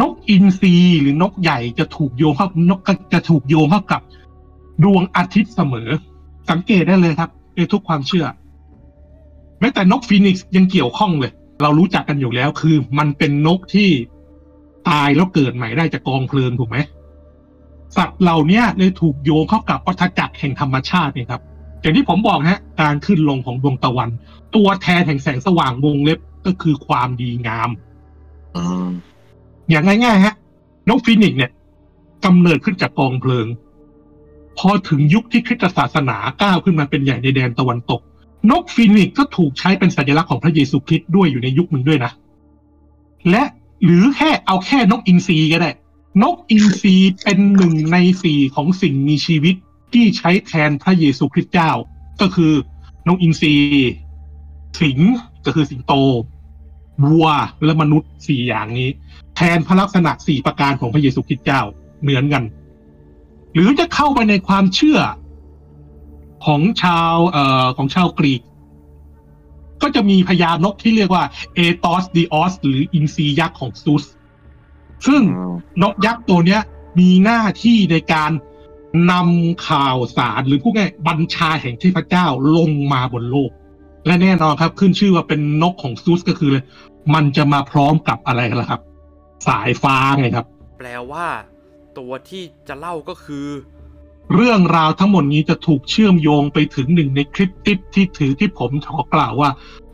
[0.00, 2.80] นกอินทรีหรือนกใหญ่จะถูกโยงเข้านก
[3.12, 4.00] จะถูกโยงเข้ากับ
[4.84, 5.88] ดวงอาทิตย์เสมอ
[6.50, 8.26] สังเกตได้เลยครับ ในทุกความเชื่อ
[9.60, 11.32] แม้แต่นกฟีนิกซ์ยังเกี่ยวข้องเลย
[11.62, 13.90] เรารู้จักกันอยู่แล้วคือ มันเป็นนกที่
[14.88, 16.78] ตายแล้วเกิดใหม่ได้จากกองเพลิงถูกไหม
[17.96, 21.42] สัตว์เหล่านี้เลยถูกโยงเข้ากับวัฏจักรแห่งธรรมชาติเนี่ยครับ
[21.80, 24.10] อย่างที่ผมบอกนะฮะ การขึ้นลงของดวงตะวัน
[24.54, 27.70] ตัวแทนแห่งแสงสว่างวงเล็บก็คือความดีงาม
[28.56, 28.88] อืม
[29.70, 30.34] อย่างง่ายๆฮะ
[30.88, 31.50] นกฟีนิกซ์เนี่ย
[32.24, 33.46] กำเนิดขึ้นจากกองเพลิง
[34.58, 38.00] พอถึงยุคที่คริสตศาสนาก้าวขึ้นมาเป็นใหญ่ในแดนตะวันตก
[38.50, 42.12] นกฟีนิกซ์ก็ถูกใช้เป็นสัญลักษณ์ของพระเยซูคริสต์ด้วยอยู่ในยุคหนึ่งด้วยนะ
[43.30, 43.42] และ
[43.84, 45.70] หรือแค่เอาแค่นกอินทรีก็ได้
[46.22, 49.54] นกอินทรีเป็นหนึ่งในสี่ของสิ่งมีชีวิต
[49.92, 51.70] ที่ใช้แทนพระเยซูคริสต์เจ้า
[52.20, 52.52] ก็คือ
[53.08, 53.54] นกอินทรี
[54.80, 54.98] สิง
[55.46, 55.92] ก็คือสิงโต
[57.04, 57.28] วัว
[57.64, 58.90] และมนุษย์สี่อย่างนี้
[59.36, 61.60] แทนพระลักษณะสี่ประการของพระเยซูคริสต์เจ้า
[62.02, 62.42] เหมือนกัน
[63.54, 65.00] หรือจะเข้าไปในความเชื่อ
[66.46, 68.42] ของชาวเอ่อของชาวกรีกก
[69.82, 71.24] ก็จะมีพญานกที่เรียกว่า
[71.54, 74.04] เอตอสดีออสหรืออินซียักษ์ของซูส
[75.06, 75.22] ซึ่ง
[75.82, 76.62] นกยักษ์ตัวเนี้ย
[76.98, 78.30] มีหน้าที่ในการ
[79.10, 82.26] นำข่าวสารหรือพูดง่ายๆบัญชาแห่งเทพเจ้า
[82.56, 83.50] ลงมาบนโลก
[84.06, 86.64] และแน่นอนครับ ขึ้นชื่อว่าเป็นนกของซูสก็คือเลย
[87.14, 88.80] มันจะมาพร้อมกับอะไรกันล่ะครับ
[89.48, 90.46] สายฟ้าไงครับ
[90.78, 91.26] แปลว่า
[91.98, 93.46] ตัวที่จะเล่าก็คือ
[94.34, 99.50] เรื่องราวทั้งหมดนี้จะถูกเชื่อมโยงไปถึงหนึ่งในคลิปติปที่ถือที่ผมขอกล่าวว่า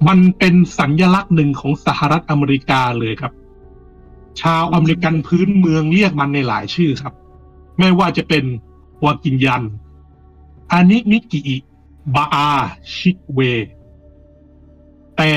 [0.08, 3.32] มันเป็นสัญลักษณ์หนึ่งของสหรัฐอเมริกาเลยครับ
[4.40, 7.14] ชาวอเมริกันพื้นเมืองเรียกมันในหลายชื่อครับ
[7.78, 8.44] ไม่ว่าจะเป็น
[9.04, 9.62] วากินยัน
[10.72, 11.56] อานิมิกิอิ
[12.14, 12.50] บาอา
[12.96, 13.40] ชิกเว
[15.16, 15.32] แต่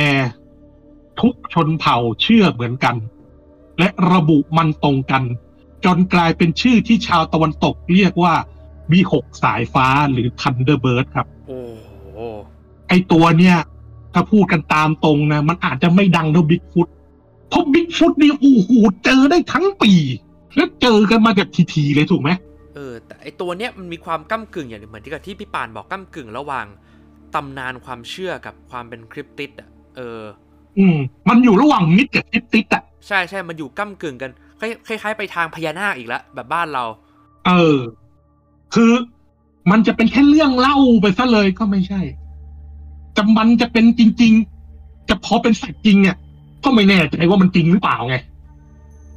[1.22, 2.95] ทุกชนเผ่าเชื่อเหมือนกัน
[3.80, 5.23] และระบุมันตรงกัน
[5.85, 8.34] จนกลายเป็นชื่อที่ชาวตะวันตกเรียกว่า
[8.91, 12.19] วีหกสายฟ้าหรือ Thunderbird ครับ โอ้โห
[12.88, 13.57] ไอตัวเนี่ย
[14.14, 16.88] ถ้าพูดกันตามตรงนะ มันอาจจะไม่ดังเท่าบิ๊กฟุต
[17.49, 18.69] เพราะบิ๊กฟุตนี่โอ้โห
[19.03, 19.93] เจอได้ทั้งปี
[20.55, 22.30] แล้วเจอกันมาแบบทีๆเลยถูกไหม
[22.76, 26.65] เออ แต่ไอตัวเนี้ยมันมีความก้ากึ่งอย่างเหมือนที่กับที่พี่ปานบอกก้ากึ่งระหว่าง
[27.35, 30.22] ตำนานความเชื่อกับความเป็นคริปติดอะเออ
[30.77, 30.97] อืม
[31.30, 34.31] มันอยู่ระหว่างมิดกับทิปติดอะใช่ใช่มันอยู่ก้ากึ่งกัน
[34.88, 36.84] คล้ายๆไปทางพญานาคอีกแล้วแบบบ้านเรา
[37.46, 37.80] เออ
[38.74, 38.92] คือ
[39.72, 42.02] มันจะเป็นแค่เรื่องเล่าไปซะเลยก็ไม่ใช่
[43.16, 44.34] จะมันจะเป็นจริง
[44.72, 46.18] ๆ จะพอเป็นสัตว์จริงเนี่ย
[46.64, 48.16] ก็ไม่แน่ใจว่ามันจริงหรือเปล่าไง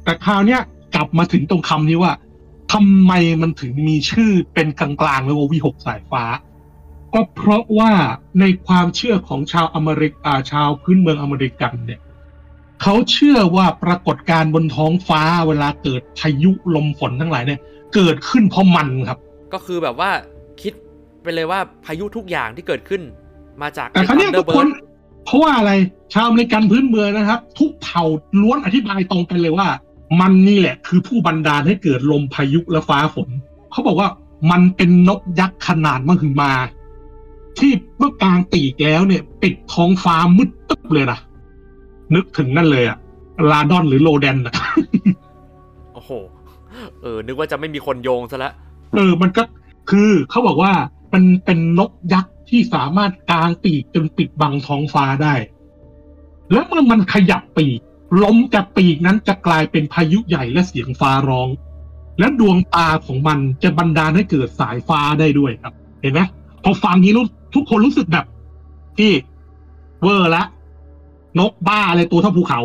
[0.03, 0.61] แต่คราวเนี้ย
[0.95, 2.13] กลับมาถึงตรงคำนี้ว่า
[2.73, 3.11] ทำไม
[3.41, 6.23] มันถึงมีชื่อเป็นกลางๆเลยว่าวีหกสายฟ้า
[7.13, 7.91] ก็เพราะว่า
[8.39, 11.99] ในความเชื่อของชาวอเมริกาชาวพื้นเมืองอเมริกันเนี่ย
[12.81, 17.59] เขาเชื่อว่าปรากฏการณ์บนท้องฟ้าเวลาเกิดพายุลมฝนทั้งหลายเนี่ย
[17.95, 19.17] เกิดขึ้นเพราะมันครับ
[19.53, 20.11] ก็คือแบบว่า
[20.61, 20.73] คิด
[21.23, 23.01] ไปเลยว่าพายุทุกอย่างที่เกิดขึ้น
[23.61, 25.71] มาจากแต่ครั้นี้ทุกคน Thunderbird เพราะว่าอะไร
[26.13, 28.03] ชาวอเมริกันพื้นเมืองนะครับ ทุกเผ่า
[28.41, 29.67] ล้วนอธิบายตรงกันเลยว่า
[30.19, 33.29] มันนี่แหละ คือผู้บันดาลให้เกิดลมพายุและฟ้าฝน
[33.71, 34.09] เขาบอกว่า
[34.51, 36.53] มันเป็นนกยักษ์ขนาดมหึมา
[37.57, 41.19] ที่เมื่อกลางปีกแล้วเนี่ย ปิดท้องฟ้ามืดตึ๊บเลยนะ
[42.15, 42.97] นึกถึงนั่นเลยอะ
[43.51, 44.53] ลาดอนหรือโลแดนอะ
[45.93, 46.11] โอ้โห
[47.01, 48.53] เออ นึกว่าจะไม่มีคนโยงซะแล้ว
[48.93, 49.43] เออ มันก็
[49.89, 50.73] คือเขาบอกว่า
[51.13, 55.35] มันเป็นนกยักษ์ที่สามารถกางปีกจนปิดบังท้องฟ้าได้
[56.51, 57.79] แล้วเมื่อมันขยับปีก
[58.21, 61.49] ล้มจากปีกนั้นจะกลายเป็นพายุใหญ่และเสียงฟ้าร้อง
[62.19, 66.21] และดวงตาของมันจะบันดาลให้เกิดสายฟ้าได้ด้วยครับ เห็นไหม
[66.63, 67.25] พอฟังนี้รู้
[67.55, 68.25] ทุกคนรู้สึกแบบ
[68.97, 69.11] ที่
[70.01, 70.43] เวอร์ละ
[71.39, 72.61] นกบ้าอะไรตัวเท่าภูเขา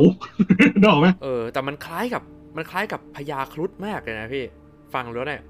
[0.78, 2.23] ได้หรอกไหมเออ แต่มันคล้ายกับ
[2.57, 4.44] มันคล้ายกับพญาครุฑมากเลยนะพี่
[4.94, 5.43] ฟังแล้วเนี่ย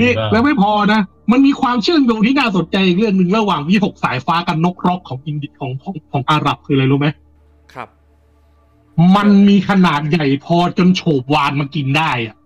[0.00, 1.00] นี่แล้วไม่พอนะ
[1.32, 7.08] มันมีความเชื่อมโยงที่น่าสนใจอีกเรื่องหนึ่งระหว่างวิหกสายฟ้ากับนกร็อกของอินเดียของของของอาหรับคืออะไรรู้ไหม
[7.74, 7.88] ครับ
[9.16, 12.36] มันมีขนาดใหญ่พอจนโฉบวานมากินได้อะ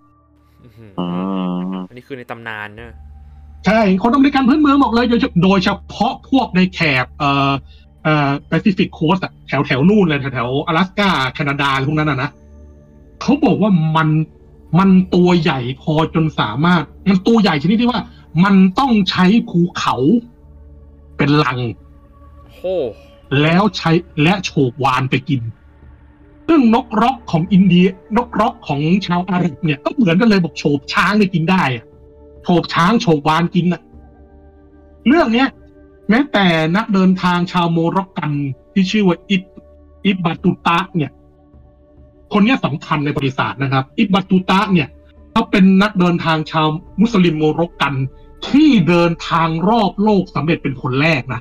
[0.64, 1.08] อื้อหืออ๋อ
[1.88, 2.92] อันนี้คือในตำนานเนอะ
[3.66, 12.30] ใช่คนอเมริกันพื้นเมืองบอกเลย โดยเฉโดยเฉพาะพวกในแถบเอ่อเอ่อ Pacific Coast อะแถวแถวนู่นเลยแถวแถวอลาสกาแคนาดาอะไรพวกนั้นอะนะ
[13.20, 14.08] เขาบอกว่ามัน
[14.78, 18.00] มันตัวใหญ่พอจนสามารถ มันตัวใหญ่ชนิดที่ว่า
[18.44, 19.96] มันต้องใช้ภูเขา
[21.16, 21.58] เป็นรัง
[22.52, 22.60] โห
[23.42, 23.90] แล้วใช้
[24.22, 25.40] และโฉบวาฬไปกิน
[26.48, 27.86] ซึ่งนกร็อกของอินเดีย
[28.16, 31.84] นกร็อกของชาวอาหรับเนี่ยก็เหมือนกันเลยบอกโฉบช้างเนี่ยกินได้อะ
[32.42, 33.82] โฉบช้างโฉบวาฬกินอะ
[35.06, 35.48] เรื่องเนี้ย
[36.08, 38.32] แม้แต่นักเดินทางชาว Moroccan
[38.72, 39.42] ที่ชื่อว่าอิบ
[40.06, 41.10] อิบบัตุตะเนี่ย
[42.32, 44.88] คนนี้สำคัญในประวัติศาสตร์นะครับ อิบบัตุตะเนี่ย
[45.32, 46.66] เขาเป็นนักเดินทางชาว
[47.00, 47.94] มุสลิม Moroccan
[48.48, 51.40] ที่เดินทางรอบโลกสำเร็จเป็นคนแรกนะ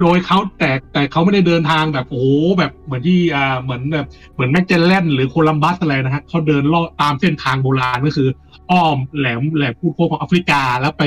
[0.00, 2.26] โดยเขาแต่แต่เขาไม่ได้เดินทางแบบโอ้
[2.58, 8.28] แบบเหมือนที่อ่าเหมือนแบบเหมือนแมกเจลแลนหรือโคลัมบัสอะไรนะฮะเขาเดินลอดตามเส้นทางโบราณก็คือ
[8.70, 11.04] อ้อมแหลมแหลมพูดโคของแอฟริกาแล้วไป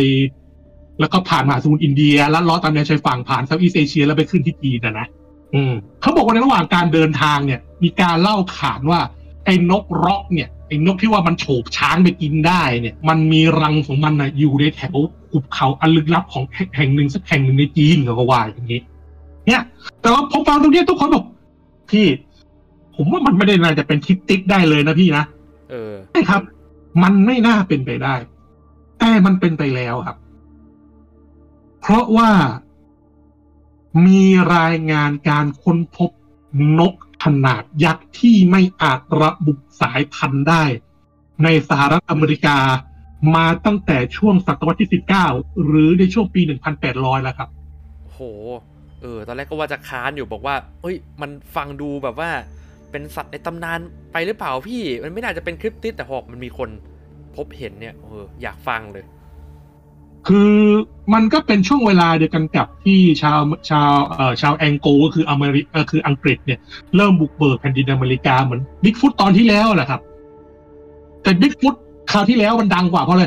[1.00, 5.08] แล้วก็ผ่านมหาสมุทรอินเดียแล้วลอดตามแนวชายฝั่งผ่านเซาท์อีสเอเชียแล้วไปขึ้นที่จีนนะนะ
[5.56, 9.00] อืมเขาบอกว่าในระหว่างการเดินทางเนี่ย มีการเล่าขานว่า
[9.46, 14.96] ไอ้นกร็อกเนี่ยไอ้นกที่ว่ามันโฉบช้างไปกินได้เนี่ย มันมีรังของมันนะอยู่ในแถว
[15.32, 16.44] หุบเขาอันลึกลับของ
[16.76, 18.82] แห่งหนึ่งสักแห่งหนึ่งในจีนเขาก็ว่าอย่างนี้
[19.48, 19.62] เนี่ย
[20.02, 21.26] แต่ว่าพอฟังตรงเนี้ยทุกคนบอก
[21.92, 22.06] พี่
[22.96, 25.26] ผมว่ามันไม่ได้น่าจะเป็นทิกติ๊กได้เลยนะพี่นะ
[25.70, 26.42] เออใช่ครับ
[27.04, 28.16] มันไม่น่าเป็นไปได้
[29.00, 30.18] แต่มันเป็นไปแล้วครับ
[31.80, 32.32] เพราะว่า
[34.06, 34.24] มี
[34.56, 36.12] รายงานการค้นพบ
[36.80, 36.94] นก
[37.24, 40.64] ขนาดยักษ์ที่ไม่อาจระบุสายพันธุ์ได้
[41.44, 42.58] ในสหรัฐอเมริกา
[43.36, 44.90] มาตั้งแต่ช่วงศตวรรษที่
[45.28, 46.42] 19 หรือในช่วงปี
[46.84, 47.50] 1,800 แล้วครับ
[48.12, 48.20] โห
[49.02, 52.30] เออ ตอนแรกก็ว่าจะค้านอยู่บอกว่า เอ้ย มันฟังดูแบบว่า
[52.92, 53.80] เป็นสัตว์ในตำนาน
[54.12, 56.70] ไปหรือเปล่าพี่ มันไม่น่าจะเป็นคลิปติดแต่พอมันมีคน
[57.36, 59.06] พบเห็นเนี่ย เออ อยากฟังเลย
[60.28, 60.54] คือ
[61.14, 63.40] มันก็เป็นช่วงเวลาเดียวกันกับที่ชาว
[63.70, 66.60] ชาวเอ่อชาวแองโกก็คืออเมริกเอ่อคืออังกฤษเนี่ย
[66.96, 70.02] เริ่มบุกเบิกแผ่นดินอเมริกาเหมือนบิ๊กฟุตตอนที่แล้วแหละครับ
[71.24, 71.76] แต่บิ๊กฟุต
[72.12, 73.26] คราวที่แล้วมันดังกว่าเพราะอะไร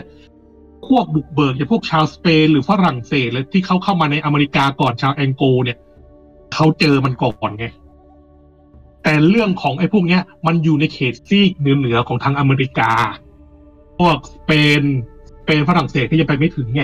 [0.88, 5.78] พวกบุกเบิกอย่างพวกชาวสเปนหรือฝรั่งเศสเลยที่เขาเข้ามาในอเมริกาก่อนชาวแองโกเนี่ย
[6.54, 7.66] เขาเจอมันก่อนไง
[9.02, 12.92] แต่เรื่องของไอ้พวกเนี้ย มันอยู่ในเขตซีกเหนือเหนือของทางอเมริกา
[13.98, 14.50] พวกสเป
[14.80, 14.82] น
[15.46, 16.82] เปนฝรั่งเศสก็ยังไปไม่ถึงไง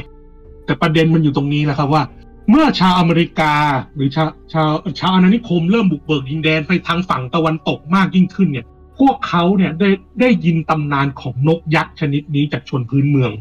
[0.65, 2.03] แต่ประเด็นมันอยู่ตรงนี้แหละครับว่า
[2.51, 3.55] เมื่อชาวอเมริกา
[3.95, 8.67] หรือชาวชาวชาวอาณานิคมเริ่มบุกเบิกดินแดนไปทางฝั่งตะวันตกมากยิ่งขึ้นเนี่ย
[8.99, 9.91] พวกเขาเนี่ยได้
[10.21, 13.33] ได้ยินตำนานของนกยักษ์ชนิดนี้จากชนพื้นเมือง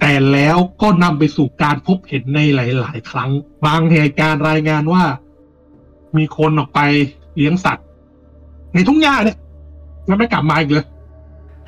[0.00, 3.30] แต่แล้วก็นำไปสู่การพบเห็นในหลาย ๆ ครั้ง
[3.66, 5.04] บางเหตุการณ์รายงานว่า
[6.16, 6.80] มีคนออกไป
[7.36, 7.86] เลี้ยงสัตว์
[8.74, 9.38] ในทุ่งหญ้าเนี่ย
[10.06, 10.86] แล้วไม่กลับมาอีกเลย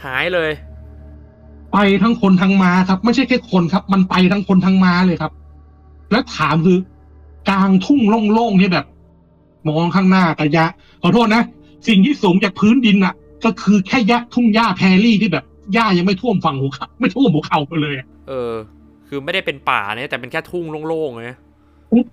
[0.04, 0.50] หายเลย
[1.74, 5.32] ไปทั้งคนทั้งม้าครับ ไม่ใช่แค่คนครับ มันไปทั้งคนทั้งม้าเลยครับ
[6.10, 6.78] แล้วถามคือ
[7.48, 8.00] กลางทุ่ง
[8.32, 8.86] โล่งๆที่แบบ
[9.68, 10.64] มองข้างหน้ากระยะ
[11.02, 11.42] ขอโทษนะ
[11.88, 13.14] สิ่งที่สูงจากพื้นดินอะ
[13.44, 18.52] ก็คือแค่ยะทุ่งหญ้าแพรรี่ที่แบบหญ้ายังไม่ท่วมฝั่งหัวเขาไม่ท่วมหัวเข่าไปเลยอะเออ
[19.08, 21.38] คือไม่ได้เป็นป่าเนี่ยแต่เป็นแค่ทุ่งโล่งๆเลยนะ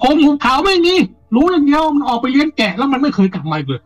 [0.01, 0.95] ผมหัวเขาไม่มี
[1.35, 3.81] รู้อย่างเดียวมันออกไปเลี้ยงแกะแล้วมันไม่เคยกลับมาอีกเลย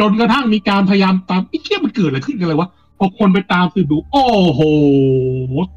[0.00, 2.68] จนกระทั่งมีการพยายามตามไอ้เชี่ยมันเกิดอะไรขึ้นกันเลยวะ
[3.04, 4.60] พอคนไปตามสืบดู โอ้โห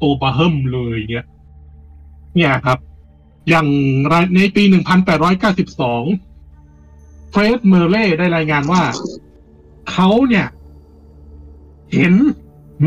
[0.02, 1.26] ตัวปลาเฮิมเลยเนี่ย
[2.34, 2.78] เนี่ยครับ
[3.48, 3.66] อย่าง
[4.36, 4.72] ในปี 1892
[7.30, 8.82] เฟรดเมอร์เล่ได้รายงานว่า
[9.90, 10.46] เขาเนี่ย
[11.94, 12.14] เห็น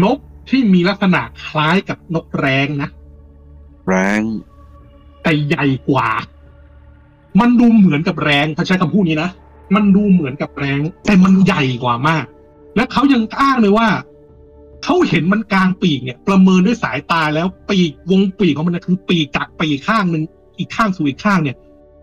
[0.03, 0.18] นก
[0.49, 2.90] ที่มีลักษณะคล้ายกับนกแร้งนะ
[3.88, 4.22] แรง
[5.24, 6.10] แต่ใหญ่กว่า
[7.40, 9.30] มันดูเหมือนกับแรงถ้าใช้คำพูดนี้นะ
[9.76, 12.26] มันดูเหมือนกับแรง แต่มันใหญ่กว่ามาก
[12.76, 13.88] และเขายังอ้างเลยว่า
[14.84, 20.23] เขาเห็นมันกลางปีกเนี่ย ประเมินด้วยสายตาแล้วปีกวงปีกของมันนะคือ ปีกจากปีกข้างหนึ่ง
[20.57, 21.57] อีกข้างสู่อีกข้างเนี่ย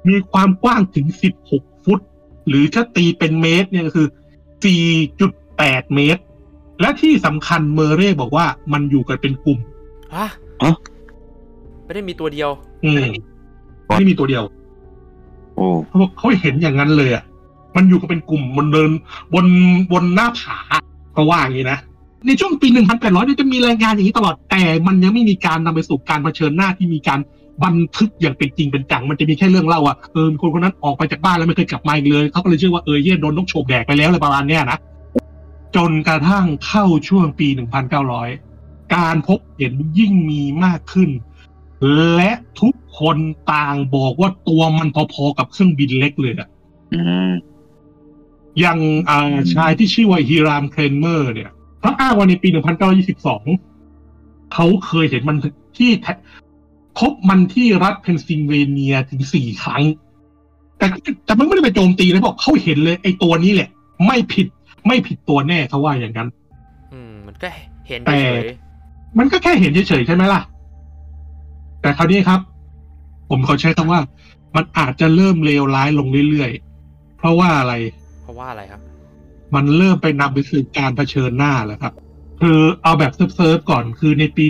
[0.09, 1.07] มีความกว้างถึง
[1.47, 2.01] 16ฟุต
[2.49, 4.09] หรือถ้าตีเป็นเมตรเนี่ยก็คือ
[4.81, 6.23] 4.8เมตร
[6.81, 9.59] และที่สำคัญเมอร์เร่บอกว่ามันอยู่กันเป็นกลุ่ม
[10.15, 10.27] ฮะ
[10.63, 10.77] ฮะ
[11.85, 12.51] ไม่ได้มีตัวเดียว
[12.85, 13.05] อืม
[13.99, 14.45] ไม่มีตัวเดียว
[15.55, 17.25] โอ้เขาบอกเขาเห็นอย่างนั้นเลยอะ
[17.77, 18.91] มันอยู่กันเป็นกลุ่มบนเดิน
[19.35, 19.47] บน
[19.93, 20.59] บนหน้าผา
[21.17, 21.79] ก็ว่าอย่างนี้นะ
[22.27, 27.21] ในช่วงปี 1800เนี่ยจะมีรายงานอย่างนี้ตลอดแต่มันยังไม่มีการนำไปสู่การเผชิญหน้าที่มีการ
[27.65, 34.79] บันทึกอย่างเป็นจริงเป็นจัง มันจะมีแค่เรื่องเล่าอะเออมีคนคนนั้นออกไปจากบ้านแล้วไม่เคยกลับมาอีกเลยเขาก็เลยเชื่อว่าเออเย่โดนนกโฉบแดกไปแล้วอะไรประมาณเนี้ยนะ
[35.77, 37.49] จนกระทั่งเข้าช่วงปี
[38.21, 41.11] 1900 การพบเห็นยิ่งมีมากขึ้น
[42.15, 42.31] และ
[42.61, 43.17] ทุกคน
[43.53, 46.49] ต่างบอกว่าตัวมันพอๆกับเครื่องบินเล็กเลยอะ
[46.95, 47.31] อืม
[48.61, 48.79] อย่าง
[49.09, 51.51] อ่าชายที่ชื่อว่าฮีรามเครนเมอร์เนี่ย
[51.87, 52.49] เขาอ้างว่าในปี
[53.71, 55.37] 1922 เขาเคยเห็นมัน
[55.77, 56.07] ที่แท
[56.99, 59.83] พบมันที่รัฐเพนซิลเวเนียถึงสี่ครั้ง
[60.79, 60.87] แต่
[61.25, 63.69] แต่มันไม่ได้ไปโจมตีเลยบอกเขาเห็นเลยไอ้ตัวนี้แหละ
[64.07, 64.47] ไม่ผิด
[64.87, 66.29] ไม่ผิดตัวแน่เขาว่าอย่างนั้น
[66.93, 67.49] อืม มันก็
[67.89, 68.47] เห็นแต่เฉย
[69.19, 70.41] มันก็แค่เห็นเฉยๆใช่ไหมล่ะ
[71.81, 72.41] แต่คราวนี้ครับ
[73.31, 74.01] ผมเขาใช้คำว่า
[74.55, 78.81] มันอาจจะเริ่มเลวร้ายลงเรื่อยๆ เพราะว่าอะไรๆเพราะว่าอะไรครับ
[79.57, 81.95] มันเริ่มไปนำไปสู่การเผชิญหน้าแล้วครับ
[82.41, 84.45] คือเอาแบบเซิร์ฟๆก่อนคือในปี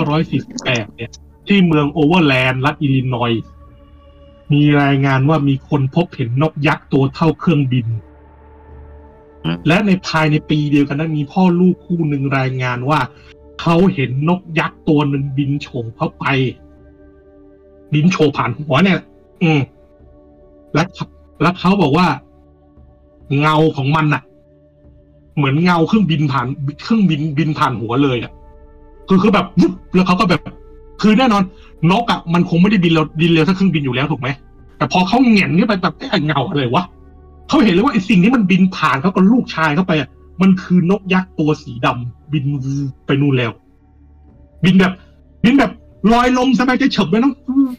[0.00, 1.10] 1948 เนี่ย
[1.46, 3.32] ที่เมืองโอเวอร์แลนด์รัฐอิลลินอย
[4.52, 7.86] มีรายงานว่ามีคนพบเห็นนกยักษ์ตัวเท่าเครื่องบิน
[9.66, 13.00] และในภายในปีเดียวกันนั้นมีพ่อลูกคู่หนึ่งรายงานว่า
[13.60, 16.24] เขาเห็นนกยักษ์ตัวหนึ่งบินโฉงเข้าไป
[17.92, 18.98] บินโฉผ่านหัวเนี่ย
[19.42, 19.60] อืม
[20.74, 20.82] และ
[21.42, 22.08] แล้วเขาบอกว่า
[23.40, 24.22] เงาของมันน่ะ
[25.36, 26.46] เหมือนเงาเครื่องบินผ่าน
[26.84, 28.32] เครื่องบินบินผ่านหัวเลยอะ
[29.08, 30.40] คือคือแบบวุบแล้วเขาก็แบบ
[31.02, 31.42] คือแน่นอน
[31.90, 34.28] นกอะมันคงไม่ได้บินเร็วบินเร็วถ้าเครื่องบินอยู่แล้วถูกไหม
[34.78, 36.84] แต่พอเขาเหงียนขึ้นไปแบบไอ้เงาอะไรวะ
[37.48, 40.08] เขาเห็นเลยว่าไอ้สิ่งที่มันบินผ่านเขากับลูกชายเข้าไปอะ
[40.42, 42.74] มันคือนกยักษ์ตัวสีดำบินวู
[43.06, 43.52] ไปนู่นแล้ว
[44.64, 44.92] บินแบบ
[45.44, 45.70] บินแบบ
[46.12, 47.34] ลอยลมสบายใจเฉบเลยเนาะ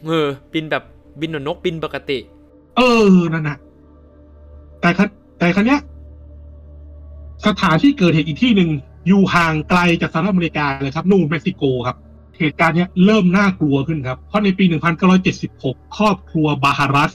[0.08, 0.84] เออ บินแบบ
[1.22, 2.18] บินเหมือนนกบินปกติ
[2.78, 2.82] เอ
[3.12, 3.58] อนั่นนะ
[4.82, 5.06] แต่ครั
[5.40, 5.80] แต่ครั้เนี้ย
[7.45, 8.69] สถานที่เกิดเหตุอีกที่หนึ่ง
[9.07, 11.97] อยู่ห่างไกลจากสหรัฐอเมริกาเลยครับนู่นเม็กซิโกครับ
[12.39, 14.65] เหตุการณ์นี้เริ่มน่ากลัวขึ้นครับ เพราะในปี
[15.30, 17.11] 1976 ครอบครัวบาฮารัส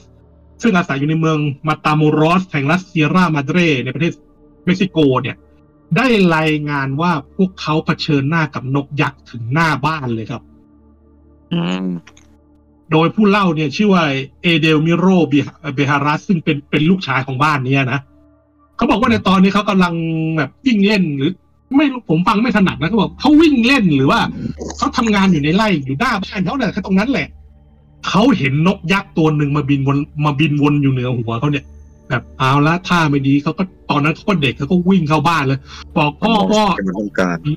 [0.61, 1.37] ซึ่งอาศัยอยู่ในเมือง
[1.67, 4.13] มาตาโมรอสแห่งรัสเซียรามาเดรในประเทศ
[4.65, 5.35] เม็กซิโกเนี่ย
[5.97, 10.41] ได้รายงานว่าพวกเขาเผชิญหน้ากับนกยักษ์ถึงหน้าบ้านเลยครับ
[11.53, 11.87] อืม
[12.91, 14.03] โดยผู้เล่าเนี่ยชื่อว่า
[14.43, 15.05] เอเดลมิโร
[15.75, 17.99] เบฮารัสซึ่งเป็นเป็นลูกชายของบ้านเนี้ยนะ
[18.77, 19.93] เขาบอกว่าในตอนนี้เขากำลัง
[20.37, 21.31] แบบวิ่งเล่นหรือ
[21.77, 24.19] ไม่รู้ผมฟังไม่ถนัดนะเขาบอกเขาวิ่งเล่นหรือว่า
[24.77, 27.27] เขาทำงานอยู่ในไร่อยู่หน้าบ้านเขาเนี่ยแค่ตรงนั้นแหละ
[28.07, 31.65] เขาเห็นนกยักษ์ตัวหนึ่งมาบินวนมาบินวนอยู่เหนือหัวเขาเนี่ย
[32.09, 35.59] แบบเอาละท่าไม่ดีเขาก็ตอนนั้นเขาก็เด็กเขาก็วิ่งเข้าบ้านเลย
[35.97, 37.53] บอกพ่อพ่อเป็นมันต้องการมี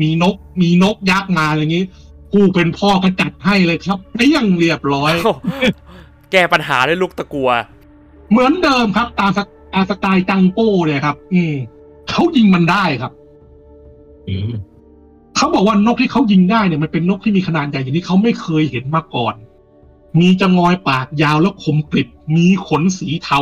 [0.00, 1.84] มีนกมีนกยักษ์มาอะไรอย่างนี้
[2.32, 5.12] ผู้เป็นพ่อก็จัดให้เลยครับไอ้ยังเรียบร้อย
[6.32, 7.50] แก้ปัญหาด้วยลูกตะกัว
[8.30, 9.30] เหมือนเดิมครับ ตาม
[9.72, 11.54] สตามสไตล์จังโป้เลยครับ อืม
[12.10, 13.12] เขายิงมันได้ครับ
[14.28, 14.52] อืม
[15.36, 19.34] เขาบอกว่านกที่เขายิงได้เนี่ยมันเป็นนกที่มีขนาดใหญ่อย่างที่เขาไม่เคยเห็นมาก่อน
[20.20, 23.40] มีจะงอยปากยาวแล้วคมกริบ มีขนสีเทา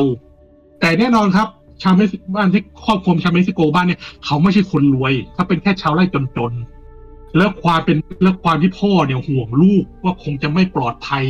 [0.81, 1.49] แต่แน่นอนครับ
[1.83, 11.25] ชาวเม็กซิบ้านที่ครอบครัวชาวเม็กซิโกบ้านเนี่ยเขาไม่ใช่คนรวยเขาเป็นแค่ชาวไร่จนๆแล้วความเป็นแล้วความที่พ่อเนี่ยห่วงลูกว่าคงจะไม่ปลอดภัย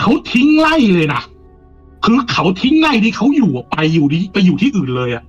[0.00, 1.22] เขาทิ้งไร่เลยนะ
[2.04, 5.24] คือเขาทิ้งไร่ที่เขาอยู่ไปอยู่ที่ไปอยู่ที่อื่นเลยอะ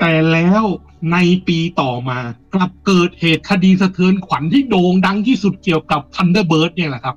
[0.00, 0.64] แต่แล้ว
[1.12, 1.18] ใน
[1.48, 2.18] ปีต่อมา
[2.54, 7.16] กลับเกิดเหตุคดีสะเทือนขวัญที่โด่งดังที่สุดเกี่ยวกับ Thunderbird เนี่ยแหละครับ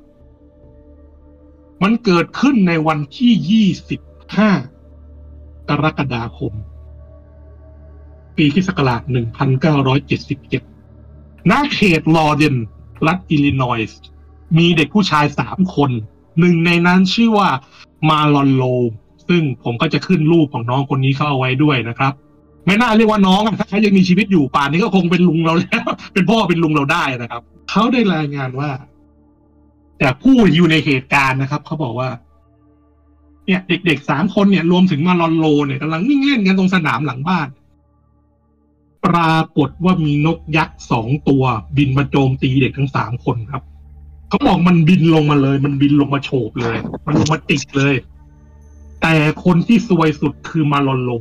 [1.84, 6.54] มันเกิดขึ้นในวันที่ 25 กรกฎาคม
[8.36, 12.56] ปีคริสต์ศักราช1977ณเขตลอเดน
[13.08, 14.00] รัฐอิลลินอยส์
[14.58, 15.91] มีเด็กผู้ชายสามคน
[16.40, 17.50] หนึ่งในนั้นชื่อว่า
[18.10, 18.64] มาลอนโล
[19.28, 22.14] ซึ่งผมก็จะขึ้นรูปของน้องคนนี้เข้าเอาไว้ด้วยนะครับ
[22.66, 28.70] ไม่น่าเรียกว่าน้องอะถ้าเขายังมีชีวิตอยู่ป่านนี้ก็คงเป็นลุงเราแล้ว เป็นพ่อเป็นลุงเราได้นะครับ เขาได้รายงานว่า
[30.00, 32.10] แต่ผู้อยู่ในเหตุการณ์นะครับเขาบอกว่า
[33.46, 37.48] เนี่ย เด็กๆสามคนเนี่ยรวมถึงมาลอนโลเนี่ยกำลังวิ่งเล่นกันตรงสนามหลังบ้าน
[39.06, 41.44] ปรากฏว่ามีนกยักษ์สองตัว
[41.78, 43.64] บินมาโจมตีเด็กทั้งสามคนครับ
[44.34, 47.95] เขาบอกมันบินลงมาเลย มันบินลงมาโฉบเลย มันลงมาติดเลย
[49.01, 51.11] แต่คนที่ซวยสุดคือมาลอนโล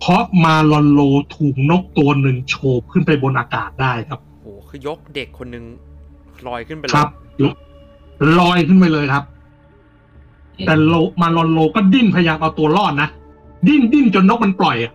[0.00, 1.00] เพราะมาลอนโล
[1.36, 5.64] ถูกนกตัวหนึ่งโฉบขึ้นไปบนอากาศได้ครับโอ้โหคือยกเด็กคนหนึ่ง
[6.46, 7.08] ลอยขึ้นไปเลยครับ
[8.38, 9.24] ลอยขึ้นไปเลยครับ
[10.66, 13.08] แต่โลมาลอนโลก็ดิ้นพยายามเอาตัวรอดนะ
[13.66, 14.92] ดิ้นดิ้นจนนกมันปล่อยอะ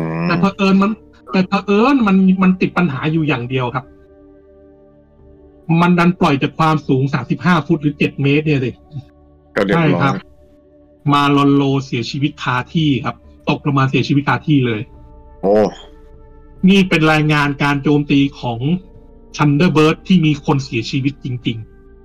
[0.00, 0.90] อืมแต่เผอิญมัน
[1.32, 3.86] แต่เผอิญมันมันติดปัญหาอยู่อย่างเดียวครับ
[5.80, 7.02] มันดันปล่อยจากความสูง
[7.34, 8.70] 35ฟุตหรือ7เมตรเนี่ยสิ
[9.56, 10.14] ก็เรียบใช่ร้อครัยบ
[11.12, 13.16] มาลอนโลเสียชีวิตคาที่ครับ
[13.48, 14.80] ตกลงมาเสียชีวิตคาที่เลย
[15.42, 15.54] โอ้
[16.68, 18.60] นี่เป็นรายงานการโจมตีของ
[19.36, 21.58] Thunderbird ที่มีคนเสียชีวิตจริง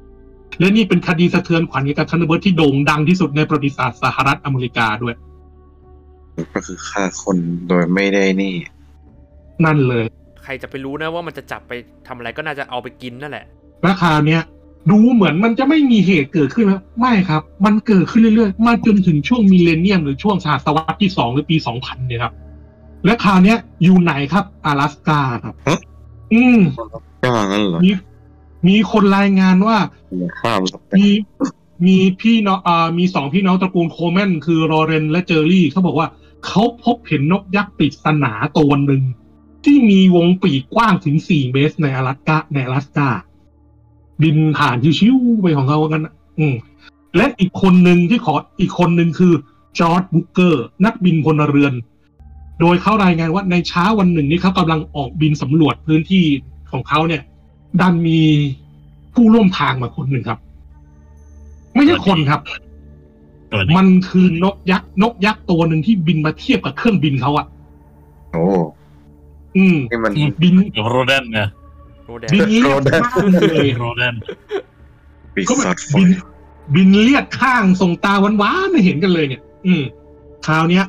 [0.06, 5.16] ๆ และนี่เป็นคดีสะเทือนขวัญเกี่ยวกับ Thunderbird ที่โด่งดังที่สุดในประวัติศาสตร์สหรัฐอเมริกาด้วย
[6.54, 7.38] ก็คือฆ่าคน
[7.68, 8.56] โดยไม่ได้นี่
[9.66, 10.06] นั่นเลย
[10.44, 11.74] ใครจะไปรู้นะว่ามันจะจับไป
[12.08, 13.46] ทำอะไรก็น่าจะเอาไปกินนั่นแหละ
[13.86, 14.42] ราคราวเนี้ย
[14.92, 22.34] ดูเหมือนมันจะไม่มีเหตุเกิดขึ้นแล้วไม่ครับ มันเกิดขึ้นเรื่อยๆ มาจนถึงช่วงมิเลเนียมหรือช่วงศตวรรษที่สองหรือปีสองพันเนี่ยครับ
[23.06, 25.80] และคราวเนี้ยอยู่ไหนครับ阿拉สกาครับฮะ
[26.34, 26.60] อืม
[27.24, 27.92] ก็งั้นเหรอมี
[28.68, 29.78] มีคนรายงานว่า
[30.40, 31.10] ข้ามสเปมี
[31.88, 36.08] มีพี่น้องอ่ามีสองพี่น้องตระกูลโคแมนคือโรเรนและเจอรี่เขาบอกว่า
[36.46, 39.02] เขาพบเห็นนกยักษ์ปริศนาตัวหนึ่ง
[39.66, 43.10] ที่มีวงปีกกว้างถึงสี่เมตรในอลาสกาในอลาสกา
[44.22, 46.56] บินผ่านชิวๆไปของเขากันนะอืม
[47.16, 49.34] และอีกคนหนึ่งที่ขออีกคนหนึ่งคือ
[49.80, 51.74] จอร์ดบุกเกอร์ นักบินพลเรือน
[52.60, 56.24] โดยเขารายงานว่าในเช้าวันหนึ่งนี้เขากำลังออกบินสำรวจพื้นที่
[56.72, 57.22] ของเขาเนี่ย
[57.82, 58.20] ดันมี
[59.14, 60.40] ผู้ร่วมทางมาคนหนึ่งครับ
[61.76, 62.42] ไม่ใช่คนครับ
[63.50, 67.46] สวัสดีมันคือนกยักษ์นกยักษ์ตัวหนึ่งที่บินมาเทียบกับเครื่องบินเขาอะ
[68.32, 68.46] โอ้
[69.58, 70.56] อืมนี่มันบิน
[70.90, 71.48] โรแดนเนี่ย
[72.06, 74.16] โรแดนบินเลียดโรแดนข้างเลยโรแดน
[75.36, 76.10] ปีก็แบศาบจไฟบิน
[76.76, 79.84] บินเลียดข้างส่งตาหวานๆให้เห็นกันเลยเนี่ย อืม
[80.46, 80.86] คราวเนี้ย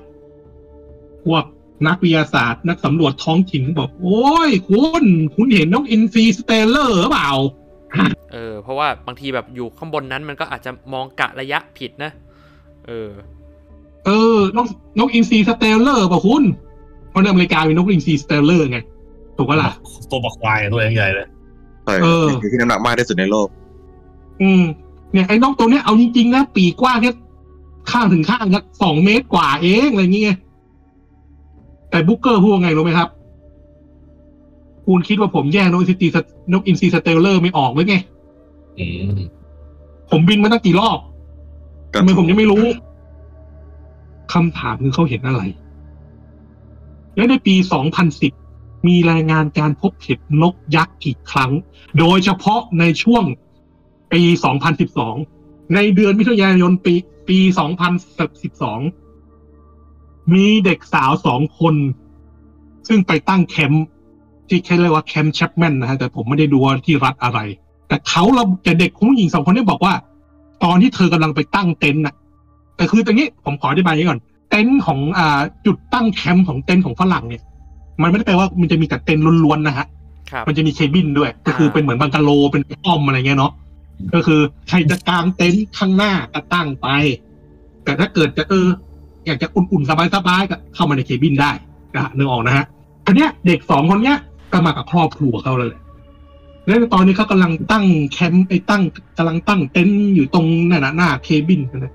[1.24, 1.44] พวก
[1.86, 5.04] นักวิทยาศาสตร์นักสำรวจท้องถิ่นบอก โอ้ยคุณ
[5.34, 7.32] คุณเห็นนกอินทรีสเตลเลอร์หรือเปล่า
[8.32, 12.10] เออ เพราะว่าบางทีแบบอยู่ข้างบนนั้นมันก็อาจจะมองกะระยะผิดนะ
[12.86, 13.10] เออ
[14.06, 14.66] เออนก
[14.98, 16.44] นกอินทรีสเตลเลอร์ป่ะคุณ
[17.10, 18.78] เพราะในอเมริกามีนกอินทรีสเตลเลอร์ไง
[19.36, 19.70] ถูกปะล่ะ
[20.10, 21.26] ตัวบักควายตัวใหญ่ๆเลย
[21.84, 23.48] ใช่เออที่น้ำหนักมากที่สุดในโลก
[24.42, 24.62] อืม
[25.12, 27.12] เนี่ยไอ้นกตัวเนี้ยเอาจริงๆนะปีกกว้างแค่
[27.90, 30.38] ข้างถึงข้างก็สองเมตรกว่าเองอะไรเงี้ย
[31.90, 33.08] แต่บุ๊กเกอร์พูดว่าไงรู้ไหมครับ
[34.86, 36.08] คุณคิดว่าผมแยกนกอินทรี
[36.52, 37.96] นกอินทรีสเตลเลอร์ไม่ออกหรือไง
[38.78, 39.18] อืม
[40.10, 40.98] ผมบินมาตั้งกี่รอบ
[41.94, 42.64] ทำไมผมยังไม่รู้
[44.32, 45.42] คำถามคือเขาเห็นอะไร
[47.16, 47.54] และในปี
[48.20, 51.52] 2010 มีรายงานการพบเห็นนกยักษ์อีกครั้ง
[51.98, 53.24] โดยเฉพาะในช่วง
[54.12, 54.22] ปี
[54.98, 56.94] 2012 ในเดือนมิถุนายนปี
[57.28, 57.38] ปี
[59.06, 61.74] 2012 มีเด็กสาวสองคน
[62.88, 63.84] ซึ่งไปตั้งแคมป์
[64.48, 67.38] ที่เขาเรียกว่าแคมป์แชปแมนนะฮะ แต่ผมไม่ได้ดูว่าที่รัฐอะไร
[67.88, 69.94] แต่เขาเราแต่เด็กผู้หญิงสองคนนี้บอกว่า
[70.64, 72.14] ตอนที่เธอกำลังไปตั้งเต็นท์น่ะ
[72.76, 74.20] แต่คือตรงนี้ผมขออธิบายนี้ก่อน
[74.50, 77.42] เต็นท์ของอ่าจุดตั้งแคมป์ของเต็นท์ของฝรั่งเนี่ย
[78.02, 79.86] มันไม่ได้แปลว่ามันจะมีแต่เต็นท์ล้วนๆนะฮะ
[80.30, 83.52] ครับมันจะมี cabin ด้วย ก็คือเป็นเหมือนบังกะโลเป็นอ้อมอะไรเงี้ยเนาะ
[84.14, 86.88] ก็คือใครจะกางเต็นท์ข้างหน้าก็ตั้งไป
[87.84, 88.66] แต่ถ้าเกิดจะเออ
[89.26, 91.52] อยากจะอุ่นๆสบายๆก็เข้ามาในเคบินได้
[91.94, 92.64] นะฮะนึกออกนะฮะ
[93.04, 94.18] ทีเนี้ยเด็กสองคนเนี้ย
[94.52, 95.82] ก็มากับครอบครัวเขาเลยแหละ
[96.66, 98.82] แล้วตอนนี้เขากำลังตั้งแคมป์ไอ้ตั้ง
[99.18, 101.92] กำลังตั้งเต็นท์อยู่ตรงนั่นน่ะหน้าเคบินกันนะ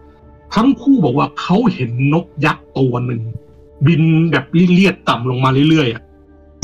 [0.53, 3.21] ทั้งคู่บอกว่าเขาเห็นนกยักษ์ตัวหนึ่ง
[3.87, 4.01] บิน
[4.31, 6.03] แบบเลียดๆต่ำลงมาเรื่อยๆอะ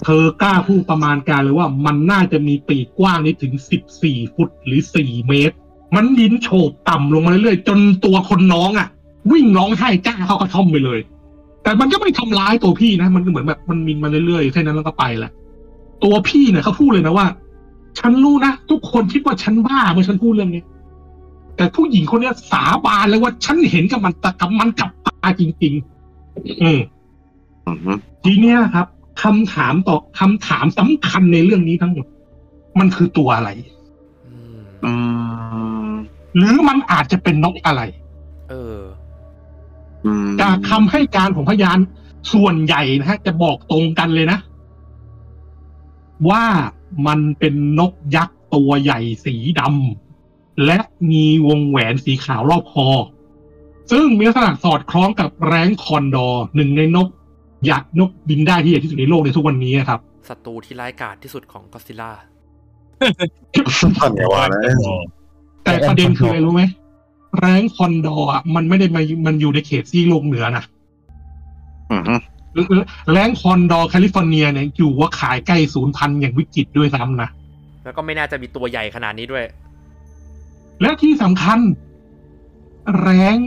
[0.03, 3.53] เธอกล้าพูดประมาณการเลยว่ามันน่าจะมีปีกกว้างนี้ถึง
[3.95, 5.55] 14ฟุตหรือ4เมตร
[5.95, 8.87] มันบินโฉบต่ำลงมาเรื่อยๆจนตัวคนน้องอะ
[9.31, 10.99] วิ่งร้องไห้จ้าเข้ากระท่อมไปเลย
[11.63, 15.31] แต่มันก็ไม่ทำร้ายตัวพี่นะ มันก็เหมือนแบบมันบินมาเรื่อยๆแค่นั้นแล้วก็ไปแหละ
[16.03, 17.27] ตัวพี่เนี่ยเขาพูดเลยนะว่า
[17.99, 20.61] ฉันรู้นะทุกคนคิดว่าฉันบ้าเมื่อฉันพูดเรื่องนี้
[21.61, 25.73] แต่ผู้หญิงคนเนี้ยสาบานเลยว่าฉันเห็นกับมันตะกับมันกับตาจริง
[26.15, 26.79] ๆ อืม
[27.67, 27.91] อือฮึ
[28.23, 28.87] ทีเนี้ยครับ
[29.23, 32.05] คำถามต่อคำถามสำคัญในเรื่องนี้ทั้งหมด
[32.79, 33.49] มันคือตัวอะไร
[34.27, 34.93] อืมอื
[35.87, 35.89] ม
[36.37, 37.81] หรือมันอาจจะเป็นนกอะไร
[38.49, 38.79] เออ
[40.05, 41.79] อืมจากคำให้การของพยาน
[42.33, 44.39] ส่วนใหญ่นะฮะ จะบอกตรงกันเลยนะ
[46.29, 46.43] ว่า
[47.07, 50.10] มันเป็นนกยักษ์ตัวใหญ่สีดำ
[50.65, 50.77] และ
[51.11, 52.87] มีวงแหวนสีขาวรอบคอ
[53.91, 57.07] ซึ่งมีลักษณะสอดคล้องกับแรงคอนดอร์หนึ่งในนก
[57.69, 59.99] ยักษ์นกบินได้ที่ใหญ่ที่สุดในโลกในทุกวันนี้ครับ
[60.29, 62.11] ศัตรูที่ร้ายกาจที่สุดของก็อดซิลล่า
[63.97, 64.61] ท่านอย่าว่านะ
[65.63, 66.63] แต่ประเด็นคืออะไรรู้ไหม
[67.39, 70.63] แร้งคอนดอร์อะมันไม่ได้มามันอยู่ในเขตซีกโลกเหนือนะ
[71.91, 72.13] อือฮึ
[73.11, 77.29] แร้งคอนดอร์แคลิฟอร์เนียเนี่ยอยู่ในข่ายใกล้สูญพันธุ์อย่างวิกฤตด้วยซ้ำนะ
[77.83, 79.45] แล้วก็ไม่น่าจะมีตัวใหญ่ขนาดนี้ด้วย
[80.81, 81.59] และที่สำคัญ
[83.01, 83.37] แรง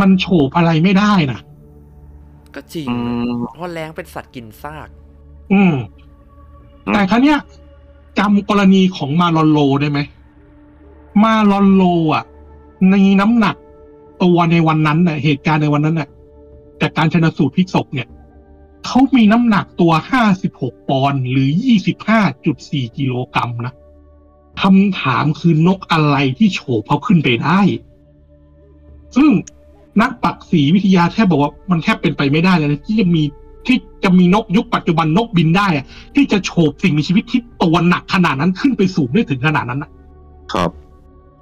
[0.00, 1.40] มันโฉบอะไรไม่ได้นะ
[2.54, 2.96] ก็จริงอื
[3.28, 4.88] มเพราะแรงเป็นสัตว์กินซาก
[5.52, 5.74] อืม
[6.86, 7.38] อืมแต่ครั้เนี้ย
[8.18, 9.98] จำกรณีของมาลอนโลได้ไหม
[11.22, 11.82] มาลอนโล
[12.14, 12.24] อะ
[12.90, 13.56] ในน้ำหนัก
[14.22, 16.08] ตัวในวันนั้นน่ะ เหตุการณ์ในวันนั้นน่ะ
[16.80, 18.08] จากการชนสูตรพลิกศพเนี่ย
[18.86, 19.92] เขามีน้ำหนักตัว
[20.40, 21.50] 56ปอนด์หรือ
[22.22, 23.74] 25.4กิโลกรัมนะ
[24.62, 27.60] คำถามคือนกอะไรที่โฉบเขาขึ้นไปได้
[29.16, 29.30] ซึ่ง
[30.02, 33.22] นักปักษีวิทยาแทบบอกว่ามันแทบเป็นไปไม่ได้เลยนะที่จะมี
[33.66, 39.90] ที่จะมีนกยุคปัจจุบันนกบินได้อะที่จะโฉบสิ่งมีชีวิตที่ตัวหนักขนาดนั้นขึ้นไปสูงได้ถึงขนาดนั้นนะ
[40.52, 40.70] ครับ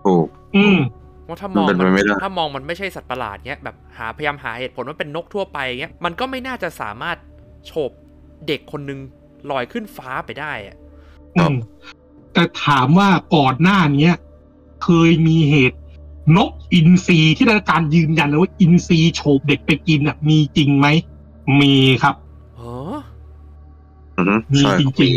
[0.05, 0.26] ถูก
[0.57, 0.78] อืม
[1.25, 7.17] เพราะถ้ามองมันเป็นไปไม่ได้ถ้ามองมันไม่ใช่สัตว์ประหลาดเงี้ยแบบหาพยายามหาเหตุผลว่าเป็นนกทั่วไปเงี้ยมันก็ไม่น่าจะสามารถ
[7.67, 7.91] โฉบ
[8.47, 8.99] เด็กคนนึง
[9.51, 10.76] ลอยขึ้นฟ้าไปได้อะ
[11.39, 11.57] ครับอืม
[12.34, 14.14] แต่ถามว่าก่อนหน้าเนี้ย
[14.84, 15.78] เคยมีเหตุ
[16.36, 20.86] นกอินทรีที่ได้รับการยืนยันเลยว่าอินทรีโฉบเด็กไปกินอะ มีจริงไหม
[21.60, 22.14] มีครับ
[22.56, 22.60] เอ
[22.94, 22.96] อ
[24.16, 25.14] อือฮึมีใช่จริง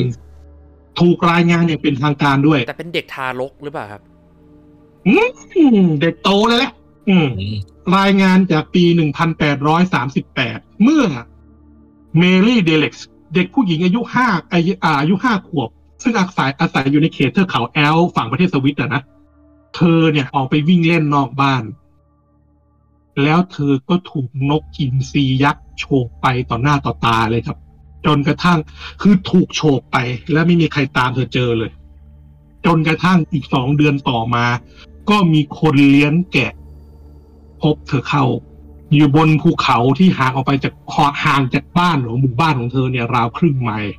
[0.47, 4.01] ๆ ถูกรายงานอย่างเป็นทางการด้วย แต่เป็นเด็กทารกหรือเปล่าครับ
[5.07, 5.13] อื
[5.85, 6.71] มเด็กโตเลยแหละ
[7.09, 7.27] อืม
[7.97, 8.83] รายงานจากปี
[10.03, 11.05] 1838 เมื่อ
[12.17, 15.69] เมรี่เดเล็กซ์ เด็กผู้หญิงอายุห้าอายุอ่าอายุห้าขวบ
[16.01, 19.01] ซึ่งอาศัยอาศัยอยู่ในเขตเทือกเขาแอลฝั่งประเทศสวิตอะนะ
[19.75, 21.63] เธอเนี่ยออกไปวิ่งเล่นนอกบ้าน
[23.23, 27.57] แล้วเธอก็ถูกนกอินทรียักษ์โฉบไปต่อหน้าต่อตาเลยครับ
[28.05, 28.59] จนกระทั่ง
[29.01, 29.97] คือถูกโฉบไป
[30.31, 31.71] แล้วไม่มีใครตามเธอเจอเลย
[32.65, 34.45] จนกระทั่งอีกสองเดือนต่อมา
[35.09, 36.51] ก็มีคนเลี้ยงแกะ
[37.61, 38.25] พบเธอเข้า
[38.93, 43.93] อยู่บนภูเขาที่ห่างออกไปจากขอห่างจากบ้านหรือหมู่บ้านของเธอเนี่ยราวครึ่งไมล์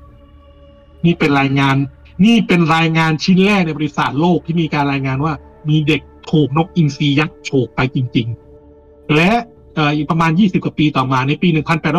[1.05, 1.77] นี่เป็นรายงาน
[2.25, 5.33] นี่เป็นรายงานชิ้นแรกในบริษัทโลกที่มีการรายงานว่า
[5.69, 8.27] มีเด็กถูกนกอินทรียักษ์โฉบไปจริง
[8.71, 9.31] ๆ และ
[9.75, 11.49] เอ่ออีกประมาณ 20 กว่าปีต่อมาในปี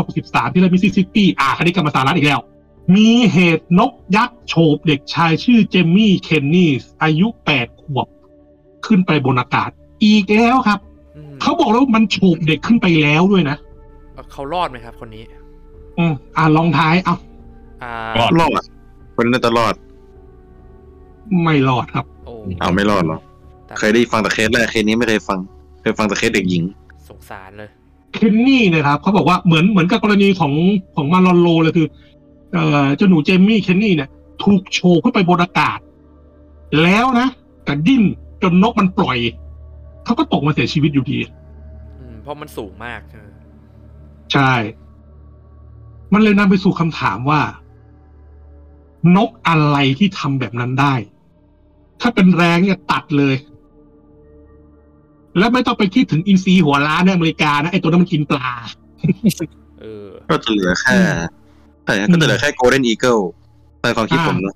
[0.02, 2.40] 1863 ที่รัฐมิสซิสซิปปีอ่าคดีกรรมสหรัฐอีกแล้ว
[2.95, 8.08] มีเหตุนกยักษ์โฉบเด็กชายชื่อเจมมี่เคนนีสอายุ 8 ขวบ
[8.86, 9.69] ขึ้นไปบนอากาศ
[10.03, 10.80] อีกแล้วครับ
[11.16, 13.58] อืมเขาบอกแล้ววามันโฉบเด็กขึ้นไปแล้วด้วยนะ
[14.14, 15.24] เอ่อเขารอดไหมครับคนนี้
[15.98, 17.16] อืมอ่าลองท้าย เอา
[17.84, 18.52] อ่ารอดรอด
[19.22, 19.75] คนน่าจะรอด
[21.43, 23.19] ไม่รอดครับ โอ้เอาไม่รอดหรอ
[23.65, 25.39] แต่เคยได้ฟังแต่เคสแรกเคสนี้ไม่เคยฟัง
[25.81, 26.64] เคยฟังแต่เคสเด็กหญิง
[27.09, 27.69] สงสารเลย
[28.14, 30.53] เคนนี่เนะครับเขาบอกว่าเหมือนเหมือนกับกรณีของ
[30.95, 31.88] ของมาลอนโลเลยคือ
[32.53, 34.09] เอ่อเจ้าหนูเจมมี่เคนนี่เนี่ย
[34.43, 35.80] ถูกโฉบขึ้นไปบนอากาศ
[36.81, 37.27] แล้วนะ
[37.65, 38.03] แต่ดิ้น
[38.41, 39.17] จนนกมันปล่อย
[40.06, 41.17] เขาก็ตกมาเสียชีวิตอยู่ดี
[41.99, 43.25] อืมเพราะมันสูงมากใช่ไหม
[44.33, 44.53] ใช่
[46.14, 47.41] มันเลยนำไปสู่คำถามว่า
[49.16, 50.94] นกอะไรที่ทำแบบนั้นได้
[52.02, 53.36] ถ้าเป็นแรงเนี่ยตัดเลย
[55.38, 58.52] แล้วไม่ต้องไปคิดถึงอินทรีหัวล้านในอเมริกานะไอตัวนั้นมันกินปลา
[59.80, 60.98] เออก็จะเหลือแค่
[61.86, 63.18] ใช่ก็จะเหลือแค่ golden eagle
[63.82, 64.56] ในความคิดผมนะ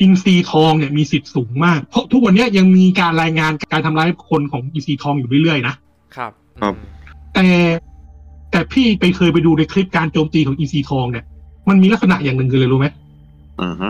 [0.00, 5.74] อินทรีทองเนี่ยมีสิทธิ์สูงมาก เพราะทุกวันเนี้ยยังมีการรายงานการทำร้ายคนของอินทรีทองอยู่เรื่อยๆนะ
[6.16, 6.90] ครับครับอืม
[7.34, 7.46] แต่
[8.50, 11.24] แต่พี่ไปเคยไปดูในคลิปการโจมตีของอินทรีทองเนี่ย
[11.68, 12.86] มันมีลักษณะอย่างหนึ่งคืออะไรรู้ไหม
[13.62, 13.88] อือฮึ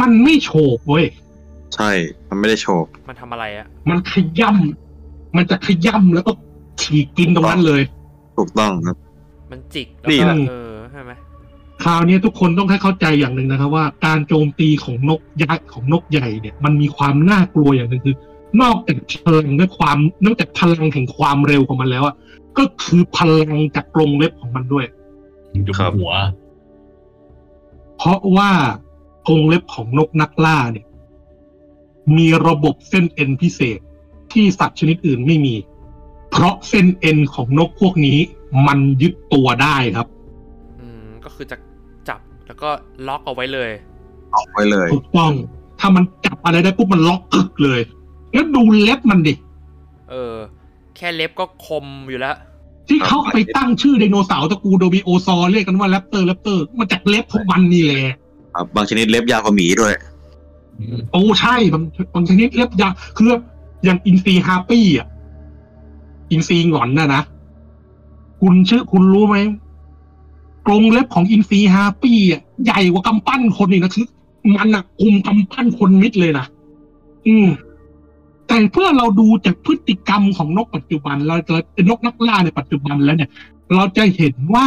[0.00, 1.06] มันไม่โฉบเว้ย
[1.74, 1.90] ใช่
[2.28, 6.32] มันไม่ได้โฉบมันทำอะไรอะมันขย่ำมันจะขย่ำแล้วก็
[6.80, 7.82] ฉีกกินตรงนั้นเลย
[8.36, 8.96] ถูกต้องครับ
[9.50, 11.12] มันจิกแล้วนี่ก็แหละเออใช่ไหม
[11.84, 18.16] คราวนี้ทุกคนต้องให้เข้าใจอย่างหนึ่งนะครับ ว่าการโจมตีของนกยักษ์ของนกใหญ่เนี่ย มันมีความน่ากลัวอย่างหนึ่งคือ
[18.62, 22.14] นอกจากพลังและความนอกจากพลังแห่งความเร็วของมันแล้วอะ
[22.58, 24.84] ก็คือพลังจากกรงเล็บของมันด้วย
[25.52, 26.12] อยู่บนหัว
[28.02, 28.50] เพราะว่า
[29.28, 30.86] กรงเล็บของนกนักล่าเนี่ย
[32.16, 33.78] มีระบบเส้นเอ็นพิเศษ
[34.32, 35.54] ที่สัตว์ชนิดอื่นไม่มี
[36.30, 38.18] เพราะเส้นเอ็นของนกพวกนี้
[38.66, 40.08] มันยึดตัวได้ครับ
[40.80, 41.56] อืมก็คือจะ
[42.08, 42.70] จับแล้วก็
[43.06, 43.70] ล็อกเอาไว้เลย
[44.34, 45.32] ล็อกไว้เลยถูกต้อง
[45.80, 47.80] ถ้ามันจับอะไรได้ปุ๊บมันล็อกกึกเลย
[48.32, 49.34] แล้วดูเล็บมันดิ
[50.10, 50.34] เออ
[50.96, 52.36] แค่เล็บก็คมอยู่แล้ว
[52.90, 58.16] ที่เขาไปตั้งชื่อไดโนเสาร์ตระกูล dromaeosaur เรียกกันว่า raptor raptor มาจากเล็บพวกมันนี่แหละ
[58.54, 59.92] ครับบางชนิดเล็บยาวกว่าหมีด้วย
[61.12, 61.82] โอ้ใช่บาง
[62.14, 63.30] บางชนิดเล็บยาวคือ
[63.84, 65.06] อย่างอินทรีฮาร์ปี้อะ
[66.30, 67.22] อินทรีหงอนน่ะนะ
[68.40, 69.36] คุณชื่อคุณรู้ไหม
[70.66, 74.06] กรงเล็บของอินทรีฮาร์ปี้อะใหญ่กว่ากำปั้นคนอีกนะคือ
[74.56, 76.46] มันอะกุมกำปั้นคนมิดเลยนะ
[77.26, 77.46] อืม
[78.50, 83.30] แต่เมื่อเราดูจากพฤติกรรมของนกปัจจุบันเราเราเป็นนกนักล่าในปัจจุบันแล้วเนี่ย
[83.74, 84.66] เราจะเห็นว่า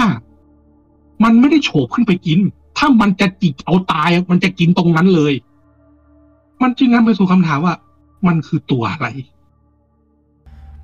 [1.24, 2.40] มันไม่ได้โฉบขึ้นไปกิน
[2.78, 5.34] ถ้ามันจะจิกเอาตาย มันจะกินตรงนั้นเลย
[6.62, 7.76] มันจึงนำไปสู่คำถามว่า
[8.28, 9.08] มันคือตัวอะไร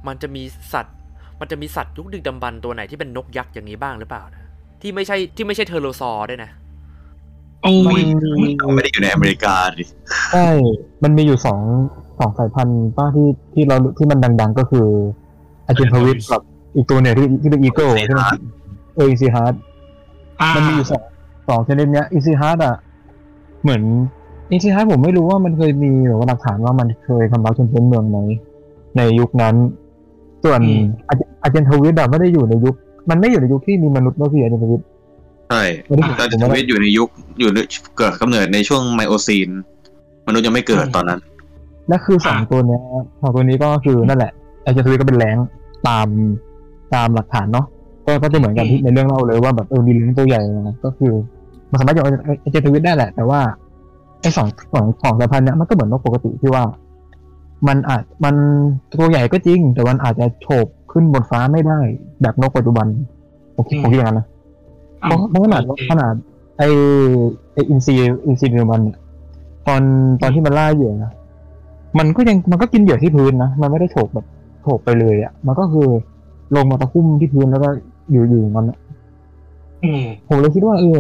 [0.08, 0.96] มันจะมีสัตว์
[1.40, 4.44] มันจะมีสัตว์ยุคดึกดำบรรพ์ตัวไหนที่เป็นนกยักษ์อย่างนี้บ้างหรือเปล่านะ
[4.82, 6.52] ที่ไม่ใช่ที่ไม่ใช่เทอร์โลซอร์ด้วยนะ
[7.64, 8.02] โอ้ย
[8.76, 9.84] ไม่ได้อยู่ในอเมริกาดิ
[10.32, 10.48] ใช่
[11.04, 11.60] มันมีอยู่สอง
[12.20, 14.88] สองสายพันธุ์ป้าที่ที่เราที่มันดัง ๆ ก็คือ
[15.68, 16.42] อาจินทวิทกับ
[16.76, 18.28] อีกตัวเนี่ยที่ที่เป็นอีเกิลที่มัน
[18.96, 19.54] เอออีซีฮาร์ด
[20.42, 21.04] อ่ามันมีอยู่สอง
[21.50, 22.76] สองชนิดเนี้ยอีซีฮาร์ดอะ
[23.64, 23.82] เหมือน
[24.52, 28.18] อีซีฮาร์ดผมไม่รู้ว่ามันเคยมีแบบว่าหลักฐานว่ามันเคยทำร้ายชนพื้นเมืองไหม
[28.98, 29.56] ในยุคนั้น
[30.44, 30.62] ส่วน
[31.44, 32.76] อาเจนทวิทอะไม่ได้อยู่ในยุค
[33.10, 34.82] มันไม่อยู่ในยุคที่มีมนุษย์เมื่อพี่อาเจนทวิท
[35.50, 37.58] ใช่ไม่ได้แต่ผมชีว่าวิตอยู่ในยุคอยู่ใน
[37.98, 39.50] เกิดกำเนิดในช่วงไมโอซีน
[40.28, 41.20] มนุษย์ยังไม่เกิดตอนนั้น
[41.90, 42.82] และคือสองตัวเนี้ย
[43.22, 44.32] สองตัวนี้ก็คือนั่นแหละ
[44.66, 45.36] อาเจนทวิทก็เป็นแรง
[45.88, 46.08] ตาม
[46.94, 47.66] ตามหลักฐานเนาะ
[48.06, 51.14] ก็ก็จะเหมือนกันที่ในเรื่องเล่าเลยว่าแบบเออมีลิงตัวใหญ่นะก็คือ
[51.70, 52.04] มันสามารถจะ
[52.44, 53.40] อาเจนทวิทได้แหละ แต่ว่า
[54.22, 56.64] ไอ้สองสองสองสายพันธุ์เนี้ยมันก็เหมือนนกปกติที่ว่า
[57.68, 58.36] มันอาจมัน
[59.00, 61.80] ตัวใหญ่ก็จริง แต่มันอาจจะโฉบขึ้นบนฟ้าไม่ได้
[62.22, 62.88] แบบนกปัจจุบัน
[63.56, 64.28] ผมคิดผมคิดอย่างนั้นนะ
[65.00, 66.14] เพราะเพราะขนาดว่าขนาด
[66.58, 66.64] ไอ
[67.54, 67.94] ไออินซี
[68.26, 68.98] อินซีเดอร์มันเนี่ย
[69.68, 69.82] ตอน
[70.22, 71.12] ตอนที่มันล่าเหยื่อนะ
[71.98, 74.26] มันก็ยังมันก็กินเหยื่อที่พื้นนะมันไม่ได้โฉบแบบ
[74.62, 75.88] โฉบไปเลยอะ่ะ มันก็คือ
[76.56, 77.70] ลงมาตะคุ่มที่พื้นแล้วก็
[78.12, 78.78] อยู่อยู่อย่างนั้นอะ
[79.84, 81.00] อืมผมเลยคิดว่าเออ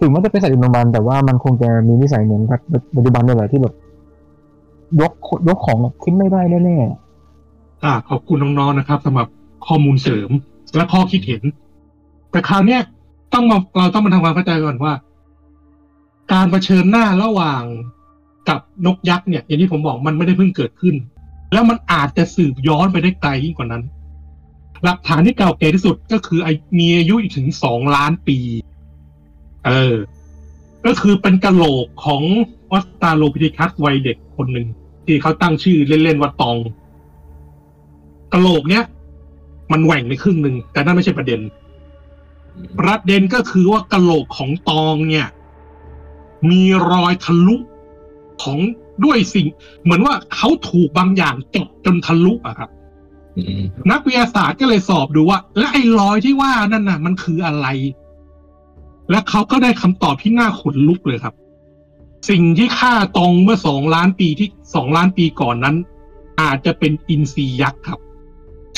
[0.00, 2.60] ถึงมันจะเป็นสัตว์อินโนมันแต่ว่ามันคงจะมีนิสัยเหมือนกับ
[2.94, 3.74] ปัจจุบันนี่แหละที่แบบ
[5.00, 5.12] ยก
[5.48, 9.28] ยกของแบบขึ้นไม่ได้แน่ๆอ่า ขอบคุณน้องๆนะครับสำหรับ
[9.66, 10.30] ข้อมูลเสริม
[10.76, 11.42] และข้อคิดเห็น
[12.30, 12.80] แต่คราวเนี้ย
[13.34, 14.92] ต้องมาเราต้องมาทำความเข้าใจก่อนว่า
[16.32, 17.62] การเผชิญหน้าระหว่าง
[18.48, 20.94] กับนกยักษ์เนี่ย อย่างที่ผมบอกมันไม่ได้เพิ่งเกิดขึ้น
[21.52, 23.82] แล้วมันอาจจะสืบย้อนไปได้ไกลยิ่งกว่านั้น
[24.84, 26.48] หลักฐานที่เก่าแก่ที่สุดก็คือไอ
[26.78, 28.38] มีอายุอีกถึงสองล้านปี
[29.66, 29.96] เออ
[30.86, 32.22] ก็คือเป็นกะโหลกของ
[32.70, 34.66] ออสตาโลพิธิคัสวัยเด็กคนหนึ่ง
[35.06, 36.56] ที่เขาตั้งชื่อเล่นๆว่าตอง
[38.32, 38.84] กะโหลกเนี้ย
[39.72, 41.40] มันแหว่งไปครึ่งหนึ่งแต่นั่นไม่ใช่ประเด็น
[42.78, 45.26] ประเด็นก็คือว่ากะโหลกของตองเนี่ย
[46.50, 47.56] มีรอยทะลุ
[48.42, 48.58] ของ
[49.04, 49.46] ด้วยสิ่ง
[49.82, 52.70] เหมือนว่าเขาถูกบางอย่างเจาะจนทะลุอะครับ
[53.90, 57.66] นักวิทยาศาสตร์ก็เลยสอบดูว่า และไอ้รอยที่ว่านั่นน่ะ มันคืออะไร
[59.10, 61.34] และเขาก็ได้คำตอบที่น่าขนลุกเลยครับ
[62.30, 65.76] สิ่งที่ฆ่าตองเมื่อสองล้านปีที่สองล้านปีก่อนนั้น
[66.40, 67.98] อาจจะเป็นอินทรียักษ์ครับ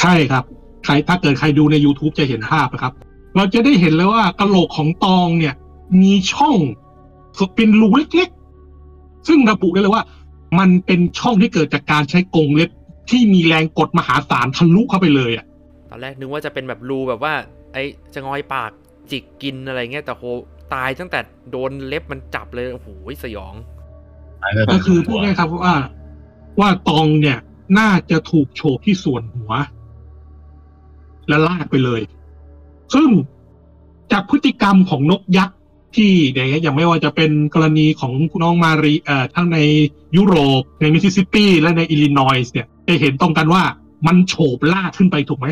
[0.01, 0.44] ใช่ครับ
[0.85, 2.94] ใครถ้าเกิดใครดูใน YouTube จะเห็นภาพนะครับ
[3.36, 5.55] เราจะได้เห็นเลยว่ากระโหลกของตองเนี่ย
[6.02, 6.57] มีช่อง
[7.57, 8.36] เป็นรูเล็กๆ
[9.29, 10.05] ซึ่งระบุได้เลยว่า
[10.59, 12.71] มันเป็นช่องที่เกิดจากการใช้กรงเล็บ
[13.11, 15.47] ที่มีแรงกดมหาศาลทะลุเข้าไปเลยอะ
[15.91, 17.35] ตอนแรกนึกว่าจะเป็นแบบรูแบบว่า
[17.73, 17.83] ไอ้
[18.15, 18.71] จะงอยปาก
[19.11, 20.25] จิกกินอะไรเงี้ยแต่โห
[20.75, 22.89] ตายตั้งแต่โดนเล็บมันจับเลยโอ้โห
[23.25, 23.55] สยอง
[24.73, 25.75] ก็คือพูดง่ายๆครับว่า
[26.61, 27.39] ว่าตองเนี่ย
[27.79, 29.53] น่าจะถูกโฉบที่ส่วนหัว
[31.29, 32.01] และลากไปเลย
[32.95, 33.09] ซึ่ง
[34.13, 35.57] จากพฤติกรรมของนกยักษ์
[35.95, 39.59] ที่เนี่ยอย่างไม่ว่าจะเป็นกรณีของน้องมารีเอ่อทั้งใน
[40.17, 43.63] ยุโรปในมิสซิสซิปปีและในอิลลินอยส์เนี่ยจะเห็นตรงกันว่า
[44.07, 45.47] มันโฉบลากขึ้นไปถูกไหม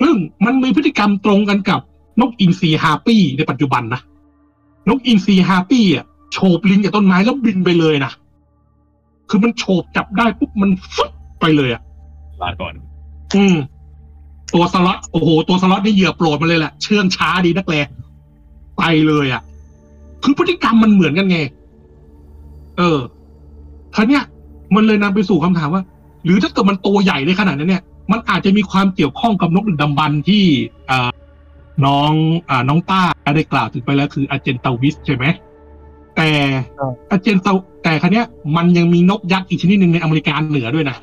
[0.00, 1.80] ซึ่งมันมีพฤติกรรมตรงกันกับ
[2.20, 4.00] นกอินทรีฮาร์ปี้ในปัจจุบันนะ
[4.88, 8.12] นกอินทรีฮาร์ปี้อะโฉบลิงจากต้นไม้แล้วบินไปเลยนะ
[9.28, 11.82] คือมันโฉบจับได้ปุ๊บมันฟึ๊บไปเลยอะ
[12.42, 12.74] ลาก่อน
[13.34, 13.56] อืม
[14.54, 17.76] ตัวสล็อตโอ้โห ตัวสล็อตนี่เหยื่อโปรดมาเลยแหละเชื่องช้าดีนักแล
[18.78, 19.42] ไปเลยอะ
[20.22, 21.38] คือพฤติกรรมมันเหมือนกันไง
[22.78, 22.98] เออ
[23.94, 24.22] ท่าเนี้ย
[24.74, 25.82] มันเลยนำไปสู่คำถามว่า
[26.24, 27.82] หรือถ้าเกิดมันตัวใหญ่ในขนาดนั้นเนี่ย
[28.12, 30.44] มันอาจจะมีความเกี่ยวข้องกับนกดึกดำบรรพ์ที่
[30.90, 31.10] อ่า
[31.86, 32.12] น้อง
[32.50, 33.02] อ่าน้องต้า
[33.36, 35.24] ได้กล่าวถึงไปแล้วคืออาเจนตาวิสใช่ไหม
[36.16, 36.28] แต่
[37.10, 40.96] อาเจนตาแต่คันเนี้ย มันยังมีนกยักษ์อีกชนิดหนึ่งในอเมริกาเหนือด้วยนะ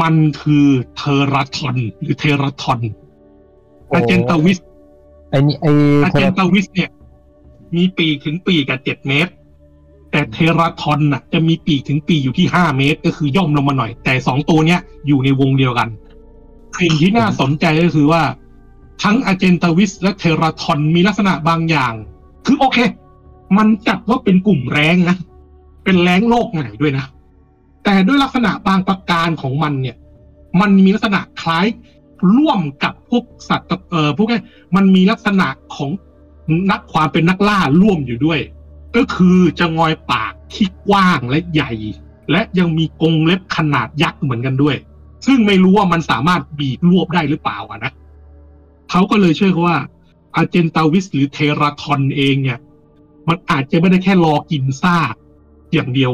[0.00, 2.78] มันคือเทอราทอนหรือเทราทอน
[3.94, 4.58] อาเจนตาวิส
[5.30, 5.70] ไอ้นี่ไอ้
[6.04, 6.90] อาเจนตาวิสเนี่ย
[7.74, 9.32] มีปีกถึงปีกกับเจ็ดเมตร
[10.10, 15.88] แต่เทราทอนน่ะ จะมีปีกถึงปีกอยู่ที่ห้าเมตร ก็คือย่อมลงมาหน่อย แต่สองตัวเนี้ยอยู่ในวงเดียวกัน
[16.80, 18.22] สิ่งที่น่าสนใจก็คือว่า
[19.02, 21.92] ทั้งอาเจนตาวิสและเทราทอนมีลักษณะบางอย่าง
[22.46, 22.78] คือโอเค
[23.56, 25.16] มันจัดว่าเป็นกลุ่มแรงนะ
[25.84, 27.04] เป็นแรงโลกไหนด้วยนะ
[27.84, 29.96] แต่ด้วยลักษณะบางประการของมันเนี่ย
[30.60, 31.66] มันมีลักษณะคล้าย
[32.36, 34.40] ร่วมกับพวกสัตว์เอ่อพวกนี้
[34.76, 35.46] มันมีลักษณะ
[35.76, 35.90] ของ
[36.70, 38.40] นักความเป็นนักล่าร่วมอยู่ด้วย
[38.96, 41.72] ก็คือจะงอยปากที่กว้างและใหญ่
[42.30, 44.76] และยังมีกรงเล็บขนาดยักษ์เหมือนกันด้วย
[45.26, 47.92] ซึ่งไม่รู้ว่ามันสามารถบีบรวบได้หรือเปล่าอะนะ
[48.90, 49.76] เขาก็เลยเชื่อว่า
[50.36, 52.58] อาเจนตาวิสหรือเทราทอนเองเนี่ย
[53.28, 55.14] มันอาจจะไม่ได้แค่รอกินซาก
[55.72, 56.12] อย่างเดียว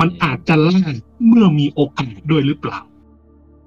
[0.00, 0.82] มันอาจจะล่า
[1.26, 2.80] เมื่อมีโอกาสด้วยหรือเปล่า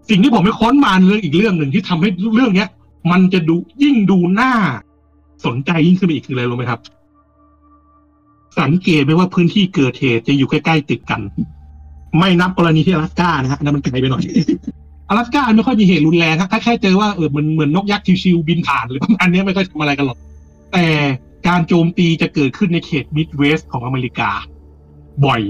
[0.09, 2.69] สิ่งที่ผมไปค้นมาเรื่องอีกเรื่องหนึ่งที่ทำให้เรื่องเนี้ย
[3.11, 4.53] มันจะดูยิ่งดูน่า
[5.45, 6.79] สนใจยิ่งขึ้นไปอีกคืออะไรรู้ไหมครับ
[8.59, 11.21] สังเกตไหมว่าพื้นที่เกิดเหตุจะอยู่ใกล้ๆติดกัน
[12.19, 14.23] ไม่นับกรณีที่อลาสก้านะฮะนนั้นมันไกลไปหน่อย
[15.09, 20.17] อลาสก้าไม่ค่อยมีเหตุรุนแรงครับแค่เจอว่าเออมันเหมือนนกยักษ์ชิวๆบินผ่านหรือประมาณนี้ไม่ค่อยทำอะไรกันหรอก
[20.73, 20.85] แต่
[21.47, 24.31] การโจมตีจะเกิดขึ้นในเขตมิดเวสต์ของอเมริกา
[25.25, 25.41] บ่อย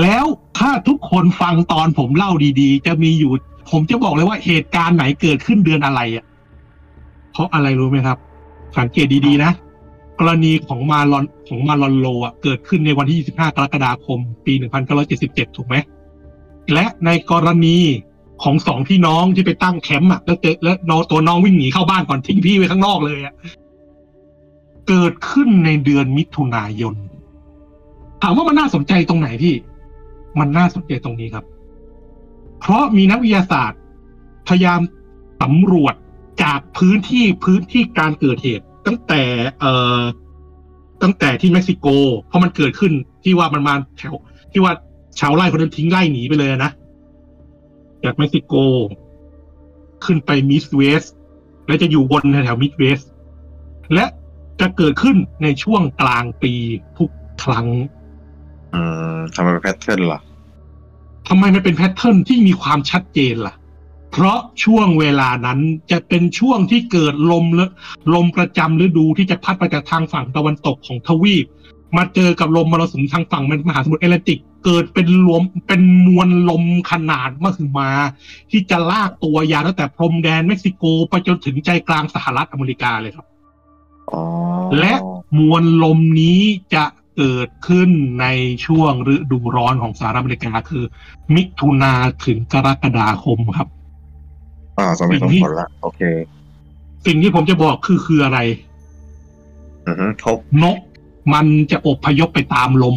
[0.00, 0.24] แล้ว
[0.58, 2.30] ถ้าทุกคนฟังตอนผมเล่า
[2.60, 3.32] ดีๆ จะมีอยู่
[3.70, 6.24] ผมจะบอกเลยว่าเหตุการณ์ไหนเกิดขึ้นเดือนอะไรอะ
[7.34, 8.18] เพราะอะไรรู้ไหมครับ
[8.78, 9.52] สังเกตดีๆนะ
[10.18, 14.52] กรณีของมาลอนของมาลอนโลอะเกิดขึ้นในวันที่ 25 กรกฎาคม ปี
[15.04, 15.76] 1977 ถูกไหม
[16.72, 17.78] และในกรณี
[18.42, 23.34] ของสองพี่น้องที่ไปตั้งแคมป์อะแล้วเจอแล้วน้องตัวน้องวิ่งหนีเข้าบ้านก่อนทิ้งพี่ไว้ข้างนอกเลยอะ
[24.88, 26.94] เกิดขึ้นในเดือนมิถุนายน
[28.22, 29.54] ถามว่ามันน่าสนใจตรงไหนพี่
[30.38, 31.44] มันน่าสนใจตรงนี้ครับ
[32.60, 33.80] เพราะมีนักวิทยาศาสตร์
[34.48, 34.80] พยายาม
[35.42, 35.94] สำรวจ
[36.42, 39.22] จากพื้นที่พื้นที่การเกิดเหตุ ตั้งแต่
[39.60, 40.00] เอ่อ
[41.02, 41.86] ตั้งแต่ที่เม็กซิโก
[42.26, 42.92] เพราะมันเกิดขึ้น
[43.24, 44.14] ที่ว่ามันมาแถว
[44.52, 44.72] ที่ว่า
[45.20, 46.70] ชาวไร่คนนั้นทิ้งไร่หนีไปเลยนะ
[48.04, 48.54] จากเม็กซิโก
[50.04, 51.04] ขึ้นไปมิดเวสต์
[51.66, 53.00] และจะอยู่บนแถวมิดเวสต์
[53.94, 54.04] และ
[54.60, 56.52] จะเกิดขึ้นในช่วงกลางปี
[56.98, 57.10] ทุก
[57.44, 57.66] ครั้ง
[58.74, 58.80] อื
[59.16, 60.20] มทำไมเป็น pattern ล่ะ
[61.28, 63.54] ทำไมมันเป็น pattern ที่มีความชัดเจนล่ะ
[64.16, 65.60] เพราะช่วงเวลานั้น
[65.90, 67.66] จะเป็นช่วงที่เกิดลมและ
[68.14, 71.46] ลมประจำฤดูที่จะพัดมาจากทางฝั่งตะวันตกของทวีป
[71.96, 77.90] มาเจอกับลมมรสุมทางฝั่งมหาสมุทรแอตแลนติก เกิดเป็นรวมเป็นมวลลมขนาดมหึมา
[78.50, 83.26] ที่จะลากตัวยาวตั้งแต่พรมแดนเม็กซิโกไปจนถึงใจกลางสหรัฐอเมริกาเลยครับ
[84.12, 84.22] อ๋อ
[84.78, 84.94] และ
[85.38, 86.40] มวลลมนี้
[86.74, 86.84] จะ
[87.16, 88.26] เกิดขึ้นใน
[88.66, 90.84] ช่วงฤดูร้อนของสหรัฐอเมริกาคือ
[91.34, 91.92] มิถุนา
[92.26, 93.68] ถึงกรกฎาคมครับ
[94.78, 96.00] อ่าสมเหตุสมผลละโอเค
[97.06, 98.38] สิ่งที่ผมจะบอกคือคืออะไร
[99.86, 100.78] อือฮึทบนก
[101.32, 102.96] มันจะอบพยพไปตามลม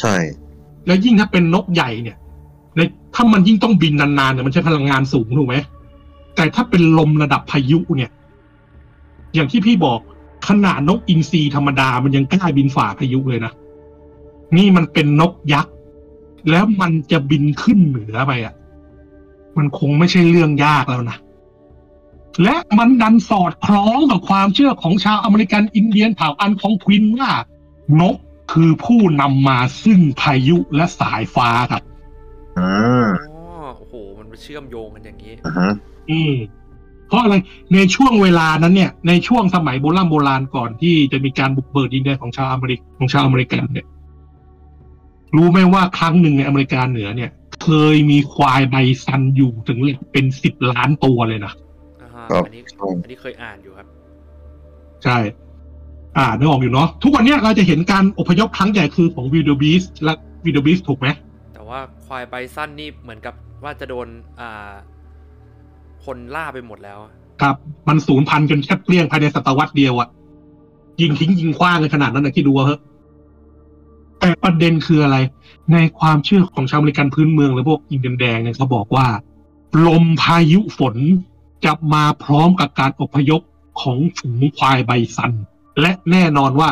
[0.00, 0.14] ใช่
[0.86, 2.16] แล้วยิ่งถ้าเป็นนกใหญ่เนี่ย
[2.76, 2.80] ใน
[3.14, 5.56] ถ้ามันยิ่งต้องบินนานๆเนี่ยมันใช้พลังงานสูงถูกไหม
[6.36, 8.10] แต่ถ้าเป็นลมระดับพายุเนี่ย
[9.34, 10.00] อย่างที่พี่บอก
[10.48, 13.52] ขนาดนกอินทรีธรรมดามันยังกล้าบินฝ่าพายุเลยนะ
[14.56, 15.72] นี่มันเป็นนกยักษ์
[16.50, 18.54] แล้วมันจะบินขึ้นเหนือไปอะ
[19.56, 21.16] มันคงไม่ใช่เรื่องยากแล้วนะ
[22.44, 27.30] และมันดันสอดคล้องกับความเชื่อของชาวอเมริกันอินเดียนเผ่าอัลกอนควินว่า
[28.00, 28.16] นก
[28.52, 31.82] คือผู้นำมาซึ่งพายุและสายฟ้าครับ
[32.58, 32.70] อื
[33.06, 35.72] มอ๋อโอ้โห มันเชื่อมโยงกันอย่างนี้อือฮะ
[36.10, 36.34] อืม
[37.08, 37.34] เพราะอะไร
[37.74, 43.86] ในช่วงเวลานั้นเนี่ย ในช่วงสมัยโบราณโบราณก่อนที่จะมีการบุกเบิกดินแดนของชาวอเมริกของชาวอเมริกันเนี่ย
[45.36, 47.30] รู้ไหมว่าครั้งหนึ่งในอเมริกาเหนือเนี่ย
[47.62, 49.78] เคยมีควายไบซันอยู่ถึง
[50.12, 51.52] เป็นสิบล้านตัวเลยนะ
[52.02, 53.86] อ่าฮะครับ อันนี้ใช่อันนี้เคยอ่านอยู่ครับ
[55.04, 55.16] ใช่
[56.16, 60.12] อ่านึกออกอยู่เนาะทุกวันเนี้ยเราจะเห็นการอพยพครั้งใหญ่คือของวิด b บีสและ
[60.44, 61.08] วิด b บีสถูกไหม
[61.54, 64.06] แต่ว่าควายไบซันนี่เหมือนกับว่าจะโดน
[64.40, 64.72] อ่า
[66.04, 66.98] คนล่าไปหมดแล้ว
[67.42, 67.56] ครับ
[67.88, 70.08] มันสูญพันธุ์จนแทบเกลี้ยงภายในศตวรรษเดียวอะ
[71.00, 72.80] ยิงทิ้งยิงคว้างกันขนาดนั้นนะที่ดูเอาเถอะ
[74.20, 75.16] แต่ประเด็นคืออะไร
[75.72, 79.06] ในความเชื่อของชาวอเมริกันพื้นเมืองหรือพวกอินเดียนแดงเนี่ยเขาบอกว่า
[79.86, 80.96] ลมพายุฝน
[81.64, 83.40] จะมาพร้อมกับการอพยพ
[83.80, 85.32] ของฝูงควายไบซัน
[85.80, 86.68] และแน่นอนว่า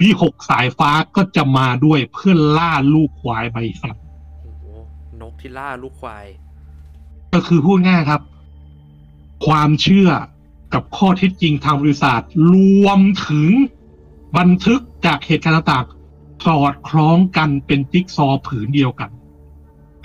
[0.00, 3.96] วิหกสายฟ้าก็จะมาด้วยเพื่อล่าลูกควายไบซัน
[4.42, 4.64] โอ้โห
[5.20, 6.26] นกที่ล่าลูกควาย
[7.34, 8.22] ก็คือพูดง่ายครับ
[9.46, 10.10] ความเชื่อ
[10.74, 12.22] กับข้อเท็จจริงทางบริษัท
[12.54, 13.48] รวมถึง
[14.38, 15.97] บันทึกจากเหตุการณ์ต่างๆ
[16.46, 19.10] สอดคล้องกันเป็นจิ๊กซอผืนเดียวกัน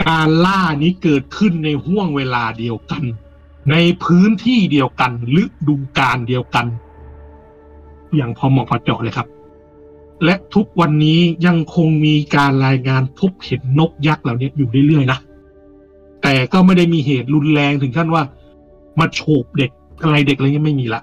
[0.08, 3.03] การล่านี้เกิดขึ้นในห่วงเวลาเดียวกัน
[3.72, 6.66] ในพื้นที่เดียวกันฤดูกาลเดียวกัน
[8.16, 9.28] อย่างพอเหมาะพอเจาะเลยครับ
[10.26, 15.20] และทุกวันนี้ยังคงมีการรายงานพบเห็นนกยักษ์เหล่านี้อยู่เรื่อยๆนะ
[16.24, 18.24] แต่ก็ไม่ได้มีเหตุรุนแรงถึงขั้นว่า
[19.00, 19.72] มาโฉบเด็ก
[20.03, 21.02] อะไรเด็กอะไรเงี้ยไม่มีละ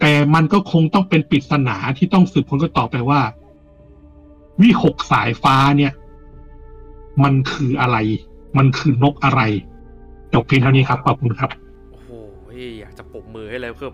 [0.00, 3.20] แต่มันก็คงต้องเป็นปริศนาที่ต้องสืบค้นกันต่อไปว่า
[4.62, 5.92] วิหกสายฟ้าเนี่ย
[7.24, 7.96] มันคืออะไร
[8.58, 9.40] มันคือนกอะไร
[10.34, 11.50] จบเพียงเท่านี้ครับ ขอบคุณครับ
[11.90, 12.08] โอ้โห
[12.80, 13.92] อยากจะปรบมือให้เลยคือ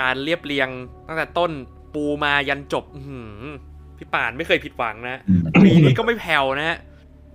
[0.00, 0.68] การเรียบเรียง
[1.08, 1.50] ตั้งแต่ต้น
[1.94, 3.44] ปูมายันจบอื้อหือ
[3.98, 6.78] พี่ป่านไม่เคยผิดหวังนะอืมปีนี้ก็ไม่แผ่วนะฮะ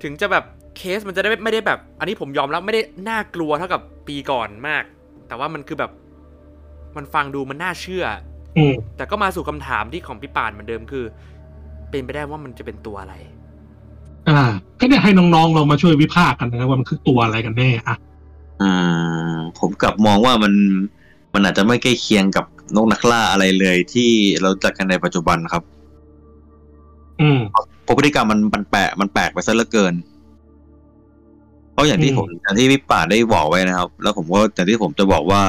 [0.04, 0.44] ถึงจะแบบ
[0.78, 4.84] เคสมันจะได้ไม่ได้แบบ อันนี้ผมยอมรับไม่ได้น่ากลัวเท่ากับปีก่อนมาก
[5.28, 5.92] แต่ว่ามันคือแบบ
[6.98, 8.06] มันฟังดูมันน่าเชื่อ
[8.58, 11.06] อืมแต่ก็มาสู่คำถามที่ของพี่ป่านเหมือนเดิมคือ
[11.94, 13.16] เป็นไปได้ว่ามันจะเป็นตัวอะไร
[14.30, 14.42] อ่า
[14.80, 17.96] ก็เนี่ยให้น้องๆเรามาช่วยวิพากษ์กันนะว่ามันคือตัวอะไรกันแน่อะ
[18.62, 18.70] อื
[19.34, 20.54] มผมกลับมองว่ามัน
[21.34, 25.64] มันอาจจะไม่ใกล้เคียงกับนกนักล่าอะไรเลยที่เรารู้จักกันในปัจจุบันครับ
[27.22, 27.40] อืม
[27.84, 29.94] เพราะพฤติกรรมมันมันแปลกมันแปลกไปซะเหลือเกิน
[31.74, 35.42] เพราะอย่างที่อืมผมอย่างที่พี่ป่าดได้บอกไว้นะครับ แล้วผมก็อย่างที่ผมจะบอกว่า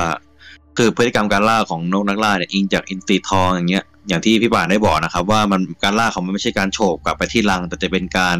[0.77, 8.39] คือพฤติกรรมการล่าของนกนักล่าเนี่ยอิงจากอินทรีทองอย่างเงี้ย อย่างที่พี่ป่าดได้บอกนะครับ ว่ามันการล่าของมันไม่ใช่การโฉบกลับไปที่รัง แต่จะเป็นการ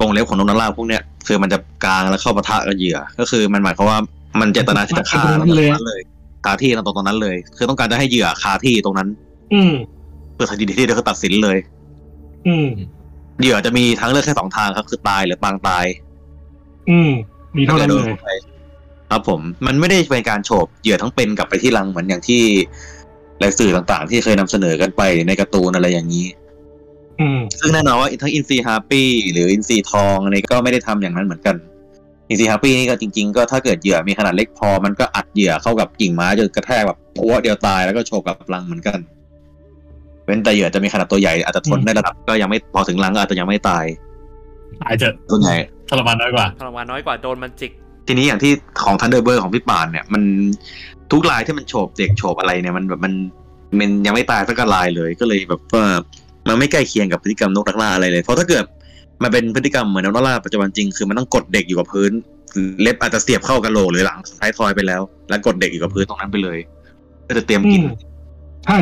[0.00, 3.98] ตรงเล็บของนกนักล่าพวกเนี้ยคือมันจะกลางแล้วเข้าปะทะกับเหยื่อ ก็คือมันหมายความว่า
[4.40, 6.00] มันเจตนาที่จะฆ่าตรงนั้นเลยตรงนั้นเลย
[6.44, 9.08] คาที่ตรงตรงนั้นเลย คือต้องการจะให้เหยื่อคาที่ตรงนั้น
[9.54, 9.72] อืม
[10.34, 11.58] เพื่อทันทีที่เดียวก็ตัดสินเลย
[12.46, 12.68] อืม
[13.40, 15.84] เหยื่อจะมีทางเลือกแค่สองทางครับ คือตายหรือปางตาย
[16.90, 17.10] อืม
[17.56, 18.12] มีเท่านั้นเลย
[19.10, 22.42] ครับผมมันไม่ได้เป็นการโฉบเหยื่อทั้งเป็นกลับไปที่รังเหมือนอย่างที่
[23.42, 26.26] หลายสื่อต่างๆ ที่เคยนำเสนอกันไปในการ์ตูนอะไรอย่างนี้
[27.20, 31.56] อืมซึ่งแน่นอนว่าทั้งอินทรี harpy หรืออินทรีทองอะไรก็ไม่ได้ทำอย่างนั้นเหมือนกัน
[32.28, 38.98] อินทรี harpy นี่ก็จริง ๆ ก็ถ้าเกิดเหยื่อมีขนาดเล็กพอมันก็อัดเหยื่อเข้ากับกิ่งไม้จนกระแทกแบบผัวะเดียวตายแล้วก็โฉบกลับรังเหมือนกัน
[40.24, 43.84] เว้นแต่เหยื่อจะมีขนาดตัวใหญ่อาจจะทนได้ระดับก็ยังไม่พอถึงรังก็อาจจะยังไม่ตาย
[44.82, 45.54] ตายเถอะส่วนใหญ่
[45.90, 47.72] ทรมานน้อยกว่าทรมานน้อยกว่าโดนมันจิก
[48.06, 48.52] ทีนี้อย่างที่
[48.84, 50.22] ของ Thunderbird ของพี่ป่านเนี่ยมัน
[51.10, 53.12] ทุกรายที่มันโฉบเด็กโฉบอะไรเนี่ยมันแบบมัน
[53.78, 55.84] มันยังไม่ตายสักลายเลยก็เลยแบบว่า
[56.48, 58.64] มันไม่ใกล้เคียงกับพฤติกรรมนกนักล่าอะไรเลยเพราะถ้าเกิด
[59.22, 62.10] มันเป็นพฤติกรรมเหมือนนกนักล่าปัจจุบันจริงคือมันต้องกดเด็กอยู่กับพื้น
[62.82, 66.58] เล็บอาจจะเสียบเข้ากระโหลกหรือหลังท้ายทอยไปแล้ว แล้วกดเด็กอยู่กับพื้นตรงนั้นไปเลย
[67.22, 67.82] เพื่อจะเตรียมกิน
[68.66, 68.78] ใช่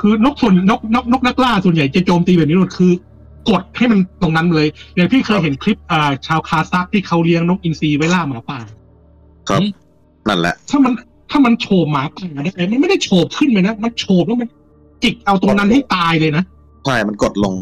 [0.00, 2.92] คือนกส่วนนกนกนกนักล่าส่วนใหญ่จะโจมตีแบบนี้หมดคือ
[3.50, 8.58] กดให้มันตรงนั้นเลย อย่างพี่เคยเห็นคลิปอ่าชาวคาซักที่เขาเลี้ยงนกอินทรีไว้ล่าหมาป่า
[9.48, 9.60] ครับ
[10.28, 10.92] นั่นแหละ ถ้ามัน
[11.30, 14.48] ถ้ามันโฉบหมาป่าได้มันไม่ได้โฉบขึ้นไปนะ มันโฉบแล้วมัน
[15.02, 16.44] จิกเอาตรงนั้นให้ตายเลยนะ
[16.84, 17.54] ใช่ มันกดลง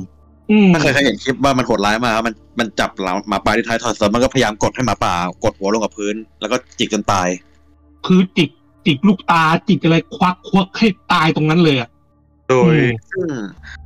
[0.50, 5.14] อืมถ้าเคยเคยเห็นคลิปว่ามันโหดร้ายมากมันมันจับหมาหมาป่าที่ท้ายทอยแล้วมันก็พยายามกดให้หมาป่า
[5.44, 7.28] กดหัวลงกับพื้น แล้วก็จิกจนตาย
[8.06, 8.50] คือจิก
[8.86, 11.88] จิกลูกตาจิกอะไรควักควักให้ตายตรงนั้นเลยอะ
[12.48, 13.28] โดยอืมซึ่ง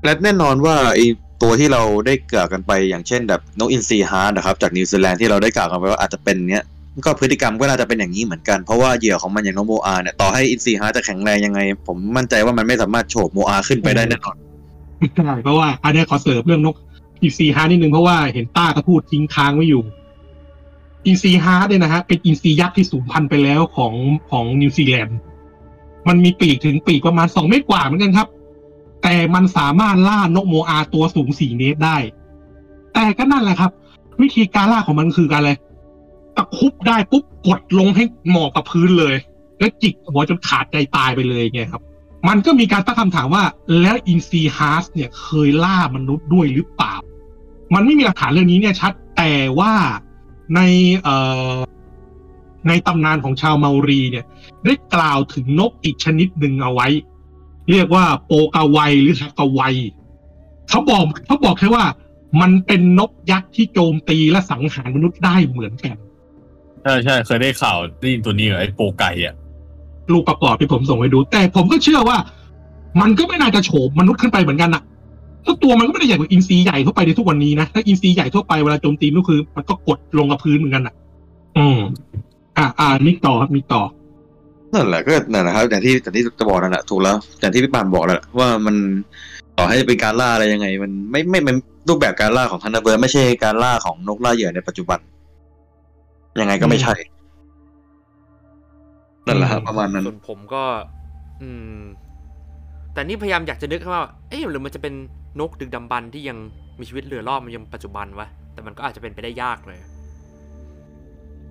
[0.04, 1.00] และแน่นอนว่าไอ้
[1.42, 6.64] ตัวที่เราได้กล่าวกันไปอย่างเช่นแบบนกอินทรีฮาร์นะครับจากนิวซีแลนด์ที่เราได้กล่าวกันไปว่าอาจจะเป็นเนี้ย
[7.04, 14.36] ก็พฤติกรรมก็น่าจะเป็นอย่างนี้เหมือนกันเพราะว่าเหยื่อของมันอย่างนกโมอาเนี่ยต่อให้อินทรีฮาร์จะแข็งแรงยังไง ผมมั่นใจว่ามันไม่สามารถโฉบโมอาขึ้นไปได้แน่นอน
[14.98, 16.76] ไม่เพราะว่าอันนี้ขอเสริมเรื่องนก
[17.22, 19.82] อินทรี Haast นิดนึงเพราะว่าเห็นต้าก็พูดทิ้งค้างไว้อยู่
[21.06, 23.94] อินทรี Haast เนี่ยนะฮะเป็นอินทรียักษ์ที่สูญพันธุ์ไปแล้วของ
[24.30, 25.18] ของนิวซีแลนด์
[26.08, 28.28] มันมีปีกถึงปีกประมาณสองเมตรกว่าเหมือนกันครับ
[29.02, 31.96] แต่มันสามารถล่านกโมอาตัวสูงสี่เมตรได้
[32.94, 33.70] แต่ก็นั่นแหละครับ
[34.22, 35.52] วิธีการล่าของมันคือการอะไร
[36.36, 39.14] ตะครุบได้ปุ๊บกดลงให้หมอบกับพื้นเลย
[39.58, 41.82] แล้วจิกหัวจนขาดใจตายไปเลยไงครับ
[42.28, 43.44] มันก็มีการตั้งคำถามว่า
[43.80, 46.94] แล้วอินทรี Haast เนี่ยเคยล่ามนุษย์ด้วยหรือเปล่า
[47.74, 49.72] มันไม่มีหลักฐานเรื่องนี้เนี่ยชัด แต่ว่า
[50.54, 50.60] ใน
[51.02, 51.16] เอ่
[51.52, 51.56] อ
[52.68, 54.24] ในตำนานของชาวเมารีเนี่ย
[54.64, 56.88] ได้กล่าวถึงนกอีกชนิดหนึ่งเอาไว้
[57.70, 59.60] เรียกว่าโปกาไวหรือฮากาไว
[60.68, 61.84] เขาบอกเขาบอกแค่ว่า
[62.40, 65.96] มันเป็นนกยักษ์ที่โจมตีและสังหารมนุษย์ได้เหมือนกัน
[66.82, 69.34] ใช่ใช่เคยได้ข่าวได้ยินตัวนี้เหรอไอ้โปไก่อะ
[70.12, 72.18] รูปประกอบที่ผมส่งให้ดู แต่ผมก็เชื่อว่า
[73.00, 74.82] มันก็ไม่น่าจะโฉบมนุษย์ขึ้นไปเหมือนกันอะ
[75.42, 80.94] เพราะตัวมันก็ไม่ได้ใหญ่กว่าอินทรีใหญ่ทั่วไปในทุกวันนี้นะถ้าอินทรีใหญ่ทั่วไปเวลาโจมตีก็คือ มันก็กดลงกับพื้นเหมือนกันอะ
[81.58, 81.78] อืม
[82.56, 83.82] อ่าอ่านี่ต่อครับนี่ต่อ
[84.74, 88.76] นั่นแหละก็นั่นแหละครับอย่างที่อย่างที่จะบอกนั่นแหละถูกแล้วอย่างที่พี่ปานบอกแหละว่ามัน
[89.58, 91.56] ต่อให้เป็นการล่าอะไรยังไง มันไม่ไม่เป็น
[91.88, 94.98] รูปแบบการล่าของ Thunderbird ไม่ใช่การล่าของนกล่าเหยื่อในปัจจุบัน
[96.40, 96.94] ยังไงก็ไม่ใช่
[99.26, 100.62] นั่นแหละครับประมาณนั้นส่วนผมก็
[101.42, 101.80] อืม
[102.92, 104.94] แต่นี่พยายามอยากจะนึกว่า เอ๊ะหรือมันจะเป็น
[105.40, 106.38] นกดึกดำบรรพ์ที่ยัง
[106.78, 109.78] มีชีวิตเหลือรอดมันยังปัจจุบันวะแต่มันก็อาจจะเป็นไปได้ยากเลย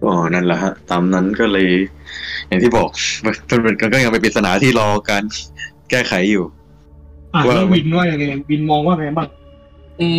[0.06, 1.70] อ๋อนั่นแหละฮะ ตามนั้นก็เลย
[2.48, 2.90] อย่างที่บอก
[3.26, 5.24] มันเป็นก็ยังเป็นปริศนาที่รอการ
[5.90, 6.46] แก้ไขอยู่
[7.34, 9.28] อ่าว่าแล้ววินว่ายังไงวินมองว่าไงบ้าง
[10.02, 10.10] อื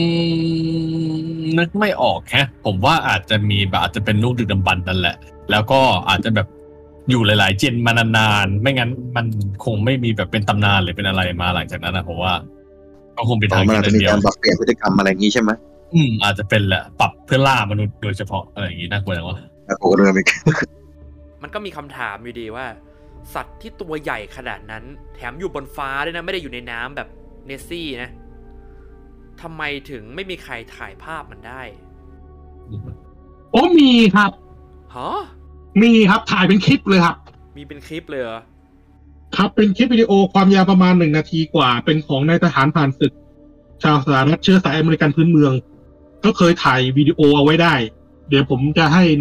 [1.39, 5.17] มนึกไม่ออกแฮะ ผมว่าอาจจะมีแบบอาจจะเป็นลูกดึกดำบรรพ์นั่นแหละ
[5.51, 6.47] แล้วก็อาจจะแบบ
[7.11, 9.27] อยู่หลาย ๆ เจนมานานๆ ไม่งั้นมัน
[9.65, 12.35] คงไม่มีแบบเป็นตำนานหรือเป็นอะไรมาหลังจากนั้นนะผมว่า
[13.17, 15.51] ก็คงเป็นต่อทางมาอาจจะเดีมียวการปรับเปลี่ยนพฤติกรรมอะไรอย่างนี้ใช่ไหม
[15.95, 19.37] อืมอาจจะเป็นแหละปรับเพื่อล่ามนุษย์โดยเฉพาะอะไรอย่างงี้น่ากลัวจังวะ
[19.69, 20.25] แต่ผมก็เริ่มไม่
[21.43, 22.67] มันก็มีคำถามอยู่ดีว่า
[23.35, 27.09] สัตว์ที่ตัวใหญ่ขนาดนั้น แถมอยู่บนฟ้าด้วยนะ ไม่ได้อยู่ในน้ำแบบ
[27.47, 28.11] เนสซี่นะ
[29.43, 31.63] ทำไมถึงไม่มีใครถ่ายภาพมันได้
[33.53, 34.31] โอ้มีครับ
[34.97, 35.11] ฮะ
[35.83, 37.17] มีครับถ่ายเป็นคลิปเลยครับ
[37.57, 38.41] มีเป็นคลิปเลยเหรอ
[39.37, 43.13] ครับเป็นคลิปวิดีโอความยาวประมาณหนึ่งนาทีกว่า เป็นของนายทหารผ่านศึก
[43.83, 45.53] ชาวสหรัฐเชื้อสายอเมริกันพื้นเมือง
[46.25, 47.75] ก็เคยถ่ายวิดีโอเอาไว้ได้
[48.29, 49.21] เดี๋ยวผมจะให้เ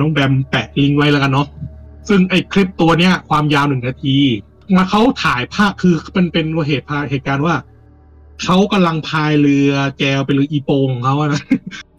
[0.00, 1.46] น้องแบมแปะลิงก์ไว้แล้วกันเนาะ
[2.08, 4.16] ซึ่งไอ้คลิปตัวเนี้ย ความยาวหนึ่งนาที
[4.76, 7.54] มาเขาถ่ายภาพคือเป็นเป็นเหตุพาเหตุการณ์ว่า
[8.42, 11.42] เขากำลังพายเรือแจวเป็นเรืออีโปงของเขานะ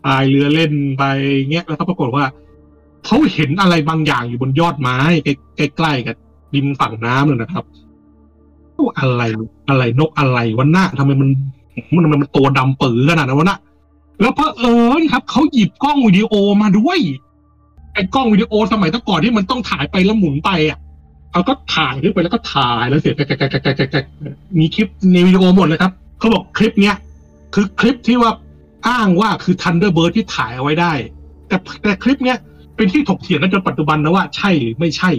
[0.06, 1.04] พายเรือเล่นไป
[1.52, 2.26] เงี้ยแล้วก็ปรากฏว่า
[3.06, 4.98] เขาเห็นอะไรบางอย่างอยู่บนยอดไม้
[5.56, 6.16] ใกล้ๆกับ
[6.56, 7.66] ริมฝั่งน้ำเลยนะครับ
[9.00, 9.22] อะไร
[9.70, 11.30] อะไรนกอะไรวันหน้าทำไมมัน
[11.96, 13.60] มันมันมันตัวดำปือขนาดนั้นวะน่ะ
[14.22, 17.00] แล้วเพอเอิญครับเขาหยิบกล้องวิดีโอมาด้วย
[17.94, 20.80] ไอ้กล้องวิดีโอสมัยตะก่อนที่มันต้องถ่ายไปแล้วหมุนไปอะ
[21.32, 23.38] เขาก็ถ่ายขึ้นไปแล้วก็ถ่ายแล้วเสร็จแกะ
[23.92, 24.06] แกะ
[24.60, 26.96] มีคลิปในวิดีโอหมดเลยครับเขาบอกคลิปเนี้ย
[27.54, 28.32] คือคลิปที่ว่า
[28.88, 30.94] อ้างว่าคือ Thunderbird ที่ถ่ายเอาไว้ได้
[31.48, 32.38] แต่แต่คลิปเนี้ย
[32.76, 35.12] เป็นที่ถกเถียงกันจนปัจจุบันนะว่าใช่หรือไม่ใช่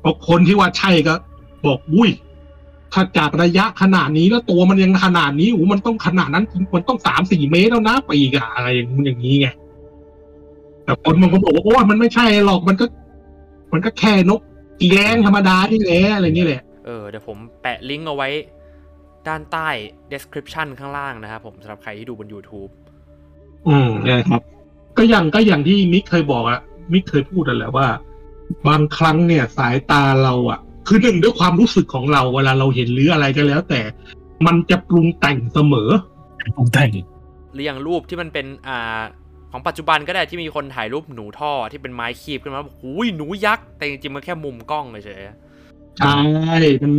[0.00, 1.14] เพราะคนที่ว่าใช่ก็
[1.66, 2.10] บอกอุ้ย
[2.92, 6.44] ถ้าจากระยะขนาดนี้แล้วตัวมันยังขนาดนี้อูมันต้องขนาดนั้น
[6.74, 9.48] มันต้องสามสี่เมตรแล้วนะปีกอะอะไรอย่างอย่างนี้ไง
[10.88, 12.84] แต่คนมันก็บอกว่าโอ้ยมันไม่ใช่หรอกมันก็
[13.72, 14.40] มันก็แค่นก
[14.80, 18.28] อีแรงธรรมดาที่แหละอะไรนี่แหละ เออเดี๋ยวผมแปะลิงก์เอาไว้
[19.28, 19.68] ด้านใต้
[20.12, 22.70] description ข้างล่างนะครับผมสำหรับใครที่ดูบน YouTube
[23.68, 24.42] อืมใช่ครับ
[24.96, 26.60] ก็อย่างก็อย่างที่มิกเคยบอกอะ
[26.92, 27.88] มิกเคยพูดนั่นแหละว่า
[28.68, 33.80] บางครั้งเนี่ยสายตาเราอะคือหนึ่งด้วยความรู้สึกของเราเวลาเราเห็นหรืออะไรก็แล้ว แต่
[34.46, 35.90] มันจะปรุงแต่งเสมอ
[36.56, 36.90] ปรุงแต่ง
[37.52, 39.00] หรืออย่างรูปที่มันเป็นอ่า
[39.52, 45.20] ของปัจจุบันก็ได้ที่มีคนถ่ายรูปหนูท่อที่เป็นไม้คีบขึ้นมาบอกอุ้ยหนูยักษ์แต่จริงๆมันแค่มุมกล้องเฉย
[45.98, 46.16] ใช่
[46.82, 46.92] มัน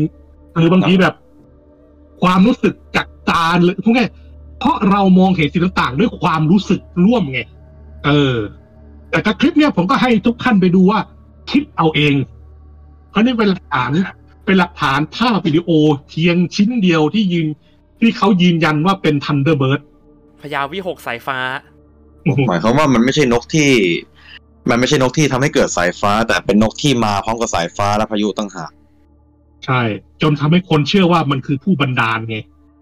[0.55, 1.15] คือบางทีแบบ
[2.21, 4.07] ความรู้สึกจากตาหรือพวกนี้
[4.59, 7.39] เพราะเรามองเห็นสิ่งต่างๆด้วยความรู้สึกร่วมไง
[8.05, 8.35] เออ
[9.09, 10.99] แต่กับคลิปเนี้ยผมก็ให้ทุกท่านไปดูว่า
[11.51, 12.15] คิดเอาเอง
[13.09, 13.91] เพราะนี่เป็นหลักฐาน
[14.45, 15.69] เป็นหลักฐานภาพวิดีโอ
[16.09, 17.47] เพียงชิ้นเดียวที่ยืน
[17.99, 21.39] ที่เขายืนยันว่าเป็น Thunderbird ๆพญาวิหกสายฟ้า
[22.47, 23.69] หมายความว่ามันไม่ใช่นกที่
[24.69, 28.71] มันไม่ใช่นกที่ทำให้เกิดสายฟ้า แต่เป็นนกที่มาพร้อมกับสายฟ้าและพายุต่างหาก
[29.65, 29.81] ใช่
[30.21, 32.37] จนทำให้คนเชื่อว่ามันคือผู้บันดาลไง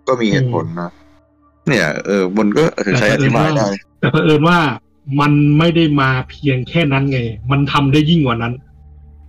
[0.08, 0.92] ก็มีเหตุผลนะ
[1.68, 2.64] เนี่ย เออบนก็
[3.00, 3.68] ใช้อธิบายได้
[4.00, 4.60] แต่เผอิญว่า
[5.20, 7.20] มันไม่ได้มาเพียงแค่นั้นไง
[7.52, 8.54] มันทำได้ยิ่งกว่านั้น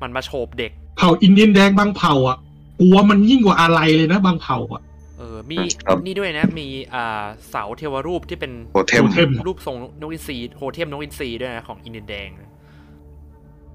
[0.03, 2.39] มันมาโฉบเด็ก เผ่าอินเดียนแดงบางเผ่า อะ
[2.81, 12.51] กลัวมันยิ่งกว่าอะไรเลยนะบางเผ่าอะเออมีครับนี่ด้วยนะ มีอ่าเสาเทวรูปที่เป็น totem totem รูปทรงนกอินทรีโทเทมนกอินทรีด้วยนะของอินเดียนแดงนะ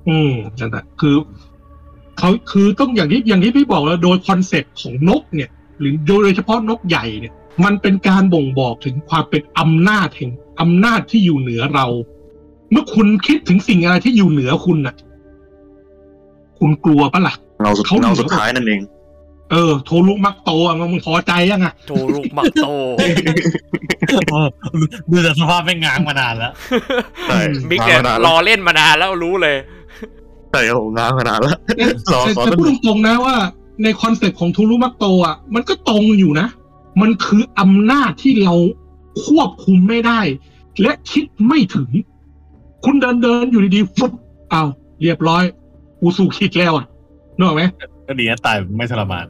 [0.07, 1.15] อืมนั่นแหละคือ
[2.17, 5.49] เขาคือต้องอย่างที่อย่างที่พี่บอกแล้วโดยคอนเซ็ปต์ของนกเนี่ย
[5.79, 7.33] หรือโดยเฉพาะนกใหญ่เนี่ย
[7.65, 11.87] มันเป็นการบ่งบอกถึงความเป็นอำนาจแห่งอำนาจที่อยู่เหนือเรา
[12.71, 14.95] เมื่อคุณคิดถึงสิ่งอะไรที่อยู่เหนือคุณน่ะ
[16.59, 18.81] คุณกลัวปะล่ะ เงาสุดเขาเหลือ เงาสุดท้ายนั่นเอง
[19.53, 22.67] เออโทรุมักโตอะมึงพอใจยังอะโทรุกมักโต
[25.11, 26.53] ดูจากสภาพไม่งง้างมานานแล้ว
[27.27, 29.55] ใช่มิกเนี่ยง้างมานานรแล้วอเล่นมานานแล้วรู้เลย
[30.51, 31.57] ใช่ครับผมง้างมานานแล้ว
[32.13, 33.35] รอแต่ขอแต่สพูดนุกตรงๆนะว่า
[33.83, 36.47] ในคอนเซ็ปต์ของทูรุมักโตอะมันก็ตรงอยู่นะ
[37.01, 38.55] มันคืออำนาจที่เรา
[39.25, 40.19] ควบคุมไม่ได้
[40.81, 41.89] และคิดไม่ถึง
[42.85, 44.11] คุณเดินเดินๆอยู่ดีๆฟุบ
[44.51, 44.63] เอา
[45.01, 45.43] เรียบร้อย
[45.99, 46.85] กูสู่คิดแล้วอะ
[47.37, 47.63] นึกออกไหม
[48.07, 49.25] ก็ดีนะตายไม่ทรมาน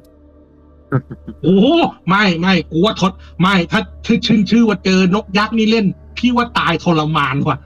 [1.43, 1.67] โอ้โห
[2.09, 5.85] ไม่ไม่กูว่าทดไม่ถ้าชื่อชื่อชื่อว่าเจอนกยักษ์นี่เล่น
[6.17, 7.57] พี่ว่าตายทรมานว่ะ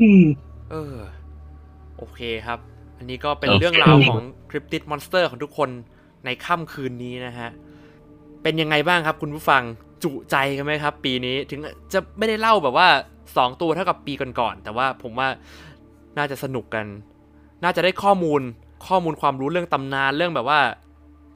[0.00, 0.24] อืม
[0.70, 0.96] เออ
[1.98, 2.58] โอเคครับ
[2.98, 4.20] อันนี้ก็เป็นโอเคเรื่องราวของ
[4.50, 5.70] Cryptid Monster ของทุกคน
[6.24, 7.50] ในค่ำคืนนี้นะฮะ
[8.42, 9.62] เป็นยังไงบ้างครับคุณผู้ฟัง
[10.02, 11.60] จุใจกันไหมครับ ปีนี้ถึง
[11.92, 12.88] จะไม่ได้เล่าแบบว่า
[13.24, 15.28] 2ตัวเท่ากับปีก่อนๆแต่ว่าผมว่า
[16.18, 16.86] น่าจะสนุกกัน
[17.64, 18.40] น่าจะได้ข้อมูล
[18.88, 20.60] ข้อมูลความรู้เรื่องตำนานเรื่องแบบว่า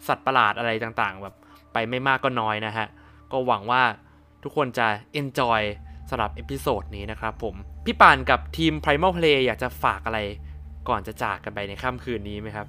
[0.09, 1.35] สัตว์ประหลาดอะไรต่างๆ แบบ
[1.73, 2.87] ไปไม่มากก็น้อยนะฮะ
[3.33, 3.83] ก็หวังว่า
[4.43, 4.87] ทุกคนจะ
[5.21, 5.63] enjoy
[6.11, 7.55] สำหรับ episode นี้นะครับผม
[7.85, 10.19] พี่ปานกับทีม Primal Play อยากจะฝากอะไร
[10.89, 12.67] ก่อนจะจากกันไปในค่ำคืนนี้ไหมครับ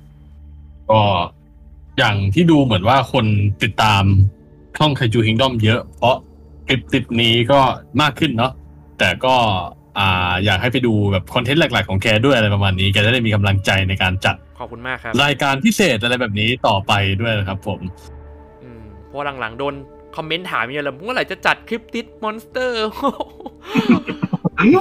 [0.90, 1.02] ก็
[1.98, 3.26] อย่างที่ดูเหมือนว่าคน
[3.64, 4.04] ติดตาม
[4.78, 6.16] ช่อง Kaiju Kingdom เยอะ เพราะ
[6.68, 7.60] Cryptid นี้ก็
[8.02, 8.52] มากขึ้นเนาะ
[9.00, 9.36] แต่ก็
[10.00, 17.80] อ่าอยากให้ไปดูแบบ content หลักๆของแกด้วยอะไรประมาณนี้แกจะได้มีกำลังใจในการจัดขอบคุณมากครับ รายการพิเศษอะไรแบบนี้ต่อไปด้วยนะครับผม
[18.64, 19.74] อืมเพราะว่าหลังๆโดน
[20.16, 22.88] comment ถามเยอะเลยเมื่อไหร่จะจัด Cryptid Monster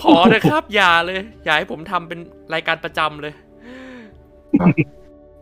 [0.05, 2.19] ขอเลยครับ อย่าเลย อย่าให้ผมทำเป็น
[2.55, 3.35] รายการประจำเลย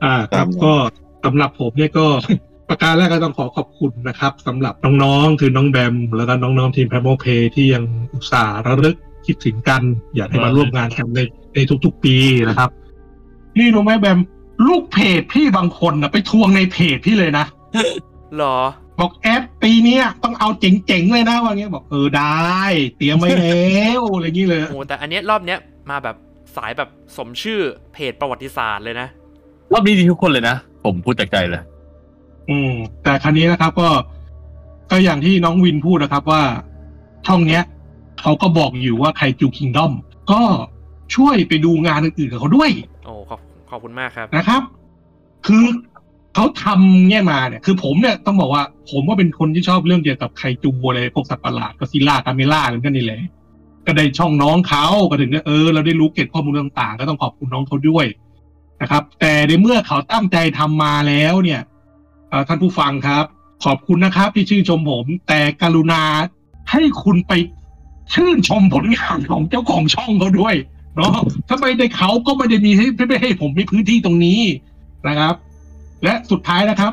[0.04, 0.72] อ่าครับก็
[1.24, 2.06] สำหรับผมเนี่ยก็
[2.68, 8.96] ประการแรกก็ต้องขอขอบคุณนะครับสำหรับน้องๆ คือน้องแบม แล้วก็น้องๆทีม p r i m a l Play ที่ยังอุตส่าห์ระลึก
[9.26, 9.82] คิดถึงกัน
[10.16, 11.20] อยากให้มาร่วมงานกันใน
[11.54, 12.16] ในทุกๆปี
[12.48, 12.70] นะครับ
[13.58, 14.18] นี่รู้ไหมแบม
[14.68, 17.44] ลูกเพจพี่บางคนนะไปทวงในเพจพี่เลยนะ
[18.36, 18.56] หรอ
[19.00, 22.62] บอกแอปปีเนี้ยต้องเอาเจ๋งๆเลยนะว่างี้บอกเออได้
[22.96, 25.58] เตรียมไว้แล้วอะไรอย่างนี้เลยโอ้แต่อันเนี้ยรอบเนี้ย
[25.90, 26.16] มาแบบ
[26.56, 27.60] สายแบบสมชื่อ
[27.92, 29.08] เพจประวัติศาสตร์เลยนะ
[29.72, 31.62] รอบนี้ดีทุกคนเลยนะ ผมพูดจากใจเลย
[32.50, 32.72] อืม
[33.02, 33.88] แต่ครั้นี้นะครับก็
[34.90, 36.42] ก็อย่างที่น้องวินพูดนะครับว่า
[37.26, 37.62] ช่องเนี้ย
[38.24, 39.92] เขาก็บอกอยู่ว่าใครจูคิงดอม
[40.32, 40.40] ก็
[41.14, 42.70] ช่วยไปดูงานอื่นๆกับเขาด้วย
[43.04, 44.62] โอ้ขอบขอบคุณมากครับนะครับ
[45.46, 45.64] คือ
[46.34, 53.20] เขาทำเนี่ยมาเนี่ย คือผมเนี่ยต้องบอกว่า ผมว่าเป็นคนที่ชอบเรื่องเกี่ยวกับไคจูอะไรพวกสัตว์ประหลาดก็ซิล่ากาเมล่าอะไรกันนี่แหละ
[53.86, 58.06] ก็ได้ช่องน้องเขาก็ถึงได้เออเราได้รู้เก็บข้อมูลต่างๆ ก็ต้องขอบคุณน้องเขาด้วย
[58.82, 61.60] นะครับ แต่ในเมื่อเขาตั้งใจทำมาแล้วเนี่ย
[62.30, 63.24] เอ่อท่านผู้ฟังครับ
[63.64, 66.02] ขอบคุณนะครับที่ชื่นชมผม แต่กรุณา
[66.70, 67.32] ให้คุณไป
[68.12, 70.54] ชื่นชมผลงานของเจ้าของช่องเขาด้วย
[70.96, 71.14] เนาะ
[71.48, 74.40] ถ้าไม่ได้เขาก็ไม่ได้มีให้ไม่ให้ผมมีพื้นที่ตรงนี้
[75.08, 75.34] นะครับ
[76.04, 76.92] และสุดท้ายนะครับ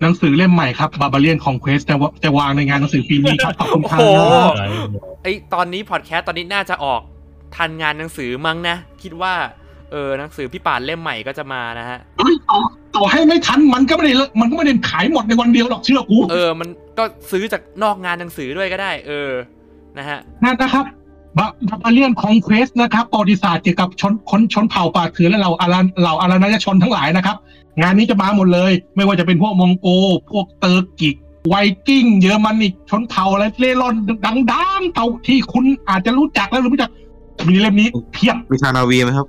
[0.00, 4.92] หนังสือเล่มใหม่ครับ Barbarian Conquest จะวจะวางในงานหนังสือปีนี้ครับขอบคุณครัโอ้โหบ
[5.22, 7.00] ไอยตอนนี้พอดแคสต์ตอนนี้น่าจะออก
[7.56, 9.34] ทันงานหนังสือมั้งนะ คิดว่า
[9.90, 12.58] เออหนังสือพี่ป่านเล่มใหม่ก็จะมานะฮะเฮ้ยต่อ
[12.96, 16.68] ต่อให้ไม่ทันมันก็ไม่ได้เลิกมันก็ไม่ได้ขายหมดในวันเดียวหรอกเชื่อกูเออ มัน
[16.98, 19.30] ก็ซื้อจากนอกงานหนังสือด้วยก็ได้ เออ
[19.98, 20.84] นะฮะนั่นนะครับ
[21.38, 27.36] Barbarian Conquest นะครับประวัติศาสตร์เกี่ยวกับชนคนชนเผ่าป่าเถื่อนและเหล่าอารันเหล่าอารยชนทั้งหลายนะครับ
[27.80, 29.86] งานนี้จะมาหมดเลย ไม่ว่าจะเป็นพวกมองโกล
[30.30, 31.16] พวกเตอร์กิก
[31.48, 31.54] ไว
[31.86, 33.94] กิ้ง เยอรมันอีกชนเผ่าอะไรเร่ร่อน
[34.26, 36.90] ดังๆเผ่าที่คุณอาจจะรู้จักแล้วหรือไม่รู้จัก
[37.48, 39.26] มีเล่มนี้เพียบมีชานาวีไหมครับ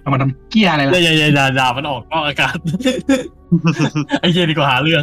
[0.00, 2.56] เอามาทำเกี้ยอะไรอย่าล่ะอย่าอย่าด่าด่ามันออกนอกอากาศ
[4.20, 5.02] ไอ้เหี้ยดีกว่าหาเรื่อง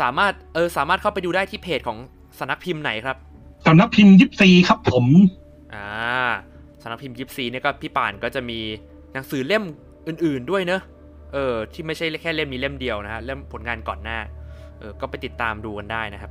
[0.00, 1.98] สามารถเออสามารถเข้าไปดูได้ที่เพจของ
[2.38, 3.16] สำนักพิมพ์ไหนครับ
[3.66, 5.04] สำนักพิมพ์ยิปซีครับผม
[5.74, 5.86] อ่า
[6.82, 8.58] สำนักพิมพ์ยิปซีเนี่ยก็พี่ป่านก็จะมี
[9.12, 9.64] หนังสือเล่ม
[10.06, 10.82] อื่น ๆด้วยเนอะ
[11.32, 14.18] เออ ที่ไม่ใช่แค่เล่มนี้เล่มเดียวนะฮะเล่มผลงานก่อนหน้า
[14.78, 16.30] เออก็ไปติดตามดูกันได้นะครับ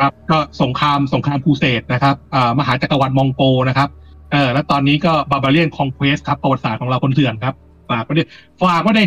[0.00, 3.88] ครับก็สงครามสงครามครูเสดนะครับอ่ามหาจักรวรรดิมองโกลนะครับ
[4.32, 7.54] เออแล้วตอนนี้ก็ Barbarian Conquest ครับประวัติศาสตร์ของเหล่าคนเถื่อนครับ
[7.90, 8.20] ฝากไว้ใน
[8.62, 9.02] ฝากไว้ใน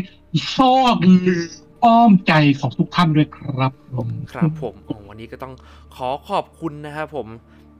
[0.56, 0.95] ซอก
[1.83, 5.53] อ้อมใจของทุกท่านด้วยครับผม ครับผมโอ้วันนี้ก็ต้อง
[5.95, 7.27] ขอขอบคุณนะครับผม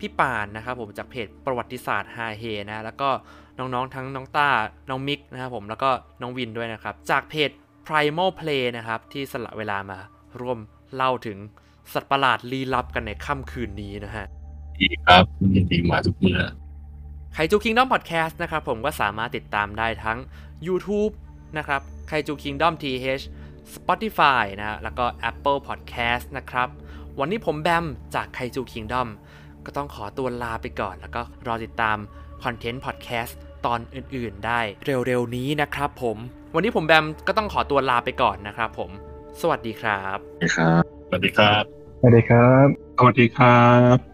[0.04, 3.10] พี่ป่านนะครับผมจากเพจประวัติศาสตร์ฮาเฮนะแล้วก็
[3.58, 4.50] น้องๆทั้งน้องต้า
[4.90, 5.90] น้องมิกนะครับผมแล้วก็
[6.22, 7.50] น้องวินด้วยนะครับ จากเพจ
[7.88, 10.00] Primal Play นะครับที่สละเวลามา
[10.42, 10.60] ร่วม
[10.96, 11.38] เล่าถึง
[11.94, 14.26] สัตว์ประหลาดลี้ลับกันในค่ำคืนนี้นะฮะ
[14.80, 15.24] ดีครับ
[15.56, 16.42] ยินดีมาทุกเมื่อ
[17.34, 20.18] ไคจูคิงดอมพอดแคสต์นะครับผมก็สามารถติดตามได้ทั้ง
[20.68, 21.14] YouTube
[21.58, 23.24] นะครับไคจูคิงดอม TH
[23.76, 26.70] Spotify นะแล้วก็ Apple Podcast นะครับ
[27.20, 29.08] วันนี้ผมแบมจากไคจู Kingdom
[29.66, 31.98] ก็ต้องขอตัวลาไปก่อน แล้วก็รอติดตาม
[32.44, 36.18] คอนเทนต์พอดแคสต์ตอนอื่นๆ ได้เร็วๆนี้นะครับผม
[36.56, 38.90] วันนี้ผมแบมก็ต้องขอตัวลาไปก่อนนะครับผม
[39.42, 40.18] สวัสดีครับ
[40.56, 41.64] ครับ สวัสดีครับ
[42.00, 42.68] สวัสดีครับ
[42.98, 43.62] สวัสดีครั
[43.96, 44.13] บ